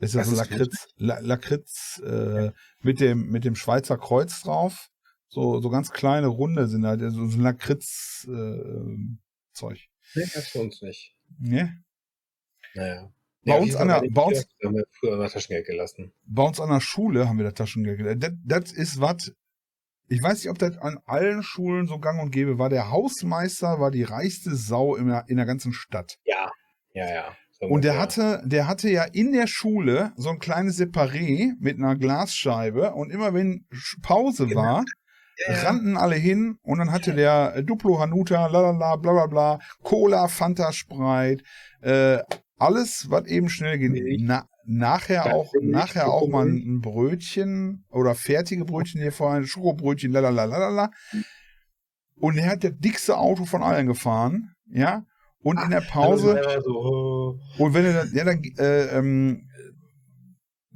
Das 0.00 0.10
ist 0.10 0.14
ja 0.14 0.20
Was 0.20 0.28
so 0.28 0.34
ist 0.34 0.38
Lakritz, 0.50 0.86
La, 0.96 1.18
Lakritz 1.20 2.00
äh, 2.04 2.52
mit, 2.80 3.00
dem, 3.00 3.28
mit 3.30 3.44
dem 3.44 3.56
Schweizer 3.56 3.98
Kreuz 3.98 4.42
drauf. 4.42 4.88
So, 5.28 5.60
so 5.60 5.70
ganz 5.70 5.90
kleine 5.90 6.28
Runde 6.28 6.68
sind 6.68 6.86
halt, 6.86 7.00
so 7.00 7.26
so 7.26 7.36
ein 7.36 7.40
Lakritz-Zeug. 7.42 9.88
Nee, 10.14 10.24
das 10.34 10.48
für 10.48 10.60
uns 10.60 10.80
nicht. 10.82 11.14
ne? 11.38 11.82
Naja. 12.74 13.10
Bei 13.44 13.54
auf 13.54 13.62
uns 13.62 13.76
an 13.76 13.88
der- 13.88 14.02
bei 14.10 14.22
uns- 14.22 14.46
haben 14.64 14.74
wir 14.76 14.84
früher 14.92 15.12
unser 15.12 15.28
Taschengeld 15.30 15.66
gelassen. 15.66 16.12
Bei 16.26 16.42
uns 16.42 16.60
an 16.60 16.70
der 16.70 16.80
Schule 16.80 17.28
haben 17.28 17.38
wir 17.38 17.44
das 17.44 17.54
Taschengeld. 17.54 17.98
gelernt. 17.98 18.22
Das, 18.22 18.32
das 18.44 18.72
ist 18.72 19.00
was. 19.00 19.32
Ich 20.10 20.22
weiß 20.22 20.38
nicht, 20.38 20.48
ob 20.50 20.58
das 20.58 20.76
an 20.78 20.98
allen 21.04 21.42
Schulen 21.42 21.86
so 21.86 21.98
gang 21.98 22.22
und 22.22 22.30
gäbe 22.30 22.58
war. 22.58 22.68
Der 22.70 22.90
Hausmeister 22.90 23.78
war 23.80 23.90
die 23.90 24.04
reichste 24.04 24.54
Sau 24.54 24.96
in 24.96 25.08
der, 25.08 25.24
in 25.28 25.36
der 25.36 25.46
ganzen 25.46 25.72
Stadt. 25.72 26.16
Ja, 26.24 26.50
ja, 26.94 27.10
ja. 27.12 27.36
Und 27.60 27.84
der 27.84 27.98
hatte, 27.98 28.40
der 28.44 28.68
hatte 28.68 28.88
ja 28.88 29.04
in 29.04 29.32
der 29.32 29.48
Schule 29.48 30.12
so 30.16 30.30
ein 30.30 30.38
kleines 30.38 30.78
Separé 30.80 31.54
mit 31.58 31.78
einer 31.78 31.96
Glasscheibe 31.96 32.92
und 32.92 33.10
immer 33.10 33.34
wenn 33.34 33.66
Pause 34.02 34.46
Genau. 34.46 34.62
war, 34.62 34.84
ja, 35.46 35.54
ja. 35.54 35.62
rannten 35.62 35.96
alle 35.96 36.14
hin 36.16 36.58
und 36.62 36.78
dann 36.78 36.92
hatte 36.92 37.14
der 37.14 37.54
äh, 37.56 37.64
Duplo 37.64 37.98
Hanuta, 37.98 38.46
lalala, 38.46 38.96
bla 38.96 39.12
bla 39.12 39.26
bla, 39.26 39.58
Cola, 39.82 40.28
Fanta, 40.28 40.72
Sprite, 40.72 41.42
äh, 41.80 42.18
alles, 42.58 43.06
was 43.10 43.26
eben 43.26 43.48
schnell 43.48 43.78
ging. 43.78 43.92
Milch. 43.92 44.20
Na, 44.22 44.46
nachher 44.64 45.24
Ganz 45.24 45.34
auch, 45.34 45.52
nachher 45.60 46.08
auch 46.08 46.28
mal 46.28 46.46
ein 46.46 46.80
Brötchen 46.80 47.84
oder 47.90 48.14
fertige 48.14 48.64
Brötchen 48.64 49.00
hier 49.00 49.12
vorhin, 49.12 49.46
Schokobrötchen, 49.46 50.12
lalala, 50.12 50.44
lalala. 50.44 50.90
Und 52.16 52.36
er 52.36 52.50
hat 52.50 52.64
das 52.64 52.72
dickste 52.78 53.16
Auto 53.16 53.44
von 53.44 53.62
allen 53.62 53.86
gefahren, 53.86 54.52
ja. 54.70 55.04
Und 55.40 55.60
in 55.62 55.70
der 55.70 55.80
Pause, 55.80 56.40
so, 56.64 57.38
und 57.58 57.74
wenn 57.74 57.84
du 57.84 57.92
dann, 57.92 58.12
ja, 58.12 58.24
dann, 58.24 58.42
äh, 58.58 58.98
ähm, 58.98 59.48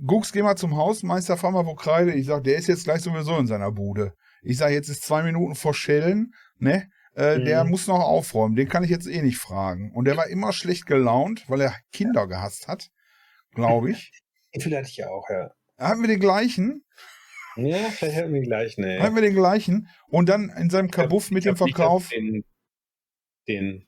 Gux, 0.05 0.33
geh 0.33 0.43
mal 0.43 0.57
zum 0.57 0.77
Hausmeister, 0.77 1.37
fahr 1.37 1.51
mal 1.51 1.67
wo 1.67 1.75
Kreide. 1.75 2.13
Ich 2.13 2.27
sag, 2.27 2.45
der 2.45 2.57
ist 2.57 2.69
jetzt 2.69 2.85
gleich 2.85 3.03
sowieso 3.03 3.37
in 3.39 3.47
seiner 3.47 3.71
Bude. 3.73 4.15
Ich 4.43 4.59
sag, 4.59 4.71
jetzt 4.71 4.89
ist 4.89 5.03
zwei 5.03 5.23
Minuten 5.23 5.55
vor 5.55 5.75
Schellen, 5.75 6.33
ne? 6.59 6.89
Äh, 7.15 7.39
Mhm. 7.39 7.45
Der 7.45 7.65
muss 7.65 7.87
noch 7.89 8.01
aufräumen. 8.01 8.57
Den 8.57 8.69
kann 8.69 8.85
ich 8.85 8.91
jetzt 8.91 9.07
eh 9.07 9.21
nicht 9.23 9.39
fragen. 9.39 9.93
Und 9.93 10.07
der 10.07 10.17
war 10.17 10.29
immer 10.29 10.53
schlecht 10.53 10.87
gelaunt, 10.87 11.45
weil 11.49 11.61
er 11.61 11.75
Kinder 11.93 12.27
gehasst 12.27 12.69
hat, 12.69 12.89
glaube 13.55 13.91
ich. 13.91 14.11
Wie 14.53 14.61
viel 14.61 14.77
hatte 14.77 14.89
ich 14.89 14.97
ja 14.97 15.09
auch, 15.09 15.29
ja. 15.29 15.51
Hatten 15.79 16.01
wir 16.01 16.09
den 16.09 16.21
gleichen? 16.21 16.85
Ja, 17.57 17.77
vielleicht 17.91 18.17
hatten 18.17 18.33
wir 18.33 18.41
den 18.41 18.49
gleichen, 18.49 18.85
ey. 18.85 18.99
Hatten 18.99 19.15
wir 19.15 19.23
den 19.23 19.35
gleichen? 19.35 19.89
Und 20.09 20.29
dann 20.29 20.49
in 20.51 20.71
seinem 20.71 20.91
Kabuff 20.91 21.31
mit 21.31 21.45
dem 21.45 21.57
Verkauf. 21.57 22.09
Den, 22.09 22.45
den, 23.47 23.87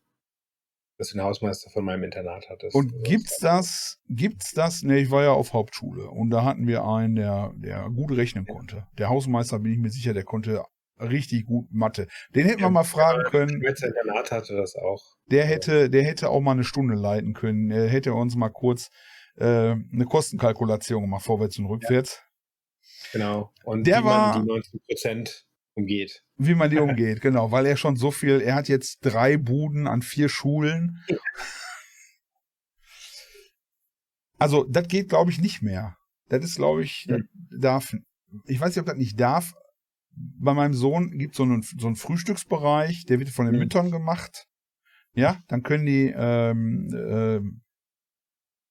dass 0.98 1.08
du 1.08 1.18
den 1.18 1.24
Hausmeister 1.24 1.70
von 1.70 1.84
meinem 1.84 2.04
Internat 2.04 2.48
hattest. 2.48 2.74
Und 2.74 2.92
gibt's 3.04 3.38
das, 3.38 3.98
gibt's 4.08 4.52
das? 4.52 4.82
Ne, 4.82 4.98
ich 4.98 5.10
war 5.10 5.22
ja 5.22 5.32
auf 5.32 5.52
Hauptschule 5.52 6.08
und 6.08 6.30
da 6.30 6.44
hatten 6.44 6.66
wir 6.66 6.84
einen, 6.84 7.16
der, 7.16 7.52
der 7.56 7.88
gut 7.90 8.12
rechnen 8.12 8.46
konnte. 8.46 8.86
Der 8.98 9.08
Hausmeister 9.08 9.58
bin 9.58 9.72
ich 9.72 9.78
mir 9.78 9.90
sicher, 9.90 10.14
der 10.14 10.24
konnte 10.24 10.62
richtig 11.00 11.46
gut 11.46 11.66
Mathe. 11.72 12.06
Den 12.34 12.46
hätten 12.46 12.58
wir 12.60 12.66
Ja, 12.66 12.70
mal 12.70 12.84
fragen 12.84 13.24
können. 13.24 13.58
Mit 13.58 13.82
Internat 13.82 14.30
hatte 14.30 14.56
das 14.56 14.76
auch. 14.76 15.02
Der 15.26 15.44
hätte, 15.44 15.90
der 15.90 16.04
hätte 16.04 16.30
auch 16.30 16.40
mal 16.40 16.52
eine 16.52 16.62
Stunde 16.64 16.94
leiten 16.94 17.34
können. 17.34 17.70
Er 17.72 17.88
hätte 17.88 18.14
uns 18.14 18.36
mal 18.36 18.50
kurz 18.50 18.90
äh, 19.36 19.44
eine 19.72 20.04
Kostenkalkulation 20.08 21.02
gemacht, 21.02 21.24
vorwärts 21.24 21.58
und 21.58 21.66
rückwärts, 21.66 22.22
Genau. 23.12 23.52
Und 23.64 23.86
Der 23.86 24.00
wie 24.00 24.04
war- 24.04 24.34
man 24.36 24.42
die 24.42 24.48
90 24.48 24.86
Prozent 24.86 25.46
umgeht. 25.74 26.23
Wie 26.36 26.54
man 26.54 26.70
die 26.70 26.78
umgeht. 26.78 27.20
Genau, 27.20 27.50
weil 27.52 27.66
er 27.66 27.76
schon 27.76 27.96
so 27.96 28.10
viel, 28.10 28.40
er 28.40 28.54
hat 28.54 28.68
jetzt 28.68 28.98
drei 29.02 29.36
Buden 29.36 29.86
an 29.86 30.02
vier 30.02 30.28
Schulen. 30.28 31.02
Also, 34.38 34.64
das 34.64 34.88
geht, 34.88 35.08
glaube 35.08 35.30
ich, 35.30 35.40
nicht 35.40 35.62
mehr. 35.62 35.96
Das 36.28 36.44
ist, 36.44 36.56
glaube 36.56 36.82
ich, 36.82 37.06
das 37.08 37.20
darf, 37.60 37.94
ich 38.46 38.60
weiß 38.60 38.70
nicht, 38.70 38.80
ob 38.80 38.86
das 38.86 38.96
nicht 38.96 39.18
darf. 39.18 39.54
Bei 40.16 40.54
meinem 40.54 40.74
Sohn 40.74 41.18
gibt 41.18 41.34
es 41.34 41.36
so 41.38 41.42
einen, 41.44 41.62
so 41.62 41.86
einen 41.86 41.96
Frühstücksbereich, 41.96 43.04
der 43.06 43.18
wird 43.18 43.30
von 43.30 43.46
den 43.46 43.54
Mhm. 43.54 43.60
Müttern 43.60 43.90
gemacht. 43.90 44.46
Ja, 45.12 45.40
dann 45.48 45.62
können 45.62 45.86
die, 45.86 46.12
ähm, 46.16 46.88
ähm, 46.92 47.62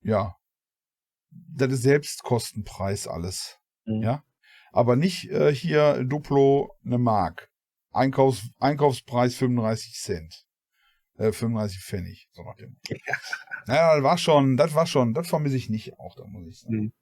ja, 0.01 0.35
das 1.31 1.71
ist 1.73 1.83
Selbstkostenpreis 1.83 3.07
alles. 3.07 3.57
Mhm. 3.85 4.01
Ja, 4.03 4.23
aber 4.71 4.95
nicht 4.95 5.29
äh, 5.31 5.53
hier 5.53 6.03
Duplo 6.03 6.75
eine 6.85 6.97
Mark. 6.97 7.49
Einkaufs 7.93 8.49
Einkaufspreis 8.59 9.35
35 9.35 9.93
Cent. 9.95 10.45
Äh, 11.17 11.31
35 11.31 11.79
Pfennig, 11.79 12.27
so 12.31 12.41
nach 12.43 12.55
dem. 12.55 12.77
Ja. 12.89 13.15
Naja, 13.67 13.95
das 13.95 14.03
war 14.03 14.17
schon, 14.17 14.57
das 14.57 14.73
war 14.73 14.87
schon, 14.87 15.13
das 15.13 15.27
vermisse 15.27 15.55
ich 15.55 15.69
nicht 15.69 15.99
auch, 15.99 16.15
da 16.15 16.25
muss 16.25 16.47
ich 16.47 16.59
sagen. 16.59 16.75
Mhm. 16.75 16.93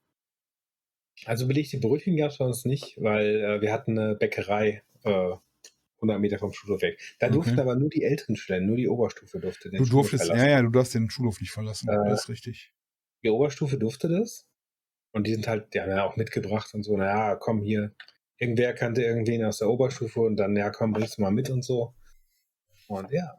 Also 1.25 1.47
belegte 1.47 1.77
Brötchen 1.77 2.17
gab 2.17 2.31
es 2.31 2.37
bei 2.39 2.45
uns 2.45 2.65
nicht, 2.65 2.97
weil 3.01 3.41
äh, 3.41 3.61
wir 3.61 3.71
hatten 3.71 3.97
eine 3.97 4.15
Bäckerei 4.15 4.81
äh, 5.03 5.31
100 5.97 6.19
Meter 6.19 6.39
vom 6.39 6.51
Schulhof 6.51 6.81
weg. 6.81 6.99
Da 7.19 7.27
Okay. 7.27 7.35
durften 7.35 7.59
aber 7.59 7.75
nur 7.75 7.89
die 7.89 8.03
älteren 8.03 8.35
Studenten, 8.35 8.67
nur 8.67 8.77
die 8.77 8.87
Oberstufe 8.87 9.39
durfte 9.39 9.69
den 9.69 9.77
Du 9.79 9.85
Schulhof 9.85 10.09
durftest, 10.09 10.25
verlassen. 10.27 10.45
ja, 10.49 10.57
ja, 10.57 10.61
du 10.61 10.69
darfst 10.69 10.93
den 10.95 11.09
Schulhof 11.09 11.39
nicht 11.39 11.51
verlassen, 11.51 11.87
Äh, 11.89 12.09
das 12.09 12.21
ist 12.23 12.29
richtig. 12.29 12.73
Die 13.23 13.29
Oberstufe 13.29 13.77
durfte 13.77 14.09
das. 14.09 14.47
Und 15.13 15.27
die 15.27 15.33
sind 15.33 15.47
halt, 15.47 15.73
die 15.73 15.81
haben 15.81 15.89
ja 15.91 16.03
auch 16.05 16.15
mitgebracht 16.15 16.73
und 16.73 16.83
so, 16.83 16.97
naja, 16.97 17.35
komm 17.35 17.61
hier, 17.61 17.93
irgendwer 18.41 18.73
kannte 18.73 19.03
irgendwen 19.03 19.45
aus 19.45 19.59
der 19.59 19.69
Oberstufe 19.69 20.19
und 20.21 20.35
dann, 20.35 20.55
ja, 20.55 20.71
komm, 20.71 20.93
bringst 20.93 21.17
du 21.17 21.21
mal 21.21 21.31
mit 21.31 21.49
und 21.49 21.63
so. 21.63 21.93
Und 22.87 23.11
ja. 23.11 23.31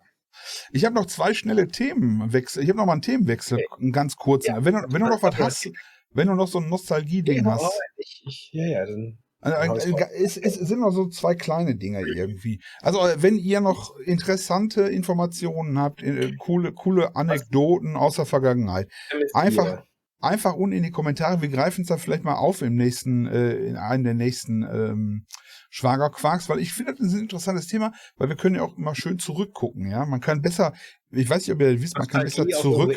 Ich 0.70 0.84
habe 0.84 0.94
noch 0.94 1.06
zwei 1.06 1.34
schnelle 1.34 1.68
Themenwechsel. 1.68 2.62
Ich 2.62 2.68
habe 2.68 2.78
noch 2.78 2.86
mal 2.86 2.92
einen 2.92 3.02
Themenwechsel, 3.02 3.62
einen 3.78 3.92
ganz 3.92 4.16
kurzen. 4.16 4.54
Ja, 4.54 4.64
wenn, 4.64 4.74
du, 4.74 4.80
wenn 4.88 5.02
du 5.02 5.08
noch 5.08 5.22
was 5.22 5.36
hast, 5.38 5.70
wenn 6.10 6.28
du 6.28 6.34
noch 6.34 6.48
so 6.48 6.58
ein 6.58 6.68
Nostalgie-Ding 6.68 7.44
hast. 7.44 7.70
Ich, 7.96 8.22
ich, 8.26 8.50
ja, 8.52 8.66
ja, 8.66 8.86
dann 8.86 9.18
also, 9.42 9.96
es, 10.14 10.36
es, 10.36 10.54
sind 10.54 10.78
noch 10.78 10.92
so 10.92 11.08
zwei 11.08 11.34
kleine 11.34 11.74
Dinge 11.74 12.00
irgendwie. 12.14 12.62
Also, 12.80 13.00
wenn 13.16 13.38
ihr 13.38 13.60
noch 13.60 13.96
interessante 13.98 14.82
Informationen 14.82 15.80
habt, 15.80 16.00
äh, 16.00 16.36
coole, 16.36 16.72
coole 16.72 17.16
Anekdoten 17.16 17.96
aus 17.96 18.14
der 18.14 18.26
Vergangenheit, 18.26 18.88
einfach, 19.34 19.82
einfach 20.22 20.54
unten 20.54 20.76
in 20.76 20.82
die 20.82 20.90
Kommentare. 20.90 21.42
Wir 21.42 21.48
greifen 21.48 21.82
es 21.82 21.88
da 21.88 21.96
vielleicht 21.96 22.24
mal 22.24 22.36
auf 22.36 22.62
im 22.62 22.76
nächsten, 22.76 23.26
äh, 23.26 23.54
in 23.54 23.76
einem 23.76 24.04
der 24.04 24.14
nächsten 24.14 24.62
ähm, 24.62 25.26
Schwagerquarks, 25.70 26.48
weil 26.48 26.60
ich 26.60 26.72
finde, 26.72 26.94
das 26.94 27.08
ist 27.08 27.14
ein 27.14 27.20
interessantes 27.20 27.66
Thema, 27.66 27.92
weil 28.16 28.28
wir 28.28 28.36
können 28.36 28.56
ja 28.56 28.62
auch 28.62 28.76
immer 28.76 28.94
schön 28.94 29.18
zurückgucken, 29.18 29.90
ja. 29.90 30.04
Man 30.04 30.20
kann 30.20 30.42
besser, 30.42 30.74
ich 31.10 31.28
weiß 31.28 31.46
nicht, 31.46 31.52
ob 31.52 31.60
ihr 31.60 31.80
wisst, 31.80 31.96
man 31.96 32.06
kann 32.06 32.24
besser 32.24 32.46
zurück, 32.46 32.94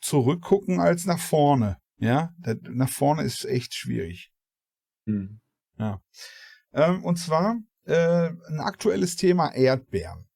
zurückgucken 0.00 0.80
als 0.80 1.04
nach 1.04 1.18
vorne. 1.18 1.76
Ja, 1.98 2.32
nach 2.62 2.88
vorne 2.88 3.22
ist 3.22 3.44
echt 3.44 3.74
schwierig. 3.74 4.32
Hm. 5.06 5.40
Ja. 5.78 6.00
Ähm, 6.72 7.04
und 7.04 7.16
zwar 7.16 7.56
äh, 7.84 8.30
ein 8.48 8.60
aktuelles 8.60 9.16
Thema 9.16 9.52
Erdbeeren. 9.52 10.28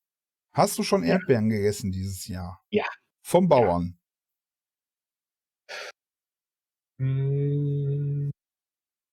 Hast 0.52 0.78
du 0.78 0.82
schon 0.82 1.02
Erdbeeren 1.02 1.50
ja. 1.50 1.56
gegessen 1.56 1.92
dieses 1.92 2.26
Jahr? 2.26 2.62
Ja. 2.68 2.84
Vom 3.22 3.48
Bauern? 3.48 3.98
Ja. 5.68 5.74
Hm, 7.02 8.30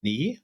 nee. 0.02 0.40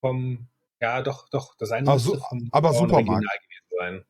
Vom, 0.00 0.46
ja, 0.80 1.02
doch, 1.02 1.28
doch. 1.28 1.56
Das 1.56 1.72
eine 1.72 1.90
also, 1.90 2.16
vom 2.16 2.48
aber 2.52 2.72
Supermarkt. 2.72 3.24
gewesen 3.24 3.76
sein. 3.76 3.94
Ein 3.96 4.04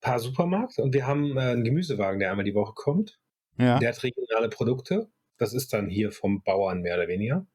paar 0.00 0.18
Supermarkt 0.18 0.78
und 0.80 0.92
wir 0.94 1.06
haben 1.06 1.36
äh, 1.36 1.40
einen 1.40 1.62
Gemüsewagen, 1.62 2.18
der 2.18 2.30
einmal 2.30 2.44
die 2.44 2.54
Woche 2.54 2.72
kommt. 2.74 3.20
Ja. 3.56 3.78
Der 3.78 3.90
hat 3.90 4.02
regionale 4.02 4.48
Produkte. 4.48 5.10
Das 5.36 5.54
ist 5.54 5.72
dann 5.72 5.88
hier 5.88 6.10
vom 6.10 6.42
Bauern 6.42 6.80
mehr 6.80 6.96
oder 6.96 7.06
weniger. 7.06 7.46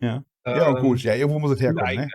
Ja. 0.00 0.24
Ja, 0.44 0.68
ähm, 0.68 0.76
gut, 0.76 1.02
ja, 1.02 1.14
irgendwo 1.14 1.40
muss 1.40 1.50
es 1.50 1.60
herkommen. 1.60 1.82
Und 1.82 1.88
eigene. 1.88 2.06
Ne? 2.06 2.12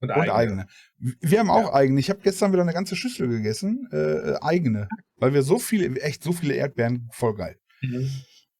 Und, 0.00 0.10
und 0.10 0.30
eigene. 0.30 0.66
Wir 0.98 1.38
haben 1.38 1.50
auch 1.50 1.68
ja. 1.68 1.74
eigene. 1.74 1.98
Ich 1.98 2.10
habe 2.10 2.20
gestern 2.20 2.52
wieder 2.52 2.62
eine 2.62 2.74
ganze 2.74 2.94
Schüssel 2.94 3.26
gegessen, 3.28 3.88
äh, 3.90 4.34
eigene, 4.42 4.86
weil 5.16 5.32
wir 5.32 5.42
so 5.42 5.58
viele, 5.58 5.98
echt 6.02 6.22
so 6.22 6.32
viele 6.32 6.54
Erdbeeren, 6.54 7.08
voll 7.10 7.34
geil. 7.34 7.58
Mhm. 7.80 8.10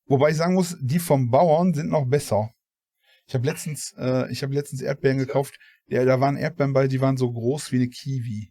Wobei 0.09 0.31
ich 0.31 0.37
sagen 0.37 0.55
muss, 0.55 0.77
die 0.81 0.99
vom 0.99 1.31
Bauern 1.31 1.75
sind 1.75 1.91
noch 1.91 2.07
besser. 2.07 2.51
Ich 3.27 3.35
habe 3.35 3.47
letztens, 3.47 3.95
äh, 3.99 4.31
ich 4.33 4.43
habe 4.43 4.55
letztens 4.55 4.81
Erdbeeren 4.81 5.19
gekauft. 5.19 5.59
Ja, 5.87 6.05
da 6.05 6.19
waren 6.21 6.37
Erdbeeren 6.37 6.73
bei, 6.73 6.89
die 6.89 7.01
waren 7.01 7.19
so 7.19 7.31
groß 7.31 7.73
wie 7.73 7.77
eine 7.77 7.89
Kiwi. 7.89 8.51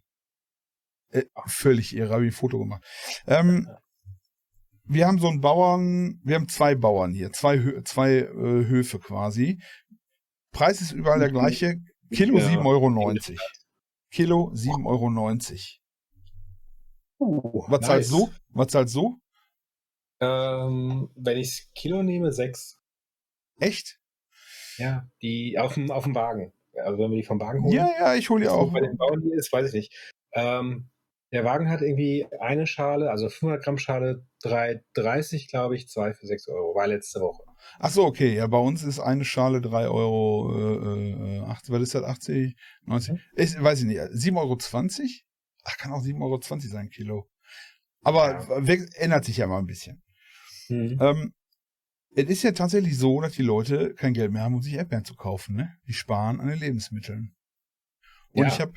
Äh, 1.10 1.24
völlig 1.46 1.94
irre, 1.96 2.14
habe 2.14 2.26
ich 2.26 2.32
ein 2.32 2.36
Foto 2.36 2.58
gemacht. 2.58 2.84
Ähm, 3.26 3.68
wir 4.84 5.06
haben 5.06 5.18
so 5.18 5.28
einen 5.28 5.40
Bauern, 5.40 6.20
wir 6.22 6.36
haben 6.36 6.48
zwei 6.48 6.74
Bauern 6.76 7.12
hier, 7.12 7.32
zwei, 7.32 7.82
zwei 7.84 8.18
äh, 8.18 8.28
Höfe 8.32 9.00
quasi. 9.00 9.60
Preis 10.52 10.80
ist 10.80 10.92
überall 10.92 11.18
der 11.18 11.30
gleiche. 11.30 11.80
Kilo 12.12 12.38
ja. 12.38 12.46
7,90 12.46 12.64
Euro. 12.64 13.40
Kilo 14.10 14.52
7,90 14.54 14.84
Euro. 14.86 15.78
Uh, 17.20 17.64
Was 17.68 17.80
nice. 17.80 17.88
zahlst 17.88 18.12
du? 18.12 18.30
Was 18.50 18.68
zahlst 18.68 18.94
du? 18.94 19.20
Ähm, 20.20 21.10
wenn 21.14 21.38
ich 21.38 21.68
Kilo 21.74 22.02
nehme, 22.02 22.32
6. 22.32 22.80
Echt? 23.60 24.00
Ja, 24.76 25.08
die 25.22 25.58
auf 25.58 25.74
dem, 25.74 25.90
auf 25.90 26.04
dem 26.04 26.14
Wagen. 26.14 26.52
Also 26.74 26.98
wenn 26.98 27.10
wir 27.10 27.16
die 27.16 27.24
vom 27.24 27.40
Wagen 27.40 27.62
holen. 27.62 27.72
Ja, 27.72 27.88
ja, 27.98 28.14
ich 28.14 28.30
hole 28.30 28.42
die 28.42 28.48
auch. 28.48 28.72
Bei 28.72 28.80
den 28.80 28.96
Bauern 28.96 29.20
hier 29.22 29.36
ist, 29.36 29.52
weiß 29.52 29.68
ich 29.68 29.74
nicht. 29.74 30.14
Ähm, 30.32 30.90
der 31.32 31.44
Wagen 31.44 31.68
hat 31.68 31.82
irgendwie 31.82 32.26
eine 32.40 32.66
Schale, 32.66 33.10
also 33.10 33.28
500 33.28 33.62
Gramm 33.62 33.78
Schale, 33.78 34.24
3,30 34.44 35.50
glaube 35.50 35.76
ich, 35.76 35.88
zwei 35.88 36.14
für 36.14 36.26
6 36.26 36.48
Euro. 36.48 36.74
War 36.74 36.86
letzte 36.86 37.20
Woche. 37.20 37.42
Ach 37.78 37.90
so, 37.90 38.04
okay. 38.04 38.34
Ja, 38.34 38.46
bei 38.46 38.58
uns 38.58 38.82
ist 38.82 39.00
eine 39.00 39.24
Schale 39.24 39.60
3 39.60 39.88
Euro, 39.88 40.54
äh, 40.56 41.40
80, 41.40 41.68
äh, 41.68 41.72
was 41.72 41.82
ist 41.82 41.94
das, 41.94 42.04
80, 42.04 42.56
90? 42.82 43.12
Mhm. 43.12 43.20
Ich, 43.36 43.62
weiß 43.62 43.80
ich 43.80 43.86
nicht, 43.86 44.00
7,20 44.00 44.36
Euro? 44.36 44.58
Ach, 45.64 45.76
kann 45.76 45.92
auch 45.92 46.02
7,20 46.02 46.22
Euro 46.22 46.60
sein, 46.60 46.88
Kilo. 46.88 47.28
Aber 48.02 48.64
ja. 48.64 48.84
ändert 48.94 49.24
sich 49.24 49.36
ja 49.36 49.46
mal 49.46 49.58
ein 49.58 49.66
bisschen. 49.66 50.02
Mhm. 50.68 50.98
Ähm, 51.00 51.32
es 52.14 52.28
ist 52.28 52.42
ja 52.42 52.52
tatsächlich 52.52 52.98
so, 52.98 53.20
dass 53.20 53.34
die 53.34 53.42
Leute 53.42 53.94
kein 53.94 54.14
Geld 54.14 54.32
mehr 54.32 54.42
haben, 54.42 54.54
um 54.54 54.62
sich 54.62 54.74
Erdbeeren 54.74 55.04
zu 55.04 55.14
kaufen. 55.14 55.56
Ne? 55.56 55.76
Die 55.86 55.92
sparen 55.92 56.40
an 56.40 56.48
den 56.48 56.58
Lebensmitteln. 56.58 57.34
Und 58.32 58.42
ja. 58.42 58.48
ich 58.48 58.60
habe, 58.60 58.72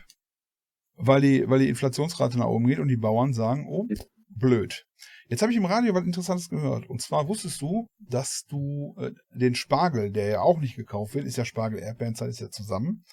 weil 0.95 1.21
die, 1.21 1.49
weil 1.49 1.59
die 1.59 1.69
Inflationsrate 1.69 2.37
nach 2.37 2.47
oben 2.47 2.67
geht 2.67 2.79
und 2.79 2.87
die 2.87 2.97
Bauern 2.97 3.33
sagen, 3.33 3.67
oh, 3.67 3.87
blöd. 4.29 4.85
Jetzt 5.27 5.41
habe 5.41 5.51
ich 5.51 5.57
im 5.57 5.65
Radio 5.65 5.93
was 5.93 6.03
Interessantes 6.03 6.49
gehört. 6.49 6.89
Und 6.89 7.01
zwar 7.01 7.27
wusstest 7.27 7.61
du, 7.61 7.87
dass 7.99 8.43
du 8.49 8.95
äh, 8.97 9.11
den 9.33 9.55
Spargel, 9.55 10.11
der 10.11 10.27
ja 10.27 10.41
auch 10.41 10.59
nicht 10.59 10.75
gekauft 10.75 11.15
wird, 11.15 11.25
ist 11.25 11.37
ja 11.37 11.45
Spargel, 11.45 11.79
Erdbeerenzeit 11.79 12.29
ist 12.29 12.41
ja 12.41 12.49
zusammen. 12.49 13.03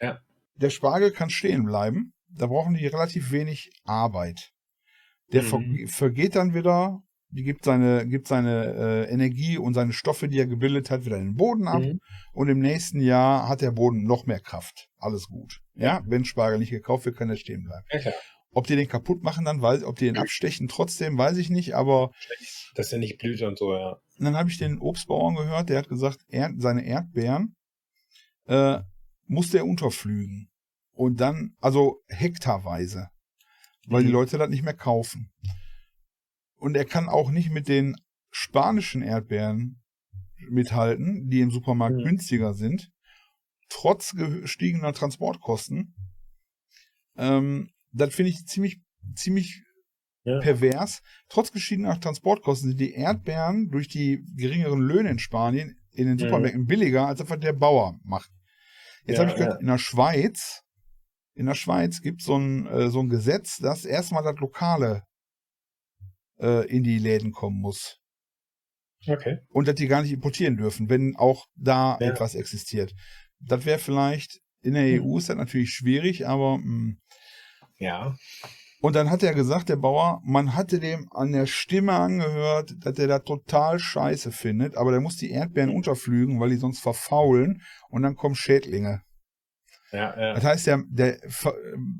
Ja. 0.00 0.18
Der 0.56 0.70
Spargel 0.70 1.10
kann 1.10 1.30
stehen 1.30 1.64
bleiben. 1.64 2.12
Da 2.28 2.46
brauchen 2.46 2.74
die 2.74 2.86
relativ 2.86 3.32
wenig 3.32 3.70
Arbeit. 3.84 4.50
Der 5.32 5.42
mhm. 5.42 5.88
vergeht 5.88 6.36
dann 6.36 6.54
wieder, 6.54 7.00
die 7.34 7.42
gibt 7.42 7.64
seine, 7.64 8.06
gibt 8.06 8.28
seine 8.28 9.06
äh, 9.06 9.12
Energie 9.12 9.58
und 9.58 9.74
seine 9.74 9.92
Stoffe, 9.92 10.28
die 10.28 10.38
er 10.38 10.46
gebildet 10.46 10.90
hat, 10.90 11.04
wieder 11.04 11.16
in 11.16 11.30
den 11.30 11.34
Boden 11.34 11.66
ab. 11.66 11.82
Mhm. 11.82 12.00
Und 12.32 12.48
im 12.48 12.60
nächsten 12.60 13.00
Jahr 13.00 13.48
hat 13.48 13.60
der 13.60 13.72
Boden 13.72 14.04
noch 14.04 14.26
mehr 14.26 14.40
Kraft. 14.40 14.86
Alles 14.98 15.26
gut. 15.26 15.60
Ja, 15.74 16.02
wenn 16.06 16.24
Spargel 16.24 16.58
nicht 16.58 16.70
gekauft 16.70 17.06
wird, 17.06 17.16
kann 17.16 17.30
er 17.30 17.36
stehen 17.36 17.64
bleiben. 17.64 17.84
Ja, 18.04 18.12
ob 18.54 18.66
die 18.66 18.76
den 18.76 18.88
kaputt 18.88 19.22
machen 19.22 19.44
dann, 19.44 19.60
weiß, 19.60 19.82
ob 19.82 19.96
die 19.96 20.06
den 20.06 20.16
abstechen, 20.16 20.68
trotzdem 20.68 21.18
weiß 21.18 21.36
ich 21.38 21.50
nicht, 21.50 21.74
aber. 21.74 22.12
Dass 22.74 22.92
er 22.92 22.98
nicht 22.98 23.18
blüht 23.18 23.42
und 23.42 23.58
so, 23.58 23.74
ja. 23.74 23.96
Und 24.18 24.24
dann 24.24 24.36
habe 24.36 24.48
ich 24.48 24.58
den 24.58 24.78
Obstbauern 24.78 25.34
gehört, 25.34 25.68
der 25.68 25.78
hat 25.78 25.88
gesagt, 25.88 26.20
er, 26.28 26.52
seine 26.56 26.84
Erdbeeren 26.84 27.56
äh, 28.46 28.78
musste 29.26 29.58
er 29.58 29.66
unterflügen. 29.66 30.50
Und 30.92 31.20
dann, 31.20 31.56
also 31.60 32.00
hektarweise, 32.08 33.08
weil 33.88 34.02
mhm. 34.02 34.06
die 34.06 34.12
Leute 34.12 34.38
das 34.38 34.48
nicht 34.48 34.62
mehr 34.62 34.74
kaufen. 34.74 35.32
Und 36.64 36.78
er 36.78 36.86
kann 36.86 37.10
auch 37.10 37.30
nicht 37.30 37.50
mit 37.50 37.68
den 37.68 37.94
spanischen 38.30 39.02
Erdbeeren 39.02 39.82
mithalten, 40.48 41.28
die 41.28 41.40
im 41.40 41.50
Supermarkt 41.50 41.96
mhm. 41.96 42.04
günstiger 42.04 42.54
sind, 42.54 42.90
trotz 43.68 44.12
gestiegener 44.12 44.94
Transportkosten. 44.94 45.94
Ähm, 47.18 47.70
das 47.92 48.14
finde 48.14 48.30
ich 48.30 48.46
ziemlich, 48.46 48.80
ziemlich 49.14 49.62
ja. 50.24 50.40
pervers. 50.40 51.02
Trotz 51.28 51.52
gestiegener 51.52 52.00
Transportkosten 52.00 52.70
sind 52.70 52.80
die 52.80 52.94
Erdbeeren 52.94 53.68
durch 53.68 53.88
die 53.88 54.24
geringeren 54.34 54.80
Löhne 54.80 55.10
in 55.10 55.18
Spanien 55.18 55.78
in 55.92 56.06
den 56.06 56.18
Supermärkten 56.18 56.62
mhm. 56.62 56.66
billiger, 56.66 57.06
als 57.06 57.20
einfach 57.20 57.36
der 57.36 57.52
Bauer 57.52 58.00
macht. 58.04 58.30
Jetzt 59.04 59.18
ja, 59.18 59.20
habe 59.20 59.32
ich 59.32 59.36
gehört, 59.36 59.56
ja. 59.56 59.60
in 59.60 59.66
der 59.66 59.76
Schweiz, 59.76 60.62
in 61.34 61.44
der 61.44 61.56
Schweiz 61.56 62.00
gibt 62.00 62.22
so 62.22 62.38
ein, 62.38 62.66
äh, 62.68 62.88
so 62.88 63.00
ein 63.00 63.10
Gesetz, 63.10 63.58
dass 63.58 63.84
erstmal 63.84 64.22
das 64.22 64.40
Lokale 64.40 65.02
äh, 66.44 66.66
in 66.66 66.82
die 66.82 66.98
Läden 66.98 67.32
kommen 67.32 67.60
muss. 67.60 67.98
Okay. 69.06 69.38
Und 69.48 69.68
dass 69.68 69.74
die 69.74 69.88
gar 69.88 70.02
nicht 70.02 70.12
importieren 70.12 70.56
dürfen, 70.56 70.88
wenn 70.88 71.16
auch 71.16 71.46
da 71.56 71.98
ja. 72.00 72.08
etwas 72.08 72.34
existiert. 72.34 72.94
Das 73.40 73.64
wäre 73.64 73.78
vielleicht, 73.78 74.40
in 74.62 74.74
der 74.74 75.02
EU 75.02 75.18
ist 75.18 75.28
das 75.28 75.36
natürlich 75.36 75.70
schwierig, 75.70 76.26
aber 76.26 76.58
mh, 76.58 76.64
hm, 76.64 76.98
ja. 77.78 78.14
Und 78.80 78.96
dann 78.96 79.10
hat 79.10 79.22
er 79.22 79.34
gesagt, 79.34 79.70
der 79.70 79.76
Bauer, 79.76 80.20
man 80.24 80.54
hatte 80.54 80.78
dem 80.78 81.08
an 81.10 81.32
der 81.32 81.46
Stimme 81.46 81.92
angehört, 81.92 82.74
dass 82.80 82.98
er 82.98 83.08
da 83.08 83.18
total 83.18 83.78
scheiße 83.78 84.30
findet, 84.30 84.76
aber 84.76 84.90
der 84.90 85.00
muss 85.00 85.16
die 85.16 85.30
Erdbeeren 85.30 85.70
unterflügen, 85.70 86.38
weil 86.38 86.50
die 86.50 86.56
sonst 86.56 86.80
verfaulen 86.80 87.62
und 87.88 88.02
dann 88.02 88.14
kommen 88.14 88.34
Schädlinge. 88.34 89.00
Ja, 89.90 90.18
ja. 90.18 90.34
Das 90.34 90.44
heißt, 90.44 90.66
der, 90.66 90.82
der 90.88 91.18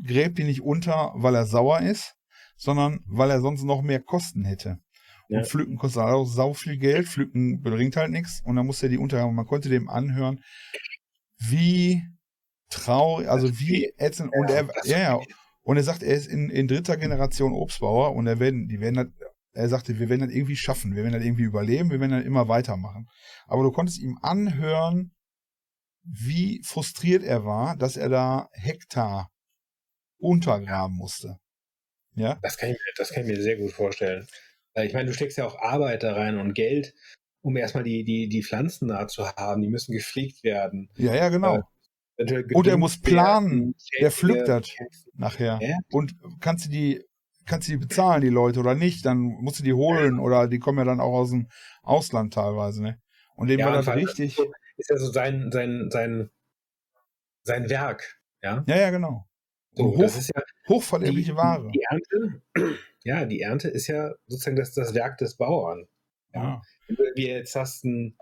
gräbt 0.06 0.36
die 0.36 0.44
nicht 0.44 0.60
unter, 0.60 1.12
weil 1.16 1.34
er 1.34 1.46
sauer 1.46 1.80
ist, 1.80 2.16
sondern 2.56 3.00
weil 3.06 3.30
er 3.30 3.40
sonst 3.40 3.62
noch 3.64 3.82
mehr 3.82 4.00
Kosten 4.00 4.44
hätte. 4.44 4.78
Und 5.28 5.38
ja. 5.38 5.44
Pflücken 5.44 5.76
kostet 5.76 6.02
auch 6.02 6.26
sau 6.26 6.52
viel 6.52 6.78
Geld, 6.78 7.08
Pflücken 7.08 7.62
bringt 7.62 7.96
halt 7.96 8.10
nichts 8.10 8.42
und 8.44 8.56
dann 8.56 8.66
muss 8.66 8.82
er 8.82 8.88
die 8.88 8.98
unterhaben. 8.98 9.34
Man 9.34 9.46
konnte 9.46 9.68
dem 9.68 9.88
anhören, 9.88 10.40
wie 11.38 12.02
traurig, 12.70 13.28
also 13.28 13.58
wie 13.58 13.92
ätzend. 13.96 14.32
Und 14.34 14.50
er, 14.50 14.68
ja, 14.84 14.98
ja. 14.98 15.20
Und 15.62 15.78
er 15.78 15.82
sagt, 15.82 16.02
er 16.02 16.14
ist 16.14 16.26
in, 16.26 16.50
in 16.50 16.68
dritter 16.68 16.98
Generation 16.98 17.54
Obstbauer 17.54 18.14
und 18.14 18.26
er 18.26 18.38
werden, 18.38 18.68
die 18.68 18.80
werden 18.80 18.96
das, 18.96 19.30
er 19.52 19.68
sagte, 19.68 19.98
wir 19.98 20.08
werden 20.08 20.26
das 20.26 20.30
irgendwie 20.30 20.56
schaffen, 20.56 20.94
wir 20.94 21.04
werden 21.04 21.14
das 21.14 21.24
irgendwie 21.24 21.44
überleben, 21.44 21.90
wir 21.90 22.00
werden 22.00 22.10
das 22.10 22.24
immer 22.24 22.48
weitermachen. 22.48 23.08
Aber 23.46 23.62
du 23.62 23.70
konntest 23.70 23.98
ihm 24.00 24.18
anhören, 24.20 25.12
wie 26.02 26.60
frustriert 26.64 27.22
er 27.22 27.44
war, 27.46 27.76
dass 27.76 27.96
er 27.96 28.10
da 28.10 28.48
Hektar 28.52 29.30
untergraben 30.18 30.96
musste. 30.96 31.38
Ja? 32.14 32.38
Das 32.42 32.56
kann 32.58 32.70
ich, 32.70 32.78
das 32.96 33.10
kann 33.10 33.24
ich 33.24 33.30
mir 33.36 33.42
sehr 33.42 33.56
gut 33.56 33.72
vorstellen. 33.72 34.26
Ich 34.76 34.92
meine, 34.92 35.06
du 35.06 35.14
steckst 35.14 35.38
ja 35.38 35.46
auch 35.46 35.58
Arbeit 35.60 36.02
da 36.02 36.14
rein 36.14 36.38
und 36.38 36.54
Geld. 36.54 36.94
um 37.42 37.56
erstmal 37.56 37.84
die, 37.84 38.04
die, 38.04 38.28
die 38.28 38.42
Pflanzen 38.42 38.88
da 38.88 39.06
zu 39.06 39.28
haben. 39.28 39.60
Die 39.60 39.68
müssen 39.68 39.92
gepflegt 39.92 40.42
werden. 40.44 40.88
Ja, 40.96 41.14
ja, 41.14 41.28
genau. 41.28 41.62
Eventuell 42.16 42.46
Und 42.54 42.66
er 42.66 42.76
muss 42.78 42.98
planen. 43.00 43.74
Der 44.00 44.10
pflückt 44.10 44.48
das 44.48 44.70
nachher. 45.14 45.58
Ja. 45.60 45.76
Und 45.90 46.14
kannst 46.40 46.64
du 46.64 46.70
die, 46.70 47.04
kannst 47.44 47.68
du 47.68 47.72
die 47.72 47.78
bezahlen, 47.78 48.22
die 48.22 48.30
Leute, 48.30 48.60
oder 48.60 48.74
nicht? 48.74 49.04
Dann 49.04 49.18
musst 49.18 49.58
du 49.58 49.62
die 49.62 49.74
holen 49.74 50.18
oder 50.18 50.48
die 50.48 50.58
kommen 50.58 50.78
ja 50.78 50.84
dann 50.84 51.00
auch 51.00 51.12
aus 51.12 51.30
dem 51.30 51.48
Ausland 51.82 52.32
teilweise, 52.32 52.82
ne? 52.82 52.98
Und 53.36 53.48
dem 53.48 53.60
Ja, 53.60 53.66
war 53.66 53.82
das 53.82 53.94
richtig. 53.94 54.38
Ist, 54.76 54.90
ja 54.90 54.96
so 54.96 55.12
sein, 55.12 55.50
sein, 55.52 55.88
sein, 55.90 56.30
sein 57.42 57.68
Werk. 57.68 58.20
Ja, 58.42 58.64
Ja, 58.66 58.76
ja, 58.76 58.90
genau. 58.90 59.28
so, 59.72 59.96
das 59.98 60.16
ist 60.16 60.30
ja 60.34 60.42
hochverderbliche 60.68 61.32
die, 61.32 61.36
Ware. 61.36 61.70
Die 61.72 61.82
Ernte, 61.90 62.42
ja, 63.04 63.24
die 63.24 63.40
Ernte 63.40 63.68
ist 63.68 63.86
ja 63.86 64.12
sozusagen 64.26 64.56
das, 64.56 64.72
das 64.72 64.94
Werk 64.94 65.18
des 65.18 65.36
Bauern. 65.36 65.86
Ja. 66.32 66.62
Wenn 66.86 66.96
du 66.96 67.04
irgendwie 67.04 67.28
jetzt 67.28 67.54
hast 67.54 67.84
einen, 67.84 68.16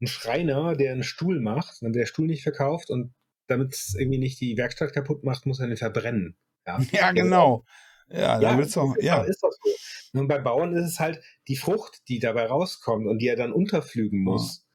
einen 0.00 0.08
Schreiner, 0.08 0.76
der 0.76 0.92
einen 0.92 1.02
Stuhl 1.02 1.40
macht, 1.40 1.82
dann 1.82 1.94
wird 1.94 2.02
der 2.02 2.06
Stuhl 2.06 2.26
nicht 2.26 2.42
verkauft 2.42 2.90
und 2.90 3.14
damit 3.46 3.74
es 3.74 3.94
irgendwie 3.98 4.18
nicht 4.18 4.40
die 4.40 4.56
Werkstatt 4.56 4.92
kaputt 4.92 5.24
macht, 5.24 5.46
muss 5.46 5.60
er 5.60 5.66
den 5.66 5.76
verbrennen. 5.76 6.36
Ja, 6.66 6.78
Ja, 6.92 7.12
genau. 7.12 7.64
Ja, 8.10 8.40
Ja, 8.40 8.56
willst 8.56 8.76
du 8.76 8.80
auch, 8.80 8.96
ist, 8.96 9.04
ja. 9.04 9.22
ist 9.22 9.42
doch 9.42 9.52
so. 9.52 10.18
Und 10.18 10.28
bei 10.28 10.38
Bauern 10.38 10.74
ist 10.74 10.86
es 10.86 11.00
halt 11.00 11.22
die 11.46 11.56
Frucht, 11.56 12.08
die 12.08 12.18
dabei 12.18 12.46
rauskommt 12.46 13.06
und 13.06 13.18
die 13.18 13.28
er 13.28 13.36
dann 13.36 13.52
unterpflügen 13.52 14.22
muss. 14.22 14.66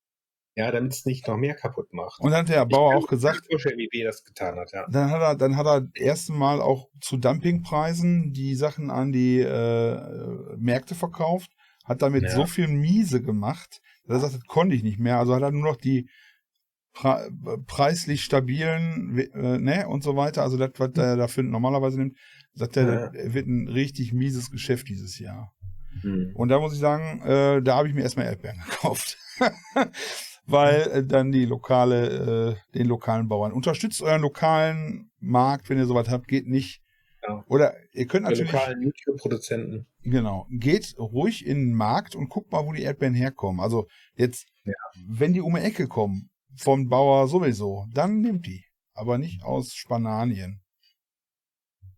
Ja, 0.55 0.69
damit 0.71 0.93
es 0.93 1.05
nicht 1.05 1.27
noch 1.27 1.37
mehr 1.37 1.55
kaputt 1.55 1.93
macht. 1.93 2.19
Und 2.19 2.29
dann 2.31 2.41
hat 2.41 2.49
der 2.49 2.63
Bauer 2.65 2.95
auch 2.95 3.07
gesagt, 3.07 3.47
wie 3.49 4.03
das 4.03 4.23
getan 4.23 4.55
hat, 4.57 4.71
ja. 4.71 4.85
dann 4.87 5.09
hat 5.09 5.21
er, 5.21 5.35
dann 5.35 5.57
hat 5.57 5.65
er 5.65 5.81
das 5.81 5.89
erste 5.95 6.33
Mal 6.33 6.61
auch 6.61 6.89
zu 7.01 7.17
Dumpingpreisen 7.17 8.33
die 8.33 8.53
Sachen 8.55 8.91
an 8.91 9.11
die 9.11 9.39
äh, 9.39 10.55
Märkte 10.57 10.93
verkauft, 10.93 11.49
hat 11.85 12.03
damit 12.03 12.23
Ja. 12.23 12.29
so 12.29 12.45
viel 12.45 12.67
Miese 12.67 13.21
gemacht, 13.23 13.81
dass 14.05 14.17
er 14.17 14.29
sagt, 14.29 14.43
das 14.43 14.47
konnte 14.47 14.75
ich 14.75 14.83
nicht 14.83 14.99
mehr. 14.99 15.17
Also 15.17 15.33
hat 15.33 15.41
er 15.41 15.51
nur 15.51 15.63
noch 15.63 15.77
die 15.77 16.07
pre 16.93 17.31
preislich 17.65 18.23
stabilen, 18.23 19.17
äh, 19.17 19.57
ne, 19.57 19.87
und 19.87 20.03
so 20.03 20.15
weiter. 20.15 20.43
Also 20.43 20.57
das, 20.57 20.69
was 20.77 20.91
er 20.95 21.17
dafür 21.17 21.41
normalerweise 21.41 21.97
nimmt, 21.97 22.17
sagt 22.53 22.77
er, 22.77 23.11
Ja. 23.15 23.33
wird 23.33 23.47
ein 23.47 23.67
richtig 23.67 24.13
mieses 24.13 24.51
Geschäft 24.51 24.87
dieses 24.87 25.17
Jahr. 25.17 25.51
Hm. 26.01 26.31
Und 26.35 26.49
da 26.49 26.59
muss 26.59 26.73
ich 26.73 26.79
sagen, 26.79 27.21
äh, 27.23 27.61
da 27.63 27.77
habe 27.77 27.87
ich 27.87 27.95
mir 27.95 28.01
erstmal 28.03 28.27
Erdbeeren 28.27 28.59
gekauft. 28.69 29.17
Weil 30.45 30.81
äh, 30.91 31.05
dann 31.05 31.31
die 31.31 31.45
lokale, 31.45 32.57
äh, 32.73 32.77
den 32.77 32.87
lokalen 32.87 33.27
Bauern. 33.29 33.53
Unterstützt 33.53 34.01
euren 34.01 34.21
lokalen 34.21 35.11
Markt, 35.19 35.69
wenn 35.69 35.77
ihr 35.77 35.85
sowas 35.85 36.09
habt, 36.09 36.27
geht 36.27 36.47
nicht. 36.47 36.81
Ja. 37.25 37.45
Oder 37.47 37.75
ihr 37.93 38.05
könnt 38.07 38.25
natürlich, 38.25 38.51
lokalen 38.51 38.81
YouTube-Produzenten. 38.81 39.87
genau, 40.01 40.45
geht 40.51 40.95
ruhig 40.99 41.45
in 41.45 41.67
den 41.69 41.73
Markt 41.73 42.15
und 42.15 42.27
guckt 42.29 42.51
mal, 42.51 42.65
wo 42.65 42.73
die 42.73 42.81
Erdbeeren 42.83 43.13
herkommen. 43.15 43.61
Also 43.61 43.87
jetzt, 44.15 44.45
Ja. 44.65 44.73
wenn 45.07 45.31
die 45.31 45.39
um 45.39 45.55
die 45.55 45.61
Ecke 45.61 45.87
kommen, 45.87 46.29
vom 46.55 46.89
Bauer 46.89 47.27
sowieso, 47.29 47.85
dann 47.93 48.19
nehmt 48.19 48.45
die. 48.45 48.65
Aber 48.93 49.17
nicht 49.17 49.41
aus 49.43 49.73
Spananien. 49.73 50.61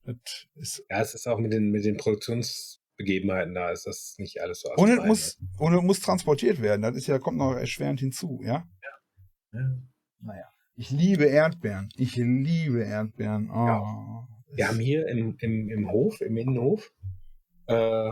Das 0.03 0.15
ist 0.55 0.83
Ja, 0.89 1.01
es 1.01 1.15
ist 1.15 1.27
auch 1.27 1.39
mit 1.39 1.51
den, 1.51 1.71
mit 1.71 1.83
den 1.83 1.97
Produktionsbegebenheiten 2.95 3.53
da, 3.53 3.71
ist 3.71 3.85
das 3.85 4.15
nicht 4.17 4.41
alles 4.41 4.61
so 4.61 4.69
Und 4.75 4.89
es 4.89 5.05
muss, 5.05 5.39
und 5.57 5.85
muss 5.85 5.99
transportiert 5.99 6.61
werden. 6.61 6.81
Das 6.81 6.95
ist 6.95 7.07
ja, 7.07 7.19
kommt 7.19 7.37
noch 7.37 7.53
erschwerend 7.53 7.99
hinzu, 7.99 8.41
ja? 8.43 8.67
ne? 9.51 9.81
Naja. 10.19 10.45
Ich 10.75 10.89
liebe 10.89 11.25
Erdbeeren. 11.25 11.89
Ich 11.95 12.15
liebe 12.15 12.83
Erdbeeren. 12.83 13.49
Oh. 13.49 14.27
Wir 14.53 14.67
haben 14.67 14.79
hier 14.79 15.07
im, 15.07 15.37
im, 15.39 15.69
im 15.69 15.91
Hof, 15.91 16.19
im 16.21 16.35
Innenhof, 16.37 16.91
äh, 17.67 18.11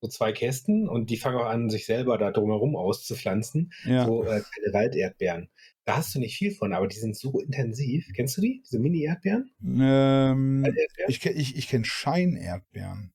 so 0.00 0.08
zwei 0.08 0.32
Kästen 0.32 0.88
und 0.88 1.10
die 1.10 1.18
fangen 1.18 1.36
auch 1.36 1.46
an, 1.46 1.68
sich 1.68 1.86
selber 1.86 2.18
da 2.18 2.32
drumherum 2.32 2.74
auszupflanzen. 2.74 3.72
ja. 3.84 4.06
So 4.06 4.22
äh, 4.24 4.40
kleine 4.40 4.72
Walderdbeeren. 4.72 5.50
Da 5.84 5.98
hast 5.98 6.14
du 6.14 6.20
nicht 6.20 6.36
viel 6.36 6.52
von, 6.52 6.72
aber 6.72 6.88
die 6.88 6.96
sind 6.96 7.16
so 7.16 7.38
intensiv. 7.38 8.06
Kennst 8.14 8.36
du 8.36 8.40
die? 8.40 8.62
Diese 8.64 8.78
Mini-Erdbeeren? 8.78 9.50
ähm, 9.64 10.66
ich 11.06 11.20
kenne 11.20 11.36
ich, 11.36 11.56
ich 11.56 11.68
kenn 11.68 11.84
Scheinerdbeeren. 11.84 13.12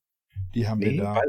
Die 0.56 0.68
haben 0.68 0.80
wir 0.82 0.98
da. 0.98 1.22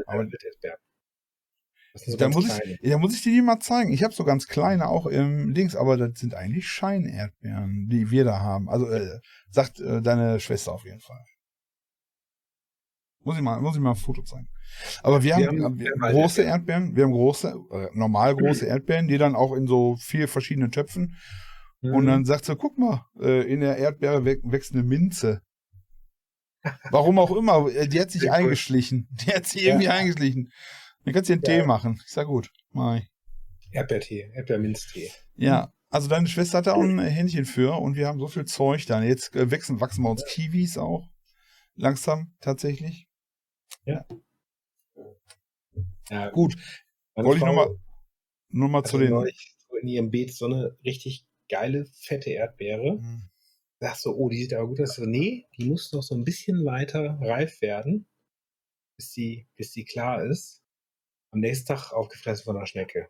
Sind 1.95 2.11
so 2.11 2.17
da 2.17 2.29
muss, 2.29 2.45
kleine. 2.45 2.77
ich, 2.79 2.89
da 2.91 2.97
muss 2.99 3.15
ich 3.15 3.23
dir 3.23 3.31
die 3.33 3.41
mal 3.41 3.59
zeigen. 3.59 3.91
Ich 3.91 4.03
habe 4.03 4.13
so 4.13 4.23
ganz 4.23 4.47
kleine 4.47 4.87
auch 4.87 5.07
im 5.07 5.49
Links, 5.53 5.75
aber 5.75 5.97
das 5.97 6.19
sind 6.19 6.35
eigentlich 6.35 6.67
Scheinerdbeeren, 6.67 7.87
die 7.89 8.11
wir 8.11 8.23
da 8.23 8.39
haben. 8.39 8.69
Also 8.69 8.87
äh, 8.87 9.19
sagt 9.49 9.79
äh, 9.79 10.01
deine 10.01 10.39
Schwester 10.39 10.73
auf 10.73 10.85
jeden 10.85 10.99
Fall. 10.99 11.23
Muss 13.23 13.35
ich 13.35 13.41
mal, 13.41 13.59
muss 13.59 13.75
ich 13.75 13.81
mal 13.81 13.91
ein 13.91 13.95
Foto 13.95 14.21
zeigen. 14.21 14.47
Aber 15.01 15.23
wir, 15.23 15.37
Wir 15.37 15.47
haben, 15.47 15.63
haben- 15.63 15.79
wir 15.79 15.91
große 15.97 16.43
Erdbeeren. 16.43 16.95
Wir 16.95 17.03
haben 17.05 17.11
große, 17.11 17.47
äh, 17.71 17.87
normal 17.93 18.35
große 18.35 18.65
Erdbeeren, 18.67 19.07
die 19.07 19.17
dann 19.17 19.35
auch 19.35 19.53
in 19.53 19.65
so 19.67 19.95
vier 19.97 20.27
verschiedenen 20.27 20.71
Töpfen. 20.71 21.15
Und 21.81 22.03
Mhm. 22.03 22.07
dann 22.07 22.25
sagt 22.25 22.45
sie, 22.45 22.55
guck 22.55 22.77
mal, 22.77 23.05
äh, 23.19 23.41
in 23.51 23.59
der 23.61 23.77
Erdbeere 23.77 24.19
wä- 24.19 24.39
wächst 24.43 24.73
eine 24.73 24.83
Minze. 24.83 25.41
Warum 26.91 27.19
auch 27.19 27.35
immer, 27.35 27.67
äh, 27.69 27.87
die 27.87 27.99
hat 27.99 28.11
sich 28.11 28.21
Sehr 28.21 28.33
eingeschlichen. 28.33 29.07
Die 29.25 29.33
hat 29.33 29.45
sich 29.45 29.63
irgendwie 29.63 29.85
Ja. 29.85 29.91
eingeschlichen. 29.93 30.51
Dann 31.03 31.13
kannst 31.13 31.29
du 31.29 31.37
dir 31.37 31.47
einen 31.49 31.57
Ja. 31.57 31.61
Tee 31.61 31.67
machen. 31.67 32.01
Ich 32.05 32.11
sag 32.11 32.27
gut, 32.27 32.49
ich. 32.73 33.07
Erdbeertee, 33.71 34.31
Erdbeerminztee. 34.33 35.11
Ja, 35.35 35.71
also 35.89 36.07
deine 36.07 36.27
Schwester 36.27 36.59
hat 36.59 36.67
da 36.67 36.73
auch 36.73 36.81
ein 36.81 36.99
Händchen 36.99 37.45
für 37.45 37.73
und 37.79 37.95
wir 37.95 38.07
haben 38.07 38.19
so 38.19 38.27
viel 38.27 38.45
Zeug 38.45 38.85
dann. 38.87 39.03
Jetzt 39.03 39.35
äh, 39.35 39.51
wachsen, 39.51 39.79
wachsen 39.81 40.03
bei 40.03 40.09
uns 40.09 40.23
Kiwis 40.25 40.77
auch. 40.77 41.07
Langsam 41.75 42.33
tatsächlich. 42.41 43.07
Ja, 43.85 44.05
Gut, 46.31 46.55
meine 47.15 47.27
wollte 47.27 47.39
ich 47.39 47.45
nochmal 47.45 47.69
nur 48.49 48.69
mal 48.69 48.83
zu 48.83 48.97
den. 48.97 49.13
in 49.81 49.87
ihrem 49.87 50.09
Beet 50.09 50.33
so 50.35 50.45
eine 50.45 50.75
richtig 50.85 51.25
geile, 51.49 51.85
fette 52.01 52.29
Erdbeere. 52.31 52.97
Hm. 52.99 53.29
Sagst 53.79 54.03
so, 54.03 54.15
oh, 54.15 54.29
die 54.29 54.37
sieht 54.37 54.53
aber 54.53 54.67
gut 54.67 54.81
aus. 54.81 54.97
Nee, 54.97 55.47
die 55.57 55.69
muss 55.69 55.91
noch 55.91 56.01
so 56.01 56.15
ein 56.15 56.23
bisschen 56.23 56.65
weiter 56.65 57.19
reif 57.21 57.61
werden, 57.61 58.07
bis 58.97 59.11
die, 59.11 59.47
bis 59.55 59.71
die 59.71 59.85
klar 59.85 60.23
ist. 60.23 60.63
Am 61.31 61.41
nächsten 61.41 61.67
Tag 61.67 61.91
aufgefressen 61.91 62.45
von 62.45 62.57
einer 62.57 62.65
Schnecke. 62.65 63.09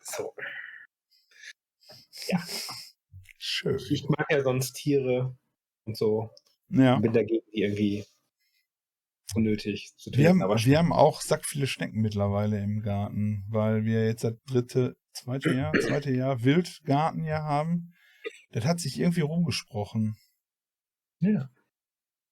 So. 0.00 0.32
Schön. 3.38 3.78
Ich 3.90 4.08
mag 4.08 4.26
ja 4.30 4.42
sonst 4.42 4.74
Tiere 4.74 5.36
und 5.84 5.96
so. 5.96 6.30
Ja. 6.68 6.94
Und 6.94 7.02
bin 7.02 7.12
dagegen, 7.12 7.44
die 7.52 7.62
irgendwie 7.62 8.04
unnötig 9.34 9.92
zu 9.96 10.10
töten. 10.10 10.22
Wir 10.22 10.28
haben, 10.30 10.42
aber 10.42 10.56
wir 10.56 10.78
haben 10.78 10.92
auch 10.92 11.20
sack 11.20 11.44
viele 11.44 11.66
Schnecken 11.66 12.00
mittlerweile 12.00 12.60
im 12.60 12.80
Garten, 12.80 13.44
weil 13.50 13.84
wir 13.84 14.06
jetzt 14.06 14.24
das 14.24 14.34
dritte, 14.46 14.96
zweite 15.12 15.52
Jahr, 15.52 15.72
zweite 15.74 16.10
Jahr 16.12 16.42
Wildgarten 16.42 17.24
ja 17.24 17.42
haben. 17.42 17.92
Das 18.56 18.64
hat 18.64 18.80
sich 18.80 18.98
irgendwie 18.98 19.20
rumgesprochen. 19.20 20.16
ja. 21.20 21.50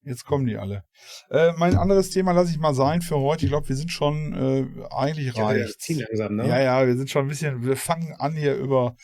Jetzt 0.07 0.25
kommen 0.25 0.47
die 0.47 0.57
alle. 0.57 0.85
Äh, 1.31 1.53
mein 1.53 1.77
anderes 1.77 2.09
Thema 2.11 2.33
lasse 2.33 2.51
ich 2.51 2.59
mal 2.59 2.75
sein 2.75 3.01
für 3.03 3.17
heute. 3.19 3.45
Ich 3.45 3.51
glaube, 3.51 3.69
wir 3.69 3.77
sind 3.77 3.91
schon 3.91 4.33
äh, 4.35 4.87
eigentlich 4.91 5.35
ja 5.35 5.45
reich. 5.47 5.79
ziemlich 5.79 6.07
langsam, 6.09 6.37
ne? 6.37 6.49
Ja, 6.49 6.61
ja, 6.61 6.87
wir 6.87 6.97
sind 6.97 7.09
schon 7.11 7.27
ein 7.27 7.29
bisschen, 7.29 7.63
wir 7.65 7.77
fangen 7.77 8.15
an 8.15 8.35
hier 8.35 8.55
über, 8.57 8.97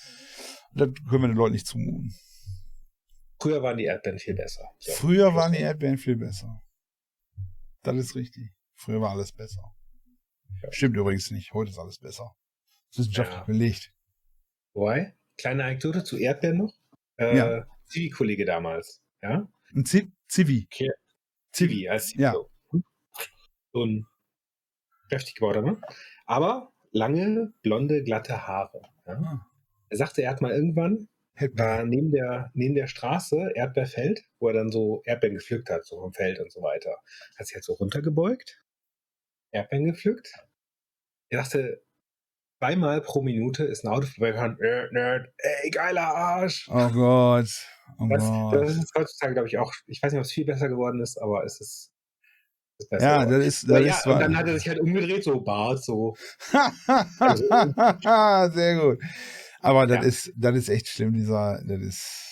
das 0.73 0.89
können 1.09 1.23
wir 1.23 1.29
den 1.29 1.37
Leuten 1.37 1.53
nicht 1.55 1.67
zumuten. 1.67 2.15
Früher 3.39 3.63
waren 3.63 3.77
die 3.79 3.85
Erdbeeren 3.85 4.19
viel 4.19 4.35
besser. 4.35 4.65
So. 4.79 4.93
Früher 4.93 5.35
waren 5.35 5.53
die 5.53 5.61
Erdbeeren 5.61 5.97
viel 5.99 6.17
besser. 6.17 6.63
Das 7.83 7.97
ist 7.97 8.15
richtig. 8.15 8.53
Früher 8.77 9.01
war 9.03 9.11
alles 9.11 9.33
besser. 9.33 9.63
Ja. 10.63 10.73
Stimmt 10.73 10.97
übrigens 10.97 11.31
nicht. 11.31 11.53
Heute 11.53 11.71
ist 11.71 11.79
alles 11.79 11.99
besser. 11.99 12.35
Wissenschaftlich 12.95 13.39
Ja. 13.39 13.45
belegt. 13.45 13.93
Wobei, 14.75 15.17
kleine 15.39 15.65
Anekdote 15.65 16.03
zu 16.05 16.17
Erdbeeren 16.19 16.59
noch. 16.59 16.80
Äh, 17.21 17.37
Ja. 17.37 17.67
Zivi-Kollege 17.87 18.45
damals, 18.45 19.01
ja? 19.23 19.49
Ein 19.75 19.85
Ziv 19.85 20.09
Zivi. 20.29 20.67
Okay. 20.73 20.91
Zivi 21.53 21.89
als 21.89 22.15
Ja. 22.15 22.33
so, 22.33 22.51
so 23.73 23.85
ein 23.85 24.07
kräftig 25.09 25.35
gebauter 25.35 25.63
Mann. 25.63 25.83
Aber 26.27 26.73
lange, 26.93 27.53
blonde, 27.63 28.03
glatte 28.03 28.47
Haare. 28.47 28.83
Ja? 29.07 29.15
Ah, 29.15 29.47
Er 29.89 29.97
sagte, 29.97 30.23
er 30.23 30.31
hat 30.31 30.41
mal 30.41 30.53
irgendwann, 30.53 31.09
war 31.55 31.85
neben 31.85 32.13
der, 32.13 32.51
neben 32.55 32.75
der 32.75 32.87
Straße 32.87 33.53
Erdbeerfeld, 33.55 34.23
wo 34.39 34.49
er 34.49 34.55
dann 34.55 34.71
so 34.71 35.03
Erdbeeren 35.05 35.37
gepflückt 35.37 35.69
hat, 35.71 35.85
so 35.85 35.99
vom 36.01 36.13
Feld 36.13 36.39
und 36.39 36.53
so 36.53 36.63
weiter. 36.63 36.95
Hat 37.39 37.47
sich 37.47 37.55
halt 37.57 37.65
so 37.65 37.73
runtergebeugt, 37.75 38.63
Erdbeeren 39.51 39.87
gepflückt. 39.87 40.33
Er 41.29 41.39
dachte, 41.41 41.83
zweimal 42.61 43.01
pro 43.01 43.23
Minute 43.23 43.65
ist 43.65 43.85
ein 43.85 43.89
Auto 43.89 44.07
vorbeigefahren, 44.07 44.57
ey, 44.61 45.71
geiler 45.71 46.15
Arsch. 46.15 46.69
Oh 46.71 46.91
Gott. 46.91 47.49
Oh 47.99 48.07
Das, 48.09 48.23
das 48.53 48.77
ist 48.77 48.93
heutzutage, 48.97 49.33
glaube 49.35 49.49
ich, 49.49 49.59
auch, 49.59 49.73
ich 49.87 50.01
weiß 50.03 50.13
nicht, 50.13 50.21
ob 50.21 50.25
es 50.27 50.33
viel 50.33 50.45
besser 50.45 50.69
geworden 50.69 51.01
ist, 51.01 51.21
aber 51.21 51.45
es 51.45 51.61
ist, 51.61 51.91
es 52.79 52.85
ist 52.85 52.91
besser. 52.91 53.07
ja, 53.07 53.25
geworden. 53.25 53.39
das 53.39 53.47
ist, 53.47 53.69
das 53.69 53.85
ja, 53.85 53.97
ist 53.97 54.07
und 54.07 54.21
dann 54.21 54.37
hat 54.37 54.47
er 54.47 54.55
sich 54.59 54.69
halt 54.69 54.79
umgedreht, 54.81 55.25
so 55.25 55.41
Bart, 55.41 55.83
so. 55.83 56.15
Sehr 58.53 58.77
gut. 58.79 58.99
Aber 59.61 59.87
das 59.87 59.99
Ja. 60.03 60.05
ist, 60.05 60.33
das 60.37 60.57
ist 60.57 60.69
echt 60.69 60.89
schlimm, 60.89 61.15
dieser, 61.15 61.63
das 61.67 61.81
ist, 61.81 62.27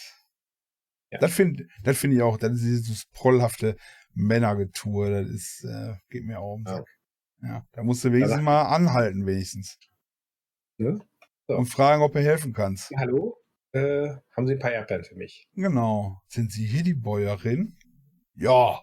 Ja. 1.10 1.18
das 1.20 1.32
finde, 1.32 1.66
das 1.82 1.96
finde 1.98 2.16
ich 2.16 2.22
auch, 2.22 2.36
das 2.36 2.52
ist 2.52 2.86
dieses 2.86 3.06
prollhafte 3.12 3.76
Männergetue, 4.14 5.10
das 5.10 5.28
ist, 5.28 5.64
äh, 5.64 5.94
geht 6.10 6.24
mir 6.24 6.38
auch 6.38 6.54
um 6.54 6.64
Ja. 6.66 6.84
Ja, 7.40 7.64
da 7.70 7.84
musst 7.84 8.02
du 8.04 8.10
wenigstens 8.12 8.42
mal 8.42 8.62
anhalten, 8.62 9.24
wenigstens. 9.24 9.78
Ne? 10.78 10.98
So. 11.48 11.56
und 11.56 11.66
fragen, 11.66 12.02
ob 12.02 12.12
du 12.12 12.20
helfen 12.20 12.52
kannst. 12.52 12.90
Hallo? 12.96 13.36
Äh, 13.72 14.08
haben 14.36 14.46
Sie 14.46 14.52
ein 14.54 14.58
paar 14.58 14.72
Erdbeeren 14.72 15.04
für 15.04 15.16
mich? 15.16 15.48
Genau. 15.54 16.20
Sind 16.28 16.52
Sie 16.52 16.64
hier 16.66 16.82
die 16.82 16.94
Bäuerin? 16.94 17.76
Ja. 18.34 18.82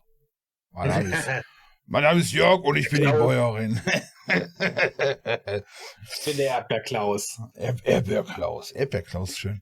Mein 0.71 0.89
Name 0.89 1.15
ist, 1.15 1.27
mein 1.85 2.03
Name 2.03 2.19
ist 2.19 2.31
Jörg 2.33 2.61
und 2.63 2.75
ich 2.75 2.89
bin 2.89 3.01
die. 3.01 3.11
Bäuerin. 3.11 3.79
ich 4.27 6.25
bin 6.25 6.37
der 6.37 6.47
Erdbeerklaus. 6.47 7.39
Er 7.53 7.75
Erdbeerklaus. 7.83 8.71
Erdbeerklaus, 8.71 9.37
schön. 9.37 9.61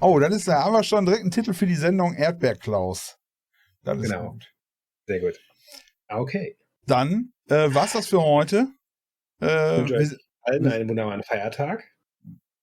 Oh, 0.00 0.18
dann 0.18 0.32
ist 0.32 0.48
da 0.48 0.64
haben 0.64 0.72
wir 0.72 0.82
schon 0.84 1.04
direkt 1.04 1.22
einen 1.22 1.30
Titel 1.30 1.52
für 1.52 1.66
die 1.66 1.74
Sendung 1.76 2.14
Erdbeerklaus. 2.14 3.18
Das 3.82 3.98
ist 3.98 4.04
Genau. 4.10 4.30
gut. 4.32 4.46
Sehr 5.06 5.20
gut. 5.20 5.38
Okay. 6.08 6.56
Dann 6.86 7.32
äh, 7.48 7.74
war's 7.74 7.92
das 7.92 8.06
für 8.06 8.22
heute. 8.22 8.68
Äh, 9.40 9.46
wir, 9.86 10.18
allen 10.44 10.66
einen 10.66 10.88
wunderbaren 10.88 11.22
Feiertag. 11.22 11.84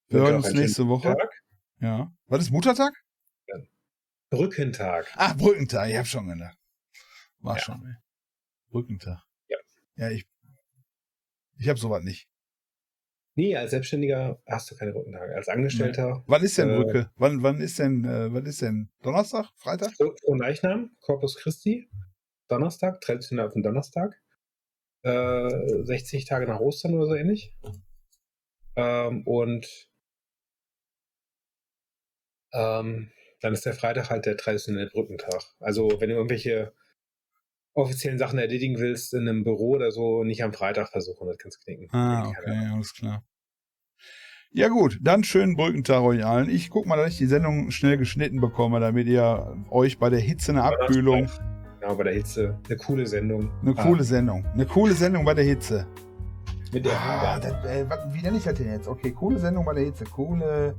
wir 0.08 0.20
hören 0.20 0.36
uns 0.36 0.52
nächste 0.52 0.86
Woche. 0.88 1.14
Tag. 1.16 1.42
Ja. 1.80 2.12
Was 2.26 2.42
ist 2.44 2.50
Muttertag? 2.50 2.92
Brückentag. 4.30 5.06
Ach, 5.16 5.36
Brückentag. 5.36 5.90
Ich 5.90 5.96
hab 5.96 6.06
schon 6.06 6.28
gedacht. 6.28 6.56
War 7.40 7.56
Ja. 7.56 7.62
schon. 7.62 7.84
ey. 7.86 7.94
Brückentag. 8.70 9.22
Ja. 9.48 9.58
Ja, 9.96 10.10
ich. 10.10 10.26
Ich 11.58 11.68
hab 11.68 11.78
sowas 11.78 12.02
nicht. 12.02 12.28
Nee, 13.34 13.56
als 13.56 13.70
Selbstständiger 13.70 14.38
hast 14.46 14.70
du 14.70 14.76
keine 14.76 14.92
Brückentage. 14.92 15.34
Als 15.34 15.48
Angestellter, 15.48 16.22
Wann 16.26 16.42
ist 16.42 16.58
denn 16.58 16.70
Äh, 16.70 16.76
Brücke? 16.76 17.10
Wann, 17.16 17.42
wann 17.42 17.60
ist 17.60 17.78
denn, 17.78 18.04
äh, 18.04 18.32
wann 18.32 18.44
ist 18.46 18.60
denn? 18.62 18.90
Donnerstag? 19.02 19.48
Freitag? 19.56 19.90
Fro- 19.92 20.14
Frohen 20.20 20.38
Leichnam, 20.38 20.96
Corpus 21.00 21.36
Christi, 21.36 21.88
Donnerstag, 22.48 23.00
traditionell 23.00 23.46
auf 23.46 23.52
den 23.54 23.62
Donnerstag. 23.62 24.20
Äh, 25.02 25.84
60 25.84 26.24
Tage 26.26 26.46
nach 26.46 26.60
Ostern 26.60 26.94
oder 26.94 27.06
so 27.06 27.14
ähnlich. 27.14 27.56
Ähm, 28.76 29.26
und 29.26 29.88
ähm, 32.52 33.10
dann 33.40 33.52
ist 33.52 33.66
der 33.66 33.74
Freitag 33.74 34.10
halt 34.10 34.26
der 34.26 34.36
traditionelle 34.36 34.90
Brückentag. 34.90 35.42
Also 35.58 36.00
wenn 36.00 36.08
du 36.08 36.14
irgendwelche 36.14 36.72
offiziellen 37.74 38.18
Sachen 38.18 38.38
erledigen 38.38 38.78
willst 38.78 39.14
in 39.14 39.28
einem 39.28 39.44
Büro 39.44 39.70
oder 39.70 39.90
so, 39.90 40.24
nicht 40.24 40.44
am 40.44 40.52
Freitag 40.52 40.90
versuchen, 40.90 41.26
das 41.26 41.38
kannst 41.38 41.64
knicken. 41.64 41.88
Ah, 41.90 42.28
okay, 42.28 42.68
alles 42.72 42.94
klar. 42.94 43.24
Ja 44.54 44.68
gut, 44.68 44.98
dann 45.00 45.24
schönen 45.24 45.56
Brückentag 45.56 46.02
euch 46.02 46.26
allen. 46.26 46.50
Ich 46.50 46.68
guck 46.68 46.84
mal, 46.84 46.96
dass 46.96 47.12
ich 47.12 47.18
die 47.18 47.26
Sendung 47.26 47.70
schnell 47.70 47.96
geschnitten 47.96 48.38
bekomme, 48.40 48.80
damit 48.80 49.06
ihr 49.06 49.56
euch 49.70 49.98
bei 49.98 50.10
der 50.10 50.20
Hitze 50.20 50.52
eine 50.52 50.62
Abkühlung, 50.64 51.30
Genau, 51.82 51.96
bei 51.96 52.04
der 52.04 52.14
Hitze. 52.14 52.56
Eine 52.68 52.76
coole 52.76 53.06
Sendung. 53.06 53.50
eine 53.60 53.74
Ah, 53.76 53.82
coole 53.82 54.04
Sendung, 54.04 54.44
eine 54.54 54.66
coole 54.66 54.94
Sendung 54.94 55.24
bei 55.24 55.34
der 55.34 55.44
Hitze. 55.44 55.84
Mit 56.72 56.84
der 56.84 56.92
Ah, 56.92 57.40
das, 57.40 57.52
äh, 57.66 57.84
wie 58.12 58.22
nenne 58.22 58.36
ich 58.38 58.44
das 58.44 58.54
denn 58.54 58.70
jetzt? 58.70 58.86
Okay, 58.86 59.10
coole 59.10 59.38
Sendung 59.38 59.64
bei 59.64 59.74
der 59.74 59.84
Hitze, 59.86 60.04
coole 60.04 60.76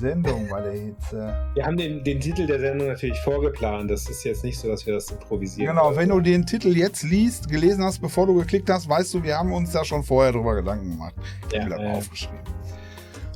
Sendung 0.00 0.48
bei 0.48 0.60
der 0.60 0.72
Hitze. 0.72 1.34
Wir 1.54 1.64
haben 1.64 1.76
den, 1.76 2.02
den 2.02 2.18
Titel 2.20 2.46
der 2.46 2.58
Sendung 2.58 2.88
natürlich 2.88 3.18
vorgeplant. 3.20 3.90
Das 3.92 4.08
ist 4.10 4.24
jetzt 4.24 4.42
nicht 4.42 4.58
so, 4.58 4.66
dass 4.66 4.84
wir 4.86 4.94
das 4.94 5.10
improvisieren. 5.12 5.76
Genau, 5.76 5.94
wenn 5.94 6.08
du 6.08 6.20
den 6.20 6.44
Titel 6.44 6.76
jetzt 6.76 7.04
liest, 7.04 7.48
gelesen 7.48 7.84
hast, 7.84 8.00
bevor 8.00 8.26
du 8.26 8.34
geklickt 8.34 8.68
hast, 8.70 8.88
weißt 8.88 9.14
du, 9.14 9.22
wir 9.22 9.38
haben 9.38 9.52
uns 9.52 9.70
da 9.70 9.84
schon 9.84 10.02
vorher 10.02 10.32
drüber 10.32 10.56
Gedanken 10.56 10.90
gemacht. 10.90 11.14
Ich 11.46 11.52
Ja, 11.54 11.60
hab 11.62 11.68
mir 11.68 11.74
das 11.76 11.78
mal 11.84 11.94
äh, 11.94 11.96
aufgeschrieben. 11.96 12.38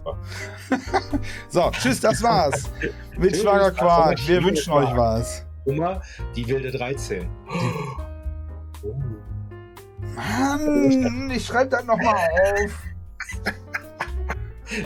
So. 1.48 1.70
tschüss, 1.70 2.00
das 2.00 2.22
war's. 2.22 2.64
Mit 3.16 3.36
Schwagerquark, 3.36 4.18
wir 4.26 4.42
wünschen 4.42 4.72
euch 4.72 4.94
was. 4.96 5.43
Nummer, 5.66 6.02
die 6.36 6.46
wilde 6.48 6.70
13. 6.70 7.28
Oh. 8.82 8.94
Mann, 10.14 11.30
ich 11.30 11.46
schreibe 11.46 11.70
das 11.70 11.84
nochmal 11.84 12.14
auf. 12.14 12.82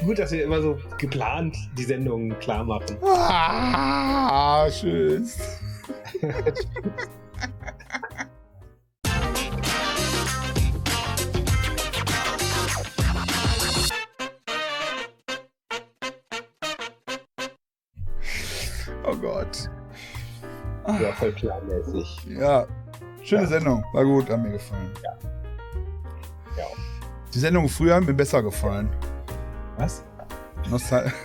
Gut, 0.05 0.18
dass 0.18 0.32
wir 0.32 0.44
immer 0.44 0.60
so 0.60 0.78
geplant 0.98 1.56
die 1.76 1.84
Sendungen 1.84 2.38
klar 2.38 2.64
machen. 2.64 2.96
Ah, 3.02 4.68
tschüss. 4.70 5.38
Oh 19.10 19.16
Gott. 19.16 19.70
Ja, 20.89 21.12
voll 21.12 21.32
planmäßig. 21.32 22.19
Ja, 22.28 22.66
schöne 23.23 23.43
Ja. 23.43 23.48
Sendung. 23.48 23.85
War 23.93 24.05
gut, 24.05 24.31
hat 24.31 24.43
mir 24.43 24.52
gefallen. 24.52 24.90
Ja. 26.56 26.65
Die 27.35 27.39
Sendung 27.39 27.69
früher 27.69 27.97
hat 27.97 28.05
mir 28.05 28.15
besser 28.15 28.43
gefallen. 28.43 28.89
Was? 29.77 30.02
Nostal 30.70 31.12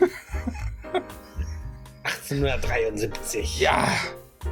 1873. 2.04 3.60
ja, 3.62 3.88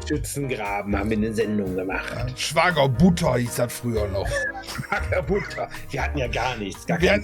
Schützengraben 0.07 0.97
haben 0.97 1.09
wir 1.09 1.17
eine 1.17 1.33
Sendung 1.33 1.75
gemacht. 1.75 2.33
Schwager 2.39 2.87
Butter 2.87 3.35
hieß 3.35 3.55
das 3.55 3.73
früher 3.73 4.07
noch. 4.07 4.27
Butter. 5.27 5.67
Wir 5.89 6.03
hatten 6.03 6.17
ja 6.17 6.27
gar 6.27 6.55
nichts. 6.57 6.85
Gar 6.87 7.01
Wir 7.01 7.09
keinen 7.09 7.19